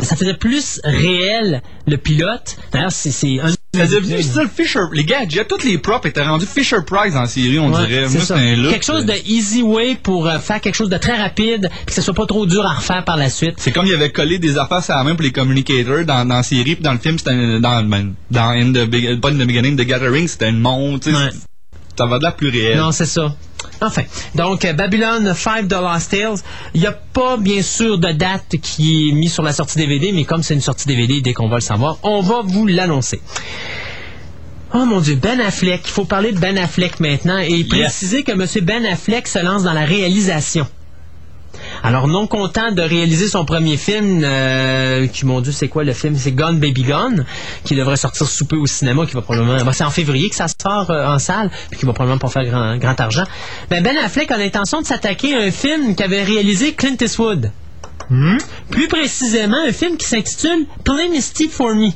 Ça 0.00 0.14
faisait 0.16 0.34
plus 0.34 0.80
réel 0.84 1.62
le 1.86 1.96
pilote. 1.98 2.56
D'ailleurs, 2.72 2.92
c'est 2.92 3.10
c'est 3.10 3.38
un 3.40 3.50
Ça 3.76 3.86
devenu 3.86 4.22
style 4.22 4.48
Fisher. 4.54 4.80
Les 4.92 5.04
gadgets, 5.04 5.46
tous 5.48 5.64
les 5.64 5.78
props 5.78 6.06
étaient 6.06 6.22
rendus 6.22 6.46
Fisher 6.46 6.78
Price 6.86 7.14
en 7.14 7.26
série, 7.26 7.58
on 7.58 7.72
Ouais, 7.72 7.86
dirait. 7.86 8.08
Moi, 8.08 8.20
ça. 8.20 8.36
c'est 8.36 8.52
un 8.52 8.56
look. 8.56 8.72
Quelque 8.72 8.84
chose 8.84 9.04
de 9.06 9.14
easy 9.26 9.62
way 9.62 9.96
pour 10.02 10.26
euh, 10.26 10.38
faire 10.38 10.60
quelque 10.60 10.74
chose 10.74 10.88
de 10.90 10.96
très 10.98 11.16
rapide, 11.16 11.68
puis 11.70 11.86
que 11.86 11.92
ce 11.92 12.02
soit 12.02 12.14
pas 12.14 12.26
trop 12.26 12.46
dur 12.46 12.64
à 12.64 12.74
refaire 12.74 13.04
par 13.04 13.16
la 13.16 13.28
suite. 13.30 13.54
C'est 13.58 13.72
comme 13.72 13.86
il 13.86 13.94
avait 13.94 14.10
collé 14.12 14.38
des 14.38 14.58
affaires 14.58 14.82
sur 14.82 14.94
la 14.94 15.04
main 15.04 15.14
pour 15.14 15.22
les 15.22 15.32
communicators 15.32 16.04
dans, 16.04 16.24
dans 16.26 16.36
la 16.36 16.42
série, 16.42 16.74
puis 16.74 16.82
dans 16.82 16.92
le 16.92 16.98
film, 16.98 17.18
c'était 17.18 17.30
un- 17.30 17.60
dans, 17.60 17.82
ben, 17.84 18.14
dans 18.30 18.48
In 18.50 18.72
the 18.72 18.84
Big- 18.88 19.20
pas 19.20 19.30
In 19.30 19.34
the 19.34 19.46
Beginning, 19.46 19.76
The 19.76 19.86
Gathering, 19.86 20.26
c'était 20.28 20.48
une 20.50 20.60
montre, 20.60 21.04
tu 21.06 21.12
sais. 21.12 21.16
Ouais. 21.16 21.30
Ça 21.98 22.04
va 22.06 22.18
de 22.18 22.24
l'air 22.24 22.36
plus. 22.36 22.52
Non, 22.76 22.92
c'est 22.92 23.06
ça. 23.06 23.34
Enfin, 23.80 24.02
donc 24.34 24.64
euh, 24.64 24.72
Babylon 24.72 25.34
5 25.34 25.68
The 25.68 25.72
Lost 25.72 26.10
Tales, 26.10 26.38
il 26.74 26.80
n'y 26.80 26.86
a 26.86 26.92
pas 26.92 27.36
bien 27.36 27.62
sûr 27.62 27.98
de 27.98 28.12
date 28.12 28.56
qui 28.62 29.08
est 29.08 29.12
mise 29.12 29.32
sur 29.32 29.42
la 29.42 29.52
sortie 29.52 29.78
DVD, 29.78 30.12
mais 30.12 30.24
comme 30.24 30.42
c'est 30.42 30.54
une 30.54 30.60
sortie 30.60 30.86
DVD, 30.86 31.20
dès 31.20 31.32
qu'on 31.32 31.48
va 31.48 31.56
le 31.56 31.60
savoir, 31.60 31.98
on 32.02 32.20
va 32.20 32.42
vous 32.44 32.66
l'annoncer. 32.66 33.20
Oh 34.74 34.84
mon 34.84 35.00
Dieu, 35.00 35.14
Ben 35.14 35.40
Affleck, 35.40 35.82
il 35.84 35.90
faut 35.90 36.04
parler 36.04 36.32
de 36.32 36.38
Ben 36.38 36.58
Affleck 36.58 37.00
maintenant 37.00 37.38
et 37.38 37.64
préciser 37.64 38.24
que 38.24 38.32
M. 38.32 38.46
Ben 38.64 38.84
Affleck 38.84 39.28
se 39.28 39.38
lance 39.38 39.62
dans 39.62 39.72
la 39.72 39.84
réalisation. 39.84 40.66
Alors, 41.82 42.08
non 42.08 42.26
content 42.26 42.72
de 42.72 42.82
réaliser 42.82 43.28
son 43.28 43.44
premier 43.44 43.76
film, 43.76 44.22
euh, 44.24 45.06
qui, 45.06 45.26
mon 45.26 45.40
Dieu, 45.40 45.52
c'est 45.52 45.68
quoi 45.68 45.84
le 45.84 45.92
film? 45.92 46.16
C'est 46.16 46.32
Gone 46.32 46.58
Baby 46.58 46.84
Gone, 46.84 47.24
qui 47.64 47.74
devrait 47.74 47.96
sortir 47.96 48.26
sous 48.26 48.46
peu 48.46 48.56
au 48.56 48.66
cinéma, 48.66 49.06
qui 49.06 49.14
va 49.14 49.22
probablement... 49.22 49.62
ben, 49.64 49.72
c'est 49.72 49.84
en 49.84 49.90
février 49.90 50.28
que 50.28 50.36
ça 50.36 50.46
sort 50.48 50.90
euh, 50.90 51.06
en 51.06 51.18
salle, 51.18 51.50
puis 51.70 51.78
qui 51.78 51.86
va 51.86 51.92
probablement 51.92 52.18
pas 52.18 52.28
faire 52.28 52.44
grand, 52.44 52.76
grand 52.76 53.00
argent. 53.00 53.24
Ben, 53.70 53.82
ben 53.82 53.96
Affleck 53.98 54.30
a 54.30 54.38
l'intention 54.38 54.80
de 54.80 54.86
s'attaquer 54.86 55.34
à 55.34 55.40
un 55.40 55.50
film 55.50 55.94
qu'avait 55.94 56.22
réalisé 56.22 56.72
Clint 56.72 56.96
Eastwood. 57.00 57.50
Plus 58.70 58.88
précisément, 58.88 59.58
un 59.66 59.72
film 59.72 59.96
qui 59.96 60.06
s'intitule 60.06 60.66
Plainsty 60.84 61.48
for 61.48 61.74
Me. 61.74 61.90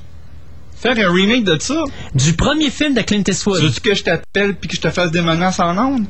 Faire 0.76 0.98
un 0.98 1.12
remake 1.12 1.44
de 1.44 1.58
ça? 1.60 1.84
Du 2.14 2.32
premier 2.32 2.70
film 2.70 2.94
de 2.94 3.02
Clint 3.02 3.22
Eastwood. 3.28 3.60
Veux-tu 3.60 3.80
que 3.80 3.94
je 3.94 4.02
t'appelle 4.02 4.54
puis 4.54 4.68
que 4.68 4.76
je 4.76 4.80
te 4.80 4.90
fasse 4.90 5.10
des 5.10 5.20
menaces 5.20 5.60
en 5.60 5.76
ondes? 5.76 6.06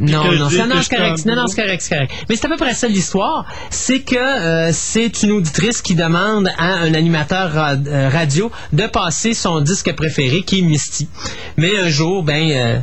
Non, 0.00 0.22
non, 0.38 0.48
non, 0.66 0.74
c'est 0.82 0.96
correct. 0.96 1.26
Non, 1.26 1.34
non, 1.34 1.46
c'est 1.48 1.62
correct, 1.62 1.80
c'est 1.82 1.94
correct. 1.94 2.12
Mais 2.28 2.36
c'est 2.36 2.46
à 2.46 2.48
peu 2.48 2.56
près 2.56 2.74
ça 2.74 2.86
l'histoire. 2.88 3.44
C'est 3.70 4.00
que 4.00 4.16
euh, 4.16 4.70
c'est 4.72 5.22
une 5.22 5.32
auditrice 5.32 5.82
qui 5.82 5.94
demande 5.96 6.48
à 6.56 6.74
un 6.74 6.94
animateur 6.94 7.52
ra- 7.52 7.74
euh, 7.74 8.08
radio 8.08 8.50
de 8.72 8.86
passer 8.86 9.34
son 9.34 9.60
disque 9.60 9.92
préféré, 9.94 10.42
qui 10.42 10.60
est 10.60 10.62
Misty. 10.62 11.08
Mais 11.56 11.78
un 11.78 11.88
jour, 11.88 12.22
ben, 12.22 12.50
euh, 12.52 12.78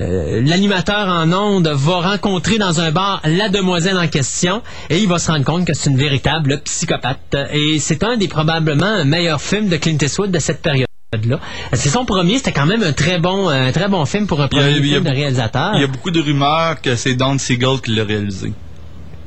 euh, 0.00 0.42
l'animateur 0.44 1.08
en 1.08 1.32
onde 1.32 1.68
va 1.68 2.00
rencontrer 2.12 2.58
dans 2.58 2.80
un 2.80 2.90
bar 2.90 3.20
la 3.24 3.48
demoiselle 3.48 3.98
en 3.98 4.08
question 4.08 4.62
et 4.90 4.98
il 4.98 5.08
va 5.08 5.18
se 5.18 5.30
rendre 5.30 5.44
compte 5.44 5.66
que 5.66 5.74
c'est 5.74 5.88
une 5.90 5.98
véritable 5.98 6.60
psychopathe. 6.62 7.36
Et 7.52 7.78
c'est 7.80 8.02
un 8.04 8.16
des 8.16 8.28
probablement 8.28 9.04
meilleurs 9.04 9.40
films 9.40 9.68
de 9.68 9.76
Clint 9.76 9.98
Eastwood 10.00 10.30
de 10.30 10.38
cette 10.38 10.62
période. 10.62 10.86
Là. 11.12 11.40
C'est 11.72 11.88
son 11.88 12.04
premier, 12.04 12.36
c'était 12.38 12.52
quand 12.52 12.66
même 12.66 12.84
un 12.84 12.92
très 12.92 13.18
bon, 13.18 13.48
un 13.48 13.72
très 13.72 13.88
bon 13.88 14.06
film 14.06 14.28
pour 14.28 14.40
un 14.40 14.46
premier 14.46 14.70
il 14.70 14.86
y 14.86 14.90
a 14.90 14.92
film 15.00 15.02
de 15.02 15.10
réalisateur. 15.10 15.72
Il 15.74 15.80
y 15.80 15.84
a 15.84 15.88
beaucoup 15.88 16.12
de 16.12 16.20
rumeurs 16.20 16.80
que 16.80 16.94
c'est 16.94 17.14
Don 17.14 17.36
Siegel 17.36 17.80
qui 17.82 17.96
l'a 17.96 18.04
réalisé. 18.04 18.52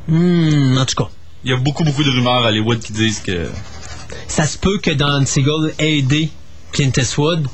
Hmm, 0.08 0.78
en 0.78 0.86
tout 0.86 0.96
cas. 0.96 1.10
Il 1.44 1.52
y 1.52 1.54
a 1.54 1.58
beaucoup, 1.58 1.84
beaucoup 1.84 2.06
de 2.06 2.10
rumeurs 2.10 2.46
à 2.46 2.48
Hollywood 2.48 2.80
qui 2.80 2.94
disent 2.94 3.20
que. 3.20 3.50
ça 4.30 4.46
se 4.46 4.58
peut 4.58 4.78
que 4.78 4.92
Don 4.92 5.26
Siegel 5.26 5.74
ait 5.78 5.98
aidé 5.98 6.30
Clint 6.72 6.94
Eastwood, 6.96 7.48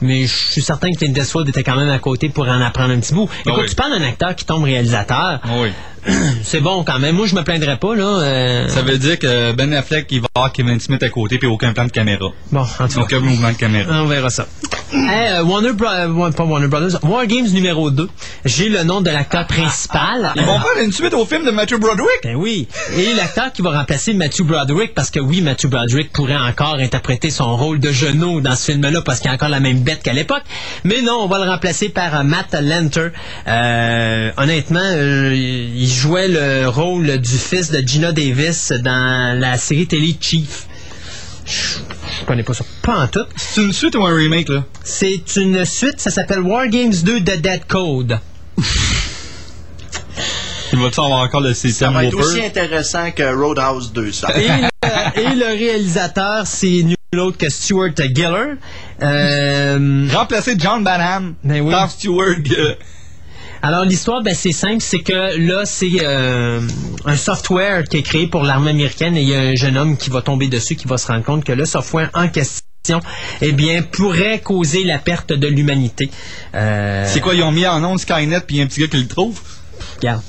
mais 0.00 0.26
je 0.26 0.34
suis 0.34 0.62
certain 0.62 0.90
que 0.90 0.96
Clint 0.98 1.14
Eastwood 1.14 1.48
était 1.48 1.62
quand 1.62 1.76
même 1.76 1.90
à 1.90 2.00
côté 2.00 2.30
pour 2.30 2.48
en 2.48 2.60
apprendre 2.60 2.92
un 2.92 2.98
petit 2.98 3.14
bout. 3.14 3.28
Écoute, 3.46 3.60
oui. 3.62 3.68
tu 3.68 3.76
parles 3.76 3.96
d'un 3.96 4.04
acteur 4.04 4.34
qui 4.34 4.44
tombe 4.44 4.64
réalisateur, 4.64 5.40
Oui. 5.60 5.68
c'est 6.42 6.60
bon 6.60 6.84
quand 6.84 6.98
même. 6.98 7.16
Moi, 7.16 7.26
je 7.26 7.34
me 7.34 7.42
plaindrais 7.42 7.76
pas, 7.76 7.94
là. 7.94 8.04
euh, 8.22 8.68
Ça 8.68 8.82
veut 8.82 8.98
dire 8.98 9.18
que 9.18 9.52
Ben 9.52 9.72
Affleck, 9.72 10.06
il 10.10 10.20
va 10.20 10.26
avoir 10.34 10.52
Kevin 10.52 10.80
Smith 10.80 11.02
à 11.02 11.08
côté 11.08 11.38
puis 11.38 11.46
aucun 11.46 11.72
plan 11.72 11.84
de 11.84 11.90
caméra. 11.92 12.26
Bon, 12.50 12.60
en 12.78 12.88
tout 12.88 12.94
cas. 12.94 13.00
Aucun 13.02 13.20
mouvement 13.20 13.50
de 13.52 13.56
caméra. 13.56 14.02
On 14.02 14.06
verra 14.06 14.30
ça. 14.30 14.46
Hey, 14.92 15.32
euh, 15.32 15.42
Warner, 15.44 15.72
Bro- 15.72 15.86
euh, 15.88 16.30
pas 16.32 16.44
Warner 16.44 16.66
Brothers, 16.68 16.98
War 17.04 17.26
Games 17.26 17.46
numéro 17.48 17.90
2. 17.90 18.08
J'ai 18.44 18.68
le 18.68 18.82
nom 18.84 19.00
de 19.00 19.10
l'acteur 19.10 19.46
principal. 19.46 20.32
Ils 20.36 20.42
vont 20.42 20.58
faire 20.58 20.82
une 20.84 20.92
suite 20.92 21.14
au 21.14 21.24
film 21.24 21.44
de 21.46 21.50
Matthew 21.50 21.76
Broderick? 21.78 22.20
Ben 22.24 22.34
oui. 22.36 22.68
Et 22.96 23.14
l'acteur 23.14 23.52
qui 23.52 23.62
va 23.62 23.70
remplacer 23.70 24.12
Matthew 24.12 24.42
Broderick, 24.42 24.94
parce 24.94 25.10
que 25.10 25.20
oui, 25.20 25.40
Matthew 25.40 25.68
Broderick 25.68 26.12
pourrait 26.12 26.36
encore 26.36 26.74
interpréter 26.74 27.30
son 27.30 27.56
rôle 27.56 27.80
de 27.80 27.90
genou 27.92 28.40
dans 28.40 28.54
ce 28.54 28.72
film-là, 28.72 29.00
parce 29.02 29.20
qu'il 29.20 29.30
a 29.30 29.34
encore 29.34 29.48
la 29.48 29.60
même 29.60 29.78
bête 29.80 30.02
qu'à 30.02 30.12
l'époque. 30.12 30.42
Mais 30.84 31.00
non, 31.02 31.20
on 31.22 31.26
va 31.26 31.42
le 31.44 31.50
remplacer 31.50 31.88
par 31.88 32.14
euh, 32.20 32.22
Matt 32.22 32.54
Lanter. 32.60 33.08
Honnêtement, 34.36 34.90
il 35.32 35.88
jouait 35.92 36.28
le 36.28 36.68
rôle 36.68 37.18
du 37.18 37.38
fils 37.38 37.70
de 37.70 37.80
Gina 37.86 38.12
Davis 38.12 38.72
dans 38.72 39.38
la 39.38 39.56
série 39.58 39.86
télé 39.86 40.16
Chief. 40.20 40.66
Je 41.46 42.24
connais 42.26 42.42
pas 42.42 42.54
ça. 42.54 42.64
Pas 42.82 42.96
en 43.04 43.06
tout. 43.08 43.24
C'est 43.36 43.62
une 43.62 43.72
suite 43.72 43.94
ou 43.96 44.04
un 44.04 44.14
remake, 44.14 44.48
là? 44.48 44.64
C'est 44.84 45.22
une 45.36 45.64
suite, 45.64 46.00
ça 46.00 46.10
s'appelle 46.10 46.40
War 46.40 46.68
Games 46.68 46.92
2 46.94 47.20
The 47.20 47.40
Dead 47.40 47.66
Code. 47.66 48.18
Il 50.72 50.78
va-tu 50.78 51.00
avoir 51.00 51.20
encore 51.20 51.40
le 51.42 51.52
Ça 51.52 51.60
système 51.68 51.92
va 51.92 52.04
être 52.04 52.14
aussi 52.16 52.40
intéressant 52.42 53.10
que 53.10 53.22
Roadhouse 53.34 53.92
2, 53.92 54.12
ça. 54.12 54.28
Et, 54.38 54.48
le, 54.48 55.20
et 55.20 55.34
le 55.34 55.46
réalisateur, 55.58 56.46
c'est 56.46 56.82
nul 56.82 56.96
autre 57.18 57.36
que 57.36 57.50
Stuart 57.50 57.90
Giller. 57.96 58.54
Euh, 59.02 60.08
Remplacer 60.12 60.54
John 60.58 60.82
Banham. 60.82 61.34
Ben 61.44 61.60
oui. 61.60 61.70
Par 61.70 61.90
Stewart. 61.90 62.36
euh, 62.56 62.74
alors 63.62 63.84
l'histoire, 63.84 64.22
ben, 64.22 64.34
c'est 64.34 64.52
simple, 64.52 64.80
c'est 64.80 65.00
que 65.00 65.38
là, 65.38 65.64
c'est 65.64 66.00
euh, 66.00 66.60
un 67.04 67.16
software 67.16 67.84
qui 67.84 67.98
est 67.98 68.02
créé 68.02 68.26
pour 68.26 68.42
l'armée 68.42 68.70
américaine 68.70 69.16
et 69.16 69.22
il 69.22 69.28
y 69.28 69.34
a 69.34 69.40
un 69.40 69.54
jeune 69.54 69.76
homme 69.76 69.96
qui 69.96 70.10
va 70.10 70.20
tomber 70.20 70.48
dessus, 70.48 70.74
qui 70.74 70.88
va 70.88 70.98
se 70.98 71.06
rendre 71.06 71.24
compte 71.24 71.44
que 71.44 71.52
le 71.52 71.64
software 71.64 72.10
en 72.14 72.28
question, 72.28 73.00
eh 73.40 73.52
bien, 73.52 73.82
pourrait 73.82 74.40
causer 74.40 74.82
la 74.82 74.98
perte 74.98 75.32
de 75.32 75.46
l'humanité. 75.46 76.10
Euh, 76.54 77.04
C'est 77.06 77.20
quoi, 77.20 77.34
ils 77.34 77.42
ont 77.42 77.52
mis 77.52 77.66
en 77.66 77.84
onde 77.84 78.00
Skynet 78.00 78.40
puis 78.40 78.56
il 78.56 78.58
y 78.58 78.60
a 78.62 78.64
un 78.64 78.66
petit 78.66 78.80
gars 78.80 78.88
qui 78.88 78.96
le 78.96 79.06
trouve? 79.06 79.40
Regarde. 79.96 80.22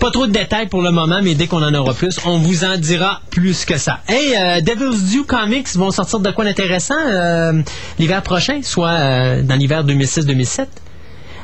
Pas 0.00 0.10
trop 0.10 0.26
de 0.26 0.32
détails 0.32 0.68
pour 0.68 0.82
le 0.82 0.90
moment, 0.90 1.20
mais 1.22 1.34
dès 1.34 1.46
qu'on 1.46 1.62
en 1.62 1.72
aura 1.74 1.94
plus, 1.94 2.18
on 2.26 2.38
vous 2.38 2.64
en 2.64 2.76
dira 2.76 3.22
plus 3.30 3.64
que 3.64 3.78
ça. 3.78 4.00
Hey, 4.08 4.34
euh, 4.36 4.60
Devil's 4.60 5.04
Due 5.10 5.24
Comics 5.24 5.74
vont 5.76 5.90
sortir 5.90 6.20
de 6.20 6.30
quoi 6.30 6.44
d'intéressant 6.44 6.94
euh, 6.98 7.62
l'hiver 7.98 8.22
prochain, 8.22 8.60
soit 8.62 8.90
euh, 8.90 9.42
dans 9.42 9.54
l'hiver 9.56 9.84
2006-2007. 9.84 10.66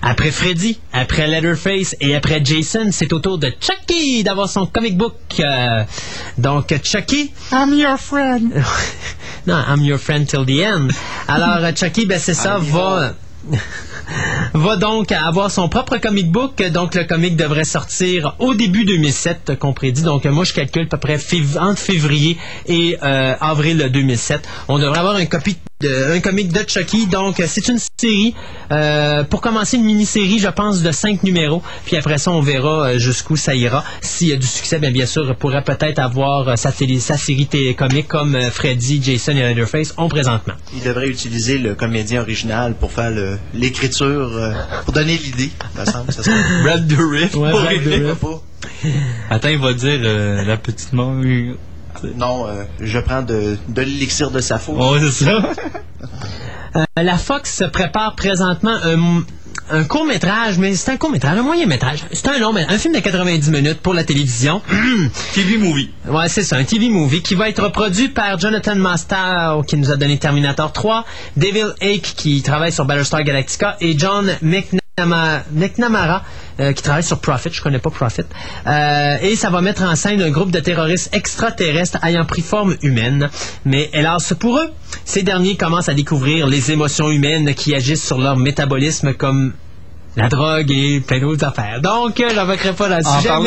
Après 0.02 0.31
Freddy, 0.31 0.78
après 0.93 1.27
Leatherface 1.28 1.94
et 2.01 2.14
après 2.14 2.40
Jason, 2.43 2.89
c'est 2.90 3.12
au 3.12 3.18
tour 3.18 3.36
de 3.39 3.52
Chucky 3.60 4.24
d'avoir 4.24 4.48
son 4.48 4.64
comic 4.66 4.97
book. 4.97 5.14
euh, 5.40 5.82
donc 6.39 6.72
Chucky, 6.82 7.32
I'm 7.52 7.74
your 7.74 7.98
friend. 7.98 8.51
non, 9.47 9.62
I'm 9.68 9.82
your 9.85 9.98
friend 9.98 10.27
till 10.27 10.47
the 10.47 10.64
end. 10.64 10.89
Alors, 11.28 11.62
euh, 11.64 11.72
Chucky, 11.74 12.06
ben 12.06 12.18
c'est 12.18 12.35
ça, 12.35 12.56
va, 12.59 13.12
va 14.55 14.77
donc 14.77 15.12
avoir 15.12 15.51
son 15.51 15.69
propre 15.69 15.99
comic 15.99 16.31
book. 16.31 16.62
Donc, 16.73 16.95
le 16.95 17.05
comic 17.05 17.37
devrait 17.37 17.65
sortir 17.65 18.35
au 18.39 18.55
début 18.55 18.85
2007, 18.85 19.59
qu'on 19.59 19.73
prédit. 19.73 20.03
Donc, 20.03 20.24
moi, 20.24 20.45
je 20.45 20.53
calcule 20.53 20.82
à 20.82 20.87
peu 20.87 20.97
près 20.99 21.19
entre 21.59 21.78
février 21.81 22.37
et 22.66 22.97
euh, 23.03 23.35
avril 23.41 23.89
2007. 23.93 24.47
On 24.69 24.78
devrait 24.78 24.99
avoir 24.99 25.16
un, 25.16 25.27
comic 25.27 26.53
de 26.53 26.61
Chucky. 26.69 27.07
Donc, 27.07 27.43
c'est 27.47 27.69
une 27.69 27.78
série. 27.99 28.35
euh, 28.73 29.24
pour 29.24 29.41
commencer, 29.41 29.77
une 29.77 29.85
mini-série, 29.85 30.39
je 30.39 30.49
pense, 30.49 30.82
de 30.82 30.93
cinq 30.93 31.23
numéros. 31.23 31.62
Puis 31.87 31.97
après 31.97 32.19
ça, 32.19 32.31
on 32.31 32.41
verra 32.41 32.89
euh, 32.91 32.99
jusqu'où 32.99 33.37
ça 33.37 33.55
ira. 33.55 33.82
S'il 34.03 34.28
y 34.28 34.32
a 34.32 34.37
du 34.37 34.47
succès, 34.47 34.78
bien, 34.78 34.91
bien 34.91 35.07
sûr, 35.07 35.35
pourrait 35.37 35.65
peut-être 35.65 35.99
avoir 35.99 36.57
sa, 36.59 36.70
sa 36.73 37.16
série 37.16 37.47
télé- 37.47 37.74
comique 37.74 38.09
comme 38.09 38.37
Freddy, 38.51 39.01
Jason 39.03 39.32
et 39.32 39.49
Leatherface 39.55 39.95
ont 39.97 40.09
présentement. 40.09 40.55
Il 40.74 40.82
devrait 40.82 41.09
utiliser 41.09 41.59
le 41.59 41.74
comédien 41.74 42.20
original 42.23 42.74
pour 42.78 42.93
faire 42.93 43.11
le- 43.11 43.39
euh, 44.05 44.52
pour 44.85 44.93
donner 44.94 45.16
l'idée. 45.16 45.51
me 45.78 45.85
semble, 45.85 46.12
ça 46.12 46.22
serait- 46.22 46.36
Brad 46.62 46.86
Dourif. 46.86 47.35
Ouais, 47.35 47.51
pour 47.51 47.60
Brad 47.60 47.72
écrire. 47.72 48.01
Dourif. 48.01 48.18
Pas. 48.18 48.43
Attends, 49.31 49.48
il 49.48 49.59
va 49.59 49.72
dire 49.72 50.01
euh, 50.05 50.44
la 50.44 50.56
petite 50.56 50.93
mort. 50.93 51.14
Non, 52.16 52.47
euh, 52.47 52.64
je 52.81 52.98
prends 53.01 53.22
de, 53.22 53.56
de 53.68 53.82
l'élixir 53.82 54.31
de 54.31 54.40
sa 54.40 54.59
faute. 54.59 54.77
Ouais, 54.77 55.01
c'est 55.10 55.24
ça. 55.24 55.43
Euh, 56.77 56.85
la 56.97 57.18
Fox 57.18 57.52
se 57.56 57.64
prépare 57.64 58.14
présentement 58.14 58.77
un, 58.85 59.24
un 59.71 59.85
court 59.85 60.05
métrage, 60.05 60.59
mais 60.59 60.75
c'est 60.75 60.91
un 60.91 60.97
court 60.97 61.11
métrage, 61.11 61.39
un 61.39 61.43
moyen 61.43 61.67
métrage. 61.67 62.05
C'est 62.13 62.29
un 62.29 62.39
long 62.39 62.55
un 62.57 62.79
film 62.79 62.95
de 62.95 63.01
90 63.01 63.51
minutes 63.51 63.81
pour 63.81 63.95
la 63.95 64.05
télévision. 64.05 64.61
TV 65.35 65.57
movie. 65.57 65.91
Ouais, 66.09 66.29
c'est 66.29 66.43
ça, 66.43 66.57
un 66.57 66.65
TV 66.65 66.89
movie 66.89 67.23
qui 67.23 67.35
va 67.35 67.49
être 67.49 67.71
produit 67.71 68.09
par 68.09 68.39
Jonathan 68.39 68.75
Mastow, 68.75 69.63
qui 69.67 69.77
nous 69.77 69.91
a 69.91 69.97
donné 69.97 70.19
Terminator 70.19 70.73
3, 70.73 71.05
Devil 71.37 71.73
Ake, 71.81 72.15
qui 72.17 72.43
travaille 72.43 72.73
sur 72.73 72.85
Battlestar 72.85 73.23
Galactica, 73.23 73.77
et 73.81 73.97
John 73.97 74.27
McNamara, 74.43 74.81
McNamara, 75.52 76.22
euh, 76.60 76.72
qui 76.72 76.82
travaille 76.82 77.02
sur 77.02 77.18
Profit, 77.20 77.51
je 77.52 77.62
connais 77.62 77.78
pas 77.78 77.90
Profit. 77.90 78.22
Euh, 78.66 79.16
et 79.22 79.36
ça 79.36 79.51
va 79.51 79.60
mettre 79.60 79.82
en 79.82 79.94
scène 79.97 80.20
un 80.22 80.31
groupe 80.31 80.51
de 80.51 80.60
terroristes 80.60 81.14
extraterrestres 81.14 81.98
ayant 82.05 82.24
pris 82.24 82.43
forme 82.43 82.77
humaine. 82.82 83.31
Mais 83.64 83.90
hélas 83.93 84.35
pour 84.39 84.59
eux, 84.59 84.70
ces 85.05 85.22
derniers 85.22 85.56
commencent 85.56 85.89
à 85.89 85.94
découvrir 85.94 86.47
les 86.47 86.70
émotions 86.70 87.10
humaines 87.10 87.55
qui 87.55 87.74
agissent 87.74 88.06
sur 88.06 88.18
leur 88.18 88.36
métabolisme 88.36 89.14
comme 89.14 89.52
la 90.16 90.28
drogue 90.28 90.70
et 90.72 91.01
plein 91.01 91.20
d'autres 91.20 91.44
affaires. 91.47 91.81
Donc, 91.81 92.18
euh, 92.20 92.31
j'invoquerai 92.35 92.72
pas 92.72 92.89
dans 92.89 92.98
le 92.98 93.06
En 93.06 93.16
sujet, 93.16 93.28
parlant- 93.28 93.44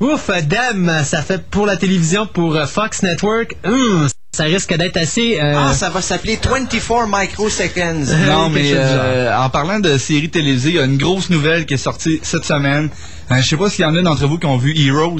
mais 0.00 0.06
ouf, 0.06 0.30
Dem, 0.46 0.90
ça 1.04 1.20
fait 1.22 1.42
pour 1.50 1.66
la 1.66 1.76
télévision, 1.76 2.26
pour 2.26 2.58
Fox 2.66 3.02
Network, 3.02 3.56
hum, 3.64 4.08
ça 4.34 4.44
risque 4.44 4.74
d'être 4.74 4.96
assez... 4.96 5.38
euh, 5.38 5.54
Ah, 5.58 5.74
ça 5.74 5.90
va 5.90 6.00
s'appeler 6.00 6.38
24 6.42 7.06
microseconds. 7.06 8.06
Non, 8.26 8.48
mais 8.48 8.70
euh, 8.72 9.36
en 9.36 9.50
parlant 9.50 9.78
de 9.78 9.98
séries 9.98 10.30
télévisées, 10.30 10.70
il 10.70 10.76
y 10.76 10.78
a 10.78 10.84
une 10.84 10.96
grosse 10.96 11.28
nouvelle 11.28 11.66
qui 11.66 11.74
est 11.74 11.76
sortie 11.76 12.18
cette 12.22 12.46
semaine. 12.46 12.88
Euh, 13.30 13.36
je 13.42 13.46
sais 13.46 13.56
pas 13.58 13.68
s'il 13.68 13.82
y 13.82 13.84
en 13.84 13.94
a 13.94 14.00
d'entre 14.00 14.26
vous 14.26 14.38
qui 14.38 14.46
ont 14.46 14.56
vu 14.56 14.74
Heroes. 14.74 15.18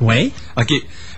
Oui. 0.00 0.32
OK. 0.56 0.72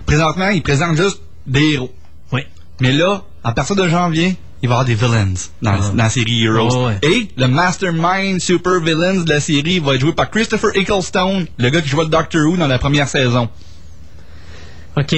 Présentement, 0.07 0.49
ils 0.49 0.63
présentent 0.63 0.97
juste 0.97 1.21
des 1.45 1.73
héros. 1.73 1.93
Oui. 2.31 2.41
Mais 2.79 2.91
là, 2.91 3.21
à 3.43 3.51
partir 3.51 3.75
de 3.75 3.87
janvier, 3.87 4.35
il 4.63 4.69
va 4.69 4.73
y 4.73 4.77
avoir 4.79 4.85
des 4.85 4.95
villains 4.95 5.33
dans, 5.61 5.73
dans 5.73 5.93
la 5.93 6.09
série 6.09 6.43
Heroes. 6.43 6.69
Oh, 6.71 6.87
ouais. 6.87 6.97
Et 7.03 7.27
le 7.37 7.47
mastermind 7.47 8.39
super 8.41 8.79
villains 8.79 9.21
de 9.21 9.29
la 9.29 9.39
série 9.39 9.77
va 9.77 9.93
être 9.93 10.01
joué 10.01 10.13
par 10.13 10.31
Christopher 10.31 10.71
Ecclestone, 10.75 11.45
le 11.59 11.69
gars 11.69 11.81
qui 11.81 11.89
jouait 11.89 12.07
Doctor 12.07 12.41
Who 12.47 12.57
dans 12.57 12.65
la 12.67 12.79
première 12.79 13.07
saison. 13.07 13.47
OK. 14.97 15.15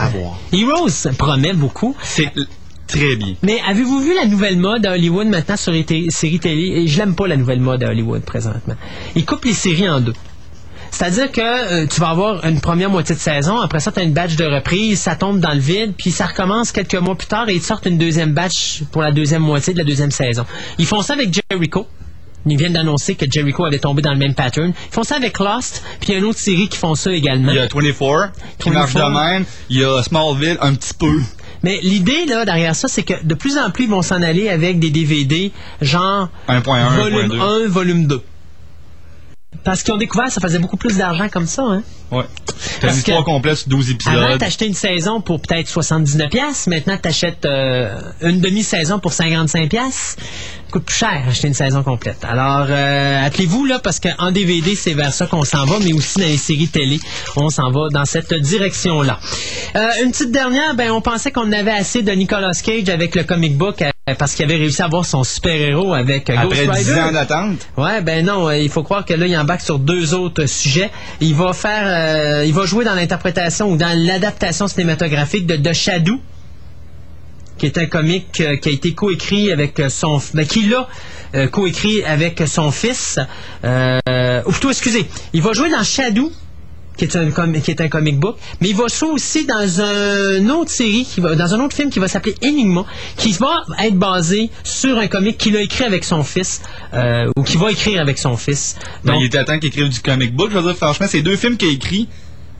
À 0.00 0.08
voir. 0.08 0.38
Heroes 0.50 1.12
promet 1.18 1.52
beaucoup. 1.52 1.94
C'est 2.02 2.32
très 2.86 3.16
bien. 3.16 3.34
Mais 3.42 3.60
avez-vous 3.68 4.00
vu 4.00 4.14
la 4.14 4.26
nouvelle 4.26 4.56
mode 4.56 4.86
à 4.86 4.92
Hollywood 4.92 5.26
maintenant 5.26 5.58
sur 5.58 5.72
les 5.72 5.84
séries 6.08 6.40
télé? 6.40 6.80
Et 6.80 6.86
je 6.88 6.98
l'aime 6.98 7.14
pas 7.14 7.26
la 7.26 7.36
nouvelle 7.36 7.60
mode 7.60 7.82
à 7.82 7.88
Hollywood 7.88 8.22
présentement. 8.22 8.76
Ils 9.14 9.26
coupent 9.26 9.44
les 9.44 9.52
séries 9.52 9.90
en 9.90 10.00
deux. 10.00 10.14
C'est-à-dire 10.90 11.30
que 11.30 11.40
euh, 11.40 11.86
tu 11.86 12.00
vas 12.00 12.08
avoir 12.08 12.44
une 12.46 12.60
première 12.60 12.88
moitié 12.88 13.14
de 13.14 13.20
saison, 13.20 13.60
après 13.60 13.78
ça, 13.80 13.92
tu 13.92 14.00
as 14.00 14.02
une 14.02 14.12
batch 14.12 14.36
de 14.36 14.44
reprise, 14.44 15.00
ça 15.00 15.16
tombe 15.16 15.38
dans 15.38 15.52
le 15.52 15.60
vide, 15.60 15.92
puis 15.96 16.10
ça 16.10 16.26
recommence 16.26 16.72
quelques 16.72 16.96
mois 16.96 17.14
plus 17.14 17.28
tard 17.28 17.48
et 17.48 17.54
ils 17.54 17.60
te 17.60 17.66
sortent 17.66 17.86
une 17.86 17.98
deuxième 17.98 18.32
batch 18.32 18.82
pour 18.90 19.02
la 19.02 19.12
deuxième 19.12 19.42
moitié 19.42 19.72
de 19.72 19.78
la 19.78 19.84
deuxième 19.84 20.10
saison. 20.10 20.44
Ils 20.78 20.86
font 20.86 21.02
ça 21.02 21.12
avec 21.12 21.28
Jericho. 21.50 21.86
Ils 22.46 22.56
viennent 22.56 22.72
d'annoncer 22.72 23.14
que 23.14 23.26
Jericho 23.30 23.64
avait 23.64 23.78
tombé 23.78 24.02
dans 24.02 24.12
le 24.12 24.18
même 24.18 24.34
pattern. 24.34 24.68
Ils 24.68 24.94
font 24.94 25.02
ça 25.02 25.16
avec 25.16 25.38
Lost, 25.38 25.82
puis 26.00 26.08
il 26.08 26.12
y 26.12 26.14
a 26.16 26.18
une 26.18 26.24
autre 26.24 26.38
série 26.38 26.68
qui 26.68 26.78
font 26.78 26.94
ça 26.94 27.12
également. 27.12 27.52
Il 27.52 27.56
y 27.56 27.58
a 27.58 27.68
24 27.68 28.32
qui 28.58 28.70
marche 28.70 28.94
de 28.94 29.00
24. 29.00 29.30
même. 29.30 29.44
Il 29.68 29.78
y 29.78 29.84
a 29.84 30.02
Smallville 30.02 30.58
un 30.60 30.74
petit 30.74 30.94
peu. 30.94 31.20
Mais 31.62 31.78
l'idée 31.82 32.24
là 32.26 32.44
derrière 32.44 32.74
ça, 32.74 32.88
c'est 32.88 33.02
que 33.02 33.14
de 33.22 33.34
plus 33.34 33.58
en 33.58 33.70
plus 33.70 33.84
ils 33.84 33.90
vont 33.90 34.02
s'en 34.02 34.22
aller 34.22 34.48
avec 34.48 34.78
des 34.78 34.90
DVD 34.90 35.52
genre 35.82 36.28
1.1, 36.48 36.96
volume 36.96 37.32
1.2. 37.32 37.64
1, 37.66 37.68
volume 37.68 38.06
2. 38.06 38.22
Parce 39.64 39.82
qu'ils 39.82 39.92
ont 39.92 39.98
découvert 39.98 40.26
que 40.26 40.32
ça 40.32 40.40
faisait 40.40 40.58
beaucoup 40.58 40.76
plus 40.76 40.96
d'argent 40.96 41.28
comme 41.28 41.46
ça. 41.46 41.62
Hein? 41.62 41.82
Ouais. 42.10 42.24
T'as 42.80 42.90
une 42.90 42.96
histoire 42.96 43.24
complète 43.24 43.56
sur 43.58 43.68
12 43.68 43.94
Avant, 44.06 44.22
épisodes. 44.22 44.38
t'achetais 44.40 44.66
une 44.66 44.74
saison 44.74 45.20
pour 45.20 45.40
peut-être 45.40 45.68
79 45.68 46.28
pièces. 46.30 46.66
Maintenant, 46.66 46.96
t'achètes 46.96 47.44
euh, 47.44 47.94
une 48.22 48.40
demi-saison 48.40 48.98
pour 48.98 49.12
55 49.12 49.68
pièces. 49.68 50.16
Coûte 50.72 50.84
plus 50.84 50.94
cher 50.96 51.24
acheter 51.28 51.48
une 51.48 51.54
saison 51.54 51.82
complète. 51.82 52.18
Alors, 52.22 52.66
euh, 52.70 53.26
appelez-vous 53.26 53.64
là 53.66 53.80
parce 53.80 54.00
qu'en 54.00 54.30
DVD, 54.30 54.74
c'est 54.74 54.94
vers 54.94 55.12
ça 55.12 55.26
qu'on 55.26 55.44
s'en 55.44 55.64
va, 55.66 55.78
mais 55.84 55.92
aussi 55.92 56.18
dans 56.20 56.26
les 56.26 56.36
séries 56.36 56.68
télé, 56.68 57.00
on 57.36 57.50
s'en 57.50 57.70
va 57.70 57.88
dans 57.92 58.04
cette 58.04 58.32
direction-là. 58.32 59.18
Euh, 59.76 59.88
une 60.04 60.10
petite 60.12 60.30
dernière, 60.32 60.74
ben 60.74 60.90
on 60.92 61.00
pensait 61.00 61.32
qu'on 61.32 61.50
avait 61.52 61.70
assez 61.72 62.02
de 62.02 62.12
Nicolas 62.12 62.52
Cage 62.64 62.88
avec 62.88 63.14
le 63.14 63.24
comic 63.24 63.56
book 63.58 63.82
euh, 63.82 63.90
parce 64.18 64.34
qu'il 64.34 64.44
avait 64.44 64.56
réussi 64.56 64.82
à 64.82 64.86
avoir 64.86 65.04
son 65.04 65.24
super-héros 65.24 65.94
avec 65.94 66.28
euh, 66.30 66.34
Après 66.36 66.66
Ghost 66.66 66.78
10 66.78 66.88
Rider. 66.90 67.00
ans 67.00 67.12
d'attente? 67.12 67.66
Ouais, 67.76 68.00
ben 68.02 68.24
non, 68.24 68.48
euh, 68.48 68.56
il 68.58 68.68
faut 68.68 68.82
croire 68.82 69.04
que 69.04 69.14
là, 69.14 69.26
il 69.26 69.36
embarque 69.36 69.60
sur 69.62 69.78
deux 69.78 70.14
autres 70.14 70.46
sujets. 70.46 70.90
Il 71.20 71.34
va 71.34 71.52
faire, 71.52 71.82
euh, 71.84 72.44
il 72.46 72.52
va 72.54 72.66
jouer 72.66 72.84
dans 72.84 72.94
l'interprétation 72.94 73.70
ou 73.70 73.76
dans 73.76 73.96
l'adaptation 73.98 74.68
cinématographique 74.68 75.46
de 75.46 75.56
The 75.56 75.72
Shadow, 75.72 76.20
qui 77.58 77.66
est 77.66 77.78
un 77.78 77.86
comique 77.86 78.40
euh, 78.40 78.56
qui 78.56 78.68
a 78.68 78.72
été 78.72 78.94
coécrit 78.94 79.52
avec 79.52 79.82
son, 79.88 80.20
ben, 80.34 80.46
qui 80.46 80.66
l'a 80.68 80.88
euh, 81.34 81.46
coécrit 81.46 82.02
avec 82.04 82.42
son 82.46 82.70
fils. 82.70 83.18
Euh, 83.64 84.42
ou 84.46 84.50
plutôt, 84.52 84.70
excusez, 84.70 85.06
il 85.32 85.42
va 85.42 85.52
jouer 85.52 85.70
dans 85.70 85.82
Shadow. 85.84 86.32
Qui 87.00 87.06
est, 87.06 87.16
un 87.16 87.30
com- 87.30 87.58
qui 87.62 87.70
est 87.70 87.80
un 87.80 87.88
comic 87.88 88.18
book, 88.20 88.36
mais 88.60 88.68
il 88.68 88.76
va 88.76 88.84
jouer 88.88 89.08
aussi 89.08 89.46
dans 89.46 89.66
une 89.80 90.50
autre 90.50 90.70
série, 90.70 91.06
qui 91.06 91.22
va, 91.22 91.34
dans 91.34 91.54
un 91.54 91.60
autre 91.60 91.74
film 91.74 91.88
qui 91.88 91.98
va 91.98 92.08
s'appeler 92.08 92.34
Enigma, 92.44 92.84
qui 93.16 93.32
va 93.32 93.62
être 93.82 93.94
basé 93.96 94.50
sur 94.64 94.98
un 94.98 95.06
comic 95.06 95.38
qu'il 95.38 95.56
a 95.56 95.62
écrit 95.62 95.84
avec 95.84 96.04
son 96.04 96.22
fils, 96.22 96.60
euh, 96.92 97.30
ou 97.36 97.42
qui 97.42 97.56
va 97.56 97.70
écrire 97.72 98.02
avec 98.02 98.18
son 98.18 98.36
fils. 98.36 98.76
Ben, 99.02 99.12
Donc, 99.14 99.22
il 99.22 99.26
était 99.28 99.42
temps 99.46 99.58
qu'il 99.58 99.68
écrive 99.68 99.88
du 99.88 100.00
comic 100.00 100.36
book. 100.36 100.50
Je 100.52 100.58
veux 100.58 100.62
dire, 100.62 100.76
franchement, 100.76 101.06
ces 101.08 101.22
deux 101.22 101.36
films 101.36 101.56
qu'il 101.56 101.68
a 101.68 101.72
écrits, 101.72 102.06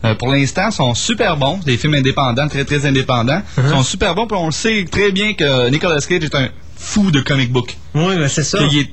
euh, 0.06 0.14
pour 0.14 0.28
l'instant, 0.32 0.70
sont 0.70 0.94
super 0.94 1.36
bons. 1.36 1.58
Des 1.66 1.76
films 1.76 1.94
indépendants, 1.96 2.48
très, 2.48 2.64
très 2.64 2.86
indépendants. 2.86 3.42
Uh-huh. 3.58 3.70
sont 3.72 3.82
super 3.82 4.14
bons. 4.14 4.26
Puis 4.26 4.38
on 4.40 4.50
sait 4.50 4.86
très 4.90 5.12
bien 5.12 5.34
que 5.34 5.68
Nicolas 5.68 6.00
Cage 6.00 6.24
est 6.24 6.34
un 6.34 6.48
fou 6.78 7.10
de 7.10 7.20
comic 7.20 7.52
book. 7.52 7.76
Oui, 7.94 8.16
ben 8.16 8.26
c'est 8.26 8.44
ça. 8.44 8.58
Est 8.62 8.88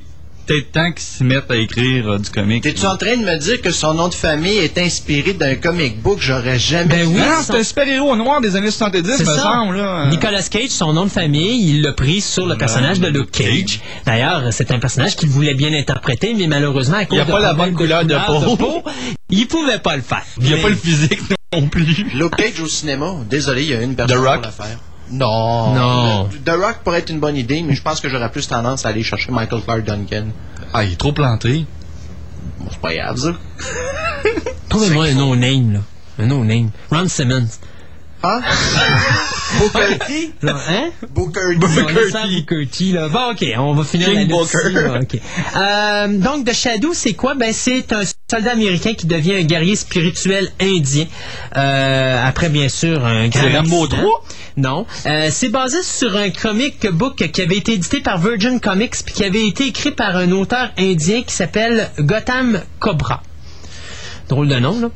peut-être 0.47 0.71
temps 0.71 0.91
qu'il 0.91 1.01
s'y 1.03 1.23
mette 1.23 1.49
à 1.51 1.55
écrire 1.57 2.07
euh, 2.09 2.17
du 2.19 2.29
comic. 2.29 2.63
T'es-tu 2.63 2.85
en 2.85 2.97
train 2.97 3.17
de 3.17 3.23
me 3.25 3.35
dire 3.37 3.61
que 3.61 3.71
son 3.71 3.93
nom 3.93 4.07
de 4.07 4.13
famille 4.13 4.57
est 4.57 4.77
inspiré 4.77 5.33
d'un 5.33 5.55
comic 5.55 6.01
book? 6.01 6.19
J'aurais 6.21 6.57
jamais 6.57 6.85
Ben 6.87 7.07
oui, 7.07 7.19
Non, 7.19 7.25
son- 7.37 7.53
c'est 7.53 7.59
un 7.59 7.63
super-héros 7.63 8.15
noir 8.15 8.41
des 8.41 8.55
années 8.55 8.71
70, 8.71 9.17
C'est 9.17 9.19
me 9.25 9.35
ça. 9.35 9.41
semble. 9.41 9.77
Là. 9.77 10.07
Nicolas 10.09 10.41
Cage, 10.49 10.69
son 10.69 10.93
nom 10.93 11.05
de 11.05 11.09
famille, 11.09 11.69
il 11.69 11.81
l'a 11.81 11.91
pris 11.93 12.21
sur 12.21 12.45
le 12.45 12.55
personnage 12.57 12.99
de 12.99 13.07
Luke 13.07 13.31
Cage. 13.31 13.79
D'ailleurs, 14.05 14.43
c'est 14.51 14.71
un 14.71 14.79
personnage 14.79 15.15
qu'il 15.15 15.29
voulait 15.29 15.53
bien 15.53 15.73
interpréter, 15.73 16.33
mais 16.33 16.47
malheureusement, 16.47 16.97
à 16.97 17.05
cause 17.05 17.17
Il 17.17 17.21
a 17.21 17.25
de 17.25 17.31
pas 17.31 17.39
la 17.39 17.47
problèmes 17.53 17.73
bonne 17.75 17.83
couleur 17.83 18.05
de 18.05 18.15
peau. 18.57 18.83
il 19.29 19.47
pouvait 19.47 19.79
pas 19.79 19.95
le 19.95 20.01
faire. 20.01 20.23
Il 20.39 20.47
n'y 20.47 20.53
a 20.53 20.57
pas 20.57 20.69
le 20.69 20.75
physique 20.75 21.19
non 21.53 21.67
plus. 21.67 22.05
Luke 22.13 22.35
Cage 22.37 22.59
au 22.61 22.67
cinéma. 22.67 23.13
Désolé, 23.29 23.63
il 23.63 23.69
y 23.69 23.73
a 23.73 23.81
une 23.81 23.95
personne 23.95 24.17
The 24.17 24.25
Rock? 24.25 24.41
pour 24.43 24.51
faire. 24.65 24.77
Non. 25.11 25.73
Non. 25.73 26.29
The 26.45 26.49
Rock 26.49 26.77
pourrait 26.83 26.99
être 26.99 27.09
une 27.09 27.19
bonne 27.19 27.35
idée, 27.35 27.63
mais 27.63 27.75
je 27.75 27.81
pense 27.81 27.99
que 27.99 28.09
j'aurais 28.09 28.31
plus 28.31 28.47
tendance 28.47 28.85
à 28.85 28.89
aller 28.89 29.03
chercher 29.03 29.31
Michael 29.31 29.61
Clark 29.61 29.83
Duncan. 29.83 30.27
Ah, 30.73 30.83
il 30.83 30.93
est 30.93 30.97
trop 30.97 31.13
planté. 31.13 31.65
Bon, 32.59 32.67
c'est 32.69 32.81
pas 32.81 32.93
grave, 32.93 33.17
ça. 33.17 33.33
Trouvez-moi 34.69 35.05
un 35.05 35.13
no-name, 35.13 35.73
là. 35.73 35.79
Un 36.19 36.25
no-name. 36.27 36.71
Ron 36.91 37.07
Simmons. 37.07 37.47
Hein? 38.23 38.41
Booker 39.59 39.99
T? 40.07 40.31
Hein? 40.43 40.89
Booker 41.09 41.41
T. 41.51 41.55
Booker 41.57 42.67
T, 42.67 42.83
là. 42.91 43.09
Bon, 43.09 43.31
OK, 43.31 43.45
on 43.57 43.73
va 43.73 43.83
finir 43.83 44.07
King 44.07 44.15
la 44.15 44.23
liste 44.23 44.53
Booker. 44.55 44.69
là, 44.73 44.99
OK. 45.01 45.19
Euh, 45.55 46.17
donc, 46.17 46.45
The 46.45 46.53
Shadow, 46.53 46.93
c'est 46.93 47.13
quoi? 47.13 47.35
Ben, 47.35 47.53
c'est 47.53 47.93
un 47.93 48.01
soldat 48.29 48.51
américain 48.51 48.93
qui 48.93 49.07
devient 49.07 49.35
un 49.35 49.43
guerrier 49.43 49.75
spirituel 49.75 50.49
indien. 50.59 51.05
Euh, 51.55 52.27
après, 52.27 52.49
bien 52.49 52.69
sûr, 52.69 53.05
un 53.05 53.27
grand 53.29 53.41
C'est 53.41 53.57
Rambo 53.57 53.83
accident. 53.83 54.01
3? 54.01 54.23
Non. 54.57 54.85
Euh, 55.05 55.27
c'est 55.31 55.49
basé 55.49 55.83
sur 55.83 56.15
un 56.17 56.29
comic 56.31 56.87
book 56.89 57.15
qui 57.31 57.41
avait 57.41 57.57
été 57.57 57.73
édité 57.73 58.01
par 58.01 58.17
Virgin 58.17 58.59
Comics 58.59 58.95
puis 59.05 59.13
qui 59.13 59.23
avait 59.23 59.47
été 59.47 59.67
écrit 59.67 59.91
par 59.91 60.15
un 60.17 60.31
auteur 60.31 60.71
indien 60.77 61.21
qui 61.21 61.33
s'appelle 61.33 61.89
Gotham 61.99 62.61
Cobra. 62.79 63.21
Drôle 64.29 64.49
de 64.49 64.55
nom, 64.55 64.77
là. 64.79 64.89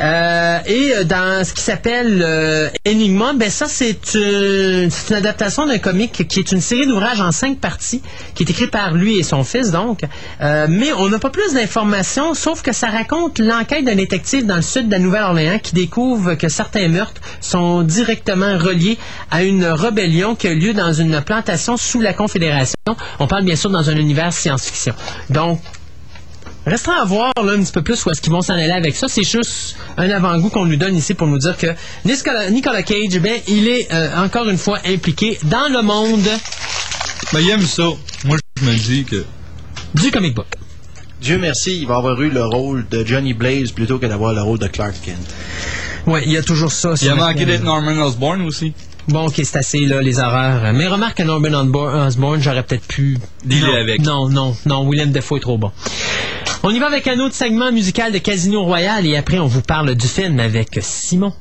Euh, 0.00 0.58
et 0.66 0.92
euh, 0.94 1.04
dans 1.04 1.44
ce 1.44 1.52
qui 1.52 1.62
s'appelle 1.62 2.20
euh, 2.20 2.68
Enigma, 2.88 3.32
ben 3.32 3.48
ça, 3.48 3.66
c'est 3.68 4.14
une, 4.14 4.90
une 5.10 5.14
adaptation 5.14 5.66
d'un 5.66 5.78
comic 5.78 6.26
qui 6.26 6.40
est 6.40 6.50
une 6.50 6.60
série 6.60 6.86
d'ouvrages 6.86 7.20
en 7.20 7.30
cinq 7.30 7.58
parties, 7.58 8.02
qui 8.34 8.42
est 8.42 8.50
écrit 8.50 8.66
par 8.66 8.94
lui 8.94 9.18
et 9.18 9.22
son 9.22 9.44
fils, 9.44 9.70
donc. 9.70 10.00
Euh, 10.40 10.66
mais 10.68 10.92
on 10.92 11.08
n'a 11.08 11.20
pas 11.20 11.30
plus 11.30 11.54
d'informations, 11.54 12.34
sauf 12.34 12.62
que 12.62 12.72
ça 12.72 12.88
raconte 12.88 13.38
l'enquête 13.38 13.84
d'un 13.84 13.94
détective 13.94 14.46
dans 14.46 14.56
le 14.56 14.62
sud 14.62 14.88
de 14.88 14.92
la 14.92 14.98
Nouvelle-Orléans 14.98 15.60
qui 15.62 15.74
découvre 15.74 16.34
que 16.34 16.48
certains 16.48 16.88
meurtres 16.88 17.20
sont 17.40 17.82
directement 17.82 18.58
reliés 18.58 18.98
à 19.30 19.44
une 19.44 19.64
rébellion 19.64 20.34
qui 20.34 20.48
a 20.48 20.54
lieu 20.54 20.74
dans 20.74 20.92
une 20.92 21.20
plantation 21.20 21.76
sous 21.76 22.00
la 22.00 22.14
Confédération. 22.14 22.74
On 23.20 23.28
parle 23.28 23.44
bien 23.44 23.56
sûr 23.56 23.70
dans 23.70 23.88
un 23.90 23.96
univers 23.96 24.32
science-fiction. 24.32 24.94
Donc, 25.30 25.60
Restera 26.64 27.02
à 27.02 27.04
voir 27.04 27.32
là, 27.36 27.52
un 27.52 27.62
petit 27.62 27.72
peu 27.72 27.82
plus 27.82 28.04
où 28.04 28.10
est-ce 28.10 28.20
qu'ils 28.20 28.32
vont 28.32 28.40
s'en 28.40 28.54
aller 28.54 28.70
avec 28.70 28.94
ça. 28.94 29.08
C'est 29.08 29.24
juste 29.24 29.76
un 29.96 30.08
avant-goût 30.10 30.48
qu'on 30.48 30.64
nous 30.64 30.76
donne 30.76 30.96
ici 30.96 31.14
pour 31.14 31.26
nous 31.26 31.38
dire 31.38 31.56
que 31.56 31.66
Nicolas, 32.04 32.50
Nicolas 32.50 32.82
Cage, 32.82 33.18
ben, 33.18 33.40
il 33.48 33.66
est 33.66 33.92
euh, 33.92 34.24
encore 34.24 34.48
une 34.48 34.58
fois 34.58 34.78
impliqué 34.86 35.38
dans 35.44 35.68
le 35.68 35.82
monde 35.82 36.28
Ben, 37.32 37.40
il 37.40 37.50
aime 37.50 37.62
ça. 37.62 37.88
Moi, 38.24 38.36
je 38.60 38.64
me 38.64 38.74
dis 38.74 39.04
que. 39.04 39.24
du 39.94 40.10
comic 40.12 40.34
book. 40.34 40.46
Dieu 41.20 41.38
merci, 41.38 41.80
il 41.80 41.86
va 41.86 41.96
avoir 41.96 42.20
eu 42.20 42.30
le 42.30 42.44
rôle 42.44 42.86
de 42.88 43.04
Johnny 43.04 43.34
Blaze 43.34 43.72
plutôt 43.72 43.98
que 43.98 44.06
d'avoir 44.06 44.32
le 44.32 44.42
rôle 44.42 44.58
de 44.58 44.66
Clark 44.66 44.94
Kent. 45.04 45.16
Oui, 46.06 46.20
il 46.26 46.32
y 46.32 46.36
a 46.36 46.42
toujours 46.42 46.72
ça. 46.72 46.94
Il 47.00 47.08
a 47.10 47.14
manqué 47.14 47.44
d'être 47.44 47.62
Norman 47.62 48.04
Osborn 48.04 48.42
aussi. 48.42 48.72
Bon, 49.08 49.26
ok, 49.26 49.34
c'est 49.36 49.56
assez, 49.56 49.80
là, 49.80 50.00
les 50.00 50.18
horreurs. 50.20 50.72
Mais 50.72 50.86
remarque 50.86 51.18
que 51.18 51.22
Norman 51.22 51.48
Osborn, 51.48 52.06
Osborn, 52.06 52.40
j'aurais 52.40 52.62
peut-être 52.62 52.86
pu... 52.86 53.18
Dealer 53.44 53.66
non, 53.66 53.80
avec. 53.80 54.02
Non, 54.02 54.28
non, 54.28 54.56
non, 54.66 54.86
William 54.86 55.10
Defoe 55.10 55.36
est 55.36 55.40
trop 55.40 55.58
bon. 55.58 55.72
On 56.62 56.70
y 56.70 56.78
va 56.78 56.86
avec 56.86 57.08
un 57.08 57.18
autre 57.18 57.34
segment 57.34 57.72
musical 57.72 58.12
de 58.12 58.18
Casino 58.18 58.62
Royal 58.62 59.04
et 59.04 59.16
après 59.16 59.40
on 59.40 59.46
vous 59.46 59.62
parle 59.62 59.96
du 59.96 60.06
film 60.06 60.38
avec 60.38 60.78
Simon. 60.80 61.32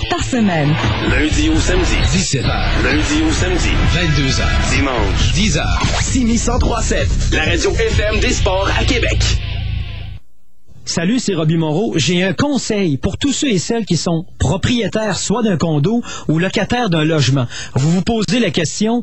Heures 0.00 0.08
par 0.08 0.24
semaine. 0.24 0.74
Lundi 1.10 1.48
au 1.48 1.58
samedi. 1.58 1.96
17h. 2.12 2.44
Lundi 2.84 3.22
au 3.26 3.32
samedi. 3.32 3.70
22h. 3.94 4.74
Dimanche. 4.74 5.34
10h. 5.34 6.02
Simi 6.02 6.32
1037. 6.32 7.08
La 7.32 7.44
radio 7.44 7.70
FM 7.72 8.20
des 8.20 8.30
sports 8.30 8.68
à 8.78 8.84
Québec. 8.84 9.18
Salut, 10.84 11.18
c'est 11.18 11.34
Robbie 11.34 11.56
Moreau. 11.56 11.94
J'ai 11.96 12.24
un 12.24 12.32
conseil 12.32 12.96
pour 12.96 13.16
tous 13.16 13.32
ceux 13.32 13.48
et 13.48 13.58
celles 13.58 13.86
qui 13.86 13.96
sont 13.96 14.24
propriétaires 14.38 15.18
soit 15.18 15.42
d'un 15.42 15.56
condo 15.56 16.02
ou 16.28 16.38
locataires 16.38 16.90
d'un 16.90 17.04
logement. 17.04 17.46
Vous 17.74 17.90
vous 17.90 18.02
posez 18.02 18.40
la 18.40 18.50
question, 18.50 19.02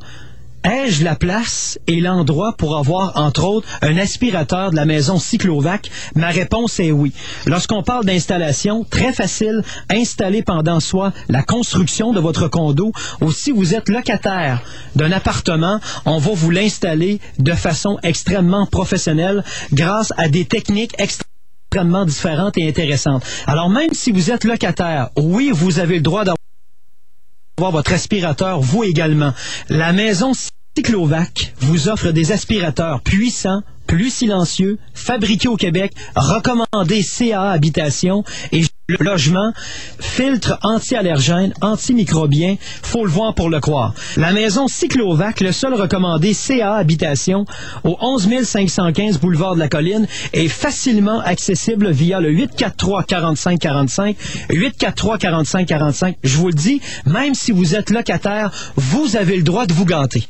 la 0.88 1.16
place 1.16 1.78
et 1.88 2.00
l'endroit 2.00 2.54
pour 2.58 2.78
avoir, 2.78 3.18
entre 3.18 3.44
autres, 3.44 3.68
un 3.82 3.98
aspirateur 3.98 4.72
de 4.72 4.76
la 4.76 4.86
maison 4.86 5.20
Cyclovac? 5.20 5.90
Ma 6.16 6.30
réponse 6.30 6.80
est 6.80 6.92
oui. 6.92 7.12
Lorsqu'on 7.46 7.84
parle 7.84 8.06
d'installation, 8.06 8.86
très 8.90 9.12
facile, 9.12 9.64
installer 9.90 10.44
pendant 10.44 10.80
soit 10.80 11.12
la 11.28 11.44
construction 11.44 12.14
de 12.14 12.20
votre 12.20 12.48
condo 12.48 12.92
ou 13.22 13.32
si 13.32 13.52
vous 13.52 13.76
êtes 13.76 13.90
locataire 13.90 14.62
d'un 14.96 15.12
appartement, 15.12 15.80
on 16.06 16.20
va 16.20 16.32
vous 16.34 16.52
l'installer 16.52 17.20
de 17.38 17.54
façon 17.54 17.98
extrêmement 18.04 18.66
professionnelle 18.66 19.44
grâce 19.74 20.14
à 20.18 20.30
des 20.30 20.46
techniques 20.46 20.94
extrêmement 20.98 21.28
extrêmement 21.70 22.06
différentes 22.06 22.58
et 22.58 22.66
intéressantes. 22.66 23.24
Alors 23.46 23.70
même 23.70 23.92
si 23.92 24.14
vous 24.14 24.32
êtes 24.32 24.46
locataire, 24.46 25.10
oui, 25.18 25.52
vous 25.54 25.80
avez 25.80 25.96
le 25.96 26.02
droit 26.02 26.24
d'avoir 26.24 27.74
votre 27.74 27.92
aspirateur, 27.92 28.62
vous 28.62 28.86
également. 28.86 29.34
La 29.68 29.92
maison 29.92 30.32
Cyclovac 30.78 31.56
vous 31.62 31.90
offre 31.90 32.12
des 32.12 32.32
aspirateurs 32.32 33.02
puissants, 33.02 33.64
plus 33.88 34.14
silencieux, 34.14 34.78
fabriqués 34.94 35.48
au 35.48 35.56
Québec, 35.56 35.92
recommandés 36.16 37.02
CA 37.02 37.50
Habitation 37.50 38.24
et 38.52 38.62
logement, 39.00 39.54
filtre 40.00 40.60
anti-allergène, 40.62 41.52
antimicrobien, 41.62 42.58
faut 42.84 43.06
le 43.06 43.10
voir 43.10 43.34
pour 43.34 43.50
le 43.50 43.60
croire. 43.60 43.96
La 44.18 44.34
maison 44.34 44.68
Cyclovac, 44.68 45.42
le 45.42 45.52
seul 45.52 45.74
recommandé 45.74 46.36
CA 46.36 46.76
Habitation, 46.76 47.46
au 47.84 47.98
11 48.00 48.44
515 48.44 49.18
boulevard 49.18 49.56
de 49.56 49.60
la 49.62 49.70
Colline, 49.70 50.06
est 50.34 50.48
facilement 50.48 51.22
accessible 51.22 51.90
via 51.90 52.20
le 52.20 52.32
843-4545, 52.32 54.16
843-4545. 54.52 56.18
Je 56.24 56.38
vous 56.38 56.50
le 56.50 56.54
dis, 56.54 56.82
même 57.08 57.34
si 57.34 57.52
vous 57.52 57.74
êtes 57.74 57.90
locataire, 57.90 58.52
vous 58.76 59.16
avez 59.16 59.38
le 59.38 59.44
droit 59.44 59.66
de 59.66 59.74
vous 59.74 59.86
gâter. 59.86 60.28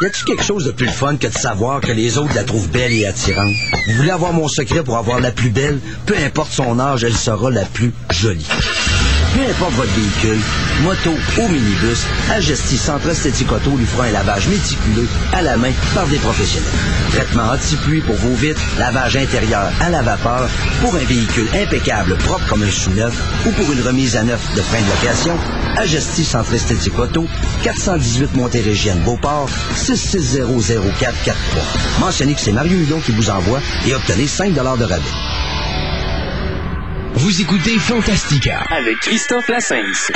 Y 0.00 0.06
a-tu 0.06 0.24
quelque 0.24 0.42
chose 0.42 0.64
de 0.64 0.72
plus 0.72 0.88
fun 0.88 1.16
que 1.16 1.28
de 1.28 1.32
savoir 1.32 1.80
que 1.80 1.92
les 1.92 2.18
autres 2.18 2.34
la 2.34 2.42
trouvent 2.42 2.68
belle 2.68 2.92
et 2.92 3.06
attirante? 3.06 3.54
Vous 3.86 3.94
voulez 3.94 4.10
avoir 4.10 4.32
mon 4.32 4.48
secret 4.48 4.82
pour 4.82 4.96
avoir 4.96 5.20
la 5.20 5.30
plus 5.30 5.50
belle? 5.50 5.78
Peu 6.04 6.16
importe 6.18 6.50
son 6.50 6.80
âge, 6.80 7.04
elle 7.04 7.14
sera 7.14 7.48
la 7.48 7.64
plus 7.64 7.92
jolie. 8.10 8.46
Peu 9.34 9.40
importe 9.50 9.74
votre 9.74 9.92
véhicule, 9.94 10.40
moto 10.82 11.10
ou 11.40 11.48
minibus, 11.48 12.06
Agestis 12.30 12.78
Centre 12.78 13.10
Esthétique 13.10 13.50
Auto 13.50 13.76
lui 13.76 13.84
fera 13.84 14.04
un 14.04 14.12
lavage 14.12 14.46
méticuleux 14.46 15.08
à 15.32 15.42
la 15.42 15.56
main 15.56 15.72
par 15.92 16.06
des 16.06 16.18
professionnels. 16.18 16.70
Traitement 17.10 17.50
anti-pluie 17.52 18.00
pour 18.00 18.14
vos 18.14 18.34
vitres, 18.34 18.62
lavage 18.78 19.16
intérieur 19.16 19.72
à 19.80 19.90
la 19.90 20.02
vapeur, 20.02 20.48
pour 20.80 20.94
un 20.94 21.04
véhicule 21.04 21.48
impeccable, 21.52 22.16
propre 22.18 22.46
comme 22.46 22.62
un 22.62 22.70
sous-neuf, 22.70 23.12
ou 23.44 23.50
pour 23.50 23.72
une 23.72 23.82
remise 23.82 24.16
à 24.16 24.22
neuf 24.22 24.40
de 24.54 24.62
fin 24.62 24.80
de 24.80 24.88
location, 24.88 25.36
Agestis 25.78 26.24
Centre 26.24 26.54
Esthétique 26.54 26.96
Auto, 26.96 27.26
418 27.64 28.36
Montérégienne 28.36 29.00
Beauport, 29.00 29.50
6600443. 29.74 31.34
Mentionnez 31.98 32.34
que 32.34 32.40
c'est 32.40 32.52
Mario 32.52 32.78
Hudon 32.78 33.00
qui 33.00 33.10
vous 33.10 33.30
envoie 33.30 33.60
et 33.84 33.94
obtenez 33.96 34.28
5 34.28 34.54
de 34.54 34.60
rabais. 34.60 35.53
Vous 37.16 37.40
écoutez 37.40 37.78
Fantastica. 37.78 38.64
Avec 38.70 38.96
Christophe 38.98 39.48
Lassens. 39.48 40.10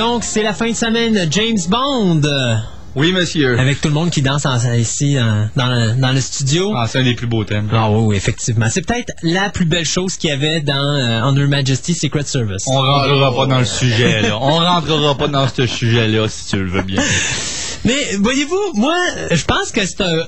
Donc, 0.00 0.24
c'est 0.24 0.42
la 0.42 0.54
fin 0.54 0.70
de 0.70 0.74
semaine 0.74 1.28
James 1.30 1.58
Bond. 1.68 2.22
Oui, 2.96 3.12
monsieur. 3.12 3.58
Avec 3.58 3.82
tout 3.82 3.88
le 3.88 3.94
monde 3.94 4.08
qui 4.10 4.22
danse 4.22 4.46
en- 4.46 4.72
ici 4.72 5.18
en- 5.20 5.48
dans, 5.56 5.66
le, 5.66 5.92
dans 6.00 6.10
le 6.12 6.20
studio. 6.22 6.72
Ah, 6.74 6.86
c'est 6.88 7.00
un 7.00 7.04
des 7.04 7.12
plus 7.14 7.26
beaux 7.26 7.44
thèmes. 7.44 7.68
Ah 7.70 7.90
oui, 7.90 7.98
oui, 8.06 8.16
effectivement. 8.16 8.66
C'est 8.70 8.80
peut-être 8.80 9.12
la 9.22 9.50
plus 9.50 9.66
belle 9.66 9.84
chose 9.84 10.16
qu'il 10.16 10.30
y 10.30 10.32
avait 10.32 10.60
dans 10.62 10.74
euh, 10.96 11.22
Under 11.22 11.46
Majesty 11.48 11.92
Secret 11.92 12.22
Service. 12.24 12.64
On 12.66 12.78
rentrera 12.80 13.36
pas 13.36 13.46
dans 13.46 13.58
le 13.58 13.64
sujet, 13.66 14.22
là. 14.22 14.38
On 14.40 14.56
rentrera 14.56 15.14
pas 15.18 15.28
dans 15.28 15.46
ce 15.46 15.66
sujet-là, 15.66 16.26
si 16.28 16.46
tu 16.48 16.56
le 16.56 16.70
veux 16.70 16.82
bien. 16.82 17.02
Mais 17.84 18.16
voyez-vous, 18.20 18.72
moi, 18.74 18.96
je 19.30 19.44
pense 19.44 19.70
que 19.70 19.84
c'est 19.84 20.00
un 20.00 20.24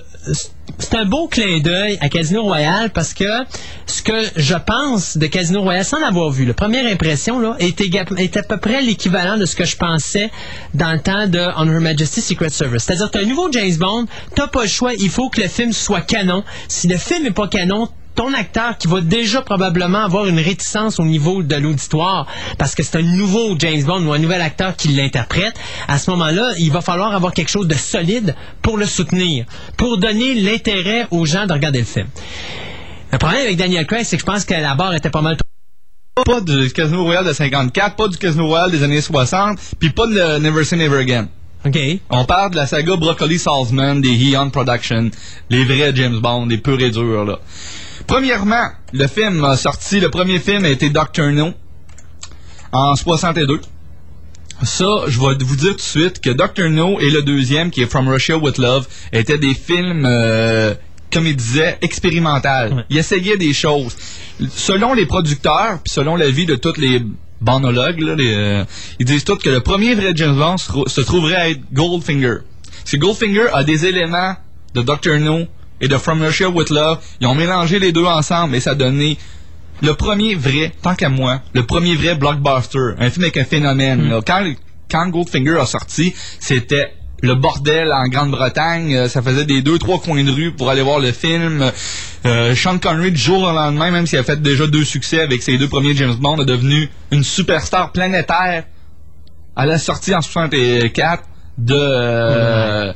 c'est 0.79 0.95
un 0.95 1.05
beau 1.05 1.29
clin 1.29 1.59
d'œil 1.61 1.99
à 2.01 2.09
Casino 2.09 2.43
Royale 2.43 2.91
parce 2.91 3.15
que 3.15 3.25
ce 3.87 4.03
que 4.03 4.13
je 4.37 4.55
pense 4.55 5.17
de 5.17 5.27
Casino 5.27 5.63
Royale, 5.63 5.85
sans 5.85 6.01
l'avoir 6.01 6.31
vu, 6.31 6.45
la 6.45 6.55
première 6.55 6.87
impression 6.87 7.39
là, 7.39 7.57
est, 7.59 8.37
à 8.37 8.43
peu 8.43 8.57
près 8.57 8.83
l'équivalent 8.83 9.37
de 9.37 9.47
ce 9.47 9.57
que 9.57 9.65
je 9.65 9.77
pensais 9.77 10.31
dans 10.75 10.93
le 10.93 11.01
temps 11.01 11.27
de 11.29 11.41
On 11.57 11.67
Her 11.67 11.81
Majesty's 11.81 12.25
Secret 12.25 12.51
Service. 12.51 12.85
C'est-à-dire, 12.85 13.11
t'as 13.11 13.21
un 13.21 13.27
nouveau 13.27 13.51
James 13.53 13.77
Bond, 13.79 14.07
t'as 14.35 14.49
pas 14.49 14.63
le 14.63 14.69
choix, 14.69 14.93
il 14.95 15.11
faut 15.11 15.29
que 15.29 15.41
le 15.41 15.49
film 15.49 15.73
soit 15.73 16.01
canon. 16.01 16.45
Si 16.69 16.89
le 16.89 16.97
film 16.97 17.27
est 17.27 17.33
pas 17.33 17.49
canon, 17.49 17.89
ton 18.15 18.33
acteur 18.35 18.77
qui 18.79 18.89
va 18.89 19.01
déjà 19.01 19.43
probablement 19.43 20.05
avoir 20.05 20.27
une 20.27 20.39
réticence 20.39 21.01
au 21.01 21.05
niveau 21.05 21.43
de 21.43 21.55
l'auditoire 21.57 22.27
parce 22.59 22.75
que 22.75 22.83
c'est 22.83 22.99
un 22.99 23.03
nouveau 23.03 23.57
James 23.59 23.83
Bond 23.83 24.05
ou 24.07 24.13
un 24.13 24.19
nouvel 24.19 24.41
acteur 24.43 24.77
qui 24.77 24.89
l'interprète, 24.89 25.55
à 25.89 25.99
ce 25.99 26.11
moment-là, 26.11 26.53
il 26.59 26.71
va 26.71 26.81
falloir 26.81 27.15
avoir 27.15 27.33
quelque 27.33 27.51
chose 27.51 27.69
de 27.69 27.75
solide 27.75 28.35
pour 28.61 28.77
le 28.77 28.87
soutenir, 28.87 29.47
pour 29.77 29.99
donner 29.99 30.35
l'intérêt 30.35 31.07
aux 31.11 31.27
gens 31.27 31.47
de 31.47 31.53
regarder 31.53 31.81
le 31.81 31.85
film. 31.85 32.09
Le 33.13 33.19
problème 33.19 33.43
avec 33.43 33.57
Daniel 33.57 33.87
Craig, 33.87 34.05
c'est 34.05 34.17
que 34.17 34.23
je 34.23 34.27
pense 34.27 34.45
que 34.45 34.55
la 34.55 34.75
barre 34.75 34.95
était 34.95 35.11
pas 35.11 35.21
mal 35.21 35.37
Pas 36.25 36.41
du 36.41 36.71
Casino 36.73 37.05
Royale 37.05 37.27
de 37.27 37.33
54, 37.33 37.97
pas 37.97 38.09
du 38.09 38.17
Casino 38.17 38.47
Royale 38.47 38.71
des 38.71 38.83
années 38.83 39.01
60, 39.01 39.59
puis 39.79 39.91
pas 39.91 40.07
de 40.07 40.39
Never 40.39 40.65
Say 40.65 40.77
Never 40.77 40.99
Again. 40.99 41.29
OK. 41.65 41.79
On 42.11 42.25
parle 42.25 42.51
de 42.51 42.57
la 42.57 42.67
saga 42.67 42.97
Broccoli 42.97 43.39
Salesman 43.39 44.01
des 44.01 44.33
Eon 44.33 44.51
Production, 44.51 45.11
les 45.49 45.65
vrais 45.65 45.95
James 45.95 46.19
Bond, 46.19 46.47
les 46.47 46.59
purs 46.59 46.81
et 46.81 46.91
durs, 46.91 47.25
là. 47.25 47.39
Premièrement, 48.07 48.69
le 48.93 49.07
film 49.07 49.45
a 49.45 49.57
sorti, 49.57 50.01
le 50.01 50.11
premier 50.11 50.39
film 50.39 50.65
a 50.65 50.69
été 50.69 50.91
Doctor 50.91 51.31
No 51.33 51.53
en 52.73 52.97
62. 52.97 53.61
Ça, 54.63 54.87
je 55.09 55.19
vais 55.19 55.35
vous 55.45 55.57
dire 55.57 55.71
tout 55.71 55.77
de 55.77 55.81
suite 55.81 56.21
que 56.21 56.31
Doctor 56.31 56.69
No 56.69 57.01
et 57.01 57.11
le 57.11 57.23
deuxième, 57.23 57.71
qui 57.71 57.83
est 57.83 57.87
From 57.87 58.09
Russia 58.09 58.37
with 58.37 58.59
Love, 58.59 58.87
étaient 59.13 59.39
des 59.39 59.55
films, 59.55 60.05
euh, 60.07 60.75
comme 61.13 61.27
il 61.27 61.35
disait, 61.35 61.79
expérimental. 61.83 62.87
Il 62.89 62.97
essayait 62.97 63.37
des 63.37 63.53
choses. 63.53 63.97
Selon 64.51 64.95
les 64.95 65.07
producteurs, 65.07 65.81
puis 65.83 65.93
selon 65.93 66.17
l'avis 66.17 66.47
de 66.47 66.55
tous 66.55 66.77
les 66.79 67.03
là, 67.45 67.91
les, 67.91 68.35
euh, 68.35 68.65
ils 69.01 69.07
disent 69.07 69.25
tous 69.25 69.37
que 69.37 69.51
le 69.51 69.61
premier 69.61 69.95
vrai 69.95 70.13
James 70.15 70.37
Bond 70.37 70.57
se 70.59 71.01
trouverait 71.01 71.37
à 71.37 71.51
être 71.51 71.61
Goldfinger. 71.73 72.39
Parce 72.83 72.93
que 72.93 72.97
Goldfinger 72.99 73.47
a 73.53 73.65
des 73.65 73.87
éléments 73.87 74.37
de 74.75 74.83
Doctor 74.83 75.19
No 75.19 75.47
et 75.83 75.89
de 75.89 75.97
From 75.99 76.23
Russia 76.23 76.49
with 76.49 76.71
Love. 76.71 76.99
Ils 77.21 77.27
ont 77.27 77.35
mélangé 77.35 77.79
les 77.79 77.93
deux 77.93 78.05
ensemble 78.07 78.55
et 78.57 78.61
ça 78.61 78.71
a 78.71 78.75
donné 78.75 79.19
le 79.83 79.93
premier 79.95 80.35
vrai, 80.37 80.73
tant 80.81 80.95
qu'à 80.95 81.09
moi, 81.09 81.43
le 81.53 81.65
premier 81.67 81.97
vrai 81.97 82.15
blockbuster, 82.15 82.95
un 82.99 83.11
film 83.11 83.25
avec 83.25 83.37
un 83.37 83.45
phénomène. 83.45 84.09
là. 84.09 84.21
Quand, 84.25 84.45
quand 84.91 85.09
Goldfinger 85.09 85.59
a 85.61 85.67
sorti, 85.67 86.15
c'était 86.39 86.93
le 87.21 87.35
bordel 87.35 87.93
en 87.93 88.07
Grande-Bretagne. 88.09 88.95
Euh, 88.95 89.09
Ça 89.09 89.23
faisait 89.23 89.45
des 89.45 89.61
deux, 89.63 89.79
trois 89.79 90.01
coins 90.01 90.23
de 90.25 90.31
rue 90.31 90.53
pour 90.53 90.71
aller 90.71 90.83
voir 90.83 90.99
le 91.01 91.11
film. 91.13 91.71
Euh, 92.27 92.55
Sean 92.55 92.79
Connery, 92.79 93.11
du 93.13 93.19
jour 93.21 93.43
au 93.43 93.53
lendemain, 93.53 93.91
même 93.91 94.07
s'il 94.07 94.19
a 94.19 94.23
fait 94.25 94.41
déjà 94.41 94.67
deux 94.69 94.85
succès 94.85 95.21
avec 95.21 95.43
ses 95.43 95.57
deux 95.59 95.69
premiers 95.69 95.95
James 95.97 96.15
Bond, 96.15 96.41
est 96.43 96.45
devenu 96.47 96.89
une 97.11 97.25
superstar 97.25 97.91
planétaire 97.93 98.65
à 99.57 99.67
la 99.67 99.79
sortie 99.79 100.15
en 100.15 100.21
64 100.23 101.25
de, 101.59 101.75
euh, 101.77 102.93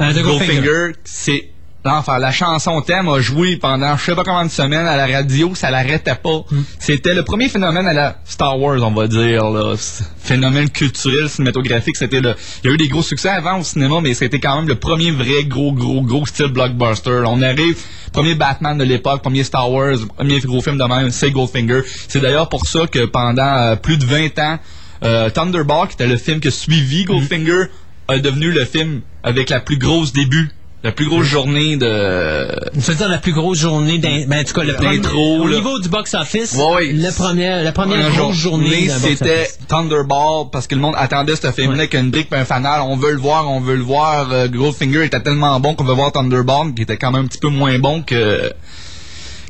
Euh, 0.00 0.12
de 0.12 0.22
Goldfinger. 0.22 0.54
Goldfinger. 0.60 0.92
C'est 1.04 1.50
l'enfer. 1.84 2.18
La 2.18 2.32
chanson 2.32 2.80
thème 2.82 3.08
a 3.08 3.20
joué 3.20 3.56
pendant 3.56 3.96
je 3.96 4.04
sais 4.04 4.14
pas 4.14 4.24
combien 4.24 4.44
de 4.44 4.50
semaines 4.50 4.86
à 4.86 4.96
la 4.96 5.06
radio, 5.06 5.54
ça 5.54 5.70
l'arrêtait 5.70 6.14
pas. 6.14 6.44
Hmm. 6.50 6.62
C'était 6.78 7.14
le 7.14 7.24
premier 7.24 7.48
phénomène 7.48 7.86
à 7.86 7.92
la 7.92 8.16
Star 8.24 8.58
Wars, 8.58 8.82
on 8.82 8.90
va 8.90 9.08
dire. 9.08 9.50
Là. 9.50 9.74
Phénomène 10.18 10.70
culturel, 10.70 11.28
cinématographique. 11.28 11.96
C'était 11.96 12.20
le. 12.20 12.34
Il 12.62 12.68
y 12.68 12.70
a 12.70 12.74
eu 12.74 12.76
des 12.76 12.88
gros 12.88 13.02
succès 13.02 13.28
avant 13.28 13.58
au 13.58 13.64
cinéma, 13.64 13.96
mais 14.02 14.14
c'était 14.14 14.40
quand 14.40 14.56
même 14.56 14.68
le 14.68 14.76
premier 14.76 15.10
vrai 15.10 15.44
gros, 15.44 15.72
gros, 15.72 16.02
gros 16.02 16.26
style 16.26 16.48
blockbuster. 16.48 17.22
On 17.26 17.42
arrive, 17.42 17.78
premier 18.12 18.34
Batman 18.34 18.76
de 18.76 18.84
l'époque, 18.84 19.22
premier 19.22 19.44
Star 19.44 19.70
Wars, 19.70 19.96
premier 20.16 20.40
gros 20.40 20.60
film 20.60 20.78
de 20.78 20.84
même, 20.84 21.10
c'est 21.10 21.30
Goldfinger. 21.30 21.82
C'est 22.08 22.20
d'ailleurs 22.20 22.48
pour 22.48 22.66
ça 22.66 22.86
que 22.86 23.06
pendant 23.06 23.56
euh, 23.56 23.76
plus 23.76 23.96
de 23.96 24.04
20 24.04 24.38
ans, 24.38 24.58
euh, 25.02 25.30
Thunderball, 25.30 25.88
qui 25.88 25.94
était 25.94 26.06
le 26.06 26.16
film 26.16 26.40
que 26.40 26.50
suivi 26.50 27.04
Goldfinger, 27.04 27.64
est 28.08 28.20
devenu 28.20 28.50
le 28.50 28.64
film 28.64 29.00
avec 29.22 29.50
la 29.50 29.60
plus 29.60 29.78
grosse 29.78 30.12
début, 30.12 30.50
la 30.82 30.92
plus 30.92 31.06
grosse 31.08 31.26
journée 31.26 31.76
de. 31.76 32.48
Tu 32.72 32.80
veux 32.80 32.94
dire 32.94 33.08
la 33.08 33.18
plus 33.18 33.32
grosse 33.32 33.58
journée 33.58 33.98
d'in- 33.98 34.24
ben, 34.26 34.40
en 34.40 34.44
tout 34.44 34.54
cas, 34.54 34.62
le 34.64 34.74
premier- 34.74 34.98
D'intro, 34.98 35.40
au 35.42 35.46
là. 35.46 35.56
niveau 35.56 35.78
du 35.78 35.88
box-office, 35.90 36.54
Ouais, 36.54 36.86
le 36.92 37.12
premier, 37.14 37.62
la 37.62 37.72
première 37.72 38.10
grosse 38.10 38.34
jour- 38.36 38.52
journée 38.52 38.88
c'était. 38.88 39.48
Thunderball 39.68 40.46
parce 40.50 40.66
que 40.66 40.74
le 40.74 40.80
monde 40.80 40.94
attendait 40.96 41.36
ce 41.36 41.50
film-là 41.52 41.78
avec 41.80 41.94
une 41.94 42.10
brique 42.10 42.28
et 42.32 42.36
un 42.36 42.44
fanal. 42.44 42.80
On 42.82 42.96
veut 42.96 43.12
le 43.12 43.18
voir, 43.18 43.50
on 43.50 43.60
veut 43.60 43.76
le 43.76 43.82
voir. 43.82 44.32
Euh, 44.32 44.48
Goldfinger 44.48 45.04
était 45.04 45.20
tellement 45.20 45.58
bon 45.60 45.74
qu'on 45.74 45.84
veut 45.84 45.94
voir 45.94 46.12
Thunderball, 46.12 46.72
qui 46.74 46.82
était 46.82 46.96
quand 46.96 47.12
même 47.12 47.24
un 47.24 47.26
petit 47.28 47.38
peu 47.38 47.48
moins 47.48 47.78
bon 47.78 48.02
que 48.02 48.50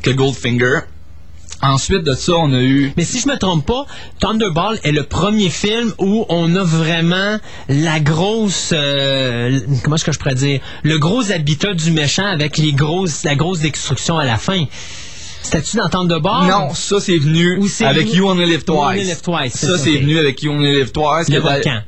que 0.03 0.11
Goldfinger. 0.11 0.81
Ensuite 1.63 2.05
de 2.05 2.15
ça, 2.15 2.33
on 2.37 2.53
a 2.55 2.61
eu. 2.61 2.93
Mais 2.97 3.05
si 3.05 3.21
je 3.21 3.29
me 3.29 3.37
trompe 3.37 3.67
pas, 3.67 3.85
Thunderball 4.19 4.79
est 4.83 4.93
le 4.93 5.03
premier 5.03 5.51
film 5.51 5.93
où 5.99 6.25
on 6.31 6.55
a 6.57 6.65
vraiment 6.65 7.39
la 7.69 8.01
grosse, 8.01 8.71
euh, 8.73 9.61
comment 9.83 9.97
est-ce 9.97 10.05
que 10.05 10.13
je 10.13 10.19
pourrais 10.19 10.35
dire, 10.35 10.61
le 10.83 10.99
gros 10.99 11.31
habitat 11.31 11.75
du 11.75 11.91
méchant 11.91 12.25
avec 12.25 12.57
les 12.57 12.73
grosses, 12.73 13.25
la 13.25 13.35
grosse 13.35 13.61
destruction 13.61 14.17
à 14.19 14.25
la 14.25 14.39
fin. 14.39 14.65
C'était-tu 15.43 15.77
dans 15.79 15.89
Thunderball? 15.89 16.47
Non, 16.49 16.75
ça 16.75 17.01
c'est 17.01 17.17
venu 17.19 17.61
avec 17.85 18.07
venu- 18.09 18.17
You 18.19 18.29
Only 18.29 18.47
Live 18.47 18.65
You 18.69 18.75
Twice. 18.75 19.07
Live 19.07 19.21
Twice, 19.23 19.53
c'est 19.55 19.67
ça 19.67 19.79
c'est 19.79 19.97
venu 19.97 20.19
avec 20.19 20.43
You 20.43 20.53
Only 20.53 20.75
Live 20.77 20.93
Twice. 20.93 21.29
Le 21.29 21.41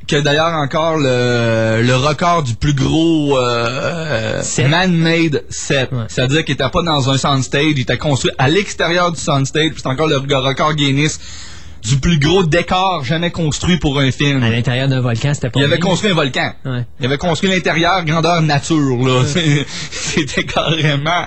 que 0.06 0.20
d'ailleurs 0.20 0.52
encore 0.54 0.96
le, 0.96 1.82
le 1.84 1.96
record 1.96 2.42
du 2.42 2.54
plus 2.54 2.74
gros 2.74 3.38
euh, 3.38 4.42
man-made 4.68 5.44
set. 5.48 5.90
C'est-à-dire 6.08 6.44
qu'il 6.44 6.54
était 6.54 6.68
pas 6.68 6.82
dans 6.82 7.10
un 7.10 7.18
soundstage, 7.18 7.64
il 7.76 7.80
était 7.80 7.98
construit 7.98 8.32
à 8.38 8.48
l'extérieur 8.48 9.12
du 9.12 9.20
soundstage. 9.20 9.72
C'est 9.76 9.86
encore 9.86 10.06
le 10.08 10.16
record 10.16 10.74
Guinness 10.74 11.20
du 11.82 11.98
plus 11.98 12.18
gros 12.18 12.44
décor 12.44 13.02
jamais 13.04 13.30
construit 13.32 13.76
pour 13.76 13.98
un 13.98 14.12
film. 14.12 14.42
À 14.42 14.50
l'intérieur 14.50 14.86
d'un 14.88 15.00
volcan, 15.00 15.34
c'était 15.34 15.50
pas 15.50 15.58
Il 15.60 15.64
avait 15.64 15.78
bien. 15.78 15.88
construit 15.88 16.12
un 16.12 16.14
volcan. 16.14 16.52
Ouais. 16.64 16.84
Il 17.00 17.06
avait 17.06 17.18
construit 17.18 17.50
l'intérieur 17.50 18.04
grandeur 18.04 18.40
nature 18.40 18.98
là. 19.04 19.22
C'était 19.90 20.44
carrément 20.44 21.26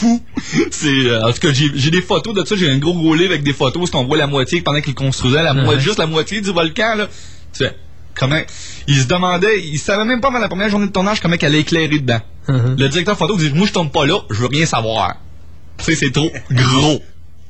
fou. 0.00 0.22
C'est 0.70 0.88
euh, 0.88 1.26
en 1.28 1.32
tout 1.32 1.40
cas 1.40 1.48
j'ai 1.52 1.90
des 1.90 2.02
photos 2.02 2.34
de 2.34 2.44
ça, 2.44 2.56
j'ai 2.56 2.70
un 2.70 2.78
gros 2.78 2.94
gros 2.94 3.14
livre 3.14 3.30
avec 3.30 3.42
des 3.42 3.52
photos, 3.52 3.82
c'est 3.86 3.92
qu'on 3.92 4.04
voit 4.06 4.16
la 4.16 4.26
moitié 4.26 4.60
pendant 4.62 4.80
qu'il 4.80 4.94
construisait 4.94 5.42
la 5.42 5.54
moitié 5.54 5.80
juste 5.80 5.98
la 5.98 6.06
moitié 6.06 6.40
du 6.40 6.50
volcan 6.50 6.94
là. 6.96 7.06
Tu 7.52 7.64
sais, 7.64 7.76
comment? 8.14 8.40
Il 8.88 8.96
se 9.00 9.06
demandait, 9.06 9.60
il 9.64 9.78
savait 9.78 10.04
même 10.04 10.20
pas 10.20 10.28
avant 10.28 10.38
la 10.38 10.48
première 10.48 10.68
journée 10.70 10.86
de 10.86 10.92
tournage 10.92 11.20
comment 11.20 11.36
qu'elle 11.36 11.52
allait 11.52 11.60
éclairer 11.60 11.98
dedans. 11.98 12.20
Mhm. 12.48 12.76
Le 12.78 12.88
directeur 12.88 13.16
photo 13.16 13.36
dit 13.36 13.50
moi 13.54 13.66
je 13.66 13.72
tourne 13.72 13.90
pas 13.90 14.06
là, 14.06 14.18
je 14.30 14.36
veux 14.40 14.48
rien 14.48 14.66
savoir. 14.66 15.16
Tu 15.78 15.84
sais 15.84 15.94
c'est 15.96 16.10
trop 16.12 16.30
gros. 16.50 17.02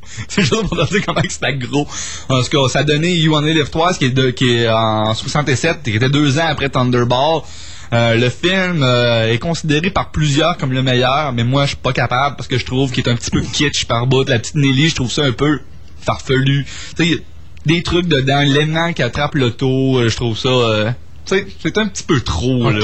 C'est 0.28 0.40
juste 0.42 0.60
pour 0.66 0.76
te 0.76 0.90
dire 0.92 1.02
comment 1.06 1.20
c'était 1.28 1.54
gros. 1.54 1.86
En 2.28 2.42
tout 2.42 2.48
cas, 2.48 2.68
ça 2.68 2.78
a 2.80 2.82
donné 2.84 3.14
You 3.14 3.32
Only 3.36 3.54
Live 3.54 3.70
Twice, 3.70 3.96
qui 3.98 4.06
est, 4.06 4.10
de- 4.10 4.30
qui 4.30 4.50
est 4.50 4.68
en 4.68 5.14
67, 5.14 5.82
qui 5.84 5.90
était 5.94 6.08
deux 6.08 6.36
ans 6.38 6.46
après 6.48 6.68
Thunderball. 6.68 7.42
Euh, 7.92 8.14
le 8.14 8.28
film 8.30 8.82
euh, 8.84 9.32
est 9.32 9.38
considéré 9.38 9.90
par 9.90 10.10
plusieurs 10.12 10.56
comme 10.56 10.72
le 10.72 10.82
meilleur, 10.82 11.32
mais 11.32 11.42
moi 11.42 11.62
je 11.64 11.68
suis 11.70 11.76
pas 11.76 11.92
capable 11.92 12.36
parce 12.36 12.46
que 12.48 12.56
je 12.56 12.64
trouve 12.64 12.92
qu'il 12.92 13.04
est 13.04 13.10
un 13.10 13.16
petit 13.16 13.30
peu 13.32 13.40
kitsch 13.40 13.84
par 13.86 14.06
bout. 14.06 14.28
La 14.28 14.38
petite 14.38 14.54
Nelly, 14.54 14.90
je 14.90 14.94
trouve 14.94 15.10
ça 15.10 15.22
un 15.24 15.32
peu 15.32 15.58
farfelu. 16.00 16.64
Tu 16.96 17.04
sais, 17.04 17.22
des 17.66 17.82
trucs 17.82 18.06
dedans, 18.06 18.42
l'aimant 18.42 18.92
qui 18.92 19.02
attrape 19.02 19.34
l'auto, 19.34 19.98
euh, 19.98 20.08
je 20.08 20.14
trouve 20.16 20.38
ça, 20.38 20.48
euh, 20.48 20.90
tu 21.26 21.34
sais, 21.36 21.46
c'est 21.60 21.76
un 21.78 21.88
petit 21.88 22.04
peu 22.04 22.20
trop 22.20 22.70
là. 22.70 22.78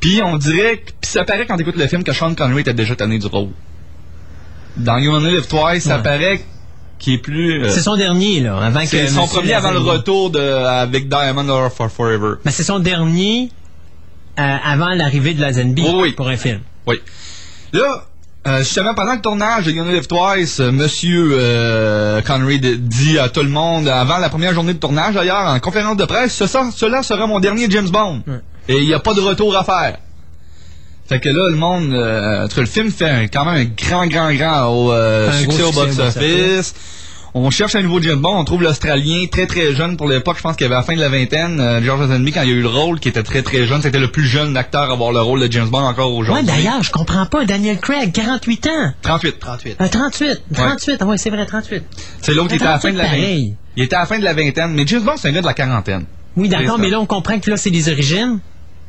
Puis 0.00 0.20
on 0.24 0.36
dirait, 0.36 0.76
puis 0.84 0.94
ça 1.10 1.24
paraît 1.24 1.46
quand 1.46 1.56
t'écoutes 1.56 1.76
le 1.76 1.86
film 1.86 2.02
que 2.04 2.12
Sean 2.12 2.34
Connery 2.34 2.60
était 2.62 2.74
déjà 2.74 2.96
tanné 2.96 3.18
du 3.18 3.26
rôle. 3.28 3.50
Dans 4.76 4.98
You 4.98 5.12
Only 5.14 5.36
Live 5.36 5.46
Twice, 5.46 5.84
ça 5.84 5.98
paraît 6.00 6.44
qu'il 6.98 7.14
est 7.14 7.18
plus. 7.18 7.62
euh, 7.64 7.70
C'est 7.70 7.80
son 7.80 7.96
dernier, 7.96 8.40
là, 8.40 8.58
avant 8.58 8.80
que. 8.80 8.86
c'est 8.88 9.06
son 9.08 9.26
premier 9.26 9.52
avant 9.54 9.70
le 9.70 9.78
retour 9.78 10.30
de 10.30 10.40
avec 10.40 11.08
Diamond 11.08 11.48
or 11.48 11.72
for 11.72 11.90
Forever. 11.90 12.34
Mais 12.44 12.50
c'est 12.50 12.62
son 12.64 12.78
dernier 12.80 13.50
avant 14.36 14.90
l'arrivée 14.90 15.34
de 15.34 15.40
Lazenby 15.40 15.82
pour 16.16 16.28
un 16.28 16.36
film. 16.36 16.60
Oui. 16.86 17.00
Là, 17.72 18.04
euh, 18.46 18.58
justement, 18.60 18.94
pendant 18.94 19.14
le 19.14 19.20
tournage 19.20 19.64
de 19.66 19.72
You 19.72 19.82
Only 19.82 19.94
Live 19.94 20.06
Twice, 20.06 20.60
euh, 20.60 20.70
Monsieur 20.70 21.30
euh, 21.32 22.20
Connery 22.22 22.60
dit 22.60 23.18
à 23.18 23.28
tout 23.28 23.42
le 23.42 23.48
monde, 23.48 23.88
avant 23.88 24.18
la 24.18 24.28
première 24.28 24.54
journée 24.54 24.72
de 24.74 24.78
tournage 24.78 25.14
d'ailleurs, 25.14 25.46
en 25.48 25.58
conférence 25.58 25.96
de 25.96 26.04
presse, 26.04 26.32
Ce 26.34 26.46
cela 26.46 27.02
sera 27.02 27.26
mon 27.26 27.40
dernier 27.40 27.66
James 27.70 27.88
Bond. 27.88 28.22
Et 28.68 28.76
il 28.78 28.86
n'y 28.86 28.94
a 28.94 29.00
pas 29.00 29.14
de 29.14 29.20
retour 29.20 29.56
à 29.56 29.64
faire. 29.64 29.98
Fait 31.08 31.20
que 31.20 31.28
là, 31.28 31.48
le 31.50 31.56
monde, 31.56 31.92
euh, 31.92 32.48
le 32.56 32.66
film 32.66 32.90
fait 32.90 33.08
un- 33.08 33.28
quand 33.28 33.44
même 33.44 33.54
un 33.54 33.64
grand, 33.88 34.06
grand, 34.08 34.32
grand 34.34 34.66
au, 34.68 34.92
euh, 34.92 35.30
succès 35.32 35.62
au 35.62 35.70
box-office. 35.72 36.74
On 37.38 37.50
cherche 37.50 37.74
un 37.74 37.82
nouveau 37.82 38.00
James 38.00 38.18
Bond, 38.18 38.34
on 38.38 38.44
trouve 38.44 38.62
l'Australien 38.62 39.26
très 39.30 39.46
très 39.46 39.74
jeune 39.74 39.98
pour 39.98 40.08
l'époque, 40.08 40.38
je 40.38 40.42
pense 40.42 40.56
qu'il 40.56 40.64
avait 40.64 40.74
à 40.76 40.78
la 40.78 40.84
fin 40.84 40.94
de 40.96 41.00
la 41.02 41.10
vingtaine, 41.10 41.60
euh, 41.60 41.82
George 41.82 42.00
Lazenby 42.00 42.32
quand 42.32 42.40
il 42.40 42.48
a 42.50 42.54
eu 42.54 42.62
le 42.62 42.68
rôle, 42.68 42.98
qui 42.98 43.10
était 43.10 43.22
très 43.22 43.42
très 43.42 43.66
jeune, 43.66 43.82
c'était 43.82 43.98
le 43.98 44.10
plus 44.10 44.24
jeune 44.26 44.56
acteur 44.56 44.88
à 44.88 44.92
avoir 44.94 45.12
le 45.12 45.20
rôle 45.20 45.40
de 45.46 45.52
James 45.52 45.68
Bond 45.68 45.84
encore 45.84 46.10
Ouais, 46.14 46.20
aujourd'hui. 46.20 46.44
d'ailleurs, 46.46 46.82
je 46.82 46.90
comprends 46.90 47.26
pas. 47.26 47.44
Daniel 47.44 47.78
Craig, 47.78 48.10
48 48.10 48.66
ans. 48.68 48.92
38. 49.02 49.38
38. 49.38 49.76
Euh, 49.82 49.86
38. 49.88 50.42
38. 50.54 50.96
Ah 51.00 51.04
ouais, 51.06 51.18
c'est 51.18 51.28
vrai, 51.28 51.44
38. 51.44 51.82
C'est 52.22 52.32
l'autre 52.32 52.48
qui 52.48 52.54
était 52.54 52.64
à 52.64 52.70
la 52.70 52.78
fin 52.78 52.90
de 52.90 52.96
la 52.96 53.04
Pareil. 53.04 53.20
vingtaine. 53.20 53.56
Il 53.76 53.82
était 53.82 53.96
à 53.96 54.00
la 54.00 54.06
fin 54.06 54.18
de 54.18 54.24
la 54.24 54.32
vingtaine, 54.32 54.72
mais 54.72 54.86
James 54.86 55.02
Bond 55.02 55.16
c'est 55.18 55.28
un 55.28 55.32
gars 55.32 55.42
de 55.42 55.46
la 55.46 55.52
quarantaine. 55.52 56.06
Oui, 56.38 56.48
d'accord, 56.48 56.78
mais 56.78 56.88
là, 56.88 57.00
on 57.00 57.06
comprend 57.06 57.38
que 57.38 57.50
là, 57.50 57.58
c'est 57.58 57.70
des 57.70 57.90
origines. 57.90 58.38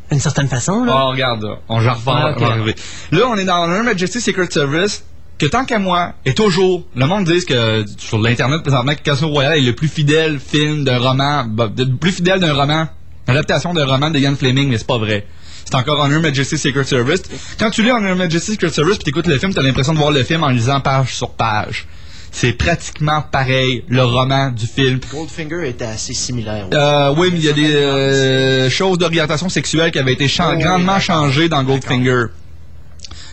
D'une 0.10 0.22
certaine 0.22 0.48
façon, 0.48 0.86
là. 0.86 0.94
Oh, 0.95 1.10
regarde, 1.10 1.44
là. 1.44 1.56
on 1.68 1.82
j'en 1.82 1.91
Ah, 2.07 2.30
ok. 2.32 2.38
on 2.40 2.45
va 2.45 2.52
arriver. 2.52 2.76
Là, 3.11 3.26
on 3.30 3.36
est 3.36 3.44
dans 3.44 3.69
Her 3.69 3.84
Majesty 3.84 4.22
Secret 4.22 4.48
Service, 4.49 5.03
que 5.38 5.45
tant 5.45 5.65
qu'à 5.65 5.80
moi, 5.80 6.14
est 6.26 6.35
toujours, 6.35 6.84
le 6.95 7.05
monde 7.05 7.26
dit 7.26 7.45
que 7.45 7.85
sur 7.97 8.18
l'Internet, 8.19 8.61
présentement, 8.64 8.95
que 8.95 9.01
Casino 9.01 9.30
Royale 9.30 9.59
est 9.59 9.61
le 9.61 9.73
plus 9.76 9.88
fidèle 9.88 10.39
film 10.39 10.84
d'un 10.84 10.97
roman, 10.99 11.45
bah, 11.45 11.69
le 11.77 11.95
plus 11.95 12.11
fidèle 12.11 12.39
d'un 12.39 12.53
roman, 12.53 12.88
adaptation 13.27 13.73
d'un 13.73 13.85
roman 13.85 14.09
de 14.09 14.19
Ian 14.19 14.35
Fleming, 14.35 14.69
mais 14.69 14.77
c'est 14.77 14.88
pas 14.88 14.97
vrai. 14.97 15.26
C'est 15.65 15.76
encore 15.76 15.99
en 15.99 16.09
Her 16.09 16.22
Majesty 16.22 16.57
Secret 16.57 16.85
Service. 16.85 17.22
Quand 17.59 17.69
tu 17.69 17.84
lis 17.84 17.89
Her 17.89 18.15
Majesty 18.15 18.53
Secret 18.53 18.69
Service 18.69 18.95
puis 18.97 19.03
t'écoutes 19.05 19.27
le 19.27 19.38
film, 19.38 19.53
t'as 19.53 19.61
l'impression 19.61 19.93
de 19.93 19.99
voir 19.99 20.11
le 20.11 20.23
film 20.23 20.43
en 20.43 20.49
lisant 20.49 20.80
page 20.80 21.14
sur 21.15 21.31
page. 21.31 21.88
C'est 22.31 22.53
pratiquement 22.53 23.22
pareil, 23.22 23.84
le 23.89 24.03
roman 24.03 24.49
du 24.51 24.65
film. 24.65 24.99
Goldfinger 25.11 25.68
était 25.69 25.85
assez 25.85 26.14
similaire. 26.14 26.68
Euh, 26.73 27.14
oui, 27.18 27.30
mais 27.31 27.39
il 27.39 27.45
y 27.45 27.49
a 27.49 27.53
des 27.53 27.73
euh, 27.76 28.69
choses 28.69 28.97
d'orientation 28.97 29.49
sexuelle 29.49 29.91
qui 29.91 29.99
avaient 29.99 30.14
été 30.14 30.27
chan- 30.27 30.49
Oui, 30.51 30.55
oui, 30.57 30.64
grandement 30.64 30.99
changées 30.99 31.49
dans 31.49 31.64
Goldfinger. 31.64 32.26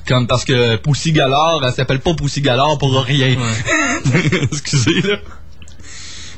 Comme 0.06 0.26
parce 0.26 0.44
que 0.44 0.76
Pussy 0.76 1.12
Galore, 1.12 1.62
elle 1.64 1.72
s'appelle 1.72 2.00
pas 2.00 2.14
Pussy 2.14 2.40
Galore 2.40 2.78
pour 2.78 2.94
rien. 3.02 3.36
Excusez, 4.42 5.00
là. 5.02 5.16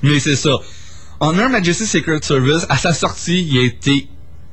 Mais 0.02 0.20
c'est 0.20 0.36
ça. 0.36 0.56
En 1.18 1.36
Her 1.38 1.48
Majesty 1.48 1.86
Secret 1.86 2.20
Service, 2.22 2.66
à 2.68 2.76
sa 2.76 2.93
sortie, 2.93 3.48
il 3.51 3.59
a 3.59 3.62
été 3.62 4.09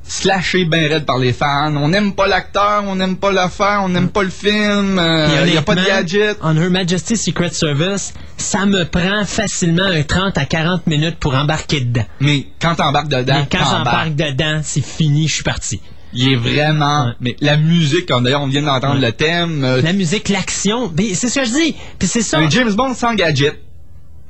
slashé 0.06 0.64
ben 0.64 0.90
raide 0.90 1.06
par 1.06 1.18
les 1.18 1.32
fans. 1.32 1.74
On 1.76 1.88
n'aime 1.88 2.14
pas 2.14 2.26
l'acteur, 2.26 2.84
on 2.86 2.96
n'aime 2.96 3.16
pas 3.16 3.32
l'affaire, 3.32 3.80
on 3.84 3.88
n'aime 3.88 4.08
pas 4.08 4.22
le 4.22 4.30
film, 4.30 4.98
euh, 4.98 5.44
il 5.44 5.52
n'y 5.52 5.56
a 5.56 5.62
pas 5.62 5.74
de 5.74 5.84
gadget. 5.84 6.38
En 6.42 6.56
Her 6.56 6.70
Majesty 6.70 7.16
Secret 7.16 7.50
Service, 7.50 8.14
ça 8.36 8.66
me 8.66 8.84
prend 8.84 9.24
facilement 9.24 9.84
un 9.84 10.02
30 10.02 10.38
à 10.38 10.44
40 10.44 10.86
minutes 10.86 11.16
pour 11.18 11.34
embarquer 11.34 11.80
dedans. 11.80 12.06
Mais 12.20 12.46
quand 12.60 12.74
t'embarques 12.76 13.08
dedans, 13.08 13.40
Mais 13.40 13.58
quand 13.58 13.64
j'embarque 13.64 14.14
dedans, 14.14 14.60
c'est 14.62 14.84
fini, 14.84 15.28
je 15.28 15.34
suis 15.34 15.44
parti. 15.44 15.80
Il 16.14 16.32
est 16.32 16.36
vraiment. 16.36 17.12
Mais 17.20 17.36
la 17.40 17.56
musique, 17.56 18.06
comme 18.06 18.24
d'ailleurs 18.24 18.42
on 18.42 18.46
vient 18.46 18.62
d'entendre 18.62 19.00
le 19.00 19.12
thème. 19.12 19.64
euh, 19.64 19.82
La 19.82 19.92
musique, 19.92 20.28
l'action, 20.28 20.86
ben, 20.88 21.06
c'est 21.14 21.28
ce 21.28 21.40
que 21.40 21.44
je 21.46 21.50
dis. 21.52 21.74
Puis 21.98 22.08
c'est 22.08 22.22
ça. 22.22 22.38
un 22.38 22.48
James 22.50 22.72
Bond 22.72 22.94
sans 22.94 23.14
gadget. 23.14 23.60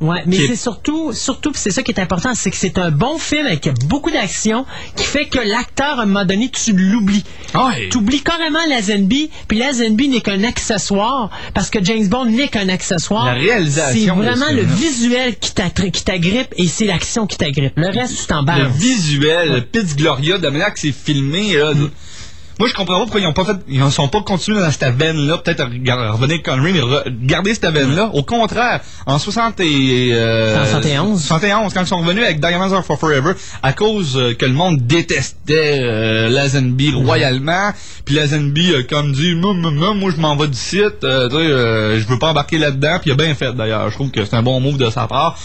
Ouais, 0.04 0.22
mais 0.26 0.36
c'est 0.36 0.56
surtout, 0.56 1.12
surtout, 1.12 1.52
c'est 1.54 1.70
ça 1.70 1.82
qui 1.82 1.90
est 1.92 2.00
important, 2.00 2.34
c'est 2.34 2.50
que 2.50 2.56
c'est 2.56 2.76
un 2.78 2.90
bon 2.90 3.18
film 3.18 3.46
avec 3.46 3.68
beaucoup 3.86 4.10
d'action 4.10 4.66
qui 4.96 5.04
fait 5.04 5.26
que 5.26 5.38
l'acteur, 5.38 5.98
à 5.98 6.02
un 6.02 6.06
moment 6.06 6.24
donné, 6.24 6.50
tu 6.50 6.72
l'oublies. 6.72 7.24
Ouais. 7.54 7.88
Tu 7.90 7.96
oublies 7.98 8.22
carrément 8.22 8.64
la 8.68 8.82
Zenby, 8.82 9.30
puis 9.48 9.58
la 9.58 9.72
Zenby 9.72 10.08
n'est 10.08 10.20
qu'un 10.20 10.42
accessoire, 10.44 11.30
parce 11.54 11.70
que 11.70 11.82
James 11.82 12.06
Bond 12.08 12.26
n'est 12.26 12.48
qu'un 12.48 12.68
accessoire. 12.68 13.24
La 13.26 13.32
réalisation 13.34 14.16
C'est 14.16 14.22
vraiment 14.26 14.50
le 14.52 14.62
visuel 14.62 15.36
qui 15.38 15.54
t'agrippe 15.54 16.52
et 16.56 16.66
c'est 16.66 16.84
l'action 16.86 17.26
qui 17.26 17.36
t'agrippe. 17.38 17.72
Le 17.76 17.86
reste, 17.88 18.14
tu 18.16 18.22
Le 18.22 18.26
t'emballes. 18.26 18.70
visuel, 18.76 19.52
le 19.52 19.60
Pitts 19.62 19.96
Gloria, 19.96 20.38
de 20.38 20.42
la 20.44 20.50
manière 20.50 20.72
que 20.74 20.80
c'est 20.80 20.92
filmé, 20.92 21.54
là, 21.56 21.72
Mm. 21.74 21.90
Moi, 22.58 22.68
je 22.68 22.74
comprends 22.74 22.98
pas 22.98 23.02
pourquoi 23.02 23.20
ils 23.20 23.26
ont 23.26 23.32
pas 23.32 23.44
fait, 23.44 23.56
ils 23.68 23.90
sont 23.90 24.08
pas 24.08 24.22
continués 24.22 24.60
dans 24.60 24.70
cette 24.70 24.96
veine-là, 24.96 25.38
peut-être 25.38 25.60
à 25.60 25.64
revenir 25.64 26.20
avec 26.22 26.42
Connery, 26.44 26.72
mais 26.72 26.80
garder 27.26 27.54
cette 27.54 27.66
veine-là. 27.66 28.10
Au 28.12 28.22
contraire, 28.22 28.80
en 29.06 29.18
60 29.18 29.60
et, 29.60 30.10
euh, 30.12 30.64
71. 30.64 31.20
71, 31.20 31.74
quand 31.74 31.80
ils 31.80 31.86
sont 31.86 31.98
revenus 31.98 32.24
avec 32.24 32.40
Diamonds 32.40 32.72
Are 32.72 32.84
for 32.84 32.98
Forever, 32.98 33.32
à 33.62 33.72
cause 33.72 34.16
euh, 34.16 34.34
que 34.34 34.46
le 34.46 34.52
monde 34.52 34.78
détestait 34.86 35.80
euh, 35.82 36.28
Lazenby 36.28 36.92
royalement, 36.92 37.72
puis 38.04 38.14
Lazenby 38.14 38.74
a 38.74 38.82
comme 38.84 39.12
dit, 39.12 39.34
moi, 39.34 39.54
moi, 39.54 40.10
je 40.14 40.20
m'en 40.20 40.36
vais 40.36 40.48
du 40.48 40.58
site, 40.58 41.02
euh, 41.04 41.28
tu 41.28 41.36
sais, 41.36 41.42
euh, 41.42 41.98
je 41.98 42.06
veux 42.06 42.18
pas 42.18 42.30
embarquer 42.30 42.58
là-dedans, 42.58 42.98
puis 43.00 43.10
il 43.10 43.12
a 43.12 43.16
bien 43.16 43.34
fait 43.34 43.52
d'ailleurs. 43.52 43.90
Je 43.90 43.94
trouve 43.94 44.10
que 44.10 44.24
c'est 44.24 44.36
un 44.36 44.42
bon 44.42 44.60
move 44.60 44.76
de 44.78 44.90
sa 44.90 45.06
part. 45.06 45.38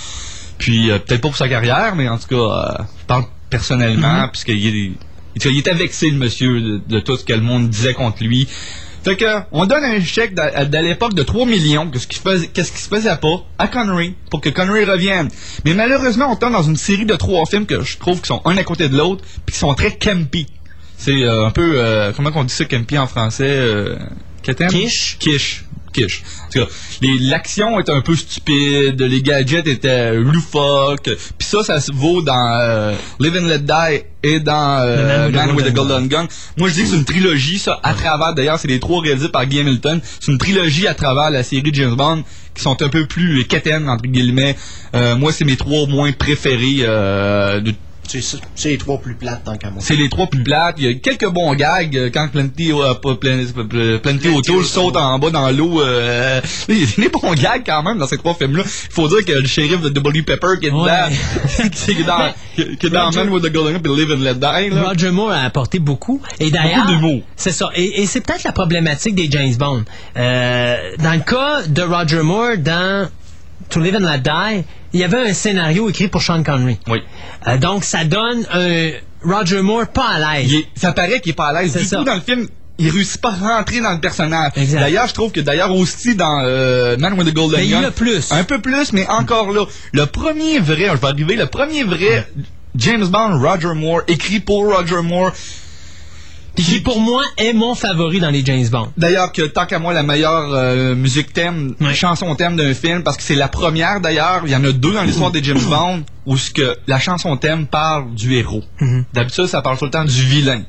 Puis 0.60 0.91
euh, 0.91 0.99
peut-être 0.99 1.22
pas 1.22 1.30
pour 1.30 1.38
sa 1.38 1.48
carrière, 1.48 1.95
mais 1.95 2.07
en 2.10 2.18
tout 2.18 2.27
cas, 2.27 2.36
euh, 2.36 2.84
je 2.99 3.06
parle 3.06 3.23
personnellement, 3.49 4.07
Mm-hmm. 4.07 4.31
puisqu'il 4.31 4.68
est, 4.68 4.91
il 5.36 5.60
était 5.60 5.74
vexé, 5.74 6.10
le 6.10 6.18
monsieur, 6.18 6.62
de, 6.62 6.82
de 6.88 7.00
tout 7.00 7.18
ce 7.18 7.24
que 7.24 7.34
le 7.34 7.42
monde 7.42 7.70
disait 7.70 7.94
contre 7.94 8.24
lui. 8.24 8.48
Fait 9.04 9.16
que, 9.16 9.26
on 9.54 9.66
donne 9.66 9.84
un 9.86 10.02
chèque 10.02 10.34
d'à 10.34 10.82
l'époque 10.82 11.14
de 11.14 11.24
3 11.24 11.46
millions, 11.46 11.90
qu'est-ce 11.90 12.06
qui, 12.08 12.20
faisait- 12.20 12.48
qu'est-ce 12.48 12.72
qui 12.74 12.80
se 12.82 12.90
faisait 12.90 13.16
pas, 13.16 13.46
à 13.58 13.68
Connery, 13.70 14.16
pour 14.30 14.42
que 14.42 14.50
Connery 14.50 14.84
revienne. 14.84 15.30
Mais 15.64 15.74
malheureusement, 15.74 16.30
on 16.32 16.36
tombe 16.36 16.52
dans 16.52 16.64
une 16.64 16.76
série 16.76 17.06
de 17.06 17.16
trois 17.16 17.46
films 17.46 17.66
que 17.66 17.82
je 17.82 17.98
trouve 17.98 18.20
qui 18.22 18.28
sont 18.28 18.42
un 18.44 18.58
à 18.58 18.64
côté 18.64 18.90
de 18.90 18.98
l'autre, 18.98 19.24
puis 19.46 19.54
qui 19.54 19.60
sont 19.60 19.74
très 19.74 19.96
campy. 19.96 20.48
C'est 20.98 21.24
euh, 21.24 21.46
un 21.46 21.52
peu, 21.52 21.74
euh, 21.76 22.12
comment 22.14 22.30
on 22.36 22.44
dit 22.44 22.54
ça, 22.54 22.66
campy 22.66 22.98
en 22.98 23.08
français? 23.08 23.46
Euh, 23.48 23.96
Ketem? 24.44 24.68
Quiche. 25.20 25.64
Quiche. 25.94 26.22
Quiche. 26.22 26.24
En 26.48 26.52
tout 26.52 26.60
cas, 26.66 26.72
les- 27.02 27.20
l'action 27.20 27.80
est 27.80 27.90
un 27.90 28.02
peu 28.02 28.16
stupide, 28.16 29.02
les 29.02 29.22
gadgets 29.22 29.68
étaient 29.68 30.16
loufoques, 30.16 31.10
puis 31.38 31.48
ça, 31.48 31.64
ça 31.64 31.80
se 31.80 31.91
vaut 31.91 32.22
dans 32.22 32.52
euh, 32.61 32.94
Live 33.20 33.36
and 33.38 33.48
Let 33.48 33.60
Die 33.60 34.03
et 34.24 34.40
dans 34.40 34.80
euh, 34.82 35.30
Man 35.30 35.48
Man 35.48 35.56
with 35.56 35.66
the 35.68 35.74
Golden 35.74 36.07
Gun. 36.07 36.28
Moi, 36.57 36.70
je 36.70 36.74
dis 36.76 36.82
que 36.84 36.88
c'est 36.90 36.95
une 36.95 37.06
trilogie, 37.06 37.60
ça, 37.60 37.80
à 37.84 37.94
travers, 37.94 38.34
d'ailleurs, 38.34 38.60
c'est 38.60 38.68
les 38.68 38.80
trois 38.80 39.02
réalisés 39.02 39.30
par 39.30 39.45
Guy 39.45 39.60
Hamilton, 39.61 40.02
c'est 40.20 40.32
une 40.32 40.38
trilogie 40.38 40.88
à 40.88 40.94
travers 40.94 41.30
la 41.30 41.44
série 41.44 41.70
James 41.74 41.95
Bond, 41.95 42.24
qui 42.56 42.61
sont 42.64 42.82
un 42.82 42.90
peu 42.90 43.06
plus 43.06 43.45
quétaines, 43.45 43.88
entre 43.90 44.03
guillemets. 44.06 44.56
Euh, 44.95 45.16
moi, 45.16 45.32
c'est 45.32 45.45
mes 45.45 45.56
trois 45.56 45.88
moins 45.88 46.11
préférés 46.11 46.80
euh, 46.82 47.61
de 47.61 47.74
C'est 48.56 48.69
les 48.69 48.77
trois 48.77 48.98
plus 48.99 49.14
plates 49.15 49.44
tant 49.44 49.56
qu'à 49.57 49.69
moi. 49.69 49.81
c'est 49.81 49.95
les 49.95 50.10
trois 50.10 50.27
plus 50.27 50.44
plates. 50.44 50.76
Il 50.80 50.84
y 50.86 50.88
a 50.88 50.94
quelques 50.95 51.27
bons 51.30 51.53
gags 51.53 51.95
euh, 51.95 52.10
quand 52.14 52.27
Plenty, 52.30 52.72
euh, 52.72 52.94
Plen- 52.95 53.99
Plenty 53.99 54.27
O'Toole 54.30 54.64
saute 54.65 54.95
en 54.98 55.19
bas 55.19 55.30
dans 55.30 55.49
l'eau. 55.52 55.81
euh, 55.81 56.41
il 56.68 56.80
y 56.80 56.84
a 56.84 56.88
des 56.98 57.10
bons 57.10 57.34
gags 57.34 57.64
quand 57.65 57.84
même 57.84 57.98
dans 57.98 58.07
ces 58.07 58.18
trois 58.18 58.34
films-là. 58.34 58.64
Il 58.65 58.94
faut 58.94 59.07
dire 59.07 59.23
que 59.26 59.31
le 59.34 59.48
shérif 59.48 59.81
de 59.81 59.90
W. 59.90 60.23
Pepper 60.23 60.48
qui 60.60 60.68
est 60.68 60.72
dedans, 60.72 60.84
qui 61.72 61.91
est 61.91 62.03
dans, 62.03 62.34
qui 62.56 62.88
est 62.88 62.90
dans 62.90 63.06
Roger- 63.06 63.19
Man 63.23 63.30
with 63.30 63.44
the 63.44 63.52
Golden 63.52 63.77
Gun 63.77 63.94
et 63.94 63.95
Live 63.95 64.11
and 64.11 64.23
Let 64.23 64.36
Die. 64.36 64.69
Là. 64.76 64.84
Roger 64.90 65.11
Moore 65.11 65.31
a 65.31 65.44
apporté 65.44 65.80
beaucoup. 65.80 66.22
Et 66.40 66.49
d'ailleurs, 66.52 66.86
c'est 67.36 67.52
ça. 67.52 67.69
Et, 67.76 68.02
et 68.02 68.06
c'est 68.06 68.22
peut-être 68.22 68.44
la 68.44 68.52
problématique 68.52 69.15
des 69.15 69.30
James 69.30 69.53
Bond. 69.57 69.84
Euh, 70.18 70.76
dans 71.02 71.14
le 71.14 71.19
cas 71.19 71.64
de 71.68 71.81
Roger 71.81 72.22
Moore, 72.23 72.57
dans 72.57 73.07
To 73.69 73.80
Live 73.81 73.95
and 73.95 74.06
Let 74.11 74.19
Die, 74.19 74.64
il 74.94 74.99
y 74.99 75.03
avait 75.03 75.30
un 75.30 75.34
scénario 75.34 75.90
écrit 75.90 76.07
pour 76.07 76.22
Sean 76.22 76.44
Connery. 76.44 76.80
Oui. 76.88 77.02
Euh, 77.48 77.57
donc, 77.57 77.84
ça 77.84 78.03
donne 78.06 78.45
un 78.52 78.90
Roger 79.24 79.61
Moore 79.61 79.88
pas 79.88 80.07
à 80.07 80.20
l'aise. 80.40 80.52
Il 80.52 80.60
est- 80.60 80.68
ça 80.76 80.91
paraît 80.91 81.20
qu'il 81.20 81.32
est 81.32 81.34
pas 81.36 81.48
à 81.49 81.61
l'aise 81.61 81.72
C'est 81.74 81.80
du 81.80 81.86
ça. 81.86 81.98
tout 81.98 82.03
dans 82.06 82.16
le 82.16 82.22
film. 82.22 82.48
Il 82.82 82.90
réussit 82.90 83.20
pas 83.20 83.32
à 83.44 83.57
rentrer 83.57 83.82
dans 83.82 83.91
le 83.91 83.99
personnage. 83.99 84.53
Exact. 84.56 84.80
D'ailleurs, 84.80 85.07
je 85.07 85.14
trouve 85.14 85.34
que 85.34 85.41
d'ailleurs 85.41 85.76
aussi 85.76 86.16
dans 86.16 86.41
euh, 86.45 86.95
Man 86.98 87.14
with 87.20 87.28
the 87.28 87.34
Golden 87.34 87.60
Mais 87.60 87.66
il 87.68 87.72
Gun, 87.72 87.82
l'a 87.82 87.91
plus. 87.91 88.32
un 88.32 88.45
peu 88.45 88.60
plus, 88.61 88.94
mais 88.94 89.06
encore 89.10 89.52
là, 89.52 89.66
le 89.91 90.06
premier 90.06 90.60
vrai, 90.60 90.86
je 90.94 90.95
vais 90.95 91.07
arriver, 91.07 91.36
le 91.36 91.48
premier 91.48 91.84
vrai 91.84 92.26
James 92.76 93.06
Bond, 93.06 93.38
Roger 93.41 93.74
Moore, 93.76 94.03
écrit 94.07 94.40
pour 94.40 94.74
Roger 94.74 95.02
Moore. 95.03 95.34
Qui, 96.64 96.80
pour 96.81 96.99
moi, 96.99 97.23
est 97.38 97.53
mon 97.53 97.76
favori 97.76 98.19
dans 98.19 98.30
les 98.30 98.44
James 98.45 98.68
Bond. 98.69 98.90
D'ailleurs, 98.98 99.31
que 99.31 99.44
tant 99.44 99.65
qu'à 99.65 99.80
moi, 99.80 99.94
la 99.94 100.03
meilleure 100.03 100.53
euh, 100.53 100.95
musique 100.95 101.34
thème, 101.34 101.76
Ouais. 101.80 101.94
chanson 101.94 102.36
thème 102.36 102.56
d'un 102.56 102.73
film, 102.73 103.03
parce 103.03 103.18
que 103.18 103.23
c'est 103.23 103.36
la 103.36 103.48
première 103.48 104.02
d'ailleurs, 104.02 104.41
il 104.45 104.52
y 104.52 104.56
en 104.56 104.64
a 104.64 104.72
deux 104.72 104.94
dans 104.94 105.03
l'histoire 105.03 105.31
des 105.31 105.44
James 105.44 105.61
Bond, 105.69 106.03
où 106.26 106.38
ce 106.38 106.52
que 106.52 106.77
la 106.88 106.99
chanson 106.99 107.36
thème 107.38 107.65
parle 107.68 108.14
du 108.14 108.36
héros. 108.36 108.64
D'habitude, 109.14 109.45
ça 109.48 109.61
parle 109.61 109.77
tout 109.77 109.86
le 109.86 109.91
temps 109.91 110.06
du 110.06 110.22
vilain. 110.23 110.64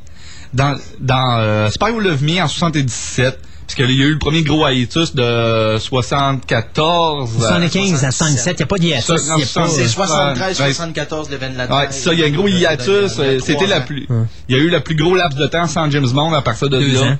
Dans, 0.52 0.76
dans 1.00 1.38
euh, 1.38 1.70
Spy 1.70 1.90
Who 1.92 2.00
Love 2.00 2.22
Me 2.24 2.40
en 2.42 2.48
77, 2.48 3.38
parce 3.76 3.88
qu'il 3.88 3.96
y 3.98 4.02
a 4.02 4.06
eu 4.06 4.12
le 4.14 4.18
premier 4.18 4.42
gros 4.42 4.66
hiatus 4.68 5.14
de 5.14 5.76
74. 5.78 7.30
euh, 7.34 7.38
75 7.38 8.04
à 8.04 8.10
77, 8.10 8.56
il 8.56 8.56
n'y 8.56 8.62
a 8.62 8.66
pas 8.66 8.74
a 8.74 9.16
pas- 9.58 9.68
C'est 9.68 9.86
73, 9.88 10.60
Ouais. 10.60 10.72
74, 10.72 11.30
l'Even 11.30 11.56
la 11.56 11.66
Ouais, 11.66 11.86
ça, 11.90 12.12
il 12.12 12.18
y 12.18 12.24
a 12.24 12.26
un 12.26 12.30
gros 12.30 12.48
hiatus. 12.48 13.16
euh, 13.20 13.38
C'était 13.40 13.66
la 13.66 13.80
plus. 13.80 14.08
Il 14.48 14.56
y 14.56 14.58
a 14.58 14.62
eu 14.62 14.70
le 14.70 14.80
plus 14.80 14.96
gros 14.96 15.14
laps 15.14 15.38
de 15.38 15.46
temps 15.46 15.68
sans 15.68 15.88
James 15.90 16.08
Bond 16.08 16.32
à 16.32 16.42
partir 16.42 16.68
de 16.68 16.80
Deux 16.80 16.92
là. 16.94 17.00
ans. 17.12 17.18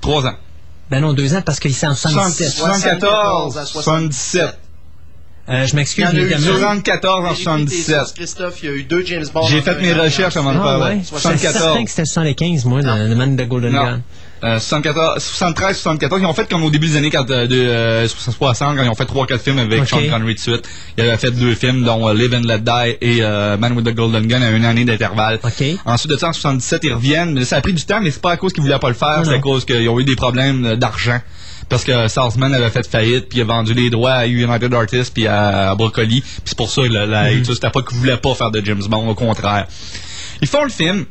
Trois 0.00 0.24
ans. 0.26 0.34
Ben 0.90 1.00
non, 1.00 1.12
deux 1.12 1.34
ans 1.34 1.42
parce 1.44 1.58
qu'il 1.60 1.74
s'est 1.74 1.86
en 1.88 1.94
77. 1.94 2.50
74 2.50 3.58
à 3.58 3.64
77. 3.66 4.58
Euh, 5.48 5.62
je 5.66 5.70
Il 5.70 5.72
y 5.72 5.76
m'excuse, 5.76 6.04
en 6.04 6.08
a 6.10 6.12
eu 6.14 6.28
gamins. 6.28 6.44
74 6.46 7.18
en 7.18 7.22
Vérifie 7.22 7.38
tes 7.38 7.42
77. 7.44 7.96
sources, 7.96 8.12
Christophe, 8.12 8.62
il 8.62 8.66
y 8.66 8.68
a 8.68 8.72
eu 8.76 8.84
deux 8.84 9.04
James 9.04 9.24
Bond. 9.34 9.42
J'ai 9.48 9.62
fait 9.62 9.80
mes 9.80 9.92
recherches 9.92 10.36
avant 10.36 10.52
de 10.52 10.58
parler. 10.58 10.84
ouais? 10.84 11.00
J'étais 11.02 11.08
74. 11.08 11.52
certain 11.64 11.84
que 11.84 11.90
c'était 11.90 12.04
75, 12.04 12.64
moi, 12.66 12.80
le, 12.82 13.08
le 13.08 13.14
Man 13.16 13.34
de 13.34 13.44
Golden. 13.44 13.72
Gun. 13.72 14.00
Euh, 14.42 14.58
74, 14.58 15.22
73, 15.22 15.76
74, 15.76 16.22
ils 16.22 16.26
ont 16.26 16.32
fait 16.32 16.48
comme 16.48 16.64
au 16.64 16.70
début 16.70 16.88
des 16.88 16.96
années 16.96 17.10
quand, 17.10 17.30
euh, 17.30 17.46
de, 17.46 17.56
euh, 17.56 18.08
60, 18.08 18.76
quand 18.76 18.82
ils 18.82 18.88
ont 18.88 18.94
fait 18.94 19.04
3-4 19.04 19.38
films 19.38 19.58
avec. 19.58 19.86
Sean 19.86 19.98
Connery 20.08 20.34
de 20.34 20.40
suite. 20.40 20.68
Ils 20.96 21.04
avaient 21.04 21.16
fait 21.16 21.30
deux 21.30 21.54
films, 21.54 21.84
dont 21.84 22.08
euh, 22.08 22.14
Live 22.14 22.34
and 22.34 22.46
Let 22.46 22.60
Die 22.60 22.96
et 23.00 23.18
euh, 23.20 23.56
Man 23.58 23.72
with 23.72 23.84
the 23.84 23.94
Golden 23.94 24.26
Gun 24.26 24.42
à 24.42 24.50
une 24.50 24.64
année 24.64 24.84
d'intervalle. 24.84 25.38
OK. 25.42 25.64
Ensuite 25.84 26.10
de 26.10 26.16
ça, 26.16 26.28
en 26.28 26.32
77, 26.32 26.84
ils 26.84 26.92
reviennent. 26.92 27.34
Mais 27.34 27.44
ça 27.44 27.56
a 27.56 27.60
pris 27.60 27.74
du 27.74 27.84
temps, 27.84 28.00
mais 28.00 28.10
c'est 28.10 28.22
pas 28.22 28.32
à 28.32 28.36
cause 28.36 28.52
qu'ils 28.52 28.62
voulaient 28.62 28.78
pas 28.78 28.88
le 28.88 28.94
faire, 28.94 29.22
c'est 29.24 29.34
à 29.34 29.38
cause 29.38 29.64
qu'ils 29.64 29.88
ont 29.88 30.00
eu 30.00 30.04
des 30.04 30.16
problèmes 30.16 30.64
euh, 30.64 30.76
d'argent. 30.76 31.20
Parce 31.68 31.84
que 31.84 32.08
Salzman 32.08 32.52
avait 32.52 32.70
fait 32.70 32.84
faillite, 32.86 33.28
puis 33.28 33.38
il 33.38 33.42
a 33.42 33.44
vendu 33.44 33.74
les 33.74 33.90
droits 33.90 34.12
à 34.12 34.26
United 34.26 34.74
Artists 34.74 35.14
puis 35.14 35.28
à, 35.28 35.74
Broccoli. 35.76 36.20
Puis 36.20 36.40
c'est 36.46 36.56
pour 36.56 36.70
ça 36.70 36.82
que 36.82 36.92
la, 36.92 37.06
la 37.06 37.32
hiatus, 37.32 37.54
c'était 37.54 37.70
pas 37.70 37.82
qu'ils 37.82 37.96
voulaient 37.96 38.16
pas 38.16 38.34
faire 38.34 38.50
de 38.50 38.60
James 38.64 38.82
Bond, 38.88 39.08
au 39.08 39.14
contraire. 39.14 39.66
Ils 40.42 40.48
font 40.48 40.64
le 40.64 40.70
film. 40.70 41.04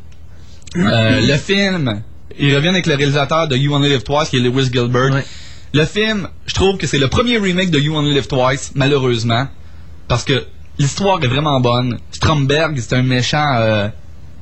Euh, 0.75 1.21
le 1.21 1.37
film, 1.37 2.01
ils 2.39 2.55
reviennent 2.55 2.73
avec 2.73 2.87
le 2.87 2.95
réalisateur 2.95 3.47
de 3.47 3.55
You 3.55 3.73
Only 3.73 3.89
Live 3.89 4.03
Twice, 4.03 4.29
qui 4.29 4.37
est 4.37 4.39
Lewis 4.39 4.69
Gilbert. 4.71 5.11
Ouais. 5.13 5.25
Le 5.73 5.85
film, 5.85 6.27
je 6.47 6.53
trouve 6.53 6.77
que 6.77 6.87
c'est 6.87 6.97
le 6.97 7.07
premier 7.07 7.37
remake 7.37 7.69
de 7.69 7.79
You 7.79 7.95
Only 7.95 8.13
Live 8.13 8.27
Twice, 8.27 8.71
malheureusement, 8.75 9.47
parce 10.07 10.23
que 10.23 10.45
l'histoire 10.79 11.23
est 11.23 11.27
vraiment 11.27 11.59
bonne. 11.59 11.99
Stromberg, 12.11 12.79
c'est 12.79 12.95
un 12.95 13.03
méchant, 13.03 13.55
euh, 13.57 13.87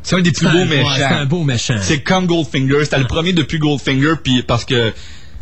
c'est 0.03 0.15
un 0.15 0.21
des 0.21 0.31
plus 0.31 0.47
beaux 0.47 0.65
méchants. 0.65 0.89
C'est 0.95 1.03
un 1.03 1.25
beau 1.25 1.43
méchant. 1.43 1.75
C'est 1.81 2.01
comme 2.01 2.27
Goldfinger, 2.27 2.83
c'était 2.85 2.99
le 2.99 3.07
premier 3.07 3.33
depuis 3.33 3.59
Goldfinger, 3.59 4.13
puis 4.23 4.41
parce 4.43 4.63
que 4.63 4.93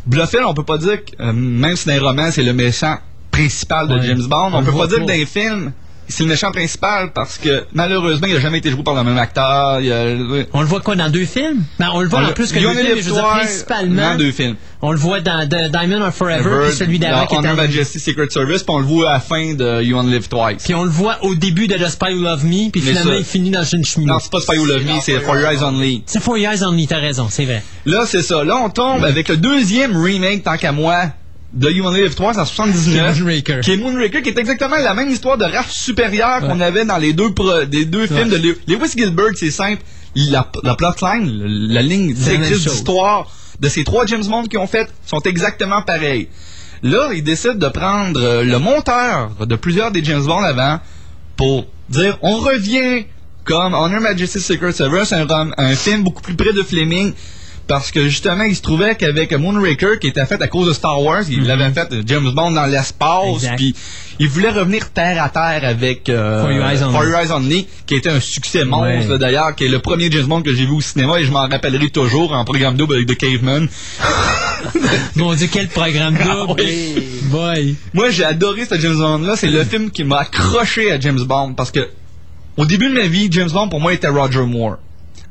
Bluffel, 0.06 0.44
on 0.44 0.54
peut 0.54 0.64
pas 0.64 0.78
dire 0.78 1.04
que, 1.04 1.22
euh, 1.22 1.32
même 1.32 1.76
si 1.76 1.86
dans 1.86 1.94
les 1.94 2.00
romans, 2.00 2.30
c'est 2.30 2.42
le 2.42 2.52
méchant 2.52 2.98
principal 3.30 3.86
de 3.88 3.94
Ouais. 3.94 4.06
James 4.06 4.26
Bond, 4.26 4.50
On 4.52 4.58
on, 4.58 4.64
peut 4.64 4.72
pas 4.72 4.86
dire 4.86 4.98
que 4.98 5.04
dans 5.04 5.12
les 5.12 5.26
films, 5.26 5.72
c'est 6.08 6.22
le 6.24 6.28
méchant 6.30 6.50
principal 6.52 7.12
parce 7.12 7.38
que 7.38 7.64
malheureusement, 7.72 8.26
il 8.26 8.36
a 8.36 8.40
jamais 8.40 8.58
été 8.58 8.70
joué 8.70 8.82
par 8.82 8.94
le 8.94 9.04
même 9.04 9.18
acteur. 9.18 9.80
Il 9.80 9.92
a- 9.92 10.44
On 10.52 10.60
le 10.60 10.66
voit 10.66 10.80
quoi 10.80 10.96
dans 10.96 11.10
deux 11.10 11.24
films? 11.24 11.64
Ben, 11.78 11.90
on 11.92 12.00
le 12.00 12.08
voit 12.08 12.20
On 12.20 12.24
en 12.28 12.32
plus 12.32 12.52
que 12.52 12.58
deux 12.58 12.68
films, 12.68 12.74
mais 12.94 13.02
je 13.02 13.08
veux 13.08 13.12
dire, 13.14 13.24
principalement. 13.26 14.10
dans 14.12 14.16
deux 14.18 14.32
films. 14.32 14.56
On 14.82 14.92
le 14.92 14.98
voit 14.98 15.20
dans 15.20 15.48
The 15.48 15.70
Diamond 15.70 16.02
or 16.02 16.12
Forever, 16.12 16.66
puis 16.68 16.76
celui 16.76 16.98
d'avant 16.98 17.20
dans 17.20 17.26
qui 17.26 17.34
est 17.34 17.48
en- 17.50 17.54
Majesty 17.56 17.98
Secret 17.98 18.28
Service, 18.30 18.62
puis 18.62 18.74
on 18.74 18.78
le 18.78 18.84
voit 18.84 19.10
à 19.10 19.12
la 19.14 19.20
fin 19.20 19.54
de 19.54 19.82
You 19.82 19.96
Only 19.98 20.12
Live 20.12 20.28
Twice. 20.28 20.62
Puis 20.64 20.74
on 20.74 20.84
le 20.84 20.90
voit 20.90 21.18
au 21.24 21.34
début 21.34 21.66
de 21.66 21.74
The 21.76 21.88
Spy 21.88 22.12
Who 22.14 22.22
Love 22.22 22.44
Me, 22.44 22.70
puis 22.70 22.80
finalement 22.82 23.12
ça- 23.12 23.16
il 23.18 23.24
finit 23.24 23.50
dans 23.50 23.64
une 23.64 23.84
cheminée. 23.84 24.12
Non, 24.12 24.18
c'est 24.20 24.30
pas 24.30 24.40
Spy 24.40 24.58
Who 24.58 24.66
Love 24.66 24.84
Me, 24.84 25.00
c'est 25.02 25.18
For 25.20 25.36
Your 25.38 25.50
Eyes 25.50 25.62
Only. 25.62 26.02
C'est 26.06 26.20
For 26.22 26.36
Your 26.38 26.52
Eyes 26.52 26.62
Only, 26.62 26.86
t'as 26.86 26.98
raison, 26.98 27.28
c'est 27.30 27.46
vrai. 27.46 27.62
Là, 27.86 28.04
c'est 28.06 28.22
ça. 28.22 28.44
Là, 28.44 28.56
on 28.62 28.68
tombe 28.68 29.04
avec 29.04 29.28
le 29.28 29.36
deuxième 29.38 29.96
remake, 29.96 30.44
tant 30.44 30.56
qu'à 30.58 30.72
moi, 30.72 31.06
de 31.52 31.70
You 31.70 31.86
Only 31.86 32.02
Live 32.02 32.14
3 32.14 32.38
en 32.38 32.44
79. 32.44 32.94
Qui 32.94 32.98
est 32.98 33.02
Moonraker. 33.22 33.60
Qui 33.60 33.72
est 33.72 33.76
Moonraker, 33.76 34.22
qui 34.22 34.28
est 34.30 34.38
exactement 34.38 34.76
la 34.76 34.94
même 34.94 35.08
histoire 35.10 35.38
de 35.38 35.44
race 35.44 35.70
supérieure 35.72 36.40
qu'on 36.40 36.60
avait 36.60 36.84
dans 36.84 36.98
les 36.98 37.12
deux, 37.12 37.32
pro- 37.32 37.64
des 37.64 37.84
deux 37.84 38.06
films 38.06 38.28
de 38.30 38.36
Lew- 38.36 38.58
Lewis 38.68 38.92
Gilbert. 38.96 39.30
C'est 39.36 39.50
simple. 39.50 39.82
La, 40.14 40.50
la 40.62 40.74
plotline, 40.74 41.42
la 41.68 41.82
ligne 41.82 42.12
directrice 42.14 42.64
d'histoire 42.72 43.30
de 43.60 43.68
ces 43.68 43.84
trois 43.84 44.06
James 44.06 44.24
Bond 44.26 44.44
qui 44.44 44.56
ont 44.58 44.66
fait 44.66 44.88
sont 45.04 45.20
exactement 45.20 45.82
pareils. 45.82 46.28
Là, 46.82 47.10
ils 47.14 47.22
décident 47.24 47.54
de 47.54 47.68
prendre 47.68 48.20
euh, 48.20 48.42
le 48.44 48.58
monteur 48.58 49.30
de 49.46 49.56
plusieurs 49.56 49.90
des 49.92 50.02
James 50.04 50.24
Bond 50.24 50.42
avant 50.42 50.78
pour 51.36 51.66
dire 51.88 52.18
on 52.22 52.36
revient 52.38 53.04
comme 53.44 53.74
Honor 53.74 54.00
Majesty's 54.00 54.44
Secret 54.44 54.72
Service, 54.72 55.12
un 55.12 55.74
film 55.76 56.02
beaucoup 56.02 56.20
plus 56.22 56.34
près 56.34 56.52
de 56.52 56.62
Fleming 56.62 57.12
parce 57.66 57.90
que 57.90 58.04
justement, 58.08 58.44
il 58.44 58.54
se 58.54 58.62
trouvait 58.62 58.94
qu'avec 58.94 59.32
Moonraker, 59.32 59.98
qui 60.00 60.06
était 60.08 60.24
fait 60.26 60.40
à 60.40 60.48
cause 60.48 60.68
de 60.68 60.72
Star 60.72 61.02
Wars, 61.02 61.22
il 61.28 61.44
l'avait 61.46 61.70
fait 61.70 61.92
euh, 61.92 62.02
James 62.06 62.30
Bond 62.32 62.52
dans 62.52 62.66
l'espace, 62.66 63.46
puis 63.56 63.74
il 64.18 64.28
voulait 64.28 64.50
revenir 64.50 64.90
terre 64.92 65.22
à 65.22 65.28
terre 65.28 65.68
avec 65.68 66.08
euh, 66.08 66.42
For 66.42 66.52
Your 66.52 66.64
Eyes 66.66 66.82
Only. 66.82 66.92
For 66.92 67.04
Your 67.04 67.18
Eyes 67.20 67.32
Only, 67.32 67.66
qui 67.86 67.94
était 67.96 68.10
un 68.10 68.20
succès 68.20 68.64
monstre 68.64 69.10
Ouais. 69.10 69.18
d'ailleurs, 69.18 69.54
qui 69.54 69.64
est 69.64 69.68
le 69.68 69.80
premier 69.80 70.10
James 70.10 70.26
Bond 70.26 70.42
que 70.42 70.54
j'ai 70.54 70.64
vu 70.66 70.72
au 70.72 70.80
cinéma 70.80 71.18
et 71.20 71.24
je 71.24 71.32
m'en 71.32 71.46
rappellerai 71.48 71.90
toujours 71.90 72.32
en 72.32 72.44
programme 72.44 72.76
double 72.76 72.94
avec 72.94 73.06
The 73.08 73.16
Caveman. 73.16 73.68
Mon 75.16 75.34
Dieu, 75.34 75.48
quel 75.50 75.68
programme 75.68 76.16
Ah 76.20 76.34
double. 76.46 76.62
Boy. 77.24 77.76
Moi, 77.94 78.10
j'ai 78.10 78.24
adoré 78.24 78.64
ce 78.64 78.78
James 78.78 78.96
Bond-là. 78.98 79.34
C'est 79.36 79.48
le 79.50 79.64
film 79.64 79.90
qui 79.90 80.04
m'a 80.04 80.18
accroché 80.20 80.92
à 80.92 81.00
James 81.00 81.20
Bond 81.24 81.54
parce 81.54 81.70
que, 81.70 81.88
au 82.56 82.64
début 82.64 82.88
de 82.88 82.94
ma 82.94 83.06
vie, 83.06 83.28
James 83.30 83.50
Bond, 83.50 83.68
pour 83.68 83.80
moi, 83.80 83.92
était 83.92 84.08
Roger 84.08 84.42
Moore. 84.46 84.76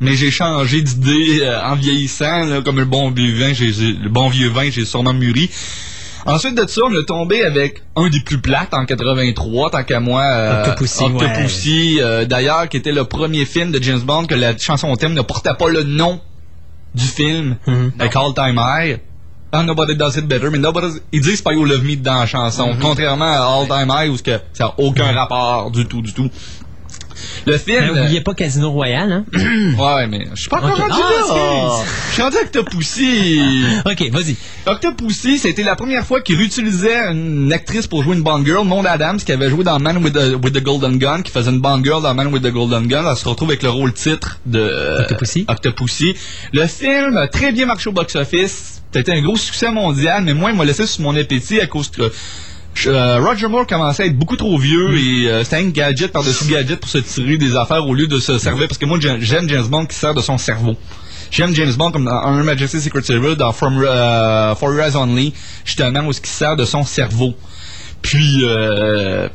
Mais 0.02 0.16
j'ai 0.16 0.32
changé 0.32 0.82
d'idée 0.82 1.40
euh, 1.42 1.62
en 1.64 1.76
vieillissant, 1.76 2.46
là, 2.46 2.62
comme 2.62 2.78
le 2.78 2.86
bon 2.86 3.12
vieux 3.12 3.34
vin, 3.34 3.54
j'ai, 3.54 3.72
le 3.94 4.10
bon 4.10 4.28
vieux 4.30 4.50
vin, 4.50 4.70
j'ai 4.70 4.86
sûrement 4.86 5.14
mûri. 5.14 5.50
Ensuite 6.26 6.56
de 6.56 6.68
ça, 6.68 6.82
on 6.86 6.94
est 7.00 7.06
tombé 7.06 7.44
avec 7.44 7.84
un 7.96 8.10
des 8.10 8.20
plus 8.20 8.40
plates 8.40 8.74
en 8.74 8.86
83, 8.86 9.70
tant 9.70 9.84
qu'à 9.84 10.00
moi. 10.00 10.24
euh, 10.24 10.62
Octopussy, 10.64 11.04
Octopussy, 11.04 11.98
euh, 12.02 12.26
d'ailleurs, 12.26 12.68
qui 12.68 12.78
était 12.78 12.92
le 12.92 13.04
premier 13.06 13.46
film 13.46 13.72
de 13.72 13.82
James 13.82 14.00
Bond 14.00 14.26
que 14.26 14.34
la 14.36 14.58
chanson 14.58 14.94
thème 14.96 15.14
ne 15.14 15.22
portait 15.22 15.54
pas 15.54 15.70
le 15.70 15.84
nom 15.84 16.20
du 16.96 17.06
film, 17.06 17.58
Mhm. 17.68 17.92
avec 18.00 18.16
All 18.16 18.34
Time 18.34 18.60
High. 18.60 19.00
Ah, 19.52 19.64
Nobody 19.64 19.96
Does 19.96 20.18
It 20.18 20.26
Better, 20.28 20.50
mais 20.52 20.58
nobody, 20.58 20.88
ils 21.14 21.22
disent 21.22 21.42
pas 21.42 21.54
You 21.54 21.64
Love 21.64 21.84
Me 21.86 21.96
dans 21.96 22.20
la 22.20 22.26
chanson, 22.26 22.74
Mhm. 22.74 22.80
contrairement 22.82 23.26
à 23.32 23.60
All 23.62 23.68
Time 23.68 23.94
High 23.96 24.10
où 24.12 24.18
ça 24.18 24.42
n'a 24.60 24.74
aucun 24.78 25.14
rapport 25.14 25.70
du 25.72 25.86
tout, 25.86 26.02
du 26.02 26.12
tout. 26.14 26.30
Le 27.46 27.58
film... 27.58 27.86
N'oubliez 27.86 28.22
pas 28.22 28.34
Casino 28.34 28.72
Royale, 28.72 29.12
hein? 29.12 29.26
Ouais, 29.78 30.08
mais 30.08 30.26
je 30.34 30.42
suis 30.42 30.50
pas 30.50 30.58
encore 30.58 30.78
rendu 30.78 30.94
Ah, 30.94 31.00
là. 31.00 31.20
excuse. 31.20 31.94
Je 32.10 32.14
suis 32.14 32.22
rendu 32.22 32.38
Octopussy. 32.44 33.42
ok, 33.86 34.10
vas-y. 34.12 34.36
Octopussy, 34.66 35.38
c'était 35.38 35.64
la 35.64 35.76
première 35.76 36.06
fois 36.06 36.22
qu'il 36.22 36.38
réutilisait 36.38 37.12
une 37.12 37.52
actrice 37.54 37.88
pour 37.88 38.04
jouer 38.04 38.16
une 38.16 38.24
Bond 38.24 38.44
Girl, 38.46 38.66
Maud 38.68 38.86
Adams, 38.86 39.18
qui 39.18 39.32
avait 39.32 39.50
joué 39.50 39.64
dans 39.64 39.80
Man 39.80 39.98
with 40.04 40.14
the, 40.14 40.36
with 40.44 40.54
the 40.54 40.62
Golden 40.64 40.98
Gun, 40.98 41.22
qui 41.22 41.32
faisait 41.32 41.52
une 41.52 41.60
Bond 41.62 41.84
Girl 41.84 42.02
dans 42.02 42.14
Man 42.14 42.28
with 42.28 42.44
the 42.44 42.52
Golden 42.52 42.88
Gun. 42.88 43.06
Elle 43.10 43.18
se 43.18 43.28
retrouve 43.28 43.50
avec 43.50 43.64
le 43.64 43.70
rôle 43.70 43.94
titre 43.94 44.40
de 44.46 44.60
euh, 44.60 45.02
Octopussy. 45.02 45.46
Octopussy. 45.48 46.16
Le 46.54 46.66
film 46.68 47.18
a 47.18 47.28
très 47.28 47.52
bien 47.52 47.66
marché 47.66 47.90
au 47.90 47.94
box-office. 47.94 48.82
C'était 48.94 49.12
un 49.12 49.22
gros 49.22 49.36
succès 49.36 49.72
mondial, 49.72 50.24
mais 50.24 50.34
moi, 50.34 50.52
il 50.52 50.58
m'a 50.58 50.64
laissé 50.64 50.88
sur 50.88 51.02
mon 51.04 51.16
appétit 51.18 51.60
à 51.60 51.68
cause 51.68 51.90
que 51.90 52.10
euh, 52.88 53.20
Roger 53.20 53.48
Moore 53.48 53.66
commençait 53.68 54.04
à 54.04 54.06
être 54.08 54.18
beaucoup 54.18 54.36
trop 54.36 54.58
vieux 54.58 54.98
et 54.98 55.30
euh, 55.30 55.44
c'était 55.44 55.58
un 55.58 55.70
gadget 55.70 56.12
par-dessus 56.12 56.46
gadget 56.46 56.80
pour 56.80 56.90
se 56.90 56.98
tirer 57.00 57.38
des 57.38 57.56
affaires 57.56 57.86
au 57.88 57.94
lieu 57.94 58.08
de 58.08 58.20
se 58.20 58.38
servir. 58.38 58.68
Parce 58.68 58.78
que 58.78 58.86
moi, 58.86 58.98
j'ai- 59.02 59.18
j'aime 59.22 59.48
James 59.50 59.66
Bond 59.68 59.86
qui 59.86 59.96
sert 59.96 60.14
de 60.14 60.22
son 60.22 60.38
cerveau. 60.38 60.76
J'aime 61.32 61.54
James 61.56 61.74
Bond 61.74 61.92
comme 61.92 62.06
dans 62.06 62.22
Her 62.38 62.44
Majesty's 62.44 62.84
Secret 62.84 63.02
Service, 63.04 63.38
dans 63.38 63.52
From, 63.52 63.82
euh, 63.84 64.54
For 64.56 64.74
Your 64.74 64.84
Eyes 64.86 64.96
Only, 64.96 65.34
justement, 65.66 66.02
où 66.06 66.14
ce 66.14 66.22
qui 66.22 66.30
sert 66.30 66.56
de 66.56 66.66
son 66.66 66.84
cerveau. 66.84 67.34
Puis, 68.02 68.42
euh, 68.44 69.28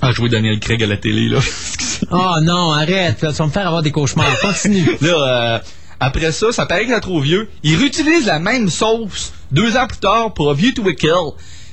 ah, 0.00 0.12
jouer 0.12 0.28
Daniel 0.28 0.58
Craig 0.58 0.82
à 0.82 0.86
la 0.86 0.96
télé, 0.96 1.28
là. 1.28 1.38
Oh 2.10 2.34
non, 2.42 2.72
arrête, 2.72 3.18
tu 3.20 3.26
vas 3.26 3.46
me 3.46 3.50
faire 3.50 3.66
avoir 3.68 3.80
des 3.82 3.92
cauchemars. 3.92 4.38
Continue. 4.40 4.84
Là, 5.00 5.08
euh, 5.54 5.58
après 6.00 6.32
ça, 6.32 6.50
ça 6.50 6.66
paraît 6.66 6.84
qu'il 6.84 6.92
est 6.92 7.00
trop 7.00 7.20
vieux. 7.20 7.48
Il 7.62 7.76
réutilise 7.76 8.26
la 8.26 8.40
même 8.40 8.68
sauce 8.68 9.32
deux 9.52 9.76
ans 9.76 9.86
plus 9.86 9.98
tard 9.98 10.34
pour 10.34 10.50
A 10.50 10.54
View 10.54 10.72
to 10.72 10.82
a 10.88 10.92
Kill, 10.94 11.30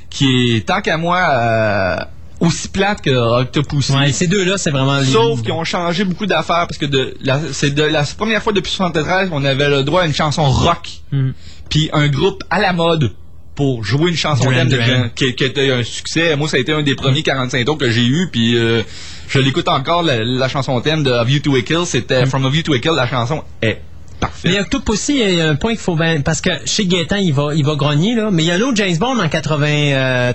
qui 0.10 0.56
est, 0.56 0.66
tant 0.68 0.82
qu'à 0.82 0.98
moi, 0.98 1.18
euh, 1.30 1.98
aussi 2.40 2.68
plate 2.70 3.02
que 3.02 3.10
Octopussy. 3.10 3.92
Ouais, 3.94 4.12
ces 4.12 4.28
deux-là, 4.28 4.58
c'est 4.58 4.72
vraiment... 4.72 5.04
Sauf 5.04 5.42
qu'ils 5.42 5.52
ont 5.52 5.64
changé 5.64 6.04
beaucoup 6.06 6.26
d'affaires 6.26 6.66
parce 6.68 6.78
que 6.78 6.86
de 6.86 7.16
la- 7.22 7.40
c'est 7.52 7.72
de 7.72 7.84
la 7.84 8.04
première 8.18 8.42
fois 8.42 8.54
depuis 8.54 8.72
73 8.72 9.30
qu'on 9.30 9.44
avait 9.44 9.70
le 9.70 9.84
droit 9.84 10.04
à 10.04 10.06
une 10.06 10.14
chanson 10.14 10.50
rock, 10.50 10.88
Hmm. 11.12 11.32
puis 11.70 11.90
un 11.94 12.08
groupe 12.08 12.44
à 12.50 12.60
la 12.60 12.72
mode 12.74 13.12
pour 13.56 13.84
jouer 13.84 14.10
une 14.10 14.16
chanson 14.16 14.50
thème. 14.52 14.70
Jean- 14.70 15.10
qui, 15.14 15.36
qui 15.36 15.44
était 15.44 15.70
un 15.72 15.84
succès. 15.84 16.36
Moi, 16.38 16.48
ça 16.48 16.56
a 16.58 16.60
été 16.62 16.72
un 16.72 16.82
des 16.82 16.96
premiers 16.96 17.24
45 17.24 17.66
tours 17.66 17.78
que 17.78 17.92
j'ai 17.92 18.06
eu, 18.06 18.30
puis 18.32 18.56
euh, 18.56 18.84
je 19.28 19.40
l'écoute 19.40 19.68
encore 19.68 20.02
la, 20.02 20.24
la 20.24 20.48
chanson 20.48 20.80
thème 20.80 21.04
de 21.04 21.12
A 21.12 21.26
View 21.26 21.40
to 21.42 21.54
a 21.56 21.62
Kill. 21.62 21.86
C'était 21.86 22.26
From 22.26 22.46
A 22.46 22.50
View 22.50 22.64
to 22.64 22.74
a 22.74 22.80
Kill. 22.80 22.94
La 22.96 23.06
chanson 23.08 23.44
est 23.62 23.82
parfaite. 24.20 24.52
Mais 24.52 24.60
Octopussy, 24.60 25.20
il 25.20 25.36
y 25.36 25.42
a 25.42 25.50
un 25.50 25.56
point 25.56 25.72
qu'il 25.72 25.80
faut 25.80 25.96
bien... 25.96 26.22
Parce 26.22 26.42
que 26.42 26.50
chez 26.66 26.86
Gaétan, 26.86 27.18
il 27.18 27.34
va, 27.34 27.54
il 27.56 27.66
va 27.66 27.76
grogner, 27.76 28.16
là. 28.16 28.30
Mais 28.32 28.44
il 28.44 28.48
y 28.48 28.52
a 28.52 28.56
un 28.56 28.62
autre 28.62 28.76
James 28.78 28.98
Bond 28.98 29.20
en 29.20 29.28
80... 29.30 29.68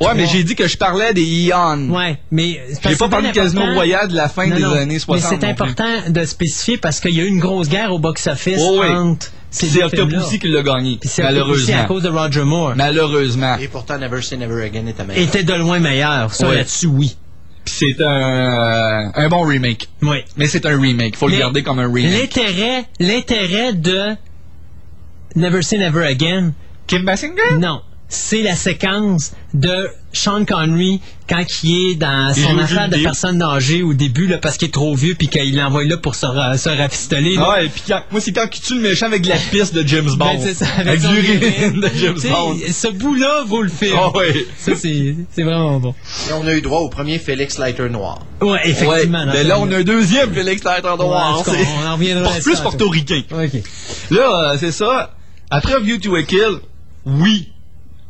Ouais, 0.01 0.15
mais 0.17 0.27
j'ai 0.27 0.45
dit 0.45 0.55
que 0.55 0.67
je 0.67 0.77
parlais 0.77 1.13
des 1.15 1.23
Ion. 1.25 1.89
Ouais, 1.91 2.19
mais... 2.31 2.61
J'ai 2.87 2.97
pas 2.97 3.09
parlé 3.09 3.29
de 3.29 3.35
Casino. 3.35 3.63
Royale 3.75 4.09
de 4.09 4.17
la 4.17 4.29
fin 4.29 4.47
Non, 4.47 4.57
des 4.57 4.63
non, 4.63 4.73
années 4.73 4.99
60. 4.99 5.23
Mais 5.23 5.29
c'est 5.31 5.39
plus. 5.39 5.51
important 5.51 5.89
de 6.09 6.25
spécifier 6.25 6.77
parce 6.79 7.01
qu'il 7.01 7.13
y 7.15 7.21
a 7.21 7.25
eu 7.25 7.29
une 7.29 7.41
grosse 7.41 7.69
guerre 7.69 7.93
au 7.93 7.99
box-office 7.99 8.61
Oh, 8.61 8.81
oui. 8.81 8.89
entre 8.89 9.31
ces 9.51 9.67
C'est. 9.67 9.83
Octopussy 9.85 10.39
qui 10.39 10.49
l'a 10.49 10.63
gagné. 10.63 10.97
Puis 11.01 11.09
c'est 11.09 11.23
Malheureusement. 11.23 11.81
à 11.81 11.85
cause 11.85 12.03
de 12.03 12.09
Roger 12.09 12.43
Moore. 12.45 12.73
Malheureusement. 12.77 13.57
Et 13.61 13.69
pourtant, 13.69 13.99
Never 13.99 14.21
Say 14.23 14.37
Never 14.37 14.65
Again 14.65 14.87
était 14.87 15.05
meilleur. 15.05 15.23
Était 15.23 15.43
de 15.45 15.55
loin 15.55 15.79
meilleur. 15.79 16.33
Ça, 16.35 16.49
Ouais. 16.49 16.57
là-dessus, 16.57 16.87
oui. 16.87 17.17
C'est 17.67 18.01
un, 18.01 19.13
un 19.15 19.29
bon 19.29 19.43
remake. 19.43 19.89
Oui. 20.03 20.19
Mais 20.37 20.47
c'est 20.47 20.67
un 20.67 20.79
remake. 20.81 21.17
Faut 21.17 21.29
le 21.29 21.39
garder 21.39 21.63
comme 21.63 21.79
un 21.79 21.93
remake. 21.93 22.21
L'intérêt, 22.37 22.85
l'intérêt 23.01 23.73
de 23.73 24.17
Never 25.35 25.63
Say 25.63 25.79
Never 25.79 26.07
Again. 26.07 26.53
Kim 26.87 27.05
Basinger? 27.05 27.59
Non. 27.59 27.81
C'est 28.15 28.43
la 28.43 28.55
séquence 28.55 29.33
de 29.55 29.89
Sean 30.13 30.45
Connery 30.45 31.01
quand 31.29 31.43
il 31.65 31.91
est 31.91 31.95
dans 31.97 32.33
Il 32.37 32.43
son 32.45 32.59
affaire 32.59 32.89
de 32.89 32.95
Deep. 32.95 33.03
personne 33.03 33.43
âgée 33.43 33.83
au 33.83 33.93
début 33.93 34.29
là, 34.29 34.39
parce 34.39 34.57
qu'il 34.57 34.69
est 34.69 34.73
trop 34.73 34.95
vieux 34.95 35.15
puis 35.17 35.27
qu'il 35.29 35.57
l'envoie 35.57 35.83
là 35.85 35.97
pour 35.97 36.15
se, 36.15 36.25
ra- 36.27 36.57
se 36.57 36.69
rafistoler. 36.69 37.35
Ah, 37.39 37.63
et 37.63 37.69
puis 37.69 37.83
quand- 37.89 38.03
moi, 38.13 38.21
c'est 38.21 38.33
quand 38.33 38.47
il 38.55 38.61
tue 38.61 38.77
le 38.77 38.83
méchant 38.83 39.07
avec 39.07 39.23
de 39.23 39.29
la 39.31 39.37
piste 39.37 39.75
de 39.75 39.87
James 39.87 40.11
Bond. 40.17 40.35
Ben, 40.35 40.41
c'est 40.41 40.55
ça, 40.55 40.67
avec 40.79 41.01
son 41.01 41.11
l'urine 41.13 41.41
urine. 41.43 41.81
de 41.81 41.91
James 41.97 42.19
Bond. 42.31 42.57
Ce 42.71 42.89
bout-là 42.89 43.43
vaut 43.47 43.63
le 43.63 43.69
film. 43.69 43.97
Ah 43.99 44.17
ouais. 44.17 44.47
Ça, 44.59 44.73
c'est 44.77 45.17
vraiment 45.43 45.81
bon. 45.81 45.95
Et 46.29 46.33
on 46.35 46.47
a 46.47 46.55
eu 46.55 46.63
droit 46.63 46.81
au 46.81 46.89
premier 46.89 47.19
Félix 47.19 47.59
Leiter 47.59 47.89
noir. 47.89 48.21
Ouais, 48.41 48.61
effectivement. 48.65 49.25
Ouais, 49.25 49.33
mais 49.33 49.43
là, 49.45 49.59
on 49.59 49.71
a 49.73 49.79
un 49.79 49.83
deuxième 49.83 50.33
Félix 50.33 50.63
Leiter 50.65 50.89
Ouais, 50.89 50.97
Noir. 50.99 51.43
c'est- 51.45 51.51
on 51.85 51.89
en 51.89 51.95
reviendra 51.95 52.31
Pour- 52.31 52.41
plus 52.43 52.61
portoricain. 52.61 53.23
OK. 53.33 53.63
Là, 54.13 54.53
euh, 54.53 54.57
c'est 54.61 54.73
ça. 54.73 55.15
Après 55.51 55.81
View 55.81 55.99
to 55.99 56.15
a 56.17 56.23
Kill, 56.23 56.59
oui, 57.07 57.49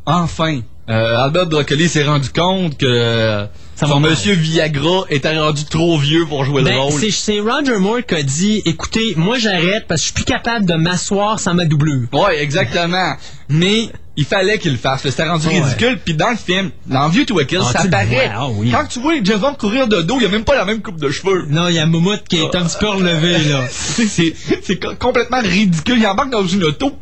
enfin, 0.05 0.59
euh, 0.89 1.17
Albert 1.23 1.47
Broccoli 1.47 1.89
s'est 1.89 2.03
rendu 2.03 2.29
compte 2.29 2.77
que 2.77 3.45
Ça 3.75 3.87
son 3.87 3.99
monsieur 3.99 4.33
Viagra 4.33 5.03
était 5.09 5.37
rendu 5.37 5.65
trop 5.65 5.97
vieux 5.97 6.25
pour 6.27 6.45
jouer 6.45 6.61
le 6.61 6.69
Ben, 6.69 6.77
rôle. 6.77 7.01
c'est- 7.11 7.39
Roger 7.39 7.77
Moore 7.79 8.05
qui 8.07 8.15
a 8.15 8.23
dit 8.23 8.61
écoutez, 8.65 9.13
moi 9.17 9.37
j'arrête 9.39 9.85
parce 9.87 10.01
que 10.01 10.07
je 10.07 10.13
suis 10.13 10.13
plus 10.13 10.25
capable 10.25 10.65
de 10.65 10.75
m'asseoir 10.75 11.39
sans 11.39 11.53
ma 11.55 11.65
doublure. 11.65 12.07
Ouais, 12.13 12.41
exactement. 12.41 13.15
Mais 13.49 13.89
il 14.15 14.23
fallait 14.25 14.59
qu'il 14.59 14.71
le 14.73 14.77
fasse. 14.77 15.01
C'était 15.03 15.27
rendu 15.27 15.47
Ouais. 15.47 15.59
ridicule. 15.59 15.99
Puis 16.05 16.13
dans 16.13 16.29
le 16.29 16.37
film, 16.37 16.69
dans 16.85 17.09
View 17.09 17.25
to 17.25 17.37
a 17.39 17.43
Kill, 17.45 17.59
Ah, 17.61 17.71
ça 17.81 17.87
paraît. 17.89 18.05
vois, 18.05 18.21
ah 18.33 18.47
oui. 18.49 18.71
Quand 18.71 18.85
tu 18.87 18.99
vois 18.99 19.13
James 19.23 19.39
Bond 19.39 19.55
courir 19.55 19.87
de 19.87 20.01
dos, 20.03 20.17
il 20.21 20.25
a 20.25 20.29
même 20.29 20.45
pas 20.45 20.55
la 20.55 20.63
même 20.65 20.81
coupe 20.81 20.99
de 21.01 21.09
cheveux. 21.09 21.45
Non, 21.49 21.67
il 21.67 21.75
y 21.75 21.79
a 21.79 21.85
Moumout 21.85 22.21
qui 22.29 22.37
est 22.37 22.55
un 22.55 22.63
petit 22.63 22.77
peu 22.79 22.87
relevé, 22.89 23.39
là. 23.49 23.63
C'est- 23.69 24.07
c'est 24.07 24.35
c'est 24.63 24.77
co- 24.79 24.95
complètement 24.99 25.41
ridicule. 25.41 25.97
Il 25.99 26.07
embarque 26.07 26.29
dans 26.29 26.45
une 26.47 26.63
auto, 26.63 26.93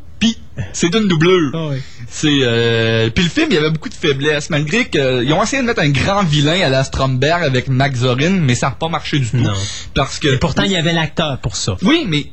c'est 0.74 0.94
une 0.94 1.08
doublure. 1.08 1.52
Ah 1.54 1.68
ouais. 1.70 1.82
C'est 2.10 2.30
euh, 2.42 3.10
puis 3.10 3.24
le 3.24 3.30
film, 3.30 3.48
il 3.50 3.56
y 3.56 3.58
avait 3.58 3.72
beaucoup 3.72 3.90
de 3.90 3.94
faiblesses, 3.94 4.50
malgré 4.50 4.88
qu'ils 4.90 5.34
ont 5.34 5.42
essayé 5.42 5.62
de 5.62 5.68
mettre 5.68 5.82
un 5.82 5.90
grand 5.90 6.24
vilain 6.24 6.62
à 6.62 6.70
la 6.70 6.84
Stromberg 6.84 7.44
avec 7.44 7.68
Max 7.68 8.00
Zorin, 8.00 8.30
mais 8.42 8.56
ça 8.56 8.68
n'a 8.68 8.74
pas 8.74 8.90
marché 8.90 9.20
du 9.20 9.28
tout. 9.30 9.38
Non. 9.38 9.54
Parce 9.96 10.20
que 10.20 10.36
Et 10.36 10.38
pourtant, 10.38 10.64
il 10.64 10.72
y 10.72 10.76
avait 10.78 10.94
l'acteur 10.94 11.40
pour 11.40 11.56
ça. 11.56 11.76
oui, 11.82 12.06
mais 12.08 12.28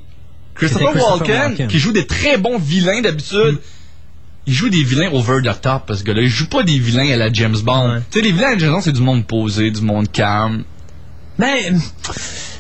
Christopher, 0.54 0.94
Walken, 0.96 1.36
Walken. 1.36 1.68
qui 1.68 1.78
joue 1.78 1.92
des 1.92 2.06
très 2.06 2.36
bons 2.36 2.58
vilains 2.58 3.00
d'habitude. 3.00 3.58
Il 4.46 4.52
joue 4.54 4.68
des 4.68 4.82
vilains 4.82 5.10
over 5.12 5.40
the 5.42 5.58
top 5.60 5.84
parce 5.86 6.02
que 6.02 6.10
là, 6.10 6.20
il 6.22 6.28
joue 6.28 6.48
pas 6.48 6.62
des 6.62 6.78
vilains 6.78 7.10
à 7.12 7.16
la 7.16 7.32
James 7.32 7.56
Bond. 7.62 7.90
Ouais. 7.94 8.00
Tu 8.10 8.18
sais, 8.18 8.24
les 8.24 8.32
vilains 8.32 8.48
à 8.48 8.52
la 8.52 8.58
James 8.58 8.72
Bond, 8.72 8.80
c'est 8.80 8.92
du 8.92 9.00
monde 9.00 9.26
posé, 9.26 9.70
du 9.70 9.80
monde 9.80 10.10
calme. 10.10 10.64
Ben, 11.38 11.80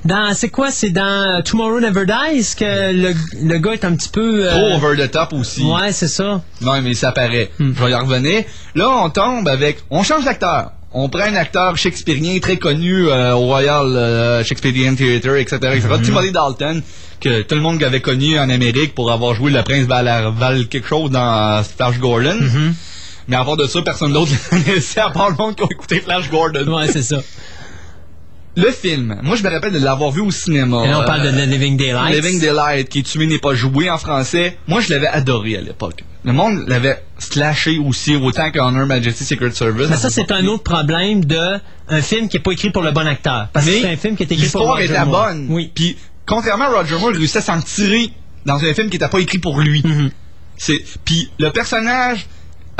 dans, 0.04 0.32
c'est 0.34 0.48
quoi? 0.48 0.70
C'est 0.70 0.90
dans 0.90 1.42
Tomorrow 1.44 1.80
Never 1.80 2.04
Dies 2.06 2.54
que 2.56 2.92
le, 2.92 3.14
le 3.42 3.58
gars 3.58 3.72
est 3.72 3.84
un 3.84 3.94
petit 3.94 4.08
peu... 4.08 4.46
euh, 4.46 4.50
Trop 4.76 4.86
over 4.88 4.96
the 5.06 5.10
top 5.10 5.32
aussi. 5.32 5.62
Ouais, 5.62 5.92
c'est 5.92 6.08
ça. 6.08 6.42
Non, 6.60 6.80
mais 6.82 6.94
ça 6.94 7.12
paraît. 7.12 7.50
Hmm. 7.58 7.72
Je 7.76 7.84
vais 7.84 7.90
y 7.90 7.94
revenir. 7.94 8.44
Là, 8.74 8.88
on 8.90 9.10
tombe 9.10 9.46
avec... 9.48 9.78
On 9.90 10.02
change 10.02 10.24
d'acteur. 10.24 10.72
On 10.92 11.08
prend 11.08 11.20
un 11.22 11.36
acteur 11.36 11.76
shakespearien 11.76 12.40
très 12.40 12.56
connu 12.56 13.08
euh, 13.08 13.34
au 13.34 13.40
Royal 13.46 13.86
euh, 13.86 14.42
Shakespearean 14.42 14.96
Theatre, 14.96 15.36
etc. 15.36 15.56
etc. 15.74 15.88
Hmm. 15.98 16.02
Timothy 16.02 16.32
Dalton, 16.32 16.82
que 17.20 17.42
tout 17.42 17.54
le 17.54 17.60
monde 17.60 17.82
avait 17.84 18.00
connu 18.00 18.38
en 18.38 18.50
Amérique 18.50 18.94
pour 18.94 19.12
avoir 19.12 19.34
joué 19.34 19.52
le 19.52 19.62
prince 19.62 19.84
Val, 19.86 20.32
Val 20.36 20.66
quelque 20.66 20.88
chose 20.88 21.10
dans 21.10 21.58
euh, 21.58 21.62
Flash 21.62 21.98
Gordon. 21.98 22.38
Hmm. 22.40 22.72
Mais 23.28 23.36
à 23.36 23.44
part 23.44 23.56
de 23.56 23.66
ça, 23.68 23.80
personne 23.82 24.12
d'autre 24.12 24.32
connaissait 24.50 24.98
à 25.00 25.10
part 25.10 25.30
le 25.30 25.36
monde 25.36 25.54
qui 25.54 25.62
a 25.62 25.66
écouté 25.70 26.00
Flash 26.00 26.28
Gordon. 26.28 26.66
Ouais, 26.76 26.88
c'est 26.88 27.02
ça. 27.02 27.18
Le 28.56 28.70
film, 28.72 29.18
moi 29.22 29.36
je 29.36 29.42
me 29.44 29.48
rappelle 29.48 29.72
de 29.72 29.78
l'avoir 29.78 30.10
vu 30.10 30.20
au 30.20 30.30
cinéma. 30.30 30.84
Et 30.84 30.88
là, 30.88 31.00
on 31.00 31.04
parle 31.04 31.22
de 31.22 31.28
Euh, 31.28 31.46
The 31.46 31.48
Living 31.48 31.76
Daylights. 31.76 32.14
Living 32.22 32.40
Daylight, 32.40 32.88
qui 32.88 32.98
est 32.98 33.02
tué 33.02 33.26
n'est 33.26 33.38
pas 33.38 33.54
joué 33.54 33.88
en 33.88 33.96
français. 33.98 34.58
Moi, 34.66 34.80
je 34.80 34.90
l'avais 34.90 35.06
adoré 35.06 35.56
à 35.56 35.60
l'époque. 35.60 36.02
Le 36.24 36.32
monde 36.32 36.64
l'avait 36.66 37.02
slashé 37.18 37.78
aussi, 37.78 38.16
autant 38.16 38.50
qu'Honor 38.50 38.86
Majesty 38.86 39.24
Secret 39.24 39.52
Service. 39.52 39.88
Mais 39.88 39.96
ça, 39.96 40.10
c'est 40.10 40.30
un 40.32 40.44
autre 40.46 40.64
problème 40.64 41.24
de 41.24 41.58
un 41.88 42.02
film 42.02 42.28
qui 42.28 42.36
n'est 42.36 42.42
pas 42.42 42.50
écrit 42.52 42.70
pour 42.70 42.82
le 42.82 42.90
bon 42.92 43.06
acteur. 43.06 43.48
Parce 43.52 43.64
que 43.66 43.70
Mais 43.70 43.80
c'est 43.82 43.92
un 43.92 43.96
film 43.96 44.16
qui 44.16 44.24
est 44.24 44.32
écrit 44.32 44.36
pour 44.48 44.60
L'histoire 44.60 44.74
Roger 44.74 44.84
était 44.84 45.04
Moore. 45.04 45.26
bonne. 45.28 45.46
Oui. 45.48 45.70
Puis, 45.74 45.96
contrairement 46.26 46.64
à 46.64 46.68
Roger 46.80 46.96
Moore, 46.98 47.12
il 47.12 47.18
réussissait 47.18 47.38
à 47.38 47.42
s'en 47.42 47.60
tirer 47.60 48.10
dans 48.44 48.56
un 48.56 48.74
film 48.74 48.88
qui 48.88 48.96
n'était 48.96 49.08
pas 49.08 49.20
écrit 49.20 49.38
pour 49.38 49.60
lui. 49.60 49.80
Mm-hmm. 49.82 50.10
C'est 50.56 50.82
puis 51.04 51.30
le 51.38 51.50
personnage, 51.50 52.26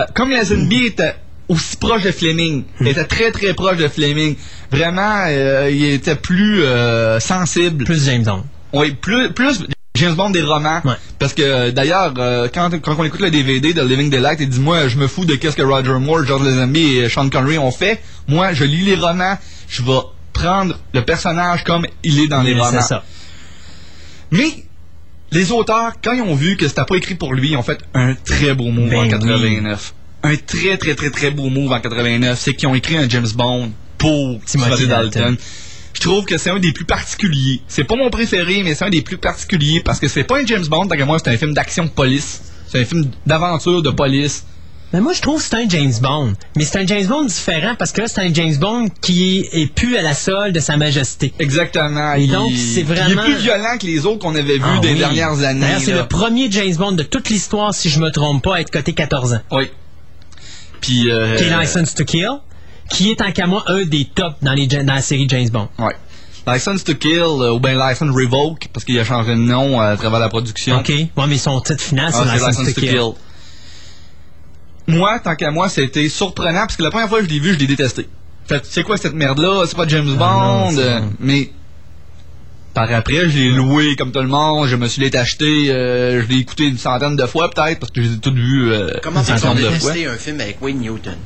euh, 0.01 0.05
comme 0.15 0.31
Lazenby 0.31 0.85
était 0.87 1.15
aussi 1.51 1.77
proche 1.77 2.05
de 2.05 2.13
Fleming, 2.13 2.63
il 2.81 2.89
était 2.89 3.05
très 3.05 3.33
très 3.33 3.55
proche 3.55 3.77
de 3.77 3.89
Fleming. 3.89 4.37
Vraiment, 4.71 5.25
euh, 5.27 5.69
il 5.71 5.85
était 5.85 6.15
plus 6.15 6.63
euh, 6.63 7.19
sensible. 7.19 7.85
Plus 7.85 8.05
James 8.07 8.23
Bond. 8.23 8.45
Oui, 8.73 8.93
plus 8.93 9.33
plus 9.33 9.65
James 9.97 10.15
Bond 10.15 10.31
des 10.31 10.43
romans. 10.43 10.81
Parce 11.19 11.35
que 11.35 11.71
d'ailleurs, 11.71 12.15
euh, 12.19 12.49
quand, 12.55 12.71
quand 12.81 12.95
on 12.97 13.05
écoute 13.05 13.21
le 13.21 13.31
DVD 13.31 13.75
de 13.75 13.83
Living 13.83 14.11
Daylight, 14.11 14.39
il 14.41 14.49
dit 14.49 14.61
moi, 14.61 14.87
je 14.87 14.97
me 14.97 15.09
fous 15.09 15.25
de 15.25 15.35
qu'est-ce 15.35 15.57
que 15.57 15.63
Roger 15.63 15.99
Moore, 15.99 16.25
George 16.25 16.45
Lazenby 16.45 16.99
et 16.99 17.09
Sean 17.09 17.29
Connery 17.29 17.59
ont 17.59 17.73
fait. 17.73 18.01
Moi, 18.29 18.53
je 18.53 18.65
lis 18.65 18.85
les 18.85 18.95
romans, 18.95 19.37
je 19.69 19.83
vais 19.83 19.99
prendre 20.33 20.79
le 20.95 21.05
personnage 21.05 21.65
comme 21.65 21.85
il 22.05 22.21
est 22.21 22.29
dans 22.29 22.43
les 22.43 22.55
romans. 22.55 22.71
c'est 22.71 22.83
ça. 22.83 23.05
Mais 24.31 24.65
les 25.33 25.51
auteurs, 25.51 25.95
quand 26.03 26.13
ils 26.13 26.23
ont 26.23 26.37
vu 26.37 26.57
que 26.57 26.69
c'était 26.69 26.85
pas 26.85 26.95
écrit 26.95 27.17
pour 27.17 27.35
lui, 27.35 27.51
ils 27.51 27.57
ont 27.57 27.63
fait 27.65 27.81
un 27.93 28.15
très 28.15 28.55
beau 28.55 28.71
move 28.71 28.89
Ben 28.89 29.13
en 29.13 29.41
oui. 29.41 29.59
89. 30.23 30.25
Un 30.25 30.37
très 30.47 30.77
très 30.79 30.95
très 30.95 31.11
très 31.11 31.31
beau 31.31 31.49
move 31.49 31.73
en 31.73 31.81
89, 31.81 32.39
c'est 32.39 32.55
qu'ils 32.55 32.69
ont 32.69 32.75
écrit 32.75 32.97
un 32.97 33.09
James 33.09 33.29
Bond 33.35 33.71
pour 33.99 34.41
Timothy 34.45 34.87
Dalton. 34.87 35.11
Dalton. 35.11 35.37
Je 35.93 36.01
trouve 36.01 36.25
que 36.25 36.39
c'est 36.39 36.51
un 36.51 36.59
des 36.59 36.73
plus 36.73 36.85
particuliers. 36.85 37.61
C'est 37.69 37.85
pas 37.85 37.97
mon 37.97 38.11
préféré, 38.11 38.63
mais 38.63 38.75
c'est 38.75 38.85
un 38.85 38.91
des 38.91 39.03
plus 39.03 39.19
particuliers 39.19 39.83
parce 39.85 39.99
que 39.99 40.09
c'est 40.09 40.25
pas 40.25 40.39
un 40.41 40.47
James 40.47 40.65
Bond, 40.67 40.87
tant 40.87 40.97
que 40.97 41.03
moi 41.03 41.19
c'est 41.23 41.31
un 41.31 41.37
film 41.37 41.53
d'action 41.53 41.85
de 41.85 41.91
police. 41.91 42.43
C'est 42.69 42.81
un 42.81 42.85
film 42.85 43.11
d'aventure 43.27 43.83
de 43.83 43.91
police. 43.91 44.45
Mais 44.93 45.01
moi, 45.01 45.13
je 45.13 45.21
trouve 45.23 45.41
que 45.41 45.45
c'est 45.49 45.55
un 45.55 45.69
James 45.69 45.93
Bond. 46.03 46.33
Mais 46.57 46.65
c'est 46.65 46.79
un 46.81 46.87
James 46.87 47.07
Bond 47.07 47.25
différent 47.25 47.77
parce 47.79 47.93
que 47.93 48.01
là, 48.01 48.09
c'est 48.09 48.23
un 48.23 48.35
James 48.35 48.57
Bond 48.57 48.89
qui 49.01 49.39
est, 49.53 49.61
est 49.63 49.67
plus 49.73 49.97
à 49.97 50.03
la 50.03 50.15
solde 50.15 50.53
de 50.53 50.59
sa 50.59 50.77
majesté. 50.77 51.33
Exactement. 51.39 52.15
Et 52.17 52.25
Il- 52.25 52.33
donc, 52.33 52.51
c'est 52.57 52.83
vraiment... 52.83 53.07
Il 53.09 53.13
est 53.31 53.35
plus 53.35 53.37
violent 53.43 53.79
que 53.81 53.87
les 53.87 54.05
autres 54.05 54.19
qu'on 54.19 54.35
avait 54.35 54.57
vus 54.59 54.63
Ah 54.65 54.79
des 54.81 54.93
oui. 54.95 54.99
dernières 54.99 55.43
années. 55.45 55.61
D'ailleurs, 55.61 55.81
c'est 55.81 55.93
le 55.95 56.09
premier 56.09 56.51
James 56.51 56.75
Bond 56.75 56.93
de 56.93 57.05
toute 57.05 57.29
l'histoire, 57.31 57.73
si 57.73 57.89
je 57.89 58.01
me 58.01 58.11
trompe 58.11 58.43
pas, 58.43 58.57
à 58.57 58.61
être 58.63 58.71
coté 58.73 58.93
14 58.93 59.35
ans. 59.35 59.41
Oui. 59.53 59.71
Puis. 60.81 61.11
Euh, 61.11 61.37
Qui 61.37 61.45
est 61.45 61.57
License 61.61 61.95
to 61.95 62.05
Kill, 62.05 62.29
qui 62.91 63.11
est, 63.11 63.17
tant 63.17 63.31
qu'à 63.33 63.47
moi, 63.47 63.63
un 63.67 63.85
des 63.85 64.05
tops 64.07 64.37
dans, 64.43 64.53
les, 64.55 64.67
dans 64.67 64.95
la 64.95 65.03
série 65.03 65.27
James 65.29 65.49
Bond. 65.51 65.69
Ouais. 65.79 65.95
License 66.47 66.83
to 66.85 66.95
Kill 66.95 67.19
euh, 67.21 67.53
ou 67.53 67.61
bien 67.61 67.75
License 67.75 68.11
Revoke 68.15 68.69
parce 68.73 68.85
qu'il 68.85 68.99
a 68.99 69.05
changé 69.05 69.31
de 69.33 69.37
nom 69.37 69.81
euh, 69.81 69.93
à 69.93 69.97
travers 69.97 70.19
la 70.19 70.29
production. 70.29 70.79
OK. 70.79 70.89
Ouais, 70.89 71.27
mais 71.29 71.37
son 71.39 71.61
titre 71.61 71.83
final, 71.83 72.13
c'est 72.13 72.19
Ah, 72.23 72.39
c'est 72.39 72.47
License, 72.47 72.75
to 72.75 72.81
Kill. 72.81 73.13
Moi, 74.87 75.19
tant 75.21 75.37
qu'à 75.37 75.51
moi, 75.51 75.69
c'était 75.69 76.09
surprenant 76.09 76.61
parce 76.61 76.77
que 76.77 76.83
la 76.83 76.91
première 76.91 77.09
fois 77.09 77.19
que 77.21 77.27
je 77.27 77.31
l'ai 77.31 77.39
vu, 77.41 77.53
je 77.55 77.59
l'ai 77.59 77.67
détesté. 77.67 78.09
Fait, 78.47 78.65
c'est 78.65 78.83
quoi 78.83 78.97
cette 78.97 79.15
merde-là? 79.15 79.65
C'est 79.67 79.77
pas 79.77 79.87
James 79.87 80.17
Ah, 80.21 80.39
non, 80.41 80.71
Bond. 80.73 80.79
euh, 80.79 80.99
ça. 80.99 81.05
mais 81.21 81.53
par 82.75 82.91
après, 82.93 83.29
je 83.29 83.39
l'ai 83.39 83.51
loué 83.51 83.97
comme 83.97 84.13
tout 84.13 84.21
le 84.21 84.29
monde. 84.29 84.67
Je 84.69 84.77
me 84.77 84.87
suis 84.89 85.03
les 85.03 85.17
acheté. 85.17 85.71
euh, 85.71 86.23
je 86.23 86.29
l'ai 86.29 86.39
écouté 86.39 86.65
une 86.65 86.79
centaine 86.79 87.17
de 87.17 87.27
fois 87.27 87.51
peut-être 87.51 87.81
parce 87.81 87.91
que 87.93 88.03
je 88.03 88.09
les 88.09 88.15
ai 88.15 88.19
toutes 88.19 88.35
vues 88.37 88.73
euh, 88.73 88.91
Comment 89.03 89.21
une 89.23 89.39
centaine 89.39 89.65
de 89.65 89.71
fois. 89.79 89.93
détesté 89.93 90.07
un 90.07 90.17
film 90.17 90.41
avec 90.41 90.63
Wayne 90.63 90.79
Newton? 90.81 91.17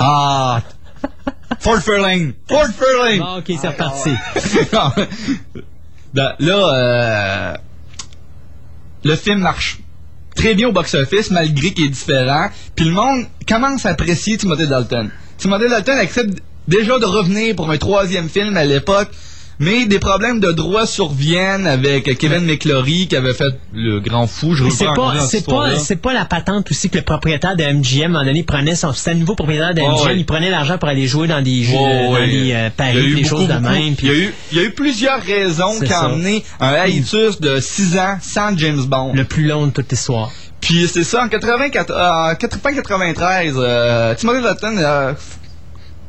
Ah! 0.00 0.62
Ford 1.60 1.78
Fairlane! 1.80 2.32
Ford 2.48 2.66
Fairlane! 2.66 3.22
Ah, 3.24 3.38
OK, 3.38 3.52
c'est 3.60 3.68
reparti. 3.68 4.10
Ben, 6.14 6.32
là, 6.38 6.74
euh, 6.74 7.54
le 9.04 9.14
film 9.14 9.40
marche 9.40 9.78
très 10.34 10.54
bien 10.54 10.68
au 10.68 10.72
box-office, 10.72 11.30
malgré 11.30 11.72
qu'il 11.72 11.84
est 11.84 11.90
différent. 11.90 12.48
Puis 12.74 12.86
le 12.86 12.92
monde 12.92 13.26
commence 13.46 13.84
à 13.84 13.90
apprécier 13.90 14.38
Timothy 14.38 14.66
Dalton. 14.66 15.10
Timothy 15.36 15.68
Dalton 15.68 15.98
accepte 15.98 16.38
déjà 16.66 16.98
de 16.98 17.04
revenir 17.04 17.54
pour 17.56 17.70
un 17.70 17.76
troisième 17.76 18.28
film 18.30 18.56
à 18.56 18.64
l'époque, 18.64 19.10
mais 19.58 19.86
des 19.86 19.98
problèmes 19.98 20.40
de 20.40 20.52
droit 20.52 20.86
surviennent 20.86 21.66
avec 21.66 22.16
Kevin 22.18 22.44
McClory 22.44 23.08
qui 23.08 23.16
avait 23.16 23.34
fait 23.34 23.58
le 23.72 24.00
grand 24.00 24.26
fou. 24.26 24.54
Je 24.54 24.68
c'est 24.70 24.84
pas, 24.84 25.14
c'est 25.20 25.46
pas, 25.46 25.78
c'est 25.78 25.96
pas 25.96 26.12
la 26.12 26.24
patente 26.24 26.70
aussi 26.70 26.90
que 26.90 26.98
le 26.98 27.04
propriétaire 27.04 27.56
de 27.56 27.64
MGM, 27.64 28.14
à 28.14 28.20
un 28.20 28.24
donné, 28.24 28.42
prenait 28.42 28.74
son, 28.74 28.92
c'était 28.92 29.12
un 29.12 29.14
nouveau 29.14 29.34
propriétaire 29.34 29.74
de 29.74 29.80
MGM, 29.80 30.06
ouais. 30.06 30.16
il 30.18 30.26
prenait 30.26 30.50
l'argent 30.50 30.78
pour 30.78 30.88
aller 30.88 31.06
jouer 31.06 31.26
dans 31.26 31.42
des 31.42 31.64
jeux, 31.64 31.76
Ouais, 31.76 32.06
dans 32.06 32.18
les 32.18 32.52
euh, 32.52 32.70
paris, 32.76 33.14
des 33.14 33.24
choses 33.24 33.48
de 33.48 33.54
même. 33.54 33.94
Il 34.02 34.06
y, 34.06 34.10
a 34.10 34.14
eu, 34.14 34.34
il 34.52 34.58
y 34.58 34.60
a 34.60 34.64
eu 34.64 34.70
plusieurs 34.70 35.20
raisons 35.20 35.80
qui 35.80 35.92
ont 35.92 35.96
amené 35.96 36.44
un 36.60 36.86
hiatus 36.86 37.40
de 37.40 37.60
6 37.60 37.98
ans 37.98 38.18
sans 38.20 38.56
James 38.56 38.82
Bond. 38.84 39.12
Le 39.14 39.24
plus 39.24 39.46
long 39.46 39.66
de 39.66 39.72
toute 39.72 39.90
l'histoire. 39.90 40.30
Puis 40.60 40.88
c'est 40.88 41.04
ça, 41.04 41.24
en 41.24 41.28
84, 41.28 41.90
euh, 41.90 42.32
en 42.32 42.34
93, 42.34 43.54
euh, 43.56 44.14
Timothy 44.14 44.42
Dalton 44.42 44.76
euh, 44.78 45.12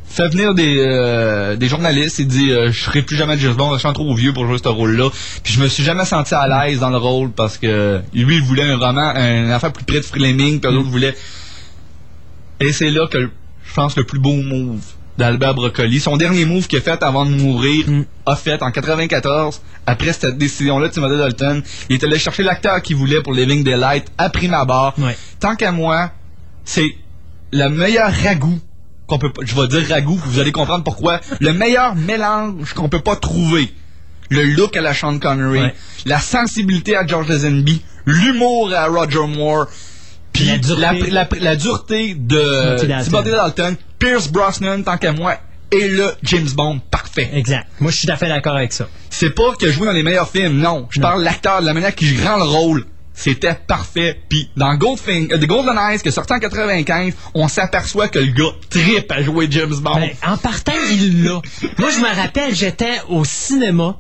fait 0.10 0.28
venir 0.28 0.54
des, 0.54 0.78
euh, 0.80 1.56
des 1.56 1.68
journalistes. 1.68 2.20
Il 2.20 2.28
dit 2.28 2.52
euh, 2.52 2.72
Je 2.72 2.84
serai 2.84 3.02
plus 3.02 3.16
jamais 3.16 3.38
James 3.38 3.54
Bond, 3.54 3.74
je 3.74 3.80
suis 3.80 3.94
trop 3.94 4.14
vieux 4.16 4.34
pour 4.34 4.46
jouer 4.48 4.58
ce 4.62 4.68
rôle-là. 4.68 5.10
Puis 5.44 5.54
je 5.54 5.62
me 5.62 5.68
suis 5.68 5.84
jamais 5.84 6.06
senti 6.06 6.34
à 6.34 6.48
l'aise 6.48 6.80
dans 6.80 6.90
le 6.90 6.98
rôle 6.98 7.32
parce 7.32 7.58
que 7.58 8.02
lui, 8.14 8.38
il 8.38 8.44
voulait 8.44 8.70
un 8.70 8.78
roman, 8.78 9.14
un 9.16 9.50
affaire 9.52 9.72
plus 9.72 9.86
près 9.86 10.00
de 10.00 10.06
Fleming, 10.06 10.60
puis 10.60 10.72
l'autre 10.72 10.90
voulait. 10.90 11.16
Et 12.60 12.74
c'est 12.74 12.90
là 12.90 13.08
que 13.08 13.30
je 13.64 13.74
pense 13.74 13.96
le 13.96 14.04
plus 14.04 14.20
beau 14.20 14.34
move 14.34 14.82
d'Albert 15.18 15.54
Broccoli. 15.54 16.00
Son 16.00 16.18
dernier 16.18 16.46
move 16.46 16.68
qu'il 16.68 16.80
a 16.80 16.82
fait 16.82 17.04
avant 17.04 17.26
de 17.26 17.32
mourir, 17.32 17.86
a 18.26 18.36
fait 18.36 18.64
en 18.64 18.72
94. 18.72 19.62
Après 19.86 20.14
cette 20.14 20.38
décision-là, 20.38 20.90
Timothy 20.90 21.18
Dalton, 21.18 21.62
il 21.90 21.96
est 21.96 22.04
allé 22.04 22.18
chercher 22.18 22.44
l'acteur 22.44 22.82
qu'il 22.82 22.96
voulait 22.96 23.22
pour 23.22 23.34
Living 23.34 23.64
Daylight 23.64 24.06
à 24.18 24.30
prime 24.30 24.54
abord. 24.54 24.96
Tant 25.40 25.56
qu'à 25.56 25.72
moi, 25.72 26.12
c'est 26.66 26.96
le 27.52 27.68
meilleur 27.70 28.12
ragoût 28.12 28.60
qu'on 29.10 29.20
peut 29.20 29.32
pas, 29.32 29.42
je 29.46 29.54
vais 29.56 29.68
dire 29.68 29.90
ragoût, 29.90 30.20
vous 30.26 30.40
allez 30.40 30.52
comprendre 30.54 30.84
pourquoi. 30.84 31.20
Le 31.42 31.52
meilleur 31.54 31.96
mélange 31.96 32.74
qu'on 32.74 32.88
peut 32.90 33.02
pas 33.02 33.16
trouver. 33.18 33.74
Le 34.30 34.44
look 34.44 34.78
à 34.78 34.82
la 34.82 34.94
Sean 34.94 35.18
Connery, 35.20 35.60
Ouais. 35.62 35.76
la 36.06 36.20
sensibilité 36.20 36.96
à 36.96 37.06
George 37.06 37.28
Lazenby, 37.28 37.82
l'humour 38.06 38.72
à 38.74 38.86
Roger 38.86 39.26
Moore, 39.28 39.66
puis 40.32 40.46
La 40.46 40.58
dureté. 40.60 41.10
la- 41.10 41.28
la 41.40 41.56
dureté 41.56 42.14
de 42.16 42.78
Timothy 43.04 43.32
Dalton. 43.32 43.76
Pierce 43.98 44.30
Brosnan, 44.30 44.84
tant 44.84 44.98
qu'à 44.98 45.12
moi, 45.12 45.36
et 45.72 45.88
le 45.90 46.12
James 46.24 46.48
Bond 46.56 46.80
parfait. 46.92 47.30
Exact. 47.34 47.68
Moi, 47.80 47.92
je 47.92 47.98
suis 47.98 48.08
tout 48.08 48.14
à 48.14 48.18
fait 48.18 48.30
d'accord 48.30 48.56
avec 48.56 48.72
ça. 48.72 48.88
C'est 49.10 49.32
pas 49.32 49.52
a 49.62 49.72
joué 49.72 49.86
dans 49.88 49.92
les 49.92 50.04
meilleurs 50.04 50.30
films, 50.30 50.58
non. 50.60 50.88
Je 50.92 51.00
parle 51.02 51.20
de 51.20 51.26
l'acteur, 51.26 51.62
de 51.62 51.66
la 51.66 51.74
manière 51.74 51.94
qu'il 51.96 52.24
rend 52.26 52.38
le 52.38 52.44
rôle. 52.44 52.86
C'était 53.20 53.54
parfait. 53.68 54.18
Puis 54.30 54.50
dans 54.56 54.74
Goldfing, 54.76 55.34
euh, 55.34 55.38
The 55.38 55.46
Golden 55.46 55.78
Eyes, 55.78 56.00
qui 56.00 56.08
est 56.08 56.12
sorti 56.12 56.32
en 56.32 56.40
95, 56.40 57.14
on 57.34 57.50
s'aperçoit 57.50 58.08
que 58.08 58.20
le 58.20 58.32
gars 58.32 58.54
tripe 58.70 59.12
à 59.12 59.22
jouer 59.22 59.48
James 59.52 59.76
Bond. 59.76 59.96
Ben, 60.00 60.12
en 60.26 60.38
partant, 60.38 60.72
il 60.90 61.26
l'a. 61.26 61.42
Moi, 61.78 61.90
je 61.90 62.00
me 62.00 62.16
rappelle, 62.16 62.56
j'étais 62.56 63.02
au 63.10 63.26
cinéma 63.26 63.98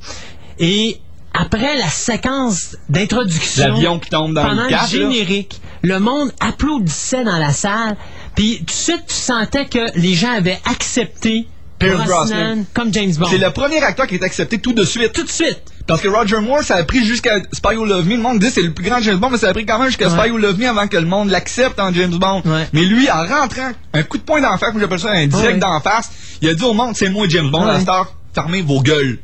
et 0.58 1.02
après 1.34 1.78
la 1.78 1.90
séquence 1.90 2.78
d'introduction, 2.88 3.74
L'avion 3.74 4.00
qui 4.00 4.10
tombe 4.10 4.34
dans 4.34 4.44
pendant 4.44 4.64
le 4.64 4.70
là. 4.70 4.86
générique, 4.90 5.60
le 5.82 6.00
monde 6.00 6.32
applaudissait 6.40 7.26
dans 7.26 7.38
la 7.38 7.52
salle. 7.52 7.98
Puis 8.36 8.60
tout 8.60 8.66
de 8.68 8.72
suite, 8.72 9.04
tu 9.06 9.16
sentais 9.16 9.66
que 9.66 10.00
les 10.00 10.14
gens 10.14 10.32
avaient 10.32 10.62
accepté 10.64 11.46
Pierce 11.80 12.06
Brosnan, 12.06 12.66
comme 12.74 12.94
James 12.94 13.14
Bond. 13.18 13.28
C'est 13.32 13.38
le 13.38 13.50
premier 13.52 13.82
acteur 13.82 14.06
qui 14.08 14.16
est 14.16 14.24
accepté 14.24 14.60
tout 14.60 14.74
de 14.74 14.84
suite. 14.84 15.14
Tout 15.14 15.24
de 15.24 15.30
suite. 15.30 15.62
Parce 15.88 16.02
que 16.02 16.08
Roger 16.08 16.40
Moore, 16.40 16.62
ça 16.62 16.76
a 16.76 16.84
pris 16.84 17.04
jusqu'à 17.04 17.40
Spy 17.52 17.76
Who 17.76 17.86
Love 17.86 18.06
Me. 18.06 18.16
Le 18.16 18.22
monde 18.22 18.38
dit 18.40 18.52
c'est 18.52 18.62
le 18.62 18.74
plus 18.74 18.84
grand 18.86 19.00
James 19.02 19.18
Bond, 19.18 19.30
mais 19.32 19.38
ça 19.38 19.50
a 19.50 19.54
pris 19.54 19.66
quand 19.66 19.80
même 19.80 19.88
jusqu'à 19.88 20.08
Ouais. 20.10 20.20
Spy 20.20 20.30
Who 20.32 20.38
Love 20.38 20.60
Me 20.60 20.68
avant 20.68 20.88
que 20.88 20.98
le 20.98 21.06
monde 21.06 21.30
l'accepte 21.32 21.80
en 21.80 21.92
James 21.94 22.14
Bond. 22.16 22.44
Ouais. 22.46 22.68
Mais 22.74 22.84
lui, 22.84 23.10
en 23.10 23.26
rentrant, 23.26 23.72
un 23.94 24.04
coup 24.04 24.18
de 24.18 24.24
poing 24.24 24.42
d'en 24.42 24.58
face, 24.58 24.72
moi 24.74 24.82
j'appelle 24.82 25.00
ça 25.00 25.12
un 25.12 25.26
direct 25.28 25.54
Ouais. 25.54 25.58
d'en 25.60 25.80
face, 25.80 26.12
il 26.42 26.50
a 26.50 26.54
dit 26.54 26.64
au 26.64 26.74
monde, 26.74 26.96
c'est 26.96 27.10
moi 27.10 27.26
James 27.30 27.50
Bond, 27.50 27.66
la 27.66 27.80
star, 27.80 28.14
fermez 28.36 28.62
vos 28.62 28.82
gueules. 28.82 29.18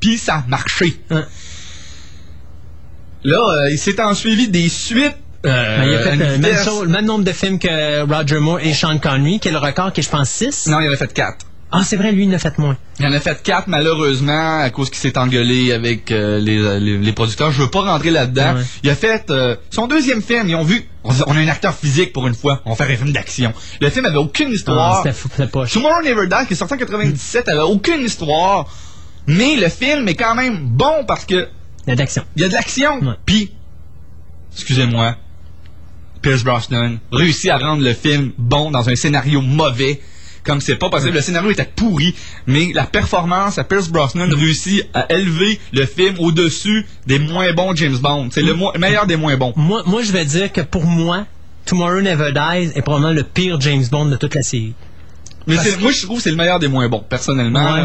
Puis 0.00 0.16
ça 0.18 0.36
a 0.36 0.44
marché. 0.48 1.00
Là, 3.24 3.36
euh, 3.36 3.70
il 3.70 3.78
s'est 3.78 4.00
en 4.00 4.14
suivi 4.14 4.48
des 4.48 4.68
suites. 4.68 5.14
euh, 5.46 5.78
Ben, 5.78 5.88
il 5.88 5.94
a 5.94 5.98
fait 6.00 6.10
euh, 6.10 6.82
le 6.82 6.86
même, 6.88 7.00
le 7.00 7.06
nombre 7.06 7.24
de 7.24 7.32
films 7.32 7.58
que 7.58 8.02
Roger 8.12 8.38
Moore 8.40 8.60
et 8.60 8.72
Sean 8.74 8.98
Connery, 8.98 9.40
qui 9.40 9.48
est 9.48 9.52
le 9.52 9.58
record, 9.58 9.92
qui 9.92 10.00
est, 10.00 10.02
je 10.04 10.08
pense, 10.08 10.28
6. 10.30 10.66
Non, 10.66 10.80
il 10.80 10.88
en 10.88 10.92
a 10.92 10.96
fait 10.96 11.12
quatre. 11.12 11.46
Ah, 11.70 11.82
c'est 11.84 11.96
vrai, 11.96 12.12
lui, 12.12 12.24
il 12.24 12.30
en 12.30 12.34
a 12.34 12.38
fait 12.38 12.56
moins. 12.56 12.78
Il 12.98 13.04
en 13.06 13.12
a 13.12 13.20
fait 13.20 13.42
quatre, 13.42 13.68
malheureusement, 13.68 14.60
à 14.60 14.70
cause 14.70 14.88
qu'il 14.88 14.98
s'est 14.98 15.18
engueulé 15.18 15.72
avec 15.72 16.10
euh, 16.10 16.38
les, 16.38 16.80
les- 16.80 16.96
les 16.96 17.12
producteurs. 17.12 17.50
Je 17.50 17.60
veux 17.62 17.68
pas 17.70 17.82
rentrer 17.82 18.10
là-dedans. 18.10 18.54
Ouais. 18.54 18.62
Il 18.82 18.88
a 18.88 18.94
fait 18.94 19.30
euh, 19.30 19.54
son 19.70 19.86
deuxième 19.86 20.22
film. 20.22 20.48
Ils 20.48 20.54
ont 20.54 20.62
vu, 20.64 20.88
on, 21.04 21.10
on 21.26 21.36
a 21.36 21.40
un 21.40 21.48
acteur 21.48 21.74
physique 21.74 22.14
pour 22.14 22.26
une 22.26 22.34
fois. 22.34 22.62
On 22.64 22.70
va 22.70 22.76
faire 22.76 22.90
un 22.90 22.96
film 22.96 23.12
d'action. 23.12 23.52
Le 23.82 23.90
film 23.90 24.06
avait 24.06 24.16
aucune 24.16 24.48
Ah, 24.50 24.54
histoire. 24.54 25.04
fou, 25.12 25.28
c'était 25.30 25.46
pas. 25.50 25.66
Tomorrow 25.66 26.02
Never 26.02 26.26
Die, 26.26 26.46
qui 26.46 26.54
est 26.54 26.56
sorti 26.56 26.72
en 26.72 26.78
97, 26.78 27.48
avait 27.50 27.60
aucune 27.60 28.00
histoire. 28.00 28.66
Mais 29.26 29.56
le 29.56 29.68
film 29.68 30.08
est 30.08 30.14
quand 30.14 30.34
même 30.34 30.56
bon 30.68 31.04
parce 31.06 31.26
que 31.26 31.48
Il 31.86 31.90
y 31.90 31.92
a 31.92 31.96
d'action. 31.96 32.24
il 32.34 32.40
y 32.42 32.44
a 32.46 32.48
de 32.48 32.54
l'action. 32.54 32.98
Ouais. 33.00 33.12
Puis, 33.26 33.52
excusez-moi, 34.54 35.16
Pierce 36.22 36.42
Brosnan 36.44 36.96
réussit 37.12 37.50
à 37.50 37.58
rendre 37.58 37.82
le 37.82 37.92
film 37.92 38.32
bon 38.38 38.70
dans 38.70 38.88
un 38.88 38.96
scénario 38.96 39.40
mauvais. 39.42 40.00
Comme 40.48 40.60
c'est 40.62 40.76
pas 40.76 40.88
possible. 40.90 41.12
Le 41.14 41.20
scénario 41.20 41.50
était 41.50 41.64
pourri, 41.76 42.14
mais 42.46 42.72
la 42.74 42.84
performance 42.84 43.58
à 43.58 43.64
Pierce 43.64 43.88
Brosnan 43.88 44.28
réussit 44.34 44.84
à 44.94 45.06
élever 45.12 45.60
le 45.72 45.84
film 45.86 46.16
au-dessus 46.18 46.86
des 47.06 47.18
moins 47.20 47.52
bons 47.52 47.74
James 47.76 47.98
Bond. 47.98 48.30
C'est 48.32 48.42
le 48.42 48.54
mo- 48.54 48.72
meilleur 48.78 49.06
des 49.06 49.16
moins 49.16 49.36
bons. 49.36 49.52
Moi, 49.56 49.82
moi, 49.86 50.02
je 50.02 50.10
vais 50.10 50.24
dire 50.24 50.50
que 50.50 50.62
pour 50.62 50.84
moi, 50.86 51.26
Tomorrow 51.66 52.00
Never 52.00 52.32
Dies 52.32 52.72
est 52.74 52.80
probablement 52.82 53.12
le 53.12 53.22
pire 53.24 53.60
James 53.60 53.84
Bond 53.90 54.06
de 54.06 54.16
toute 54.16 54.34
la 54.34 54.42
série. 54.42 54.72
Mais 55.46 55.56
moi, 55.80 55.92
je 55.92 56.02
trouve 56.06 56.16
que 56.16 56.22
c'est 56.22 56.30
le 56.30 56.36
meilleur 56.36 56.58
des 56.58 56.68
moins 56.68 56.88
bons, 56.88 57.04
personnellement. 57.06 57.74
Ouais. 57.74 57.82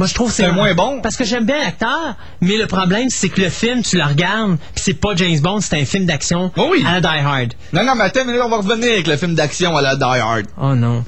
Moi, 0.00 0.06
je 0.06 0.14
trouve 0.14 0.30
que 0.30 0.34
c'est 0.34 0.50
moins 0.50 0.72
bon. 0.72 1.02
Parce 1.02 1.14
que 1.18 1.24
j'aime 1.24 1.44
bien 1.44 1.58
l'acteur, 1.58 2.14
mais 2.40 2.56
le 2.56 2.66
problème, 2.66 3.10
c'est 3.10 3.28
que 3.28 3.38
le 3.42 3.50
film, 3.50 3.82
tu 3.82 3.98
le 3.98 4.02
regardes, 4.04 4.56
puis 4.74 4.82
c'est 4.82 4.94
pas 4.94 5.14
James 5.14 5.38
Bond, 5.40 5.60
c'est 5.60 5.78
un 5.78 5.84
film 5.84 6.06
d'action 6.06 6.50
Oh 6.56 6.68
oui. 6.70 6.82
à 6.88 6.98
la 6.98 7.00
Die 7.02 7.18
Hard. 7.22 7.52
Non, 7.74 7.84
non, 7.84 7.94
mais 7.96 8.04
attends, 8.04 8.24
mais 8.26 8.34
là, 8.34 8.46
on 8.46 8.48
va 8.48 8.56
revenir 8.56 8.92
avec 8.94 9.06
le 9.06 9.18
film 9.18 9.34
d'action 9.34 9.76
à 9.76 9.82
la 9.82 9.96
Die 9.96 10.02
Hard. 10.02 10.46
Oh 10.58 10.74
non. 10.74 11.04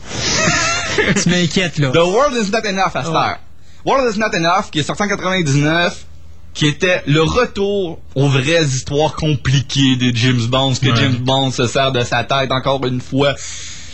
tu 1.23 1.29
m'inquiètes, 1.31 1.79
là. 1.79 1.89
The 1.91 1.97
World 2.05 2.37
is 2.37 2.51
Not 2.51 2.67
Enough 2.69 2.91
à 2.95 3.03
cette 3.03 3.15
heure. 3.15 3.39
World 3.87 4.15
is 4.15 4.19
Not 4.19 4.35
Enough, 4.37 4.71
qui 4.71 4.81
est 4.81 4.83
sorti 4.83 5.03
en 5.05 5.09
99, 5.09 6.05
qui 6.53 6.67
était 6.67 7.03
le 7.07 7.23
retour 7.23 7.99
aux 8.15 8.29
vraies 8.29 8.65
histoires 8.67 9.15
compliquées 9.15 9.97
de 9.97 10.15
James 10.15 10.45
Bond, 10.51 10.75
que 10.75 10.89
Ouais. 10.91 10.97
James 10.97 11.17
Bond 11.17 11.51
se 11.51 11.67
sert 11.67 11.93
de 11.93 12.05
sa 12.05 12.25
tête 12.25 12.53
encore 12.53 12.85
une 12.85 13.01
fois. 13.01 13.35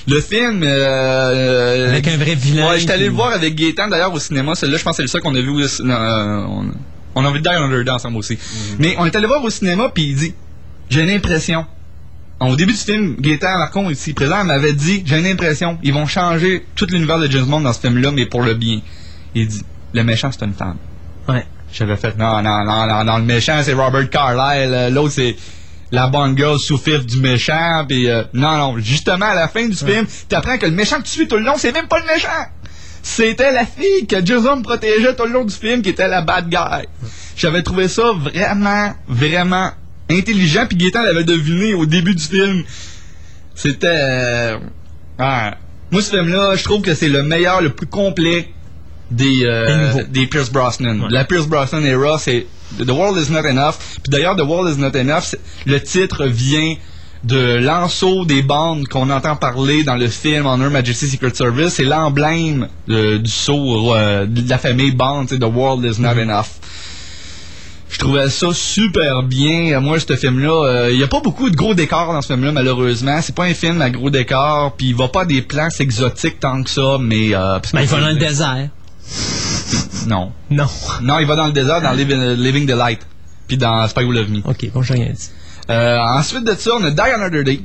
Le 0.09 0.21
film... 0.21 0.63
euh, 0.65 1.89
Avec 1.91 2.09
un 2.09 2.17
vrai 2.17 2.35
vilain. 2.35 2.69
Ouais, 2.71 2.79
j'étais 2.81 2.93
allé 2.93 3.07
le 3.07 3.13
voir 3.13 3.33
avec 3.33 3.55
Gaétan 3.55 3.89
d'ailleurs 3.89 4.13
au 4.13 4.19
cinéma. 4.19 4.55
Celui-là, 4.55 4.79
je 4.79 4.85
pense 4.85 4.93
que 4.93 4.97
c'est 4.99 5.03
le 5.03 5.09
seul 5.09 5.21
qu'on 5.21 5.35
a 5.35 5.41
vu. 5.41 5.51
Au, 5.51 5.59
euh, 5.61 6.45
on, 6.49 6.67
on 7.15 7.25
a 7.25 7.31
vu 7.33 7.41
Die 7.41 7.49
Another 7.49 7.85
Day 7.85 7.91
ensemble 7.91 8.17
aussi. 8.17 8.39
Mais 8.79 8.95
on 8.99 9.05
est 9.07 9.15
allé 9.15 9.27
voir 9.27 9.43
au 9.45 9.51
cinéma, 9.51 9.91
puis 9.93 10.05
il 10.11 10.17
dit 10.17 10.35
J'ai 10.91 11.03
une 11.03 11.11
impression. 11.11 11.67
Au 12.41 12.55
début 12.55 12.73
du 12.73 12.79
film, 12.79 13.17
Gaétan 13.19 13.59
Marcon, 13.59 13.91
ici 13.91 14.13
présent, 14.15 14.45
m'avait 14.45 14.73
dit 14.73 15.03
J'ai 15.05 15.19
une 15.19 15.27
impression, 15.27 15.79
ils 15.83 15.93
vont 15.93 16.07
changer 16.07 16.65
tout 16.77 16.87
l'univers 16.91 17.19
de 17.19 17.27
James 17.31 17.45
Bond 17.47 17.61
dans 17.63 17.73
ce 17.73 17.81
film-là, 17.81 18.11
mais 18.13 18.27
pour 18.27 18.43
le 18.43 18.55
bien. 18.55 18.81
Il 19.35 19.47
dit 19.49 19.63
Le 19.93 20.05
méchant, 20.05 20.31
c'est 20.33 20.45
une 20.45 20.55
femme. 20.55 20.77
Ouais. 21.29 21.45
J'avais 21.73 21.97
fait 21.97 22.17
Non, 22.17 22.41
non, 22.43 22.65
non, 22.65 22.87
non, 22.87 23.05
non, 23.05 23.19
le 23.19 23.25
méchant, 23.25 23.61
c'est 23.63 23.75
Robert 23.75 24.09
Carlyle. 24.09 24.73
euh, 24.73 24.89
L'autre, 24.91 25.13
c'est 25.13 25.37
la 25.91 26.07
bonne 26.09 26.37
girl 26.37 26.59
sous 26.59 26.79
fif 26.79 27.07
du 27.07 27.19
méchant. 27.19 27.85
Puis, 27.89 28.09
euh, 28.09 28.25
non, 28.35 28.57
non, 28.57 28.79
justement, 28.79 29.27
à 29.27 29.35
la 29.35 29.49
fin 29.49 29.67
du 29.67 29.77
film, 29.77 30.07
t'apprends 30.29 30.59
que 30.59 30.67
le 30.67 30.73
méchant 30.73 30.99
que 30.99 31.05
tu 31.05 31.11
suis 31.11 31.29
tout 31.29 31.37
le 31.37 31.45
long, 31.45 31.55
c'est 31.57 31.73
même 31.73 31.89
pas 31.89 31.99
le 32.01 32.07
méchant. 32.07 32.29
C'était 33.03 33.53
la 33.53 33.65
fille 33.65 34.07
que 34.07 34.25
Jason 34.25 34.61
protégeait 34.63 35.15
tout 35.15 35.25
le 35.25 35.33
long 35.33 35.45
du 35.45 35.55
film 35.55 35.83
qui 35.83 35.91
était 35.91 36.09
la 36.09 36.21
bad 36.21 36.49
guy. 36.49 36.87
J'avais 37.37 37.63
trouvé 37.63 37.89
ça 37.89 38.13
vraiment, 38.13 38.93
vraiment 39.09 39.71
intelligent. 40.11 40.67
Puis 40.67 40.77
Gaétan 40.77 41.03
l'avait 41.03 41.25
deviné 41.25 41.75
au 41.75 41.87
début 41.87 42.15
du 42.15 42.25
film. 42.25 42.65
C'était... 43.55 43.87
euh, 43.89 44.59
ouais. 45.19 45.51
Moi, 45.91 46.03
ce 46.03 46.11
film-là, 46.11 46.55
je 46.57 46.65
trouve 46.65 46.83
que 46.83 46.95
c'est 46.95 47.09
le 47.09 47.23
meilleur, 47.23 47.63
le 47.63 47.71
plus 47.71 47.87
complet 47.87 48.51
des, 49.11 49.45
euh, 49.45 50.05
des 50.09 50.27
Pierce 50.27 50.51
Brosnan. 50.51 51.09
La 51.09 51.25
Pierce 51.25 51.47
Brosnan 51.47 51.83
era, 51.85 52.19
c'est 52.19 52.47
The 52.77 52.91
World 52.91 53.17
is 53.19 53.31
Not 53.33 53.47
Enough. 53.47 53.75
Puis 54.03 54.11
d'ailleurs, 54.11 54.37
The 54.37 54.43
World 54.43 54.77
is 54.77 54.81
Not 54.81 54.97
Enough, 54.97 55.35
le 55.67 55.81
titre 55.83 56.27
vient 56.27 56.75
de 57.25 57.57
l'anceau 57.57 58.25
des 58.25 58.43
bandes 58.43 58.87
qu'on 58.87 59.11
entend 59.11 59.35
parler 59.35 59.83
dans 59.83 59.97
le 59.97 60.07
film 60.07 60.47
Honor 60.47 60.71
Majesty 60.71 61.09
Secret 61.09 61.35
Service. 61.35 61.75
C'est 61.75 61.85
l'emblème 61.85 62.69
euh, 62.89 63.19
du 63.19 63.31
sceau 63.31 63.95
euh, 63.95 64.25
de 64.27 64.49
la 64.49 64.59
famille 64.59 64.93
Bond, 64.93 65.27
The 65.27 65.43
World 65.43 65.85
is 65.85 66.01
Not 66.01 66.11
Enough. 66.21 66.47
Je 67.91 67.99
trouvais 67.99 68.29
ça 68.29 68.49
super 68.53 69.23
bien. 69.25 69.73
Euh, 69.73 69.81
Moi, 69.81 69.99
ce 69.99 70.15
film-là, 70.15 70.91
il 70.91 70.99
n'y 70.99 71.03
a 71.03 71.09
pas 71.09 71.21
beaucoup 71.21 71.51
de 71.51 71.57
gros 71.57 71.75
décors 71.75 72.13
dans 72.13 72.23
ce 72.23 72.29
film-là, 72.29 72.53
malheureusement. 72.53 73.19
C'est 73.23 73.35
pas 73.35 73.45
un 73.45 73.55
film 73.55 73.81
à 73.83 73.91
gros 73.91 74.11
décors, 74.11 74.75
puis 74.77 74.89
il 74.89 74.95
va 74.95 75.09
pas 75.09 75.23
à 75.23 75.25
des 75.25 75.43
plans 75.43 75.71
exotiques 75.81 76.39
tant 76.39 76.63
que 76.63 76.71
ça, 76.71 76.99
mais... 77.01 77.35
Euh, 77.35 77.59
Ben, 77.73 77.81
il 77.81 77.89
va 77.89 78.01
dans 78.01 78.09
le 78.11 78.15
désert. 78.17 78.69
Non. 80.07 80.33
Non. 80.51 80.67
Non, 81.03 81.19
il 81.19 81.27
va 81.27 81.37
dans 81.37 81.47
le 81.47 81.53
désert, 81.53 81.81
dans 81.81 81.93
Living, 81.93 82.35
Living 82.35 82.67
the 82.67 82.77
Light, 82.77 83.01
puis 83.47 83.57
dans 83.57 83.87
Spy 83.89 84.05
Who 84.05 84.13
Loved 84.13 84.31
Me. 84.31 84.41
Ok, 84.45 84.71
bon, 84.73 84.83
j'ai 84.83 84.95
rien 84.95 85.13
dit. 85.13 85.31
Euh, 85.71 85.99
ensuite 85.99 86.45
de 86.45 86.55
ça, 86.55 86.71
on 86.79 86.85
a 86.85 86.91
Die 86.91 87.01
Another 87.01 87.45
Day, 87.45 87.61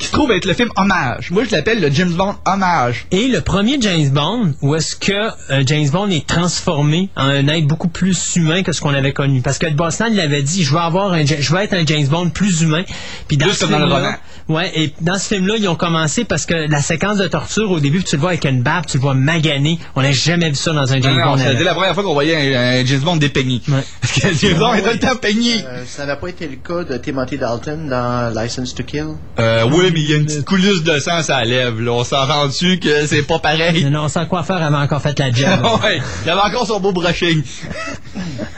qui 0.00 0.06
se 0.06 0.12
trouve 0.12 0.32
être 0.32 0.46
le 0.46 0.54
film 0.54 0.70
hommage. 0.76 1.30
Moi, 1.30 1.44
je 1.44 1.54
l'appelle 1.54 1.80
le 1.80 1.90
James 1.92 2.10
Bond 2.12 2.34
hommage. 2.46 3.06
Et 3.10 3.28
le 3.28 3.40
premier 3.42 3.76
James 3.80 4.08
Bond, 4.10 4.54
où 4.62 4.74
est-ce 4.74 4.96
que 4.96 5.12
euh, 5.12 5.62
James 5.66 5.88
Bond 5.90 6.08
est 6.08 6.26
transformé 6.26 7.10
en 7.16 7.26
un 7.26 7.46
être 7.48 7.66
beaucoup 7.66 7.88
plus 7.88 8.34
humain 8.36 8.62
que 8.62 8.72
ce 8.72 8.80
qu'on 8.80 8.94
avait 8.94 9.12
connu? 9.12 9.42
Parce 9.42 9.58
que 9.58 9.70
Boston, 9.70 10.08
il 10.12 10.20
avait 10.20 10.42
dit, 10.42 10.64
je 10.64 10.72
veux 10.72 10.80
avoir 10.80 11.12
un, 11.12 11.24
je 11.24 11.52
veux 11.52 11.60
être 11.60 11.74
un 11.74 11.84
James 11.86 12.06
Bond 12.08 12.30
plus 12.30 12.62
humain. 12.62 12.82
Puis 13.28 13.36
dans 13.36 13.46
Plus 13.46 13.54
ce 13.54 13.60
comme 13.60 13.70
dans 13.72 13.78
le 13.78 13.84
film-là- 13.86 13.98
roman. 14.06 14.16
Ouais, 14.48 14.72
et 14.74 14.92
dans 15.00 15.16
ce 15.16 15.28
film-là, 15.34 15.54
ils 15.58 15.68
ont 15.68 15.76
commencé 15.76 16.24
parce 16.24 16.44
que 16.44 16.54
la 16.54 16.80
séquence 16.82 17.18
de 17.18 17.28
torture 17.28 17.70
au 17.70 17.78
début, 17.78 18.02
tu 18.02 18.16
le 18.16 18.20
vois 18.20 18.30
avec 18.30 18.44
une 18.46 18.62
barbe, 18.62 18.86
tu 18.86 18.96
le 18.96 19.02
vois 19.02 19.14
magané. 19.14 19.78
On 19.94 20.02
n'a 20.02 20.10
jamais 20.10 20.48
vu 20.48 20.56
ça 20.56 20.72
dans 20.72 20.92
un 20.92 21.00
James 21.00 21.16
non, 21.16 21.24
Bond. 21.32 21.38
c'était 21.38 21.62
la 21.62 21.74
première 21.74 21.94
fois 21.94 22.02
qu'on 22.02 22.14
voyait 22.14 22.56
un, 22.56 22.80
un 22.80 22.84
James 22.84 22.98
Bond 23.00 23.16
dépeigné. 23.16 23.60
Parce 24.00 24.12
que 24.20 24.28
James 24.40 24.58
Bond 24.58 24.74
est 24.74 24.82
tout 24.82 24.88
le 24.92 24.98
temps 24.98 25.14
peigné. 25.16 25.54
Euh, 25.64 25.84
ça 25.86 26.04
n'a 26.04 26.16
pas 26.16 26.26
été 26.28 26.48
le 26.48 26.56
cas 26.56 26.82
de 26.82 26.96
Timothy 26.98 27.38
Dalton 27.38 27.86
dans 27.88 28.32
License 28.42 28.74
to 28.74 28.82
Kill? 28.82 29.06
Euh, 29.38 29.64
oui, 29.70 29.89
mais 29.92 30.00
il 30.00 30.10
y 30.10 30.14
a 30.14 30.16
une 30.16 30.26
petite 30.26 30.44
coulisse 30.44 30.82
de 30.82 30.98
sang 30.98 31.20
à 31.28 31.40
la 31.40 31.44
lèvre, 31.44 31.80
là. 31.80 31.92
On 31.92 32.04
s'en 32.04 32.26
rend 32.26 32.46
dessus 32.46 32.78
que 32.78 33.06
c'est 33.06 33.22
pas 33.22 33.38
pareil. 33.38 33.84
Non, 33.84 34.02
non, 34.02 34.08
sans 34.08 34.26
quoi 34.26 34.42
faire, 34.42 34.62
avait 34.62 34.76
encore 34.76 35.02
fait 35.02 35.18
la 35.18 35.30
job. 35.30 35.60
ouais, 35.84 36.00
il 36.24 36.30
avait 36.30 36.40
encore 36.40 36.66
son 36.66 36.80
beau 36.80 36.92
brushing. 36.92 37.42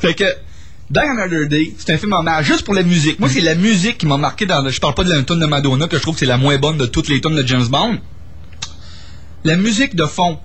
fait 0.00 0.14
que, 0.14 0.24
Die 0.90 0.98
Another 1.00 1.48
Day, 1.48 1.74
c'est 1.78 1.94
un 1.94 1.98
film 1.98 2.12
hommage 2.12 2.46
juste 2.46 2.62
pour 2.64 2.74
la 2.74 2.82
musique. 2.82 3.18
Moi, 3.18 3.28
c'est 3.28 3.40
la 3.40 3.54
musique 3.54 3.98
qui 3.98 4.06
m'a 4.06 4.18
marqué 4.18 4.46
dans 4.46 4.62
le, 4.62 4.70
je 4.70 4.80
parle 4.80 4.94
pas 4.94 5.04
de 5.04 5.12
la 5.12 5.22
tune 5.22 5.40
de 5.40 5.46
Madonna, 5.46 5.88
que 5.88 5.96
je 5.96 6.02
trouve 6.02 6.14
que 6.14 6.20
c'est 6.20 6.26
la 6.26 6.36
moins 6.36 6.58
bonne 6.58 6.78
de 6.78 6.86
toutes 6.86 7.08
les 7.08 7.20
tunes 7.20 7.34
de 7.36 7.46
James 7.46 7.66
Bond. 7.66 7.98
La 9.44 9.56
musique 9.56 9.94
de 9.96 10.04
fond. 10.06 10.38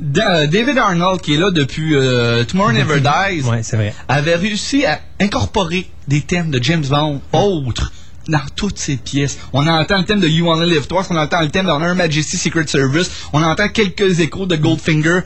Da- 0.00 0.46
David 0.46 0.78
Arnold, 0.78 1.20
qui 1.20 1.34
est 1.34 1.36
là 1.36 1.50
depuis 1.50 1.94
euh, 1.94 2.44
Tomorrow 2.44 2.72
Never 2.72 3.00
Dies, 3.00 3.42
Ouais, 3.42 3.62
c'est 3.62 3.76
vrai. 3.76 3.92
avait 4.08 4.36
réussi 4.36 4.86
à 4.86 5.00
incorporer 5.20 5.90
des 6.08 6.22
thèmes 6.22 6.50
de 6.50 6.62
James 6.62 6.84
Bond 6.88 7.20
autres 7.32 7.92
dans 8.28 8.42
toutes 8.56 8.78
ses 8.78 8.96
pièces. 8.96 9.38
On 9.52 9.66
entend 9.66 9.98
le 9.98 10.04
thème 10.04 10.20
de 10.20 10.28
You 10.28 10.46
Wanna 10.46 10.66
Live 10.66 10.86
Twice, 10.86 11.06
on 11.10 11.16
entend 11.16 11.40
le 11.40 11.48
thème 11.48 11.66
de 11.66 11.70
Honor 11.70 11.94
Majesty 11.94 12.36
Secret 12.36 12.66
Service, 12.66 13.10
on 13.32 13.42
entend 13.42 13.68
quelques 13.68 14.20
échos 14.20 14.46
de 14.46 14.56
Goldfinger. 14.56 15.20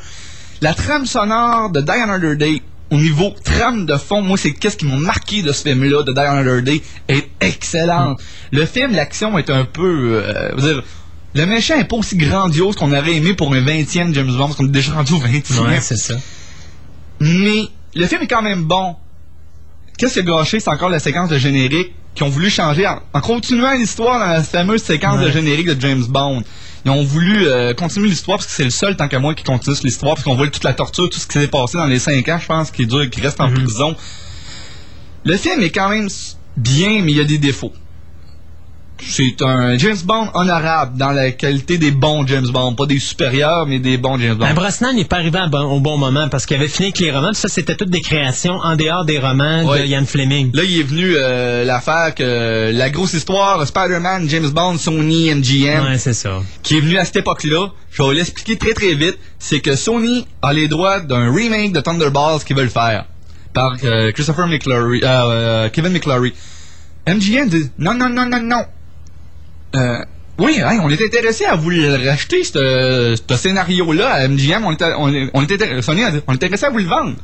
La 0.60 0.74
trame 0.74 1.04
sonore 1.04 1.70
de 1.70 1.80
Die 1.80 1.90
Another 1.90 2.36
Day, 2.36 2.62
au 2.90 2.96
niveau 2.96 3.34
trame 3.42 3.86
de 3.86 3.96
fond, 3.96 4.22
moi, 4.22 4.38
c'est 4.38 4.52
qu'est-ce 4.52 4.76
qui 4.76 4.86
m'a 4.86 4.96
marqué 4.96 5.42
de 5.42 5.52
ce 5.52 5.62
film-là, 5.62 6.02
de 6.04 6.12
Die 6.12 6.18
Another 6.18 6.62
Day, 6.62 6.80
est 7.08 7.28
excellente. 7.40 8.20
Le 8.52 8.64
film, 8.64 8.92
l'action 8.92 9.36
est 9.36 9.50
un 9.50 9.64
peu... 9.64 10.22
euh, 10.22 10.50
je 10.56 10.62
veux 10.62 10.74
dire, 10.74 10.82
le 11.34 11.46
méchant 11.46 11.76
est 11.78 11.84
pas 11.84 11.96
aussi 11.96 12.16
grandiose 12.16 12.76
qu'on 12.76 12.92
aurait 12.92 13.16
aimé 13.16 13.34
pour 13.34 13.52
un 13.52 13.60
20e 13.60 14.14
James 14.14 14.26
Bond, 14.28 14.46
parce 14.46 14.56
qu'on 14.56 14.66
est 14.66 14.70
déjà 14.70 14.92
rendu 14.92 15.14
au 15.14 15.18
20e. 15.18 15.66
Ouais, 15.66 15.80
c'est 15.80 15.96
ça. 15.96 16.14
Mais 17.18 17.68
le 17.94 18.06
film 18.06 18.22
est 18.22 18.28
quand 18.28 18.42
même 18.42 18.62
bon. 18.64 18.96
Qu'est-ce 19.98 20.14
qui 20.14 20.20
a 20.20 20.22
gâché, 20.22 20.60
c'est 20.60 20.70
encore 20.70 20.88
la 20.88 21.00
séquence 21.00 21.28
de 21.28 21.38
générique 21.38 21.92
qui 22.14 22.22
ont 22.22 22.28
voulu 22.28 22.50
changer 22.50 22.86
en, 22.86 23.00
en 23.12 23.20
continuant 23.20 23.72
l'histoire 23.72 24.18
dans 24.18 24.32
la 24.32 24.42
fameuse 24.42 24.82
séquence 24.82 25.20
de 25.20 25.30
générique 25.30 25.66
de 25.66 25.80
James 25.80 26.04
Bond. 26.08 26.42
Ils 26.84 26.90
ont 26.90 27.02
voulu 27.02 27.46
euh, 27.46 27.72
continuer 27.72 28.08
l'histoire 28.08 28.38
parce 28.38 28.46
que 28.46 28.52
c'est 28.52 28.64
le 28.64 28.70
seul 28.70 28.96
tant 28.96 29.08
qu'à 29.08 29.18
moi 29.18 29.34
qui 29.34 29.42
continue 29.42 29.74
l'histoire 29.84 30.14
parce 30.14 30.24
qu'on 30.24 30.34
voit 30.34 30.48
toute 30.48 30.64
la 30.64 30.74
torture, 30.74 31.08
tout 31.08 31.18
ce 31.18 31.26
qui 31.26 31.38
s'est 31.38 31.48
passé 31.48 31.78
dans 31.78 31.86
les 31.86 31.98
cinq 31.98 32.28
ans, 32.28 32.38
je 32.38 32.46
pense, 32.46 32.70
qui 32.70 32.86
dure, 32.86 33.08
qui 33.08 33.20
reste 33.20 33.40
en 33.40 33.50
prison. 33.50 33.96
Le 35.24 35.36
film 35.36 35.62
est 35.62 35.70
quand 35.70 35.88
même 35.88 36.08
bien, 36.56 37.02
mais 37.02 37.12
il 37.12 37.16
y 37.16 37.20
a 37.20 37.24
des 37.24 37.38
défauts. 37.38 37.72
C'est 39.06 39.42
un 39.42 39.76
James 39.78 39.96
Bond 40.04 40.30
honorable 40.34 40.96
dans 40.98 41.12
la 41.12 41.30
qualité 41.30 41.78
des 41.78 41.90
bons 41.90 42.26
James 42.26 42.46
Bond, 42.48 42.74
pas 42.74 42.86
des 42.86 42.98
supérieurs, 42.98 43.66
mais 43.66 43.78
des 43.78 43.96
bons 43.96 44.18
James 44.18 44.34
Bond. 44.34 44.46
Ben, 44.46 44.54
Brosnan 44.54 44.92
n'est 44.94 45.04
pas 45.04 45.16
arrivé 45.16 45.38
bon- 45.50 45.60
au 45.76 45.80
bon 45.80 45.96
moment 45.98 46.28
parce 46.28 46.46
qu'il 46.46 46.56
avait 46.56 46.68
fini 46.68 46.86
avec 46.88 46.98
les 46.98 47.10
romans. 47.12 47.30
puis 47.32 47.36
Ça, 47.40 47.48
c'était 47.48 47.76
toutes 47.76 47.90
des 47.90 48.00
créations 48.00 48.54
en 48.54 48.76
dehors 48.76 49.04
des 49.04 49.18
romans 49.18 49.64
de. 49.76 49.84
Ian 49.86 50.04
Fleming. 50.06 50.50
Là, 50.54 50.62
il 50.64 50.80
est 50.80 50.82
venu 50.84 51.12
euh, 51.16 51.64
l'affaire 51.64 52.14
que 52.14 52.70
la 52.72 52.90
grosse 52.90 53.12
histoire 53.12 53.64
Spider-Man, 53.66 54.28
James 54.28 54.48
Bond, 54.50 54.78
Sony, 54.78 55.32
MGM, 55.34 55.84
Ouais, 55.84 55.98
c'est 55.98 56.14
ça. 56.14 56.40
qui 56.62 56.78
est 56.78 56.80
venu 56.80 56.96
à 56.98 57.04
cette 57.04 57.16
époque-là. 57.16 57.68
Je 57.90 58.02
vais 58.02 58.08
vous 58.08 58.14
l'expliquer 58.14 58.56
très 58.58 58.72
très 58.72 58.94
vite. 58.94 59.18
C'est 59.38 59.60
que 59.60 59.76
Sony 59.76 60.26
a 60.42 60.52
les 60.52 60.66
droits 60.66 61.00
d'un 61.00 61.32
remake 61.32 61.72
de 61.72 61.80
Thunderbolts 61.80 62.42
qu'ils 62.44 62.56
veulent 62.56 62.70
faire 62.70 63.04
par 63.52 63.76
euh, 63.84 64.10
Christopher 64.12 64.48
McClory, 64.48 65.00
euh, 65.04 65.06
euh, 65.06 65.68
Kevin 65.68 65.92
McClory. 65.92 66.32
MGM 67.06 67.48
dit 67.48 67.70
non 67.78 67.94
non 67.94 68.08
non 68.08 68.26
non 68.26 68.40
non. 68.40 68.62
Euh, 69.74 69.98
oui, 70.38 70.60
hein, 70.60 70.80
on 70.82 70.90
est 70.90 71.04
intéressé 71.04 71.44
à 71.44 71.54
vous 71.54 71.70
le 71.70 72.08
racheter, 72.08 72.42
ce 72.42 73.16
ce 73.28 73.36
scénario-là, 73.36 74.10
à 74.10 74.28
MGM. 74.28 74.64
On 74.64 74.72
est, 74.72 74.82
on 74.82 75.28
on 75.34 75.82
Sony 75.82 76.10
dit, 76.10 76.20
on 76.26 76.32
est 76.32 76.44
intéressé 76.44 76.66
à 76.66 76.70
vous 76.70 76.78
le 76.78 76.86
vendre. 76.86 77.14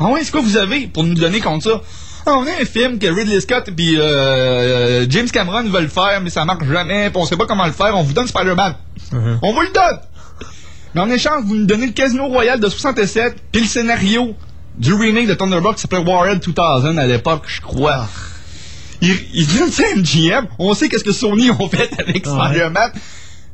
Ah 0.00 0.06
ouais, 0.06 0.24
c'est 0.24 0.32
quoi 0.32 0.40
vous 0.40 0.56
avez 0.56 0.88
pour 0.88 1.04
nous 1.04 1.14
donner 1.14 1.40
contre 1.40 1.64
ça? 1.64 1.82
Ah, 2.26 2.34
on 2.36 2.46
a 2.46 2.50
un 2.60 2.64
film 2.64 2.98
que 2.98 3.06
Ridley 3.06 3.40
Scott 3.40 3.68
et 3.68 3.72
puis 3.72 3.96
euh, 3.96 4.02
euh, 4.02 5.06
James 5.08 5.28
Cameron 5.28 5.64
veulent 5.64 5.88
faire, 5.88 6.20
mais 6.22 6.30
ça 6.30 6.44
marche 6.44 6.64
jamais, 6.64 7.10
puis 7.10 7.20
on 7.20 7.26
sait 7.26 7.36
pas 7.36 7.46
comment 7.46 7.66
le 7.66 7.72
faire, 7.72 7.96
on 7.96 8.02
vous 8.02 8.12
donne 8.12 8.26
Spider-Man. 8.26 8.74
On 9.42 9.52
vous 9.52 9.60
le 9.60 9.72
donne! 9.72 9.98
Mais 10.94 11.00
en 11.00 11.10
échange, 11.10 11.44
vous 11.44 11.56
nous 11.56 11.66
donnez 11.66 11.86
le 11.86 11.92
Casino 11.92 12.26
Royal 12.26 12.60
de 12.60 12.68
67, 12.68 13.36
puis 13.50 13.62
le 13.62 13.66
scénario 13.66 14.34
du 14.76 14.94
remake 14.94 15.26
de 15.26 15.34
Thunderbolt 15.34 15.76
qui 15.76 15.82
s'appelait 15.82 15.98
Warhead 15.98 16.40
2000 16.40 16.98
à 16.98 17.06
l'époque, 17.06 17.44
je 17.46 17.60
crois. 17.60 18.06
Ils, 19.02 19.16
ils 19.34 19.62
à 19.62 19.96
MGM, 19.96 20.46
on 20.60 20.74
sait 20.74 20.88
qu'est-ce 20.88 21.02
que 21.04 21.12
Sony 21.12 21.50
ont 21.50 21.68
fait 21.68 21.90
avec 21.98 22.24
Ouais. 22.24 22.32
Spider-Man, 22.32 22.92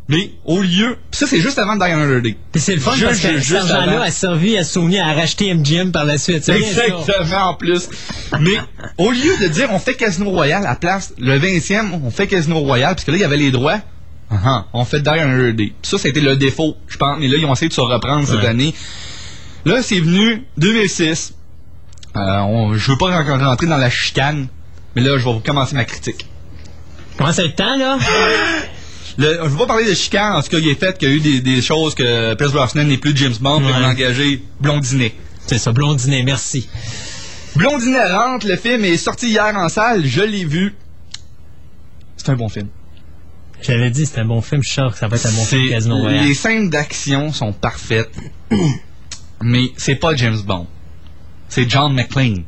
mais 0.07 0.33
au 0.45 0.61
lieu... 0.61 0.97
Ça, 1.11 1.27
c'est 1.27 1.41
juste 1.41 1.59
avant 1.59 1.81
Another 1.81 2.21
Day. 2.21 2.37
C'est 2.55 2.75
le 2.75 2.81
fun 2.81 2.93
Juste- 2.95 3.07
parce 3.07 3.21
que 3.21 3.41
cet 3.41 3.57
argent-là 3.57 4.03
a 4.03 4.11
servi 4.11 4.59
à 4.59 4.65
Sony 4.65 4.99
à 4.99 5.13
racheter 5.15 5.53
MGM 5.55 5.91
par 5.91 6.05
la 6.05 6.19
suite. 6.19 6.49
Exactement, 6.49 7.49
en 7.51 7.55
plus. 7.55 7.89
Mais 8.41 8.59
au 8.99 9.11
lieu 9.11 9.37
de 9.41 9.49
dire 9.49 9.69
on 9.73 9.79
fait 9.79 9.95
Casino 9.95 10.31
Royal 10.31 10.65
à 10.65 10.71
la 10.71 10.77
place, 10.77 11.15
le 11.19 11.39
20e, 11.39 11.99
on 12.05 12.11
fait 12.11 12.27
Casino 12.27 12.59
Royal, 12.61 12.95
parce 12.95 13.05
que 13.05 13.11
là, 13.11 13.17
il 13.17 13.21
y 13.21 13.25
avait 13.25 13.37
les 13.39 13.51
droits. 13.51 13.81
Uh-huh. 14.31 14.65
On 14.75 14.85
fait 14.85 15.07
Another 15.09 15.55
Day. 15.55 15.73
Ça, 15.83 15.97
c'était 15.97 16.21
le 16.21 16.37
défaut, 16.37 16.77
je 16.89 16.99
pense. 16.99 17.19
Mais 17.19 17.29
là, 17.29 17.37
ils 17.39 17.45
ont 17.47 17.53
essayé 17.55 17.71
de 17.71 17.75
se 17.75 17.81
reprendre 17.81 18.27
cette 18.27 18.45
année. 18.45 18.75
Là, 19.65 19.83
c'est 19.83 20.01
venu 20.01 20.43
2006. 20.59 21.33
Euh, 22.17 22.21
on, 22.41 22.75
je 22.75 22.91
veux 22.91 22.99
pas 22.99 23.19
encore 23.19 23.39
rentrer 23.39 23.67
dans 23.67 23.77
la 23.77 23.91
chicane, 23.91 24.49
mais 25.01 25.09
là, 25.09 25.19
je 25.19 25.25
vais 25.25 25.33
vous 25.33 25.41
commencer 25.41 25.75
ma 25.75 25.85
critique. 25.85 26.27
Comment 27.17 27.33
ça 27.33 27.45
être 27.45 27.57
temps, 27.57 27.77
là? 27.77 27.99
Le, 29.19 29.41
je 29.43 29.49
veux 29.49 29.57
pas 29.59 29.67
parler 29.67 29.85
de 29.89 29.95
chicane, 29.95 30.37
en 30.37 30.43
tout 30.43 30.49
cas, 30.51 30.59
il 30.59 30.69
est 30.69 30.79
fait 30.79 30.97
qu'il 30.97 31.09
y 31.09 31.13
a 31.13 31.15
eu 31.17 31.21
des, 31.21 31.41
des 31.41 31.61
choses 31.61 31.95
que 31.97 32.35
Pierce 32.35 32.53
Brosnan 32.53 32.85
n'est 32.87 32.99
plus 32.99 33.17
James 33.17 33.35
Bond, 33.41 33.65
Ouais. 33.65 33.73
on 33.77 33.83
a 33.83 33.89
engagé 33.91 34.43
Blondinet. 34.61 35.13
C'est 35.47 35.59
ça, 35.59 35.73
blondinet, 35.73 36.23
merci. 36.23 36.69
Blondinet 37.57 38.13
rentre, 38.13 38.47
le 38.47 38.57
film 38.57 38.85
est 38.85 38.97
sorti 38.97 39.31
hier 39.31 39.53
en 39.57 39.69
salle, 39.69 40.07
je 40.07 40.21
l'ai 40.21 40.45
vu. 40.45 40.73
C'est 42.17 42.29
un 42.29 42.37
bon 42.37 42.49
film. 42.49 42.69
J'avais 43.61 43.91
dit, 43.91 44.07
c'est 44.07 44.21
un 44.21 44.25
bon 44.25 44.41
film, 44.41 44.63
je 44.63 44.69
suis 44.69 44.75
sûr 44.75 44.93
que 44.93 44.99
ça 44.99 45.09
va 45.09 45.17
être 45.17 45.27
un 45.27 45.33
bon 45.33 45.45
film 45.45 45.69
Casino 45.69 45.97
Royale. 45.97 46.25
les 46.27 46.35
scènes 46.35 46.71
d'action 46.71 47.33
sont 47.33 47.53
parfaites, 47.53 48.11
mais 49.43 49.73
c'est 49.77 49.97
pas 49.97 50.15
James 50.15 50.39
Bond. 50.47 50.69
C'est 51.49 51.69
John 51.69 51.93
McClane. 51.93 52.45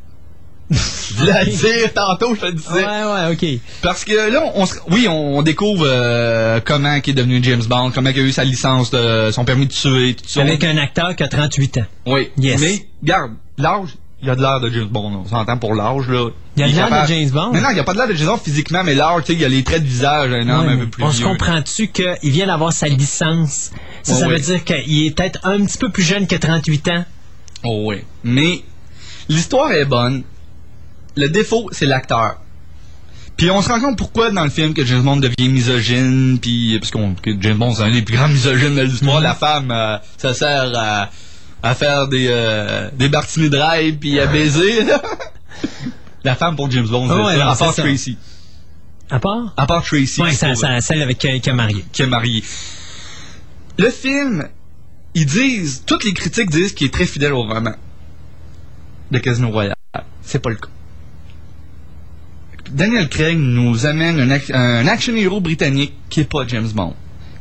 le 1.19 1.45
dire 1.49 1.93
tantôt, 1.93 2.33
je 2.35 2.41
te 2.41 2.51
disais. 2.51 2.85
Ouais, 2.85 3.03
ouais, 3.03 3.33
ok. 3.33 3.59
Parce 3.81 4.05
que 4.05 4.31
là, 4.31 4.41
on, 4.55 4.65
se- 4.65 4.75
oui, 4.89 5.07
on 5.09 5.41
découvre 5.41 5.83
euh, 5.85 6.59
comment 6.63 6.93
il 7.05 7.09
est 7.09 7.13
devenu 7.13 7.39
James 7.43 7.63
Bond, 7.67 7.91
comment 7.93 8.09
il 8.09 8.19
a 8.19 8.23
eu 8.23 8.31
sa 8.31 8.43
licence, 8.43 8.89
de, 8.91 9.29
son 9.31 9.43
permis 9.45 9.67
de 9.67 9.73
tuer, 9.73 10.13
tout 10.15 10.27
ça. 10.27 10.41
Avec 10.41 10.63
un 10.63 10.77
acteur 10.77 11.15
qui 11.15 11.23
a 11.23 11.27
38 11.27 11.77
ans. 11.79 11.85
Oui. 12.05 12.29
Yes. 12.37 12.59
Mais, 12.61 12.85
regarde, 13.01 13.31
l'âge, 13.57 13.89
il 14.23 14.29
a 14.29 14.35
de 14.35 14.41
l'air 14.41 14.59
de 14.59 14.69
James 14.69 14.87
Bond. 14.87 15.23
On 15.25 15.27
s'entend 15.27 15.57
pour 15.57 15.75
l'âge, 15.75 16.07
là. 16.07 16.29
Il 16.55 16.63
a 16.63 16.67
de 16.69 16.73
l'air 16.75 16.89
de 17.03 17.07
James 17.07 17.29
Bond? 17.31 17.51
Mais 17.53 17.61
non, 17.61 17.69
il 17.73 17.79
a 17.79 17.83
pas 17.83 17.93
de 17.93 17.97
l'air 17.97 18.07
de 18.07 18.13
James 18.13 18.27
Bond 18.27 18.37
physiquement, 18.37 18.83
mais 18.83 18.93
l'âge, 18.93 19.23
tu 19.25 19.33
sais, 19.33 19.39
il 19.39 19.43
a 19.43 19.49
les 19.49 19.63
traits 19.63 19.81
de 19.83 19.87
visage 19.87 20.31
un 20.31 20.47
homme 20.49 20.67
Ouais, 20.67 20.73
un 20.73 20.77
peu 20.77 20.87
plus 20.87 21.03
on 21.03 21.11
se 21.11 21.23
comprend-tu 21.23 21.87
qu'il 21.89 22.15
vient 22.31 22.47
d'avoir 22.47 22.71
sa 22.71 22.87
licence? 22.87 23.71
Ça, 24.03 24.13
Ouais, 24.13 24.19
ça 24.19 24.27
veut 24.27 24.33
ouais. 24.35 24.39
dire 24.39 24.63
qu'il 24.63 25.05
est 25.07 25.11
peut-être 25.15 25.39
un 25.43 25.63
petit 25.65 25.77
peu 25.77 25.89
plus 25.89 26.03
jeune 26.03 26.27
que 26.27 26.35
38 26.35 26.87
ans? 26.89 27.05
Oh 27.63 27.83
oui. 27.87 27.97
Mais 28.23 28.61
l'histoire 29.29 29.71
est 29.71 29.85
bonne. 29.85 30.23
Le 31.15 31.27
défaut, 31.29 31.69
c'est 31.71 31.85
l'acteur. 31.85 32.37
Puis 33.37 33.49
on 33.49 33.61
se 33.61 33.69
rend 33.69 33.79
compte 33.79 33.97
pourquoi 33.97 34.29
dans 34.31 34.43
le 34.43 34.49
film 34.49 34.73
que 34.73 34.85
James 34.85 35.01
Bond 35.03 35.17
devient 35.17 35.49
misogyne, 35.49 36.37
puis 36.39 36.77
parce 36.79 36.91
qu'on 36.91 37.15
que 37.15 37.31
James 37.41 37.57
Bond 37.57 37.73
c'est 37.73 37.83
un 37.83 37.91
des 37.91 38.01
plus 38.01 38.15
grands 38.15 38.27
misogynes 38.27 38.75
de 38.75 38.81
l'histoire. 38.83 39.19
Mm-hmm. 39.19 39.23
La 39.23 39.33
femme, 39.35 39.71
euh, 39.71 39.97
ça 40.17 40.33
sert 40.33 40.71
à, 40.75 41.09
à 41.63 41.75
faire 41.75 42.07
des 42.07 42.27
euh, 42.29 42.89
des 42.93 43.09
Bartini 43.09 43.49
Drive 43.49 43.97
puis 43.97 44.19
à 44.19 44.27
baiser. 44.27 44.85
La 46.23 46.35
femme 46.35 46.55
pour 46.55 46.69
James 46.69 46.85
Bond, 46.87 47.07
c'est 47.07 47.13
Ah 47.15 47.25
ouais, 47.25 47.37
non, 47.37 47.41
à 47.49 47.55
part 47.55 47.73
c'est 47.73 47.81
ça. 47.81 47.87
Tracy. 47.87 48.17
À 49.09 49.19
part? 49.19 49.53
À 49.57 49.65
part 49.65 49.83
Tracy. 49.83 50.21
Ouais, 50.21 50.29
qui 50.29 50.35
ça, 50.35 50.47
pour- 50.49 50.57
ça- 50.57 50.79
celle 50.81 51.01
avec 51.01 51.17
qui 51.17 51.41
qui 51.41 51.49
a 51.49 51.53
marié. 51.53 51.83
qui 51.91 52.03
est 52.03 52.07
marié. 52.07 52.43
Le 53.79 53.89
film, 53.89 54.47
ils 55.15 55.25
disent, 55.25 55.83
toutes 55.87 56.03
les 56.03 56.13
critiques 56.13 56.51
disent 56.51 56.73
qu'il 56.73 56.87
est 56.87 56.91
très 56.93 57.05
fidèle 57.07 57.33
au 57.33 57.41
roman 57.41 57.73
de 59.09 59.17
Casino 59.17 59.49
Royale. 59.49 59.73
C'est 60.21 60.39
pas 60.39 60.51
le 60.51 60.57
cas. 60.57 60.69
Daniel 62.71 63.09
Craig 63.09 63.37
nous 63.37 63.85
amène 63.85 64.19
un, 64.19 64.29
ac- 64.29 64.53
un 64.53 64.87
action 64.87 65.15
hero 65.15 65.41
britannique 65.41 65.93
qui 66.09 66.21
est 66.21 66.29
pas 66.29 66.45
James 66.47 66.69
Bond. 66.73 66.93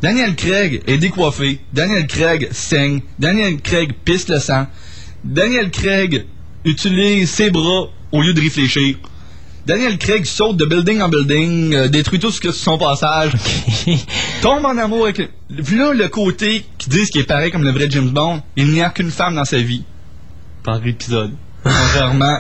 Daniel 0.03 0.35
Craig 0.35 0.83
est 0.87 0.99
décoiffé. 0.99 1.61
Daniel 1.73 2.07
Craig 2.07 2.49
saigne. 2.53 3.03
Daniel 3.19 3.61
Craig 3.61 3.93
pisse 4.05 4.29
le 4.29 4.39
sang. 4.39 4.67
Daniel 5.25 5.71
Craig 5.71 6.25
utilise 6.65 7.31
ses 7.31 7.51
bras 7.51 7.89
au 8.13 8.23
lieu 8.23 8.33
de 8.33 8.41
réfléchir. 8.41 8.97
Daniel 9.67 9.99
Craig 9.99 10.25
saute 10.25 10.57
de 10.57 10.65
building 10.65 11.03
en 11.03 11.11
building, 11.11 11.75
euh, 11.75 11.89
détruit 11.89 12.19
tout 12.19 12.31
ce 12.31 12.41
que 12.41 12.51
son 12.51 12.79
passage, 12.79 13.33
tombe 14.43 14.65
en 14.65 14.77
amour 14.79 15.05
avec... 15.05 15.19
Le... 15.19 15.63
Puis 15.63 15.77
là, 15.77 15.93
le 15.93 16.09
côté 16.09 16.65
qui 16.79 16.89
disent 16.89 17.11
qu'il 17.11 17.21
est 17.21 17.25
pareil 17.25 17.51
comme 17.51 17.63
le 17.63 17.71
vrai 17.71 17.87
James 17.91 18.09
Bond, 18.09 18.43
il 18.57 18.69
n'y 18.69 18.81
a 18.83 18.89
qu'une 18.89 19.11
femme 19.11 19.35
dans 19.35 19.45
sa 19.45 19.59
vie. 19.59 19.85
Par 20.65 20.85
épisode. 20.87 21.33
Contrairement 21.63 22.39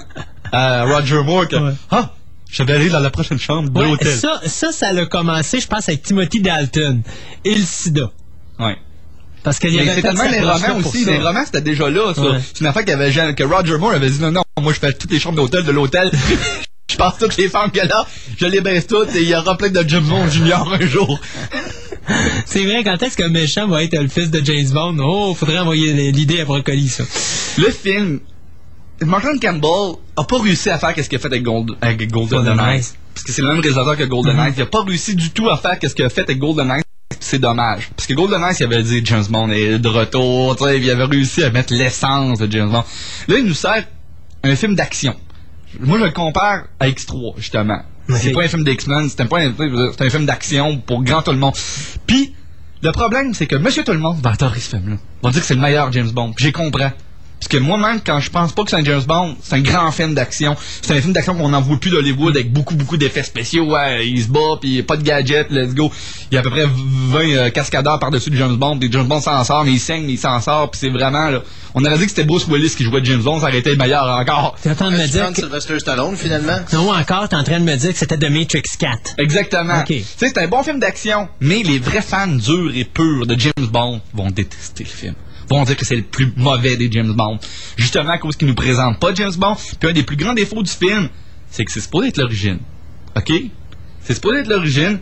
à 0.50 0.84
Roger 0.84 1.22
Moore 1.22 1.46
que... 1.46 1.56
Ah! 1.90 2.14
Je 2.52 2.62
vais 2.62 2.72
aller 2.72 2.88
dans 2.90 3.00
la 3.00 3.10
prochaine 3.10 3.38
chambre 3.38 3.70
de 3.70 3.78
Ouais, 3.78 3.86
l'hôtel. 3.88 4.12
ça, 4.16 4.40
ça, 4.46 4.72
ça 4.72 4.88
a 4.88 5.06
commencé, 5.06 5.60
je 5.60 5.66
pense, 5.68 5.88
avec 5.88 6.02
Timothy 6.02 6.40
Dalton 6.40 7.02
et 7.44 7.54
le 7.54 7.62
sida. 7.64 8.10
Ouais. 8.58 8.76
Parce 9.42 9.58
qu'il 9.58 9.72
y 9.72 9.78
avait 9.80 9.94
c'est 9.94 10.02
tellement 10.02 10.28
les 10.28 10.40
romans 10.40 10.78
aussi. 10.86 11.04
Les 11.04 11.18
romans, 11.18 11.44
c'était 11.46 11.60
déjà 11.62 11.88
là. 11.88 12.08
Ouais. 12.16 12.38
C'est 12.46 12.60
une 12.60 12.66
affaire 12.66 12.84
qu'il 12.84 12.92
avait, 12.94 13.34
que 13.34 13.44
Roger 13.44 13.78
Moore 13.78 13.92
avait 13.92 14.10
dit 14.10 14.20
non, 14.20 14.32
non, 14.32 14.42
moi 14.60 14.72
je 14.72 14.78
fais 14.78 14.92
toutes 14.92 15.10
les 15.12 15.18
chambres 15.20 15.36
d'hôtel 15.36 15.64
de 15.64 15.70
l'hôtel. 15.72 16.10
je 16.90 16.96
passe 16.96 17.18
toutes 17.18 17.36
les 17.36 17.48
femmes 17.48 17.70
qu'il 17.70 17.78
y 17.78 17.80
a 17.80 17.86
là, 17.86 18.04
je 18.36 18.46
les 18.46 18.60
baisse 18.60 18.86
toutes 18.86 19.14
et 19.14 19.22
il 19.22 19.28
y 19.28 19.34
aura 19.34 19.56
plein 19.56 19.70
de 19.70 19.82
James 19.88 20.04
Bond 20.04 20.28
Junior 20.28 20.70
un 20.74 20.86
jour. 20.86 21.20
C'est 22.44 22.64
vrai, 22.64 22.82
quand 22.82 23.00
est-ce 23.02 23.16
qu'un 23.16 23.28
méchant 23.28 23.68
va 23.68 23.84
être 23.84 23.96
le 23.96 24.08
fils 24.08 24.30
de 24.30 24.44
James 24.44 24.68
Bond? 24.70 24.96
Oh, 25.00 25.34
faudrait 25.34 25.60
envoyer 25.60 25.92
l'idée 26.10 26.40
à 26.40 26.44
Brocoli, 26.44 26.88
ça. 26.88 27.04
Le 27.58 27.70
film, 27.70 28.20
Martin 29.06 29.38
Campbell 29.38 29.96
a 30.16 30.24
pas 30.24 30.38
réussi 30.40 30.68
à 30.70 30.78
faire 30.78 30.92
ce 30.96 31.08
qu'il 31.08 31.16
a 31.16 31.20
fait 31.20 31.26
avec, 31.28 31.42
Gold, 31.42 31.70
avec 31.80 32.10
Golden 32.10 32.38
Golden 32.38 32.56
Knight. 32.56 32.66
Knight. 32.68 32.94
Parce 33.14 33.24
que 33.24 33.32
c'est 33.32 33.42
le 33.42 33.48
même 33.48 33.60
réalisateur 33.60 33.96
que 33.96 34.04
Golden 34.04 34.34
Mhm. 34.34 34.38
Knight. 34.42 34.54
Il 34.58 34.62
a 34.62 34.66
pas 34.66 34.82
réussi 34.84 35.14
du 35.14 35.30
tout 35.30 35.48
à 35.48 35.56
faire 35.56 35.76
ce 35.82 35.94
qu'il 35.94 36.04
a 36.04 36.08
fait 36.10 36.22
avec 36.22 36.38
Golden 36.38 36.68
Knight. 36.68 36.84
C'est 37.18 37.38
dommage. 37.38 37.90
Parce 37.96 38.06
que 38.06 38.14
Golden 38.14 38.40
Knight, 38.40 38.60
il 38.60 38.64
avait 38.64 38.82
dit 38.82 39.00
James 39.04 39.24
Bond 39.28 39.50
est 39.50 39.78
de 39.78 39.88
retour. 39.88 40.56
Il 40.70 40.90
avait 40.90 41.04
réussi 41.04 41.42
à 41.42 41.50
mettre 41.50 41.72
l'essence 41.74 42.38
de 42.38 42.50
James 42.50 42.70
Bond. 42.70 42.84
Là, 43.28 43.38
il 43.38 43.44
nous 43.44 43.54
sert 43.54 43.84
un 44.44 44.56
film 44.56 44.74
d'action. 44.74 45.14
Moi, 45.80 45.98
je 45.98 46.04
le 46.04 46.10
compare 46.10 46.64
à 46.80 46.88
X3, 46.88 47.34
justement. 47.36 47.82
C'est 48.08 48.28
Ok. 48.30 48.34
pas 48.34 48.42
un 48.44 48.48
film 48.48 48.64
d'X-Men, 48.64 49.08
c'est 49.08 49.20
un, 49.20 49.28
c'est 49.96 50.10
film 50.10 50.26
d'action 50.26 50.78
pour 50.78 51.02
grand 51.04 51.22
tout 51.22 51.30
le 51.30 51.36
monde. 51.38 51.54
Puis, 52.06 52.34
le 52.82 52.90
problème, 52.90 53.34
c'est 53.34 53.46
que 53.46 53.54
Monsieur 53.56 53.84
Tout 53.84 53.92
le 53.92 53.98
monde 53.98 54.18
va 54.20 54.30
adorer 54.30 54.58
ce 54.58 54.70
film-là. 54.70 54.96
Va 55.22 55.30
dire 55.30 55.40
que 55.40 55.46
c'est 55.46 55.54
le 55.54 55.60
meilleur 55.60 55.92
James 55.92 56.10
Bond. 56.10 56.32
J'ai 56.38 56.50
compris. 56.52 56.84
Parce 57.40 57.48
que 57.48 57.56
moi-même, 57.56 58.02
quand 58.04 58.20
je 58.20 58.28
pense 58.28 58.52
pas 58.52 58.64
que 58.64 58.70
c'est 58.70 58.76
un 58.76 58.84
James 58.84 59.02
Bond, 59.02 59.34
c'est 59.42 59.54
un 59.54 59.62
grand 59.62 59.90
film 59.92 60.14
d'action. 60.14 60.54
C'est 60.82 60.92
un 60.92 61.00
film 61.00 61.14
d'action 61.14 61.34
qu'on 61.34 61.48
n'en 61.48 61.62
voit 61.62 61.78
plus 61.78 61.90
d'Hollywood 61.90 62.36
avec 62.36 62.52
beaucoup, 62.52 62.74
beaucoup 62.74 62.98
d'effets 62.98 63.22
spéciaux. 63.22 63.64
Ouais, 63.64 64.06
il 64.06 64.22
se 64.22 64.28
bat, 64.28 64.58
puis 64.60 64.82
pas 64.82 64.98
de 64.98 65.02
gadgets, 65.02 65.50
let's 65.50 65.74
go. 65.74 65.90
Il 66.30 66.34
y 66.34 66.36
a 66.36 66.40
à 66.40 66.42
peu 66.42 66.50
près 66.50 66.66
20 66.66 67.18
euh, 67.18 67.50
cascadeurs 67.50 67.98
par-dessus 67.98 68.28
de 68.28 68.36
James 68.36 68.56
Bond. 68.56 68.78
Puis 68.78 68.92
James 68.92 69.06
Bond 69.06 69.22
s'en 69.22 69.42
sort, 69.42 69.64
mais 69.64 69.72
il 69.72 69.80
saigne, 69.80 70.04
mais 70.04 70.12
il 70.12 70.18
s'en 70.18 70.38
sort. 70.42 70.70
Puis 70.70 70.80
c'est 70.80 70.90
vraiment, 70.90 71.30
là. 71.30 71.40
On 71.74 71.84
aurait 71.84 71.96
dit 71.96 72.04
que 72.04 72.10
c'était 72.10 72.24
Bruce 72.24 72.46
Willis 72.46 72.74
qui 72.76 72.84
jouait 72.84 73.00
James 73.04 73.22
Bond, 73.22 73.40
ça 73.40 73.46
aurait 73.46 73.58
été 73.58 73.70
le 73.70 73.76
meilleur 73.76 74.04
encore. 74.04 74.56
T'es 74.60 74.70
en 74.70 74.74
train 74.74 74.90
de 74.90 74.96
me 74.96 75.06
dire 75.06 75.30
que... 75.30 75.36
Sylvester 75.36 75.78
Stallone, 75.78 76.16
finalement? 76.16 76.58
Non, 76.74 76.92
encore, 76.92 77.28
t'es 77.28 77.36
en 77.36 77.44
train 77.44 77.60
de 77.60 77.64
me 77.64 77.76
dire 77.76 77.92
que 77.92 77.98
c'était 77.98 78.18
The 78.18 78.28
Matrix 78.30 78.62
4. 78.78 79.14
Exactement. 79.18 79.80
Ok. 79.80 79.86
Tu 79.86 80.02
sais, 80.02 80.28
c'est 80.28 80.38
un 80.38 80.48
bon 80.48 80.62
film 80.62 80.78
d'action, 80.78 81.28
mais 81.40 81.62
les 81.62 81.78
vrais 81.78 82.02
fans 82.02 82.26
durs 82.26 82.72
et 82.74 82.84
purs 82.84 83.26
de 83.26 83.38
James 83.38 83.66
Bond 83.70 84.00
vont 84.12 84.30
détester 84.30 84.84
le 84.84 84.90
film. 84.90 85.14
Vont 85.50 85.64
dire 85.64 85.76
que 85.76 85.84
c'est 85.84 85.96
le 85.96 86.02
plus 86.02 86.32
mauvais 86.36 86.76
des 86.76 86.90
James 86.92 87.12
Bond. 87.12 87.38
Justement 87.76 88.10
à 88.10 88.18
cause 88.18 88.36
qu'ils 88.36 88.46
nous 88.46 88.54
présentent 88.54 89.00
pas 89.00 89.12
James 89.14 89.34
Bond. 89.36 89.56
Puis 89.80 89.90
un 89.90 89.92
des 89.92 90.04
plus 90.04 90.16
grands 90.16 90.32
défauts 90.32 90.62
du 90.62 90.70
film, 90.70 91.08
c'est 91.50 91.64
que 91.64 91.72
c'est 91.72 91.80
supposé 91.80 92.08
être 92.08 92.18
l'origine. 92.18 92.58
OK? 93.16 93.32
C'est 94.02 94.14
supposé 94.14 94.38
être 94.38 94.48
l'origine. 94.48 95.00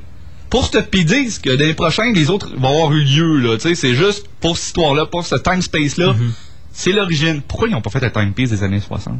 Pour 0.49 0.71
te 0.71 0.79
disent 0.97 1.39
que 1.39 1.51
dans 1.51 1.67
les 1.67 1.75
prochains, 1.75 2.11
les 2.13 2.31
autres 2.31 2.57
vont 2.57 2.71
avoir 2.71 2.93
eu 2.95 3.05
lieu, 3.05 3.37
là. 3.37 3.57
Tu 3.57 3.69
sais, 3.69 3.75
c'est 3.75 3.95
juste 3.95 4.27
pour 4.41 4.57
cette 4.57 4.69
histoire-là, 4.69 5.05
pour 5.05 5.27
ce 5.27 5.35
time 5.35 5.61
space-là. 5.61 6.15
Mm-hmm. 6.15 6.31
C'est 6.73 6.93
l'origine. 6.93 7.43
Pourquoi 7.43 7.69
ils 7.69 7.73
n'ont 7.73 7.83
pas 7.83 7.91
fait 7.91 8.01
le 8.01 8.11
time 8.11 8.33
piece 8.33 8.51
des 8.51 8.63
années 8.63 8.81
60? 8.81 9.19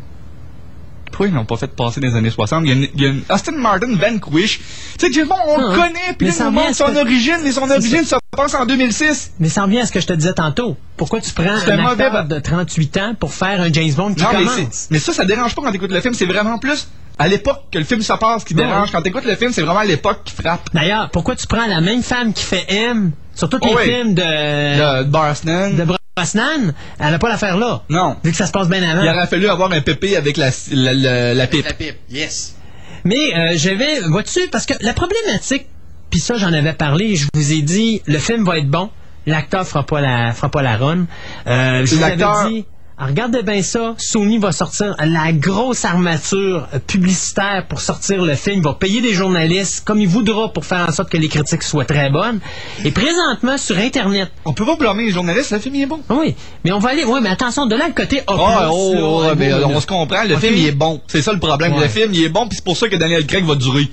Pourquoi 1.11 1.27
ils 1.29 1.35
n'ont 1.35 1.45
pas 1.45 1.57
fait 1.57 1.69
passer 1.75 2.01
des 2.01 2.15
années 2.15 2.31
60? 2.31 2.63
Il 2.65 2.69
y 2.69 2.73
a 2.73 2.75
une, 2.75 2.89
il 2.95 3.03
y 3.03 3.07
a 3.07 3.09
une 3.09 3.23
Aston 3.29 3.53
Martin 3.59 3.95
Vanquish. 3.97 4.59
Tu 4.99 5.07
sais, 5.07 5.13
James 5.13 5.27
Bond, 5.29 5.37
on 5.47 5.59
Ah, 5.59 5.61
le 5.73 5.77
connaît, 5.77 6.15
puis 6.17 6.27
mais 6.29 6.31
ça 6.33 6.45
il 6.45 6.47
à 6.49 6.51
montre 6.51 6.75
son 6.75 6.87
que- 6.87 6.99
origine, 6.99 7.39
mais 7.43 7.53
son 7.53 7.71
origine 7.71 8.05
se 8.05 8.15
passe 8.37 8.55
en 8.55 8.67
2006. 8.67 9.33
Mais 9.41 9.49
ça 9.49 9.63
revient 9.65 9.81
à 9.81 9.87
ce 9.87 9.93
que 9.93 10.01
je 10.01 10.07
te 10.07 10.13
disais 10.13 10.33
tantôt. 10.35 10.77
Pourquoi 10.97 11.21
tu 11.21 11.33
prends 11.33 11.45
un 11.45 11.69
un 11.69 11.87
acteur 11.87 12.25
de 12.27 12.39
38 12.39 12.97
ans 12.99 13.15
pour 13.19 13.33
faire 13.33 13.61
un 13.61 13.73
James 13.73 13.93
Bond 13.95 14.15
qui 14.15 14.23
Non, 14.23 14.29
mais, 14.33 14.39
commence? 14.45 14.55
c'est- 14.71 14.91
mais 14.91 14.99
ça, 14.99 15.13
ça 15.13 15.25
dérange 15.25 15.55
pas 15.55 15.63
quand 15.63 15.73
t'écoutes 15.73 15.93
le 15.93 16.01
film. 16.01 16.15
C'est 16.15 16.27
vraiment 16.27 16.59
plus 16.59 16.89
à 17.19 17.27
l'époque 17.27 17.63
que 17.73 17.79
le 17.79 17.85
film 17.85 18.01
se 18.03 18.13
passe 18.13 18.45
qui 18.45 18.55
Ouais. 18.55 18.65
dérange. 18.65 18.93
Quand 18.93 19.03
t'écoutes 19.03 19.25
le 19.25 19.35
film, 19.37 19.53
c'est 19.53 19.63
vraiment 19.63 19.83
l'époque 19.83 20.21
qui 20.25 20.35
frappe. 20.35 20.69
D'ailleurs, 20.73 21.11
pourquoi 21.11 21.35
tu 21.37 21.47
prends 21.47 21.67
la 21.67 21.81
même 21.81 22.03
femme 22.03 22.33
qui 22.33 22.45
fait 22.45 22.65
M? 22.69 23.11
Sur 23.39 23.49
tous 23.49 23.59
les 23.65 23.71
Oh 23.73 23.77
oui. 23.79 23.85
films 23.85 24.15
de, 24.15 24.23
Le 24.23 25.05
Barsnan. 25.05 25.71
de 25.77 25.85
Brosnan? 25.85 26.75
Elle 26.99 27.11
n'a 27.13 27.19
pas 27.19 27.29
l'affaire 27.29 27.57
là. 27.57 27.83
Non. 27.89 28.17
Vu 28.25 28.33
que 28.33 28.37
ça 28.37 28.47
se 28.47 28.53
passe 28.53 28.69
bien 28.69 28.83
avant. 28.83 29.03
Il 29.03 29.09
aurait 29.09 29.27
fallu 29.29 29.49
avoir 29.49 29.71
un 29.73 29.81
pépé 29.81 30.17
avec 30.17 30.37
la, 30.37 30.51
la, 30.73 30.93
la, 30.93 31.35
la 31.35 31.47
pipe. 31.47 31.65
La 31.65 31.73
pipe, 31.75 31.97
yes. 32.11 32.57
Mais 33.05 33.35
euh, 33.37 33.57
je 33.57 33.71
vais, 33.71 34.01
vois-tu, 34.01 34.41
parce 34.51 34.67
que 34.67 34.75
la 34.81 34.93
problématique, 34.93 35.67
puis 36.11 36.19
ça 36.21 36.37
j'en 36.37 36.53
avais 36.53 36.73
parlé, 36.73 37.15
je 37.17 37.27
vous 37.33 37.53
ai 37.53 37.63
dit, 37.63 38.03
le 38.07 38.19
film 38.19 38.45
va 38.45 38.59
être 38.59 38.69
bon, 38.69 38.91
l'acteur 39.27 39.67
fera 39.67 39.87
pas 39.87 40.01
la, 40.01 40.33
fera 40.33 40.51
pas 40.51 40.63
la 40.63 40.77
run. 40.77 41.07
Euh, 41.47 41.87
je 41.87 41.95
vous 41.95 42.01
L'acteur- 42.01 42.37
avais 42.39 42.51
dit, 42.51 42.67
ah, 43.01 43.07
regardez 43.07 43.43
bien 43.43 43.63
ça, 43.63 43.95
Sony 43.97 44.39
va 44.39 44.51
sortir 44.51 44.97
la 44.99 45.33
grosse 45.33 45.85
armature 45.85 46.67
publicitaire 46.89 47.65
pour 47.69 47.81
sortir 47.81 48.23
le 48.23 48.35
film, 48.35 48.57
il 48.57 48.63
va 48.63 48.75
payer 48.75 49.01
des 49.01 49.15
journalistes 49.15 49.85
comme 49.85 50.01
il 50.01 50.09
voudra 50.09 50.53
pour 50.53 50.65
faire 50.65 50.87
en 50.89 50.93
sorte 50.93 51.09
que 51.09 51.17
les 51.17 51.29
critiques 51.29 51.63
soient 51.63 51.85
très 51.85 52.11
bonnes. 52.11 52.41
Et 52.85 52.91
présentement 52.91 53.57
sur 53.57 53.79
Internet, 53.79 54.33
On 54.45 54.53
peut 54.53 54.67
pas 54.67 54.75
blâmer 54.75 55.05
les 55.05 55.13
journalistes, 55.13 55.53
le 55.53 55.61
film 55.61 55.77
il 55.77 55.83
est 55.83 55.87
bon. 55.87 56.01
oui, 56.11 56.35
mais 56.65 56.73
on 56.73 56.81
va 56.81 56.91
aller, 56.91 57.05
oui, 57.05 57.21
mais 57.23 57.31
attention, 57.31 57.67
de 57.67 57.77
là 57.77 57.87
le 57.87 57.95
côté 57.95 58.21
A+, 58.27 58.35
Oh, 58.35 58.37
oh, 58.37 59.23
là, 59.23 59.31
oh, 59.33 59.35
mais, 59.37 59.55
on 59.55 59.81
se 59.81 59.87
comprend, 59.87 60.25
le 60.25 60.37
film 60.37 60.55
il 60.57 60.67
est 60.67 60.73
bon. 60.73 61.01
C'est 61.07 61.23
ça 61.23 61.33
le 61.33 61.39
problème. 61.39 61.75
Ouais. 61.75 61.83
Le 61.83 61.89
film 61.89 62.11
il 62.13 62.25
est 62.25 62.29
bon, 62.29 62.49
puis 62.49 62.57
c'est 62.57 62.65
pour 62.65 62.77
ça 62.77 62.89
que 62.89 62.97
Daniel 62.97 63.25
Craig 63.27 63.45
va 63.45 63.55
durer. 63.55 63.89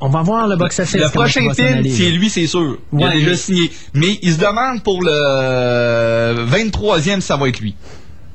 On 0.00 0.08
va 0.10 0.22
voir 0.22 0.46
le 0.46 0.56
box-office. 0.56 0.94
Le 0.94 1.00
comment 1.10 1.26
ça 1.26 1.40
prochain 1.40 1.54
film, 1.54 1.84
c'est 1.88 2.10
lui, 2.10 2.28
c'est 2.28 2.46
sûr. 2.46 2.78
Il 2.92 3.02
a 3.02 3.06
Ouais, 3.08 3.14
déjà 3.14 3.30
mais- 3.30 3.36
signé. 3.36 3.70
Mais 3.94 4.18
il 4.22 4.32
se 4.34 4.38
demande 4.38 4.82
pour 4.82 5.02
le 5.02 6.44
23e 6.44 7.20
si 7.20 7.26
ça 7.26 7.36
va 7.36 7.48
être 7.48 7.60
lui. 7.60 7.74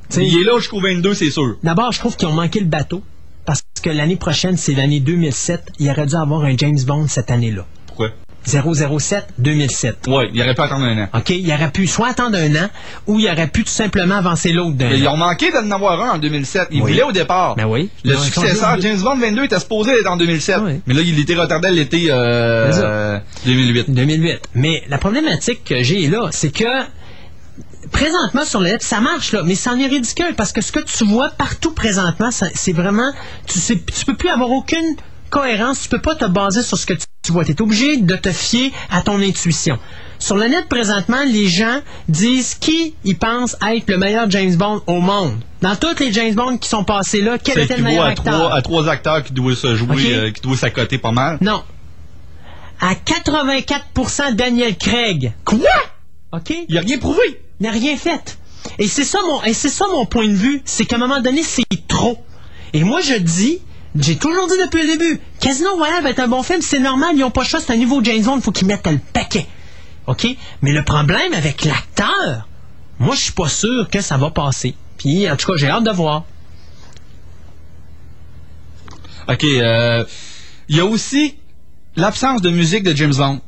T'sais- 0.09 0.25
il 0.27 0.41
est 0.41 0.43
là 0.43 0.57
jusqu'au 0.57 0.81
22, 0.81 1.13
c'est 1.13 1.29
sûr. 1.29 1.55
D'abord, 1.63 1.91
je 1.91 1.99
trouve 1.99 2.15
qu'ils 2.17 2.27
ont 2.27 2.33
manqué 2.33 2.59
le 2.59 2.65
bateau. 2.65 3.03
Parce 3.45 3.63
que 3.81 3.89
l'année 3.89 4.17
prochaine, 4.17 4.55
c'est 4.57 4.73
l'année 4.73 4.99
2007. 4.99 5.63
Il 5.79 5.89
aurait 5.89 6.05
dû 6.05 6.15
avoir 6.15 6.43
un 6.43 6.55
James 6.57 6.77
Bond 6.85 7.07
cette 7.07 7.31
année-là. 7.31 7.65
Pourquoi? 7.87 8.09
007-2007. 8.47 10.09
Ouais, 10.09 10.29
il 10.33 10.41
aurait 10.41 10.55
pu 10.55 10.61
attendre 10.61 10.85
un 10.85 11.03
an. 11.03 11.07
OK? 11.13 11.29
Il 11.29 11.51
aurait 11.51 11.71
pu 11.71 11.87
soit 11.87 12.09
attendre 12.09 12.37
un 12.37 12.55
an 12.55 12.69
ou 13.07 13.19
il 13.19 13.27
aurait 13.29 13.47
pu 13.47 13.63
tout 13.63 13.69
simplement 13.69 14.15
avancer 14.15 14.51
l'autre 14.51 14.75
d'un 14.77 14.89
ils 14.89 15.07
ont 15.07 15.17
manqué 15.17 15.51
d'en 15.51 15.69
avoir 15.71 16.01
un 16.01 16.11
en 16.11 16.17
2007. 16.17 16.67
Ils 16.71 16.81
Oui. 16.81 16.91
voulaient 16.91 17.03
au 17.03 17.11
départ. 17.11 17.55
Ben 17.55 17.65
oui. 17.65 17.89
Le 18.03 18.15
successeur, 18.17 18.79
James 18.81 18.99
Bond 19.01 19.17
22, 19.17 19.43
était 19.45 19.59
supposé 19.59 19.91
être 19.99 20.07
en 20.09 20.17
2007. 20.17 20.57
Oui. 20.63 20.81
Mais 20.87 20.93
là, 20.93 21.01
il 21.01 21.19
était 21.19 21.35
retardé 21.35 21.69
l'été 21.71 22.11
euh, 22.11 22.71
C'est 22.71 22.79
ça. 22.79 22.85
euh, 22.85 23.19
2008. 23.45 23.91
2008. 23.91 24.39
Mais 24.55 24.83
la 24.89 24.97
problématique 24.97 25.63
que 25.63 25.81
j'ai 25.83 26.07
là, 26.07 26.29
c'est 26.31 26.51
que 26.51 26.65
présentement 27.91 28.45
sur 28.45 28.61
le 28.61 28.69
ça 28.79 29.01
marche 29.01 29.33
là, 29.33 29.41
mais 29.43 29.55
c'en 29.55 29.77
est 29.77 29.87
ridicule 29.87 30.33
parce 30.37 30.51
que 30.53 30.61
ce 30.61 30.71
que 30.71 30.79
tu 30.79 31.03
vois 31.05 31.29
partout 31.31 31.73
présentement, 31.73 32.31
ça- 32.31 32.47
c'est 32.53 32.71
vraiment, 32.73 33.11
tu 33.47 33.59
sais, 33.59 33.75
tu 33.75 34.05
peux 34.05 34.15
plus 34.15 34.29
avoir 34.29 34.49
aucune 34.51 34.95
cohérence, 35.31 35.81
tu 35.81 35.89
peux 35.89 36.01
pas 36.01 36.13
te 36.13 36.25
baser 36.25 36.61
sur 36.61 36.77
ce 36.77 36.85
que 36.85 36.93
tu, 36.93 37.31
vois. 37.31 37.43
Tu 37.43 37.53
es 37.53 37.61
obligé 37.61 37.97
de 37.97 38.15
te 38.15 38.31
fier 38.31 38.71
à 38.91 39.01
ton 39.01 39.19
intuition. 39.19 39.79
Sur 40.19 40.37
le 40.37 40.47
net 40.47 40.67
présentement, 40.69 41.23
les 41.25 41.47
gens 41.47 41.81
disent 42.07 42.53
qui 42.53 42.93
ils 43.03 43.17
pensent 43.17 43.57
être 43.67 43.89
le 43.89 43.97
meilleur 43.97 44.29
James 44.29 44.55
Bond 44.55 44.83
au 44.85 44.99
monde. 44.99 45.39
Dans 45.61 45.75
tous 45.75 45.99
les 45.99 46.13
James 46.13 46.35
Bond 46.35 46.57
qui 46.57 46.69
sont 46.69 46.83
passés 46.83 47.21
là, 47.21 47.39
quel 47.39 47.57
était 47.59 47.77
le 47.77 47.83
meilleur 47.83 48.05
acteur? 48.05 48.33
trois, 48.33 48.53
à 48.53 48.61
trois 48.61 48.89
acteurs 48.89 49.23
qui 49.23 49.33
doivent 49.33 49.55
se 49.55 49.75
jouer, 49.75 50.13
euh, 50.13 50.31
qui 50.31 50.41
doivent 50.41 50.59
s'accoter 50.59 50.99
pas 50.99 51.11
mal. 51.11 51.39
Non. 51.41 51.63
À 52.79 52.93
84% 52.93 54.35
Daniel 54.35 54.77
Craig. 54.77 55.33
Quoi? 55.45 55.57
OK? 56.33 56.53
Il 56.67 56.77
a 56.77 56.81
rien 56.81 56.99
prouvé. 56.99 57.21
Il 57.59 57.65
n'a 57.65 57.71
rien 57.71 57.95
fait. 57.97 58.37
Et 58.77 58.87
c'est 58.87 59.03
ça 59.03 59.19
mon, 59.25 59.43
et 59.43 59.53
c'est 59.53 59.69
ça 59.69 59.85
mon 59.91 60.05
point 60.05 60.27
de 60.27 60.33
vue. 60.33 60.61
C'est 60.65 60.85
qu'à 60.85 60.97
un 60.97 60.99
moment 60.99 61.21
donné, 61.21 61.43
c'est 61.43 61.63
trop. 61.87 62.23
Et 62.73 62.83
moi, 62.83 63.01
je 63.01 63.15
dis, 63.15 63.59
j'ai 63.95 64.17
toujours 64.17 64.47
dit 64.47 64.57
depuis 64.63 64.81
le 64.83 64.97
début, 64.97 65.19
Casino 65.39 65.75
Royale 65.75 66.03
va 66.03 66.11
être 66.11 66.19
un 66.19 66.27
bon 66.27 66.43
film, 66.43 66.61
c'est 66.61 66.79
normal, 66.79 67.11
ils 67.13 67.19
n'ont 67.19 67.31
pas 67.31 67.41
le 67.41 67.47
choix, 67.47 67.59
c'est 67.59 67.73
un 67.73 67.77
nouveau 67.77 68.03
James 68.03 68.23
Bond, 68.23 68.37
il 68.37 68.41
faut 68.41 68.51
qu'ils 68.51 68.67
mettent 68.67 68.87
le 68.87 68.99
paquet. 69.13 69.47
OK? 70.07 70.27
Mais 70.61 70.71
le 70.71 70.83
problème 70.83 71.33
avec 71.33 71.65
l'acteur, 71.65 72.47
moi, 72.99 73.15
je 73.15 73.21
suis 73.21 73.33
pas 73.33 73.49
sûr 73.49 73.89
que 73.89 74.01
ça 74.01 74.17
va 74.17 74.29
passer. 74.29 74.75
Puis, 74.97 75.29
en 75.29 75.35
tout 75.35 75.51
cas, 75.51 75.57
j'ai 75.57 75.67
hâte 75.67 75.83
de 75.83 75.91
voir. 75.91 76.23
OK, 79.27 79.43
euh, 79.43 80.05
il 80.69 80.77
y 80.77 80.79
a 80.79 80.85
aussi 80.85 81.35
l'absence 81.95 82.41
de 82.41 82.49
musique 82.49 82.83
de 82.83 82.95
James 82.95 83.13
Bond. 83.13 83.41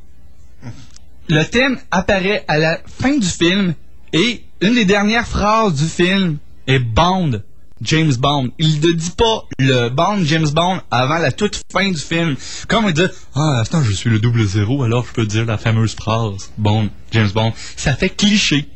Le 1.30 1.44
thème 1.44 1.80
apparaît 1.91 2.44
à 2.48 2.57
la 2.57 2.80
fin 2.86 3.18
du 3.18 3.28
film 3.28 3.76
et 4.11 4.44
une 4.61 4.76
des 4.76 4.86
dernières 4.86 5.28
phrases 5.28 5.76
du 5.76 5.88
film 5.88 6.38
est 6.68 6.80
Bond, 6.80 7.41
James 7.84 8.14
Bond. 8.18 8.49
Il 8.60 8.80
ne 8.80 8.91
dit 8.93 9.11
pas 9.18 9.43
le 9.60 9.89
Bond, 9.89 10.19
James 10.23 10.47
Bond 10.49 10.80
avant 10.91 11.18
la 11.18 11.31
toute 11.31 11.61
fin 11.72 11.89
du 11.89 11.97
film. 11.99 12.35
Comme 12.68 12.85
il 12.88 12.93
dit 12.93 13.03
Ah, 13.35 13.60
attends, 13.61 13.84
je 13.84 13.91
suis 13.91 14.10
le 14.10 14.19
double 14.19 14.43
zéro, 14.45 14.84
alors 14.84 15.05
je 15.07 15.14
peux 15.14 15.26
dire 15.26 15.45
la 15.45 15.57
fameuse 15.57 15.93
phrase 15.95 16.51
Bond, 16.57 16.89
James 17.11 17.30
Bond. 17.34 17.53
Ça 17.76 17.93
fait 17.93 18.10
cliché. 18.10 18.68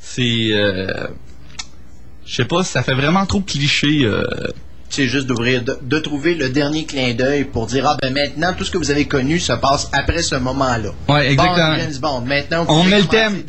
C'est. 0.00 0.48
Euh, 0.52 1.06
je 2.24 2.34
sais 2.36 2.44
pas, 2.44 2.64
ça 2.64 2.82
fait 2.82 2.94
vraiment 2.94 3.24
trop 3.26 3.40
cliché. 3.40 4.00
euh, 4.04 4.22
C'est 4.88 5.06
juste 5.08 5.26
d'ouvrir, 5.26 5.62
de, 5.62 5.78
de 5.82 5.98
trouver 5.98 6.34
le 6.34 6.48
dernier 6.48 6.84
clin 6.84 7.12
d'œil 7.14 7.44
pour 7.44 7.66
dire 7.66 7.86
ah 7.86 7.96
ben 8.02 8.12
maintenant 8.12 8.52
tout 8.56 8.64
ce 8.64 8.70
que 8.70 8.78
vous 8.78 8.90
avez 8.90 9.04
connu 9.06 9.38
se 9.38 9.52
passe 9.52 9.88
après 9.92 10.22
ce 10.22 10.34
moment-là. 10.36 10.90
Ouais, 11.08 11.32
exactement. 11.32 11.68
Bond, 11.70 11.76
James 11.78 11.98
Bond. 12.00 12.20
Maintenant 12.22 12.64
vous 12.64 12.72
on 12.74 12.84
met 12.84 13.00
le 13.00 13.06
thème. 13.06 13.42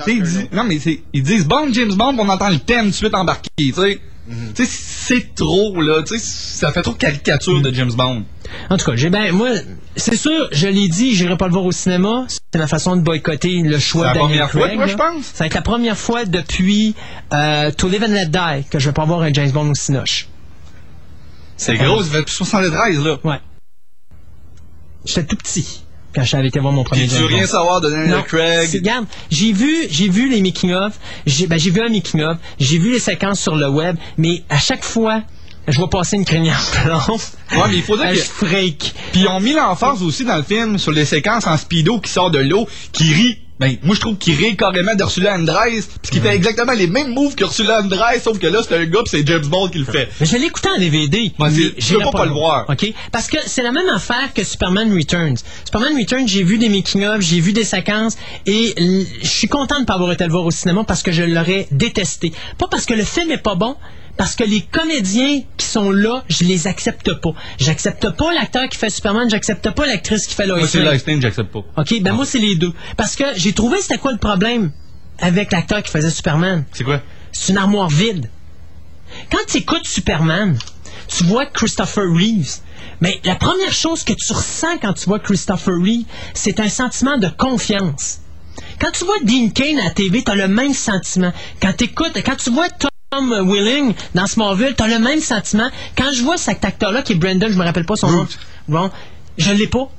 non, 0.51 0.63
mais 0.63 0.77
ils 1.13 1.23
disent 1.23 1.45
Bond, 1.47 1.69
James 1.73 1.93
Bond, 1.93 2.15
on 2.19 2.29
entend 2.29 2.49
le 2.49 2.59
thème 2.59 2.85
tout 2.85 2.89
de 2.91 2.95
suite 2.95 3.13
embarqué. 3.15 3.49
Tu 3.57 3.71
sais, 3.73 3.99
Mhm. 4.27 4.53
Sais, 4.55 4.65
c'est 4.65 5.35
trop, 5.35 5.81
là. 5.81 6.03
Ça 6.05 6.71
fait 6.71 6.81
trop 6.81 6.93
caricature 6.93 7.61
de 7.61 7.73
James 7.73 7.93
Bond. 7.93 8.23
En 8.69 8.77
tout 8.77 8.85
cas, 8.85 8.95
j'ai 8.95 9.09
ben 9.09 9.31
moi, 9.31 9.49
c'est 9.95 10.17
sûr, 10.17 10.49
je 10.51 10.67
l'ai 10.67 10.89
dit, 10.89 11.15
j'irai 11.15 11.37
pas 11.37 11.47
le 11.47 11.53
voir 11.53 11.65
au 11.65 11.71
cinéma. 11.71 12.25
C'est 12.27 12.59
ma 12.59 12.67
façon 12.67 12.95
de 12.97 13.01
boycotter 13.01 13.61
le 13.61 13.79
choix 13.79 14.07
la 14.07 14.13
de 14.13 14.19
première 14.19 14.51
fois, 14.51 14.67
Craig, 14.67 14.79
là. 14.79 14.87
je 14.87 14.95
pense? 14.95 15.25
Ça 15.25 15.43
va 15.43 15.45
être 15.47 15.53
la 15.53 15.61
première 15.61 15.97
fois 15.97 16.25
depuis 16.25 16.93
euh, 17.33 17.71
To 17.71 17.87
Live 17.87 18.03
and 18.03 18.13
Let 18.13 18.25
Die 18.27 18.65
que 18.69 18.79
je 18.79 18.89
vais 18.89 18.93
pas 18.93 19.05
voir 19.05 19.21
un 19.21 19.31
James 19.31 19.51
Bond 19.51 19.69
au 19.69 19.75
cinoche. 19.75 20.27
C'est 21.55 21.75
gros, 21.75 22.03
ça 22.03 22.11
fait 22.11 22.29
73, 22.29 23.03
là. 23.03 23.17
Ouais. 23.23 23.39
J'étais 25.05 25.23
tout 25.23 25.37
petit 25.37 25.83
quand 26.17 26.23
j'avais 26.23 26.47
été 26.47 26.59
voir 26.59 26.73
mon 26.73 26.83
premier 26.83 27.07
James 27.07 27.19
veux 27.19 27.25
rien 27.27 27.41
Bond. 27.41 27.47
savoir 27.47 27.79
de 27.81 27.91
Daniel 27.91 28.09
Non, 28.09 28.23
Craig? 28.23 28.71
Regarde, 28.73 29.05
j'ai 29.29 29.51
vu, 29.53 29.85
j'ai 29.91 30.09
vu 30.09 30.27
les 30.29 30.41
making 30.41 30.73
of, 30.73 30.93
j'ai 31.27 31.45
ben, 31.45 31.59
vu 31.59 31.79
un 31.79 31.89
making 31.89 32.21
of, 32.23 32.37
j'ai 32.59 32.79
vu 32.79 32.91
les 32.93 32.99
séquences 32.99 33.39
sur 33.39 33.55
le 33.55 33.69
web, 33.69 33.95
mais 34.17 34.41
à 34.49 34.57
chaque 34.57 34.83
fois, 34.83 35.21
je 35.67 35.77
vois 35.77 35.89
passer 35.91 36.15
une 36.15 36.25
crinière 36.25 36.59
blanche. 36.85 37.05
Ouais, 37.51 37.67
mais 37.69 37.75
il 37.75 37.83
faut 37.83 37.97
dire 37.97 38.07
je 38.13 38.19
que- 38.19 38.25
freak. 38.47 38.95
Puis 39.11 39.21
ils 39.21 39.27
ont 39.27 39.39
mis 39.39 39.53
l'emphase 39.53 40.01
aussi 40.01 40.25
dans 40.25 40.37
le 40.37 40.43
film 40.43 40.79
sur 40.79 40.91
les 40.91 41.05
séquences 41.05 41.45
en 41.45 41.55
speedo 41.55 41.99
qui 41.99 42.11
sort 42.11 42.31
de 42.31 42.39
l'eau, 42.39 42.67
qui 42.93 43.13
rit. 43.13 43.37
Ben, 43.59 43.75
moi, 43.81 43.95
je 43.95 43.99
trouve 44.01 44.17
qu'il 44.17 44.35
rit 44.35 44.55
carrément 44.55 44.93
d'Ursula 44.93 45.33
Andress, 45.35 45.87
puis 46.03 46.11
qu'il 46.11 46.21
fait 46.21 46.35
exactement 46.35 46.73
les 46.73 46.85
mêmes 46.87 47.13
moves 47.13 47.33
qu'Ursula 47.35 47.81
Andress, 47.81 48.23
sauf 48.23 48.37
que 48.37 48.45
là, 48.47 48.59
c'est 48.67 48.75
un 48.77 48.85
gars, 48.85 48.99
c'est 49.05 49.25
James 49.27 49.45
Bond 49.47 49.69
qui 49.69 49.79
le 49.79 49.85
fait. 49.85 50.07
Mais 50.19 50.25
je 50.27 50.37
l'ai 50.37 50.45
écouté 50.45 50.69
en 50.69 50.77
DVD. 50.79 51.31
C'est- 51.49 51.73
mais 51.97 51.97
peux 51.97 52.03
pas 52.11 52.17
pas 52.19 52.25
le 52.25 52.31
voir. 52.33 52.65
OK? 52.69 52.93
Parce 53.11 53.27
que 53.27 53.37
c'est 53.45 53.63
la 53.63 53.71
même 53.71 53.89
affaire 53.89 54.31
que 54.35 54.43
Superman 54.43 54.93
Returns. 54.93 55.37
Superman 55.65 55.97
Returns, 55.97 56.27
j'ai 56.27 56.43
vu 56.43 56.57
des 56.59 56.69
making-of, 56.69 57.21
j'ai 57.21 57.39
vu 57.39 57.51
des 57.53 57.63
séquences 57.63 58.15
et 58.45 58.75
je 59.21 59.27
suis 59.27 59.47
content 59.47 59.79
de 59.79 59.85
pas 59.85 59.93
avoir 59.95 60.11
été 60.11 60.23
le 60.25 60.31
voir 60.31 60.45
au 60.45 60.51
cinéma 60.51 60.83
parce 60.87 61.01
que 61.01 61.11
je 61.11 61.23
l'aurais 61.23 61.67
détesté. 61.71 62.33
Pas 62.59 62.67
parce 62.69 62.85
que 62.85 62.93
le 62.93 63.03
film 63.03 63.31
est 63.31 63.37
pas 63.41 63.55
bon, 63.55 63.75
parce 64.17 64.35
que 64.35 64.43
les 64.43 64.61
comédiens 64.61 65.41
qui 65.57 65.65
sont 65.65 65.91
là, 65.91 66.23
je 66.27 66.43
les 66.43 66.67
accepte 66.67 67.13
pas. 67.21 67.31
J'accepte 67.59 68.09
pas 68.11 68.33
l'acteur 68.33 68.67
qui 68.69 68.77
fait 68.77 68.89
Superman, 68.89 69.29
j'accepte 69.29 69.69
pas 69.71 69.85
l'actrice 69.85 70.27
qui 70.27 70.35
fait 70.35 70.47
Lois 70.47 70.57
Moi, 70.59 70.67
c'est. 70.67 70.79
Lois 70.79 70.93
Lane, 71.05 71.21
j'accepte 71.21 71.51
pas. 71.51 71.63
OK, 71.77 72.01
ben 72.01 72.13
moi 72.13 72.25
c'est 72.25 72.39
les 72.39 72.55
deux. 72.55 72.73
Parce 72.97 73.15
que 73.15 73.23
j'ai 73.35 73.53
trouvé 73.53 73.79
c'était 73.81 73.97
quoi 73.97 74.11
le 74.11 74.17
problème 74.17 74.71
avec 75.19 75.51
l'acteur 75.51 75.81
qui 75.83 75.91
faisait 75.91 76.09
Superman? 76.09 76.65
C'est 76.73 76.83
quoi? 76.83 77.01
C'est 77.31 77.51
une 77.51 77.57
armoire 77.57 77.89
vide. 77.89 78.29
Quand 79.31 79.39
tu 79.47 79.57
écoutes 79.57 79.85
Superman, 79.87 80.57
tu 81.07 81.23
vois 81.23 81.45
Christopher 81.45 82.03
Reeves. 82.11 82.57
Mais 82.99 83.19
la 83.23 83.35
première 83.35 83.71
chose 83.73 84.03
que 84.03 84.13
tu 84.13 84.33
ressens 84.33 84.77
quand 84.81 84.93
tu 84.93 85.05
vois 85.05 85.19
Christopher 85.19 85.75
Reeves, 85.75 86.05
c'est 86.33 86.59
un 86.59 86.67
sentiment 86.69 87.17
de 87.17 87.27
confiance. 87.27 88.19
Quand 88.79 88.91
tu 88.91 89.05
vois 89.05 89.19
Dean 89.23 89.49
Kane 89.49 89.77
à 89.79 89.85
la 89.85 89.89
TV, 89.91 90.23
tu 90.23 90.31
as 90.31 90.35
le 90.35 90.47
même 90.47 90.73
sentiment. 90.73 91.31
Quand, 91.61 91.73
t'écoutes- 91.73 92.17
quand 92.25 92.35
tu 92.35 92.49
vois 92.49 92.69
Tom 92.69 92.89
Willing 93.15 93.93
dans 94.15 94.27
Smallville, 94.27 94.75
tu 94.75 94.83
as 94.83 94.87
le 94.87 94.99
même 94.99 95.21
sentiment. 95.21 95.69
Quand 95.97 96.11
je 96.11 96.23
vois 96.23 96.37
cet 96.37 96.65
acteur-là 96.65 97.01
qui 97.01 97.13
est 97.13 97.15
Brandon, 97.15 97.47
je 97.49 97.57
me 97.57 97.63
rappelle 97.63 97.85
pas 97.85 97.95
son 97.95 98.09
nom. 98.11 98.27
Bon, 98.67 98.89
je 99.37 99.51
l'ai 99.51 99.67
pas. 99.67 99.89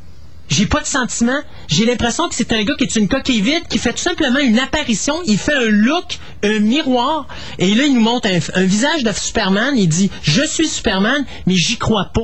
J'ai 0.51 0.67
pas 0.67 0.81
de 0.81 0.87
sentiment. 0.87 1.39
J'ai 1.69 1.85
l'impression 1.85 2.29
que 2.29 2.35
c'est 2.35 2.53
un 2.53 2.63
gars 2.65 2.75
qui 2.77 2.85
est 2.85 2.97
une 2.97 3.09
coquille 3.09 3.41
vide, 3.43 3.67
qui 3.69 3.79
fait 3.79 3.93
tout 3.93 3.99
simplement 4.03 4.39
une 4.39 4.59
apparition. 4.59 5.15
Il 5.27 5.37
fait 5.39 5.55
un 5.55 5.69
look, 5.71 6.19
un 6.43 6.61
miroir. 6.61 7.27
Et 7.59 7.75
là, 7.75 7.85
il 7.85 7.95
nous 7.95 8.01
montre 8.01 8.29
un, 8.29 8.39
un 8.61 8.65
visage 8.65 9.03
de 9.05 9.13
Superman. 9.13 9.75
Il 9.77 9.89
dit 9.89 10.11
Je 10.23 10.43
suis 10.43 10.69
Superman, 10.69 11.25
mais 11.47 11.55
j'y 11.55 11.77
crois 11.77 12.11
pas. 12.15 12.23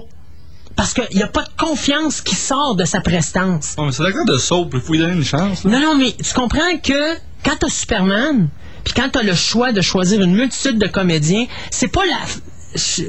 Parce 0.76 0.92
qu'il 0.94 1.06
n'y 1.16 1.22
a 1.22 1.28
pas 1.28 1.42
de 1.44 1.50
confiance 1.58 2.20
qui 2.20 2.34
sort 2.34 2.74
de 2.76 2.84
sa 2.84 3.00
prestance. 3.00 3.74
Oh, 3.78 3.84
mais 3.84 3.92
c'est 3.92 4.02
l'acteur 4.02 4.24
de 4.24 4.38
Soap, 4.38 4.70
il 4.74 4.80
faut 4.80 4.92
lui 4.92 4.98
donner 4.98 5.14
une 5.14 5.24
chance. 5.24 5.64
là. 5.64 5.70
Non, 5.70 5.80
non, 5.80 5.94
mais 5.96 6.12
tu 6.12 6.32
comprends 6.34 6.76
que 6.82 7.14
quand 7.44 7.56
t'as 7.60 7.68
Superman, 7.68 8.48
puis 8.84 8.94
quand 8.94 9.08
t'as 9.10 9.22
le 9.22 9.34
choix 9.34 9.72
de 9.72 9.80
choisir 9.80 10.20
une 10.20 10.34
multitude 10.34 10.78
de 10.78 10.86
comédiens, 10.86 11.46
c'est 11.70 11.88
pas 11.88 12.04
la. 12.04 12.18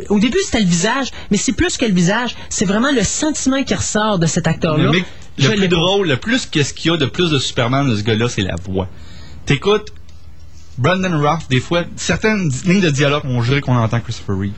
Au 0.10 0.20
début, 0.20 0.38
c'était 0.46 0.62
le 0.62 0.70
visage, 0.70 1.08
mais 1.32 1.38
c'est 1.38 1.54
plus 1.54 1.78
que 1.78 1.86
le 1.86 1.94
visage. 1.94 2.36
C'est 2.50 2.66
vraiment 2.66 2.92
le 2.92 3.04
sentiment 3.04 3.64
qui 3.64 3.74
ressort 3.74 4.20
de 4.20 4.28
cet 4.28 4.48
acteur-là. 4.48 4.92
Le, 5.38 5.56
plus 5.56 5.68
drôle, 5.68 6.08
le 6.08 6.18
plus 6.18 6.46
qu'est-ce 6.46 6.74
qu'il 6.74 6.92
y 6.92 6.94
a 6.94 6.98
de 6.98 7.06
plus 7.06 7.32
de 7.32 7.40
Superman 7.40 7.90
de 7.90 7.96
ce 7.96 8.04
gars-là, 8.04 8.30
c'est 8.30 8.44
la 8.44 8.56
voix. 8.64 8.88
T'écoutes 9.46 9.92
Brandon 10.78 11.20
Routh, 11.20 11.50
des 11.50 11.60
fois, 11.60 11.84
certaines 11.96 12.52
lignes 12.66 12.82
de 12.82 12.90
dialogue, 12.90 13.24
on 13.26 13.42
dirait 13.42 13.62
qu'on 13.62 13.78
entend 13.78 14.00
Christopher 14.02 14.38
Reeve. 14.38 14.54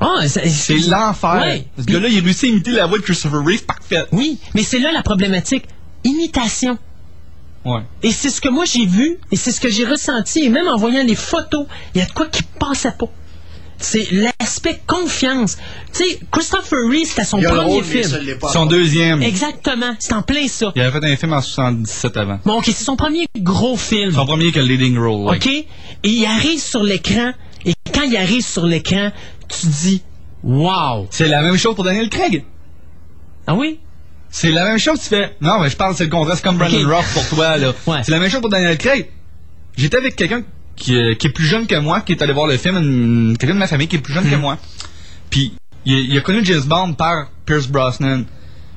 Ah, 0.00 0.26
c'est 0.26 0.88
l'enfer. 0.88 1.40
Ouais. 1.40 1.64
Ce 1.78 1.84
gars-là, 1.84 2.08
il 2.08 2.22
réussit 2.22 2.44
à 2.44 2.46
imiter 2.48 2.72
la 2.72 2.86
voix 2.86 2.98
de 2.98 3.02
Christopher 3.02 3.44
Reeve 3.44 3.64
parfaite. 3.64 4.08
Oui, 4.12 4.38
mais 4.54 4.62
c'est 4.62 4.78
là 4.78 4.92
la 4.92 5.02
problématique. 5.02 5.64
Imitation. 6.04 6.78
Ouais. 7.64 7.82
Et 8.02 8.10
c'est 8.10 8.30
ce 8.30 8.40
que 8.40 8.48
moi 8.48 8.64
j'ai 8.64 8.86
vu, 8.86 9.18
et 9.30 9.36
c'est 9.36 9.52
ce 9.52 9.60
que 9.60 9.68
j'ai 9.68 9.84
ressenti, 9.84 10.44
et 10.44 10.48
même 10.48 10.66
en 10.68 10.76
voyant 10.76 11.04
les 11.04 11.14
photos, 11.14 11.66
il 11.94 12.00
y 12.00 12.02
a 12.02 12.06
de 12.06 12.12
quoi 12.12 12.26
qui 12.26 12.42
passait 12.42 12.92
pas. 12.98 13.08
C'est 13.82 14.08
l'aspect 14.12 14.78
confiance. 14.86 15.56
Tu 15.94 16.04
sais, 16.04 16.20
Christopher 16.30 16.80
Reeve, 16.90 17.06
c'était 17.06 17.24
son 17.24 17.40
premier 17.40 17.82
film. 17.82 18.10
Son 18.52 18.66
deuxième. 18.66 19.22
Exactement, 19.22 19.94
c'est 19.98 20.12
en 20.12 20.20
plein 20.20 20.46
ça. 20.48 20.70
Il 20.76 20.82
avait 20.82 21.00
fait 21.00 21.12
un 21.12 21.16
film 21.16 21.32
en 21.32 21.40
77 21.40 22.16
avant. 22.18 22.40
Bon, 22.44 22.58
ok, 22.58 22.64
c'est 22.66 22.84
son 22.84 22.96
premier 22.96 23.26
gros 23.38 23.78
film. 23.78 24.12
Son 24.12 24.26
premier 24.26 24.52
que 24.52 24.58
le 24.60 24.66
leading 24.66 24.98
role. 24.98 25.30
ouais. 25.30 25.36
OK? 25.36 25.46
Et 25.46 25.66
il 26.02 26.26
arrive 26.26 26.60
sur 26.60 26.82
l'écran, 26.82 27.32
et 27.64 27.72
quand 27.94 28.02
il 28.02 28.16
arrive 28.16 28.44
sur 28.44 28.66
l'écran, 28.66 29.12
tu 29.48 29.66
dis 29.66 30.02
Wow! 30.42 31.06
C'est 31.10 31.28
la 31.28 31.42
même 31.42 31.56
chose 31.56 31.74
pour 31.74 31.84
Daniel 31.84 32.08
Craig. 32.10 32.44
Ah 33.46 33.54
oui? 33.54 33.78
C'est 34.30 34.50
la 34.52 34.64
même 34.64 34.78
chose, 34.78 35.00
tu 35.00 35.08
fais. 35.08 35.34
Non, 35.40 35.60
mais 35.60 35.68
je 35.70 35.76
parle, 35.76 35.94
c'est 35.96 36.04
le 36.04 36.10
contraire, 36.10 36.36
c'est 36.36 36.44
comme 36.44 36.56
Brandon. 36.58 36.88
Roth 36.88 37.06
pour 37.12 37.28
toi, 37.28 37.56
là. 37.56 37.72
C'est 38.04 38.12
la 38.12 38.18
même 38.20 38.30
chose 38.30 38.40
pour 38.40 38.50
Daniel 38.50 38.78
Craig. 38.78 39.08
J'étais 39.76 39.96
avec 39.96 40.14
quelqu'un 40.16 40.42
qui, 40.76 40.94
euh, 40.96 41.14
qui 41.14 41.26
est 41.26 41.30
plus 41.30 41.44
jeune 41.46 41.66
que 41.66 41.74
moi, 41.76 42.00
qui 42.00 42.12
est 42.12 42.22
allé 42.22 42.32
voir 42.32 42.46
le 42.46 42.56
film, 42.56 43.36
quelqu'un 43.38 43.54
de 43.54 43.58
ma 43.58 43.66
famille 43.66 43.88
qui 43.88 43.96
est 43.96 44.00
plus 44.00 44.14
jeune 44.14 44.28
que 44.30 44.36
moi. 44.36 44.56
Puis, 45.30 45.52
il, 45.84 45.94
a- 45.94 45.98
il 46.00 46.16
a 46.18 46.20
connu 46.20 46.44
James 46.44 46.62
Bond 46.64 46.92
par 46.94 47.28
Pierce 47.44 47.66
Brosnan. 47.66 48.24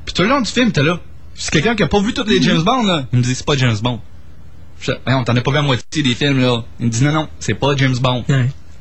Puis 0.06 0.14
tout 0.14 0.24
le 0.24 0.30
long 0.30 0.42
du 0.42 0.50
film, 0.52 0.72
t'es 0.72 0.84
là. 0.84 1.00
C'est 1.36 1.52
quelqu'un 1.52 1.76
qui 1.76 1.84
a 1.84 1.88
pas 1.88 2.02
vu 2.02 2.14
tous 2.14 2.24
les 2.26 2.42
James 2.42 2.62
Bond, 2.64 2.84
là. 2.84 3.06
Il 3.14 3.20
me 3.20 3.24
dit, 3.24 3.34
c'est 3.36 3.46
pas 3.46 3.56
James 3.56 3.78
Bond. 3.82 4.00
Je 4.82 4.92
dis, 4.92 4.98
on 5.06 5.24
t'en 5.24 5.36
a 5.36 5.42
pas 5.42 5.52
vu 5.52 5.56
la 5.58 5.62
moitié 5.64 6.04
des 6.04 6.14
films, 6.16 6.42
là. 6.42 6.64
Il 6.80 6.88
me 6.88 6.92
dit, 6.92 7.04
non, 7.04 7.12
non, 7.12 7.30
c'est 7.40 7.54
pas 7.54 7.76
James 7.78 7.96
Bond. 8.02 8.24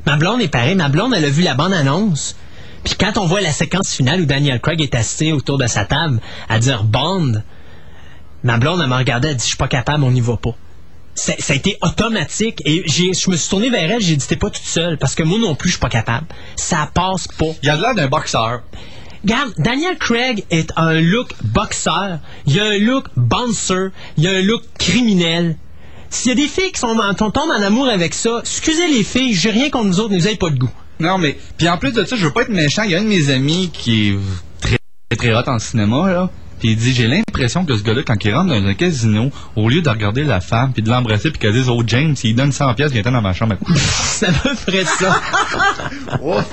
Ma 0.06 0.16
blonde 0.16 0.40
est 0.40 0.48
pareil. 0.48 0.74
Ma 0.74 0.88
blonde, 0.88 1.14
elle 1.16 1.24
a 1.24 1.30
vu 1.30 1.42
la 1.42 1.54
bande-annonce. 1.54 2.36
Puis 2.84 2.94
quand 2.98 3.16
on 3.16 3.26
voit 3.26 3.40
la 3.40 3.52
séquence 3.52 3.92
finale 3.94 4.20
où 4.22 4.26
Daniel 4.26 4.60
Craig 4.60 4.80
est 4.80 4.94
assis 4.94 5.32
autour 5.32 5.58
de 5.58 5.66
sa 5.66 5.84
table 5.84 6.20
à 6.48 6.58
dire 6.58 6.82
Bond, 6.84 7.42
ma 8.42 8.58
blonde, 8.58 8.80
elle 8.82 8.88
m'a 8.88 8.98
regardé, 8.98 9.28
elle 9.28 9.36
dit 9.36 9.42
Je 9.44 9.48
suis 9.48 9.56
pas 9.56 9.68
capable, 9.68 10.02
on 10.04 10.10
n'y 10.10 10.20
va 10.20 10.36
pas. 10.36 10.54
Ça, 11.14 11.34
ça 11.38 11.52
a 11.52 11.56
été 11.56 11.76
automatique 11.82 12.60
et 12.64 12.82
j'ai- 12.86 13.12
je 13.12 13.30
me 13.30 13.36
suis 13.36 13.48
tourné 13.50 13.68
vers 13.70 13.90
elle, 13.90 14.00
j'ai 14.00 14.16
dit 14.16 14.26
T'es 14.26 14.36
pas 14.36 14.50
toute 14.50 14.64
seule 14.64 14.98
parce 14.98 15.14
que 15.14 15.22
moi 15.22 15.38
non 15.38 15.54
plus, 15.54 15.68
je 15.68 15.74
suis 15.74 15.80
pas 15.80 15.88
capable. 15.90 16.26
Ça 16.56 16.88
passe 16.92 17.28
pas. 17.28 17.46
Il 17.62 17.70
a 17.70 17.76
l'air 17.76 17.94
d'un 17.94 18.08
boxeur. 18.08 18.62
Regarde, 19.22 19.52
Daniel 19.58 19.96
Craig 19.98 20.44
est 20.50 20.72
un 20.76 21.00
look 21.00 21.32
boxeur, 21.44 22.18
il 22.46 22.58
a 22.58 22.64
un 22.64 22.78
look 22.78 23.06
bouncer, 23.14 23.90
il 24.16 24.26
a 24.26 24.30
un 24.32 24.42
look 24.42 24.62
criminel. 24.78 25.56
S'il 26.10 26.30
y 26.30 26.32
a 26.32 26.34
des 26.34 26.48
filles 26.48 26.72
qui 26.72 26.80
sont 26.80 26.88
en, 26.98 27.14
tombent 27.14 27.50
en 27.56 27.62
amour 27.62 27.86
avec 27.88 28.14
ça, 28.14 28.40
excusez 28.40 28.88
les 28.88 29.04
filles, 29.04 29.32
j'ai 29.32 29.50
rien 29.50 29.70
contre 29.70 29.86
nous 29.86 30.00
autres, 30.00 30.12
nous 30.12 30.26
avez 30.26 30.34
pas 30.36 30.50
de 30.50 30.58
goût. 30.58 30.70
Non, 31.02 31.18
mais. 31.18 31.36
Puis 31.58 31.68
en 31.68 31.76
plus 31.78 31.92
de 31.92 32.04
ça, 32.04 32.16
je 32.16 32.24
veux 32.24 32.32
pas 32.32 32.42
être 32.42 32.48
méchant. 32.48 32.84
Il 32.84 32.92
y 32.92 32.94
a 32.94 32.98
un 32.98 33.02
de 33.02 33.08
mes 33.08 33.30
amis 33.30 33.70
qui 33.72 34.10
est 34.10 34.18
très, 34.60 34.78
très 35.16 35.34
hot 35.34 35.48
en 35.48 35.58
cinéma, 35.58 36.10
là. 36.10 36.30
Puis 36.60 36.70
il 36.70 36.76
dit 36.76 36.94
J'ai 36.94 37.08
l'impression 37.08 37.64
que 37.64 37.76
ce 37.76 37.82
gars-là, 37.82 38.02
quand 38.06 38.24
il 38.24 38.32
rentre 38.32 38.50
dans 38.50 38.64
un 38.64 38.74
casino, 38.74 39.32
au 39.56 39.68
lieu 39.68 39.82
de 39.82 39.88
regarder 39.88 40.22
la 40.22 40.40
femme, 40.40 40.72
puis 40.72 40.80
de 40.80 40.88
l'embrasser, 40.88 41.30
puis 41.30 41.40
qu'elle 41.40 41.54
dise 41.54 41.68
Oh, 41.68 41.82
James, 41.84 42.14
il 42.22 42.36
donne 42.36 42.50
100$, 42.50 42.76
pièces, 42.76 42.92
viens-t'en 42.92 43.10
dans 43.10 43.20
ma 43.20 43.32
chambre. 43.32 43.56
C'est 43.74 44.28
à 44.28 44.32
peu 44.32 44.54
près 44.54 44.84
ça. 44.84 45.20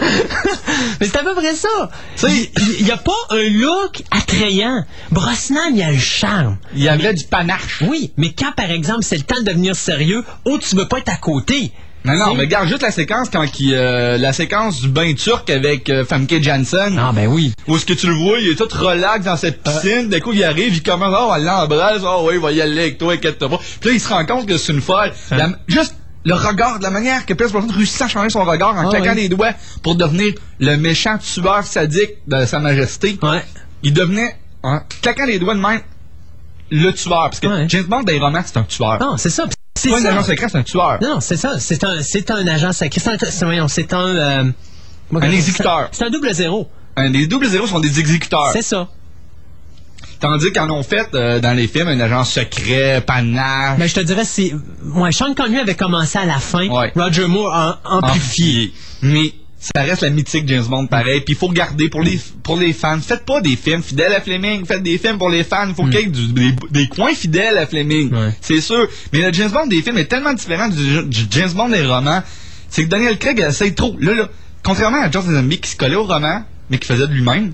Mais 0.99 1.05
c'est 1.05 1.17
à 1.17 1.23
peu 1.23 1.35
près 1.35 1.53
ça. 1.53 1.91
Il 2.23 2.85
n'y 2.85 2.91
a 2.91 2.97
pas 2.97 3.11
un 3.29 3.47
look 3.49 4.01
attrayant. 4.09 4.83
Brosnan, 5.11 5.75
il 5.75 5.83
a 5.83 5.91
le 5.91 5.99
charme. 5.99 6.57
Il 6.73 6.81
y 6.81 6.89
avait 6.89 7.13
du 7.13 7.25
panache. 7.25 7.83
Oui, 7.87 8.11
mais 8.17 8.31
quand, 8.31 8.51
par 8.55 8.71
exemple, 8.71 9.03
c'est 9.03 9.17
le 9.17 9.23
temps 9.23 9.39
de 9.39 9.45
devenir 9.45 9.75
sérieux, 9.75 10.23
oh, 10.45 10.57
tu 10.57 10.75
veux 10.75 10.87
pas 10.87 10.97
être 10.97 11.11
à 11.11 11.17
côté. 11.17 11.71
Non, 12.17 12.25
non, 12.27 12.33
mais 12.35 12.41
regarde 12.43 12.67
juste 12.67 12.81
la 12.81 12.91
séquence 12.91 13.29
quand 13.29 13.45
il, 13.59 13.73
euh, 13.75 14.17
la 14.17 14.33
séquence 14.33 14.81
du 14.81 14.87
bain 14.89 15.13
turc 15.13 15.49
avec 15.49 15.89
euh, 15.89 16.03
Famke 16.05 16.41
Janssen. 16.41 16.97
Ah, 16.99 17.11
ben 17.13 17.27
oui. 17.27 17.53
Où 17.67 17.75
est-ce 17.75 17.85
que 17.85 17.93
tu 17.93 18.07
le 18.07 18.13
vois, 18.13 18.39
il 18.39 18.49
est 18.49 18.55
tout 18.55 18.67
relax 18.71 19.25
dans 19.25 19.37
cette 19.37 19.61
piscine. 19.63 20.09
D'un 20.09 20.19
coup, 20.19 20.33
il 20.33 20.43
arrive, 20.43 20.73
il 20.75 20.83
commence, 20.83 21.15
oh, 21.19 21.31
elle 21.35 21.43
l'embrasse, 21.43 22.01
oh, 22.03 22.25
oui, 22.27 22.35
il 22.35 22.39
va 22.41 22.51
y 22.51 22.61
aller 22.61 22.79
avec 22.81 22.97
toi, 22.97 23.13
inquiète-toi 23.13 23.49
pas. 23.49 23.59
Puis 23.79 23.89
là, 23.89 23.95
il 23.95 23.99
se 23.99 24.09
rend 24.09 24.25
compte 24.25 24.45
que 24.47 24.57
c'est 24.57 24.73
une 24.73 24.81
folle. 24.81 25.11
La- 25.31 25.49
juste 25.67 25.95
le 26.25 26.33
regard, 26.33 26.79
de 26.79 26.83
la 26.83 26.89
manière 26.89 27.25
que 27.25 27.33
Pierce 27.33 27.51
Brosnan 27.53 27.73
réussit 27.73 28.01
à 28.01 28.07
changer 28.07 28.29
son 28.29 28.43
regard 28.43 28.75
en 28.75 28.87
Ah, 28.87 28.89
claquant 28.89 29.13
oui. 29.15 29.21
les 29.21 29.29
doigts 29.29 29.53
pour 29.83 29.95
devenir 29.95 30.33
le 30.59 30.75
méchant 30.75 31.17
tueur 31.17 31.63
sadique 31.63 32.15
de 32.27 32.45
Sa 32.45 32.59
Majesté. 32.59 33.17
Il 33.83 33.93
devenait, 33.93 34.35
en 34.63 34.79
claquant 35.01 35.25
les 35.25 35.39
doigts 35.39 35.55
de 35.55 35.61
même, 35.61 35.79
le 36.71 36.91
tueur. 36.91 37.29
Parce 37.29 37.39
que 37.39 37.47
James 37.69 37.83
Bond, 37.85 38.03
dans 38.03 38.11
les 38.11 38.19
romans, 38.19 38.41
c'est 38.45 38.57
un 38.57 38.63
tueur. 38.63 38.99
Non, 38.99 39.15
c'est 39.17 39.29
ça. 39.29 39.45
C'est 39.79 39.89
pas 39.89 40.01
un 40.01 40.05
agent 40.05 40.23
secret, 40.23 40.47
c'est 40.49 40.57
un 40.57 40.63
tueur. 40.63 40.99
Non, 41.01 41.19
c'est 41.19 41.37
ça. 41.37 41.59
C'est 41.59 41.83
un, 41.83 42.01
c'est 42.01 42.29
un 42.31 42.45
agent 42.47 42.73
secret. 42.73 42.99
C'est 42.99 43.09
un, 43.43 43.67
c'est, 43.67 43.93
un, 43.93 43.99
euh, 43.99 44.43
Un 45.13 45.31
exécuteur. 45.31 45.89
C'est 45.91 46.05
un 46.05 46.09
double 46.09 46.33
zéro. 46.33 46.69
Un, 46.95 47.09
les 47.09 47.27
doubles 47.27 47.47
zéros 47.47 47.67
sont 47.67 47.79
des 47.79 47.99
exécuteurs. 47.99 48.51
C'est 48.53 48.61
ça. 48.61 48.87
Tandis 50.19 50.51
qu'en 50.51 50.69
ont 50.69 50.83
fait 50.83 51.07
euh, 51.13 51.39
dans 51.39 51.53
les 51.53 51.67
films 51.67 51.87
un 51.87 51.99
agent 52.01 52.25
secret, 52.25 53.01
panache. 53.05 53.77
Mais 53.79 53.87
je 53.87 53.95
te 53.95 54.01
dirais, 54.01 54.25
c'est. 54.25 54.53
Ouais, 54.93 55.13
Sean 55.13 55.33
Connery 55.33 55.59
avait 55.59 55.75
commencé 55.75 56.17
à 56.17 56.25
la 56.25 56.39
fin. 56.39 56.67
Roger 56.95 57.27
Moore 57.27 57.53
a 57.53 57.79
amplifié. 57.85 58.73
Mais 59.01 59.33
ça 59.59 59.81
reste 59.83 60.01
la 60.01 60.09
mythique 60.09 60.47
James 60.47 60.63
Bond 60.65 60.87
pareil. 60.87 61.21
Puis 61.21 61.33
il 61.33 61.37
faut 61.37 61.47
regarder 61.47 61.89
pour 61.89 62.01
les 62.01 62.19
pour 62.43 62.57
les 62.57 62.71
fans. 62.73 62.99
Faites 62.99 63.25
pas 63.25 63.41
des 63.41 63.55
films 63.55 63.83
fidèles 63.83 64.13
à 64.13 64.21
Fleming. 64.21 64.65
Faites 64.65 64.81
des 64.83 64.97
films 64.97 65.17
pour 65.17 65.29
les 65.29 65.43
fans. 65.43 65.67
Il 65.67 65.75
faut 65.75 65.83
qu'il 65.85 65.99
y 65.99 66.03
ait 66.03 66.07
du- 66.07 66.31
des, 66.33 66.53
des 66.71 66.87
coins 66.87 67.13
fidèles 67.13 67.57
à 67.57 67.67
Fleming. 67.67 68.09
C'est 68.41 68.61
sûr. 68.61 68.87
Mais 69.11 69.21
le 69.21 69.33
James 69.33 69.51
Bond 69.51 69.67
des 69.67 69.81
films 69.81 69.97
est 69.97 70.05
tellement 70.05 70.33
différent 70.33 70.69
du, 70.69 71.03
du 71.03 71.25
James 71.31 71.51
Bond 71.51 71.69
des 71.69 71.85
romans. 71.85 72.23
C'est 72.69 72.85
que 72.85 72.89
Daniel 72.89 73.17
Craig 73.17 73.39
essaye 73.39 73.73
trop. 73.75 73.95
Là, 73.99 74.13
là, 74.13 74.29
contrairement 74.63 75.01
à 75.01 75.11
George 75.11 75.27
Lazenby 75.27 75.59
qui 75.59 75.71
se 75.71 75.75
collait 75.75 75.95
au 75.95 76.05
roman, 76.05 76.43
mais 76.69 76.77
qui 76.77 76.87
faisait 76.87 77.07
de 77.07 77.13
lui-même. 77.13 77.51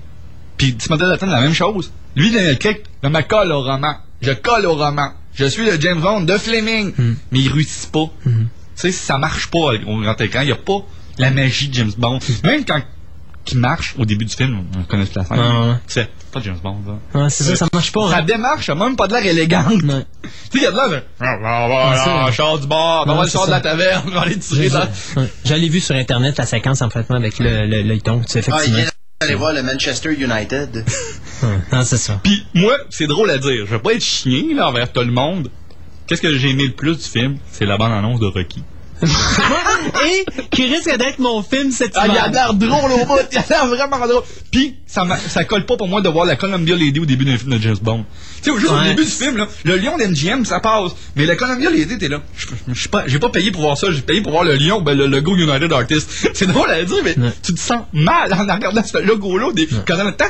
Puis 0.58 0.74
Timothy 0.76 1.02
Dalton 1.04 1.26
la 1.30 1.40
même 1.40 1.54
chose. 1.54 1.90
Lui, 2.14 2.30
Daniel 2.30 2.58
Craig, 2.58 2.82
je 3.02 3.08
me 3.08 3.20
colle 3.22 3.50
au 3.52 3.62
roman. 3.62 3.96
Je 4.22 4.32
colle 4.32 4.66
au 4.66 4.74
roman. 4.74 5.10
Je 5.34 5.44
suis 5.44 5.64
le 5.64 5.78
James 5.80 6.00
Bond 6.00 6.20
de 6.22 6.38
Fleming. 6.38 6.92
Mais 7.32 7.40
il 7.40 7.50
réussit 7.52 7.90
pas. 7.90 8.10
Tu 8.24 8.30
sais, 8.76 8.92
ça 8.92 9.18
marche 9.18 9.48
pas 9.50 9.58
au 9.86 10.00
grand 10.00 10.20
écran. 10.20 10.40
Il 10.42 10.46
n'y 10.46 10.52
a 10.52 10.56
pas 10.56 10.84
la 11.18 11.30
magie 11.30 11.68
de 11.68 11.74
James 11.74 11.92
Bond. 11.96 12.18
Même 12.44 12.64
quand 12.64 12.80
qui 13.44 13.56
marche 13.56 13.94
au 13.96 14.04
début 14.04 14.24
du 14.24 14.34
film, 14.34 14.64
on 14.76 14.82
connaît 14.82 15.06
toute 15.06 15.14
la 15.14 15.24
scène. 15.24 15.38
Ah 15.40 15.60
ouais. 15.68 15.74
C'est 15.86 16.08
pas 16.32 16.40
James 16.40 16.58
Bond, 16.60 16.78
ça. 17.12 17.18
Ouais, 17.20 17.30
c'est 17.30 17.44
ça, 17.44 17.54
ça 17.54 17.66
marche 17.72 17.92
pas. 17.92 18.10
Sa 18.10 18.16
hein. 18.16 18.22
démarche 18.22 18.68
a 18.68 18.74
même 18.74 18.96
pas 18.96 19.06
de 19.06 19.12
l'air 19.14 19.24
élégante. 19.24 19.82
Tu 19.82 19.88
sais, 19.88 20.04
il 20.54 20.62
y 20.62 20.66
a 20.66 20.72
de 20.72 20.76
l'air 20.76 20.88
de. 20.90 21.02
Ah, 21.20 21.36
ah, 21.44 21.68
Ouais, 21.68 21.96
c'est 21.96 22.10
ah, 22.10 22.24
ça. 22.26 22.32
char 22.32 22.58
du 22.58 22.66
bar, 22.66 23.04
on 23.06 23.10
Ouais, 23.10 23.16
va 23.18 23.22
le 23.22 23.26
de 23.28 23.30
ça. 23.30 23.46
la 23.48 23.60
taverne, 23.60 24.02
on 24.08 24.10
va 24.10 24.22
aller 24.22 24.36
tirer 24.38 24.68
ouais. 24.68 25.28
J'allais 25.44 25.68
vu 25.68 25.78
sur 25.78 25.94
Internet 25.94 26.36
la 26.38 26.44
séquence 26.46 26.82
en 26.82 26.90
fait 26.90 27.08
avec 27.08 27.38
le, 27.38 27.66
le, 27.66 27.82
le 27.82 28.00
ton. 28.00 28.20
Tu 28.22 28.32
sais, 28.32 28.40
Ah, 28.50 28.64
il 28.66 28.72
effectivement. 28.72 28.76
vient 28.78 28.90
d'aller 29.20 29.34
voir 29.36 29.52
le 29.52 29.62
Manchester 29.62 30.12
United. 30.12 30.84
Ouais, 31.42 31.58
non, 31.70 31.84
c'est 31.84 31.98
ça. 31.98 32.18
Puis 32.24 32.46
moi, 32.54 32.72
c'est 32.88 33.06
drôle 33.06 33.28
à 33.30 33.36
dire. 33.36 33.66
Je 33.66 33.70
vais 33.72 33.78
pas 33.78 33.92
être 33.92 34.02
chien 34.02 34.42
là 34.56 34.68
envers 34.70 34.90
tout 34.90 35.02
le 35.02 35.12
monde. 35.12 35.50
Qu'est-ce 36.06 36.22
que 36.22 36.34
j'ai 36.34 36.48
aimé 36.48 36.64
le 36.64 36.72
plus 36.72 36.96
du 36.96 37.04
film? 37.04 37.36
C'est 37.52 37.66
la 37.66 37.76
bande-annonce 37.76 38.18
de 38.20 38.24
Rocky. 38.26 38.64
Et 39.02 40.24
qui 40.50 40.64
risque 40.74 40.96
d'être 40.96 41.18
mon 41.18 41.42
film 41.42 41.70
cette 41.70 41.92
Ah, 41.96 42.06
il 42.08 42.16
a 42.16 42.28
l'air 42.28 42.54
drôle 42.54 42.92
au 42.92 43.04
bout, 43.04 43.18
il 43.30 43.38
a 43.38 43.44
l'air 43.48 43.66
vraiment 43.66 43.98
drôle. 44.06 44.22
Puis, 44.50 44.76
ça, 44.86 45.04
ça 45.28 45.44
colle 45.44 45.66
pas 45.66 45.76
pour 45.76 45.88
moi 45.88 46.00
de 46.00 46.08
voir 46.08 46.24
la 46.24 46.36
Columbia 46.36 46.74
Lady 46.76 46.98
au 47.00 47.04
début 47.06 47.24
d'un 47.24 47.36
film 47.36 47.56
de 47.56 47.58
James 47.62 47.76
Bond. 47.82 48.04
Tu 48.42 48.50
sais, 48.52 48.58
juste 48.58 48.72
au 48.72 48.82
début 48.82 49.04
du 49.04 49.10
film, 49.10 49.36
là, 49.36 49.48
le 49.64 49.76
lion 49.76 49.96
d'MGM, 49.98 50.44
ça 50.44 50.60
passe. 50.60 50.92
Mais 51.14 51.26
la 51.26 51.36
Columbia 51.36 51.68
Lady, 51.70 51.98
t'es 51.98 52.08
là. 52.08 52.22
Suis 52.74 52.88
pas, 52.88 53.04
j'ai 53.06 53.18
pas 53.18 53.28
payé 53.28 53.50
pour 53.50 53.62
voir 53.62 53.76
ça, 53.76 53.90
j'ai 53.92 54.00
payé 54.00 54.22
pour 54.22 54.32
voir 54.32 54.44
le 54.44 54.54
lion, 54.56 54.80
ben, 54.80 54.94
le 54.96 55.06
logo 55.06 55.36
United 55.36 55.70
Artists. 55.72 56.28
C'est 56.34 56.46
drôle 56.46 56.70
à 56.70 56.82
dire, 56.84 56.96
mais 57.04 57.14
tu 57.42 57.52
te 57.54 57.60
sens 57.60 57.82
mal 57.92 58.32
en 58.32 58.38
regardant 58.54 58.82
ce 58.82 58.98
logo-là. 58.98 59.52
Des, 59.52 59.66
quand 59.86 59.96
on 59.98 60.06
a 60.06 60.12
tu 60.12 60.24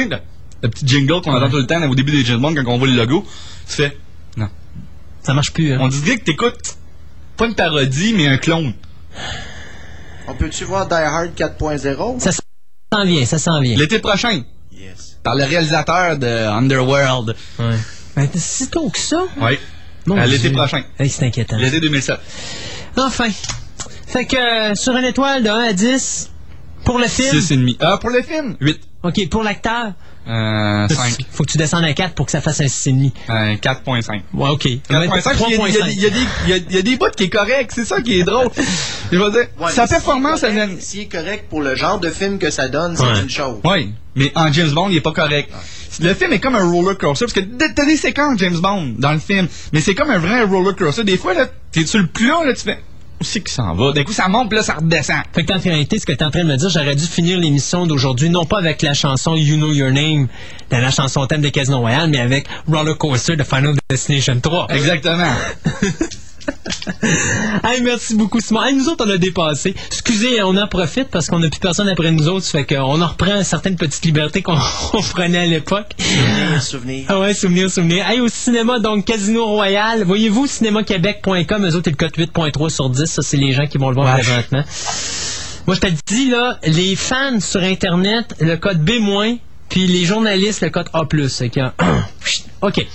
sais, 0.00 0.08
le, 0.08 0.16
le 0.62 0.68
petit 0.70 0.86
jingle 0.86 1.20
qu'on 1.20 1.34
entend 1.34 1.50
tout 1.50 1.56
le 1.58 1.66
temps 1.66 1.82
au 1.88 1.94
début 1.94 2.12
des 2.12 2.24
James 2.24 2.40
Bond 2.40 2.54
quand 2.54 2.64
on 2.72 2.78
voit 2.78 2.88
le 2.88 2.94
logo, 2.94 3.26
tu 3.68 3.74
fais, 3.74 3.96
non. 4.38 4.48
Ça 5.22 5.34
marche 5.34 5.52
plus. 5.52 5.72
hein. 5.72 5.78
On 5.80 5.88
dirait 5.88 6.16
que 6.18 6.24
t'écoutes 6.24 6.76
pas 7.36 7.46
une 7.46 7.54
parodie, 7.54 8.14
mais 8.14 8.28
un 8.28 8.38
clone. 8.38 8.72
On 10.26 10.34
peut-tu 10.34 10.64
voir 10.64 10.86
Die 10.86 10.94
Hard 10.94 11.34
4.0? 11.36 12.20
Ça 12.20 12.30
s'en 12.32 13.04
vient, 13.04 13.26
ça 13.26 13.38
s'en 13.38 13.60
vient. 13.60 13.76
L'été 13.76 13.98
prochain. 13.98 14.42
Par 15.22 15.34
le 15.34 15.44
réalisateur 15.44 16.18
de 16.18 16.26
Underworld. 16.26 17.34
Ouais. 17.58 17.76
Ben, 18.14 18.28
c'est 18.34 18.70
tôt 18.70 18.90
que 18.90 18.98
ça. 18.98 19.24
Oui. 19.40 19.58
L'été 20.26 20.50
prochain. 20.50 20.82
Hey, 20.98 21.08
c'est 21.08 21.26
inquiétant. 21.26 21.56
L'été 21.56 21.80
2007. 21.80 22.18
Enfin. 22.96 23.28
Fait 24.06 24.26
que 24.26 24.36
euh, 24.36 24.74
sur 24.74 24.96
une 24.96 25.04
étoile 25.04 25.42
de 25.42 25.48
1 25.48 25.58
à 25.70 25.72
10, 25.72 26.30
pour 26.84 26.98
le 26.98 27.08
film. 27.08 27.30
6 27.30 27.50
et 27.50 27.56
demi. 27.56 27.76
Ah, 27.80 27.98
pour 28.00 28.10
le 28.10 28.22
film, 28.22 28.56
8. 28.60 28.80
OK, 29.02 29.28
pour 29.28 29.42
l'acteur, 29.42 29.92
Euh, 30.26 30.88
5. 30.88 31.18
faut 31.30 31.44
que 31.44 31.50
tu 31.52 31.58
descendes 31.58 31.84
à 31.84 31.92
4 31.92 32.14
pour 32.14 32.24
que 32.26 32.32
ça 32.32 32.40
fasse 32.40 32.60
un 32.60 32.66
6,5. 32.68 33.12
Euh, 33.28 33.56
4.5. 33.56 34.22
Ouais, 34.32 34.48
OK. 34.50 34.66
4.5, 34.88 35.44
il 35.50 35.54
y 35.54 35.74
y 35.74 35.82
a 35.82 35.84
des- 35.84 35.92
il 35.92 36.00
y 36.00 36.06
a 36.06 36.10
des- 36.10 36.16
il 36.44 36.50
y 36.50 36.52
a- 36.52 36.56
il 36.56 36.74
y 36.74 36.78
a 36.78 36.82
des 36.82 36.96
bouts 36.96 37.10
qui 37.16 37.24
est 37.24 37.28
correct, 37.28 37.72
c'est 37.74 37.84
ça 37.84 38.00
qui 38.00 38.18
est 38.20 38.24
drôle. 38.24 38.48
Je 39.12 39.18
veux 39.18 39.30
dire, 39.30 39.46
Ouais, 39.60 39.70
sa 39.70 39.86
performance, 39.86 40.40
s'il 40.40 40.48
est 40.48 40.52
elle 40.52 40.68
correct- 40.68 40.82
S'il 40.82 41.00
est 41.00 41.06
correct 41.08 41.44
pour 41.50 41.60
le 41.62 41.74
genre 41.74 41.98
de 42.00 42.08
film 42.10 42.38
que 42.38 42.50
ça 42.50 42.68
donne, 42.68 42.96
c'est 42.96 43.02
Ouais. 43.02 43.20
une 43.20 43.28
chose. 43.30 43.60
Oui, 43.64 43.92
mais 44.14 44.32
en 44.34 44.50
James 44.52 44.70
Bond, 44.70 44.88
il 44.90 44.96
est 44.96 45.00
pas 45.02 45.12
correct. 45.12 45.50
Le 46.00 46.12
film 46.14 46.32
est 46.32 46.40
comme 46.40 46.56
un 46.56 46.68
roller 46.70 46.96
coaster 46.98 47.26
parce 47.26 47.32
que 47.34 47.40
t'as 47.40 47.84
des 47.84 47.96
séquences 47.96 48.38
James 48.38 48.58
Bond 48.58 48.94
dans 48.98 49.12
le 49.12 49.18
film, 49.20 49.46
mais 49.72 49.80
c'est 49.80 49.94
comme 49.94 50.10
un 50.10 50.18
vrai 50.18 50.42
roller 50.44 50.74
coaster. 50.74 51.04
Des 51.04 51.16
fois, 51.18 51.34
là, 51.34 51.46
t'es 51.70 51.86
sur 51.86 52.00
le 52.00 52.06
plan, 52.08 52.42
là, 52.44 52.52
tu 52.54 52.62
fais 52.62 52.78
où 53.24 53.26
c'est 53.26 53.40
qu'il 53.40 53.52
s'en 53.52 53.74
va. 53.74 53.92
D'un 53.92 54.04
coup, 54.04 54.12
ça 54.12 54.28
monte, 54.28 54.48
puis 54.48 54.58
là, 54.58 54.62
ça 54.62 54.74
redescend. 54.74 55.22
Fait 55.32 55.44
que 55.44 55.52
en 55.52 55.58
réalité, 55.58 55.98
ce 55.98 56.06
que 56.06 56.12
tu 56.12 56.18
es 56.18 56.24
en 56.24 56.30
train 56.30 56.44
de 56.44 56.48
me 56.48 56.56
dire, 56.56 56.68
j'aurais 56.68 56.94
dû 56.94 57.04
finir 57.04 57.38
l'émission 57.38 57.86
d'aujourd'hui, 57.86 58.28
non 58.28 58.44
pas 58.44 58.58
avec 58.58 58.82
la 58.82 58.94
chanson 58.94 59.34
You 59.34 59.56
Know 59.56 59.72
Your 59.72 59.90
Name, 59.90 60.28
dans 60.70 60.80
la 60.80 60.90
chanson 60.90 61.26
thème 61.26 61.40
de 61.40 61.48
Casino 61.48 61.78
Royale, 61.78 62.10
mais 62.10 62.20
avec 62.20 62.46
Roller 62.68 62.96
Coaster 62.96 63.36
de 63.36 63.44
Final 63.44 63.74
Destination 63.88 64.38
3. 64.40 64.68
Exactement. 64.70 65.32
Hey, 67.64 67.80
merci 67.82 68.14
beaucoup, 68.14 68.40
Simon. 68.40 68.62
Hey, 68.64 68.74
nous 68.74 68.88
autres, 68.88 69.06
on 69.06 69.10
a 69.10 69.16
dépassé. 69.16 69.74
Excusez, 69.86 70.42
on 70.42 70.56
en 70.56 70.66
profite 70.68 71.08
parce 71.08 71.28
qu'on 71.28 71.38
n'a 71.38 71.48
plus 71.48 71.60
personne 71.60 71.88
après 71.88 72.10
nous 72.10 72.28
autres. 72.28 72.44
Ça 72.44 72.58
fait 72.58 72.74
qu'on 72.74 73.00
en 73.00 73.06
reprend 73.06 73.42
certaines 73.42 73.76
petites 73.76 74.04
libertés 74.04 74.42
qu'on 74.42 74.58
on 74.92 75.00
prenait 75.02 75.38
à 75.38 75.46
l'époque. 75.46 75.92
Souvenir, 75.98 76.62
souvenir. 76.62 77.04
Ah 77.08 77.20
ouais, 77.20 77.32
souvenir, 77.34 77.70
souvenir. 77.70 78.08
Hey, 78.08 78.20
au 78.20 78.28
cinéma, 78.28 78.80
donc 78.80 79.06
Casino 79.06 79.46
Royal. 79.46 80.04
Voyez-vous, 80.04 80.46
cinémaquebec.com, 80.46 81.66
eux 81.66 81.74
autres, 81.74 81.88
ils 81.88 81.92
le 81.92 81.96
code 81.96 82.54
8.3 82.54 82.68
sur 82.68 82.90
10. 82.90 83.04
Ça, 83.06 83.22
c'est 83.22 83.36
les 83.38 83.52
gens 83.52 83.66
qui 83.66 83.78
vont 83.78 83.88
le 83.88 83.94
voir 83.94 84.14
Ouais. 84.14 84.20
présentement. 84.20 84.62
Moi, 85.66 85.76
je 85.76 85.80
te 85.80 85.86
le 85.86 85.94
dis, 86.06 86.28
là, 86.28 86.58
les 86.64 86.94
fans 86.96 87.40
sur 87.40 87.62
Internet, 87.62 88.34
le 88.40 88.56
code 88.56 88.84
B-, 88.84 89.38
Puis 89.70 89.86
les 89.86 90.04
journalistes 90.04 90.60
le 90.60 90.68
cotent 90.68 90.90
A+. 90.92 91.04
Que, 91.06 91.60
OK. 92.60 92.86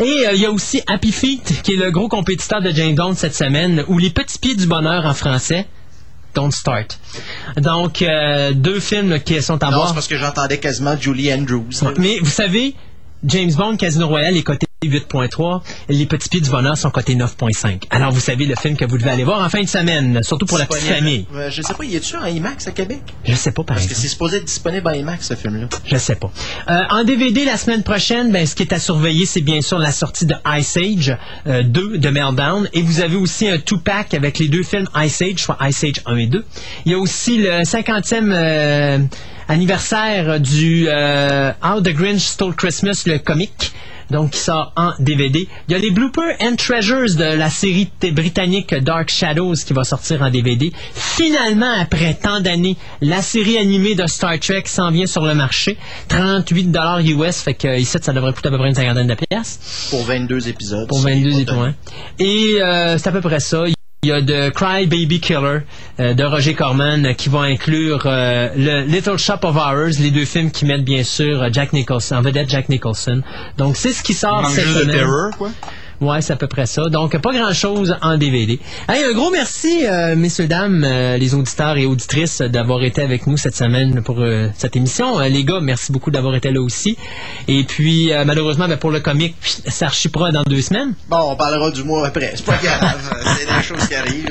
Et 0.00 0.26
euh, 0.26 0.32
il 0.34 0.40
y 0.40 0.46
a 0.46 0.50
aussi 0.50 0.80
Happy 0.86 1.12
Feet, 1.12 1.62
qui 1.62 1.72
est 1.72 1.76
le 1.76 1.90
gros 1.90 2.08
compétiteur 2.08 2.60
de 2.62 2.70
James 2.70 2.94
Bond 2.94 3.14
cette 3.14 3.34
semaine, 3.34 3.84
ou 3.88 3.98
Les 3.98 4.10
Petits 4.10 4.38
Pieds 4.38 4.54
du 4.54 4.66
Bonheur 4.66 5.06
en 5.06 5.14
français. 5.14 5.66
Don't 6.34 6.50
Start. 6.52 6.98
Donc, 7.56 8.02
euh, 8.02 8.52
deux 8.52 8.80
films 8.80 9.18
qui 9.20 9.40
sont 9.42 9.62
à 9.64 9.70
Non, 9.70 9.76
voir. 9.78 9.88
c'est 9.88 9.94
parce 9.94 10.06
que 10.08 10.16
j'entendais 10.16 10.58
quasiment 10.58 10.96
Julie 10.96 11.32
Andrews. 11.32 11.64
Mais 11.98 12.18
vous 12.20 12.30
savez, 12.30 12.74
James 13.24 13.52
Bond, 13.52 13.76
Casino 13.76 14.06
Royale 14.06 14.36
est 14.36 14.42
coté 14.42 14.66
8.3. 14.84 15.60
Les 15.88 16.06
Petits 16.06 16.28
Pieds 16.28 16.40
du 16.40 16.50
Bonheur 16.50 16.78
sont 16.78 16.90
cotés 16.90 17.16
9.5. 17.16 17.82
Alors, 17.90 18.12
vous 18.12 18.20
savez 18.20 18.46
le 18.46 18.54
film 18.54 18.76
que 18.76 18.84
vous 18.84 18.96
devez 18.96 19.10
aller 19.10 19.24
voir 19.24 19.44
en 19.44 19.48
fin 19.48 19.60
de 19.60 19.68
semaine, 19.68 20.22
surtout 20.22 20.46
pour 20.46 20.56
la 20.56 20.66
petite 20.66 20.84
famille. 20.84 21.26
Euh, 21.34 21.50
je 21.50 21.62
sais 21.62 21.74
pas, 21.74 21.84
y 21.84 21.96
a-tu 21.96 22.14
un 22.14 22.28
IMAX 22.28 22.68
à 22.68 22.70
Québec? 22.70 23.00
Je 23.24 23.34
sais 23.34 23.50
pas, 23.50 23.64
par 23.64 23.76
Parce 23.76 23.88
que 23.88 23.94
c'est 23.94 24.06
supposé 24.06 24.36
être 24.36 24.44
disponible 24.44 24.86
en 24.86 24.92
IMAX, 24.92 25.26
ce 25.26 25.34
film-là. 25.34 25.66
Je 25.84 25.96
sais 25.96 26.14
pas. 26.14 26.30
Euh, 26.70 26.82
en 26.90 27.02
DVD, 27.02 27.44
la 27.44 27.56
semaine 27.56 27.82
prochaine, 27.82 28.30
ben, 28.30 28.46
ce 28.46 28.54
qui 28.54 28.62
est 28.62 28.72
à 28.72 28.78
surveiller, 28.78 29.26
c'est 29.26 29.40
bien 29.40 29.62
sûr 29.62 29.78
la 29.80 29.90
sortie 29.90 30.26
de 30.26 30.36
Ice 30.56 30.76
Age 30.76 31.16
euh, 31.48 31.64
2 31.64 31.98
de 31.98 32.08
Meltdown. 32.10 32.68
Et 32.72 32.82
vous 32.82 33.00
avez 33.00 33.16
aussi 33.16 33.48
un 33.48 33.58
two-pack 33.58 34.14
avec 34.14 34.38
les 34.38 34.46
deux 34.46 34.62
films 34.62 34.88
Ice 34.96 35.20
Age, 35.22 35.38
soit 35.38 35.58
Ice 35.68 35.82
Age 35.82 36.02
1 36.06 36.16
et 36.18 36.26
2. 36.28 36.44
Il 36.84 36.92
y 36.92 36.94
a 36.94 36.98
aussi 36.98 37.38
le 37.38 37.62
50e 37.62 38.30
euh, 38.32 38.98
anniversaire 39.48 40.40
du 40.40 40.86
euh, 40.88 41.52
How 41.64 41.80
the 41.80 41.92
Grinch 41.94 42.20
Stole 42.20 42.54
Christmas, 42.54 43.02
le 43.06 43.18
comic. 43.18 43.72
Donc, 44.10 44.30
qui 44.30 44.38
sort 44.38 44.72
en 44.76 44.92
DVD. 44.98 45.46
Il 45.68 45.72
y 45.72 45.74
a 45.74 45.78
les 45.78 45.90
Bloopers 45.90 46.34
and 46.40 46.56
Treasures 46.56 47.14
de 47.16 47.36
la 47.36 47.50
série 47.50 47.90
britannique 48.12 48.74
Dark 48.74 49.10
Shadows 49.10 49.56
qui 49.66 49.74
va 49.74 49.84
sortir 49.84 50.22
en 50.22 50.30
DVD. 50.30 50.72
Finalement, 50.94 51.74
après 51.78 52.14
tant 52.14 52.40
d'années, 52.40 52.78
la 53.02 53.20
série 53.20 53.58
animée 53.58 53.94
de 53.94 54.06
Star 54.06 54.38
Trek 54.40 54.62
s'en 54.64 54.90
vient 54.90 55.06
sur 55.06 55.26
le 55.26 55.34
marché. 55.34 55.76
38 56.08 56.74
US, 57.04 57.42
fait 57.42 57.52
que 57.52 57.78
ici, 57.78 57.98
ça 58.00 58.14
devrait 58.14 58.32
coûter 58.32 58.48
à 58.48 58.50
peu 58.50 58.56
près 58.56 58.68
une 58.68 58.74
cinquantaine 58.74 59.08
de 59.08 59.14
pièces. 59.14 59.88
Pour 59.90 60.04
22 60.04 60.48
épisodes. 60.48 60.88
Pour 60.88 61.00
c'est 61.00 61.12
22 61.12 61.30
pas 61.30 61.38
étoiles. 61.40 61.74
Et 62.18 62.56
euh, 62.62 62.96
c'est 62.96 63.10
à 63.10 63.12
peu 63.12 63.20
près 63.20 63.40
ça. 63.40 63.64
Il 64.04 64.10
y 64.10 64.12
a 64.12 64.22
The 64.22 64.54
Cry 64.54 64.86
Baby 64.86 65.18
Killer 65.18 65.62
euh, 65.98 66.14
de 66.14 66.22
Roger 66.22 66.54
Corman 66.54 67.04
euh, 67.04 67.14
qui 67.14 67.28
va 67.28 67.40
inclure 67.40 68.04
euh, 68.06 68.48
le 68.56 68.82
Little 68.82 69.18
Shop 69.18 69.40
of 69.42 69.56
Horrors, 69.56 69.98
les 69.98 70.12
deux 70.12 70.24
films 70.24 70.52
qui 70.52 70.66
mettent 70.66 70.84
bien 70.84 71.02
sûr 71.02 71.42
euh, 71.42 71.48
Jack 71.50 71.72
Nicholson, 71.72 72.14
en 72.14 72.22
vedette 72.22 72.48
Jack 72.48 72.68
Nicholson. 72.68 73.22
Donc 73.56 73.76
c'est 73.76 73.92
ce 73.92 74.04
qui 74.04 74.14
sort 74.14 74.46
cette 74.46 74.68
de 74.68 74.72
semaine. 74.82 74.96
terror, 74.98 75.30
quoi? 75.36 75.50
Ouais, 76.00 76.22
c'est 76.22 76.32
à 76.32 76.36
peu 76.36 76.46
près 76.46 76.66
ça. 76.66 76.84
Donc, 76.84 77.16
pas 77.18 77.32
grand-chose 77.32 77.96
en 78.02 78.16
DVD. 78.16 78.60
Hey, 78.88 79.02
un 79.02 79.12
gros 79.14 79.30
merci, 79.32 79.84
euh, 79.84 80.14
messieurs, 80.14 80.46
dames, 80.46 80.84
euh, 80.86 81.16
les 81.16 81.34
auditeurs 81.34 81.76
et 81.76 81.86
auditrices, 81.86 82.40
d'avoir 82.40 82.84
été 82.84 83.02
avec 83.02 83.26
nous 83.26 83.36
cette 83.36 83.56
semaine 83.56 84.00
pour 84.02 84.20
euh, 84.20 84.48
cette 84.56 84.76
émission. 84.76 85.18
Les 85.18 85.42
gars, 85.42 85.58
merci 85.60 85.90
beaucoup 85.90 86.12
d'avoir 86.12 86.36
été 86.36 86.52
là 86.52 86.60
aussi. 86.60 86.96
Et 87.48 87.64
puis, 87.64 88.12
malheureusement, 88.24 88.68
ben, 88.68 88.76
pour 88.76 88.92
le 88.92 89.00
comic, 89.00 89.34
ça 89.66 89.86
archipera 89.86 90.30
dans 90.30 90.42
deux 90.42 90.60
semaines. 90.60 90.94
Bon, 91.08 91.32
on 91.32 91.36
parlera 91.36 91.70
du 91.72 91.82
mois 91.82 92.06
après. 92.06 92.32
C'est 92.36 92.44
pas 92.44 92.58
grave. 92.62 93.10
c'est 93.36 93.46
des 93.46 93.62
choses 93.62 93.88
qui 93.88 93.94
arrivent. 93.96 94.28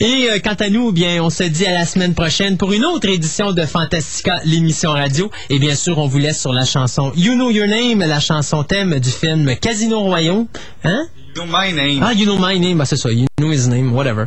Et 0.00 0.40
quant 0.40 0.56
à 0.58 0.70
nous, 0.70 0.92
bien, 0.92 1.22
on 1.22 1.28
se 1.28 1.44
dit 1.44 1.66
à 1.66 1.72
la 1.72 1.84
semaine 1.84 2.14
prochaine 2.14 2.56
pour 2.56 2.72
une 2.72 2.84
autre 2.86 3.08
édition 3.08 3.52
de 3.52 3.66
Fantastica, 3.66 4.40
l'émission 4.44 4.92
radio. 4.92 5.30
Et 5.50 5.58
bien 5.58 5.74
sûr, 5.74 5.98
on 5.98 6.06
vous 6.06 6.18
laisse 6.18 6.40
sur 6.40 6.54
la 6.54 6.64
chanson 6.64 7.12
You 7.14 7.34
Know 7.34 7.50
Your 7.50 7.68
Name, 7.68 7.98
la 8.08 8.20
chanson 8.20 8.62
thème 8.62 8.98
du 8.98 9.10
film 9.10 9.54
Casino 9.56 10.00
Royaume. 10.00 10.46
Hein? 10.84 11.08
You 11.16 11.44
know 11.44 11.46
my 11.46 11.72
name. 11.72 12.02
Ah, 12.02 12.12
You 12.12 12.24
Know 12.24 12.38
My 12.38 12.58
Name, 12.58 12.78
bah, 12.78 12.84
c'est 12.84 12.96
ça, 12.96 13.10
You 13.10 13.26
Know 13.38 13.52
His 13.52 13.68
Name, 13.68 13.92
whatever. 13.94 14.26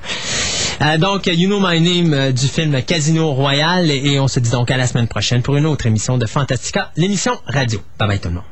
Euh, 0.82 0.98
donc, 0.98 1.28
You 1.28 1.48
Know 1.48 1.60
My 1.60 1.80
Name 1.80 2.14
euh, 2.14 2.32
du 2.32 2.48
film 2.48 2.82
Casino 2.84 3.32
Royal. 3.34 3.90
Et, 3.90 4.14
et 4.14 4.20
on 4.20 4.28
se 4.28 4.40
dit 4.40 4.50
donc 4.50 4.72
à 4.72 4.78
la 4.78 4.88
semaine 4.88 5.08
prochaine 5.08 5.42
pour 5.42 5.56
une 5.56 5.66
autre 5.66 5.86
émission 5.86 6.18
de 6.18 6.26
Fantastica, 6.26 6.92
l'émission 6.98 7.40
radio. 7.46 7.80
Bye 8.00 8.08
bye 8.08 8.20
tout 8.20 8.30
le 8.30 8.36
monde. 8.36 8.51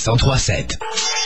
1037. 0.00 0.69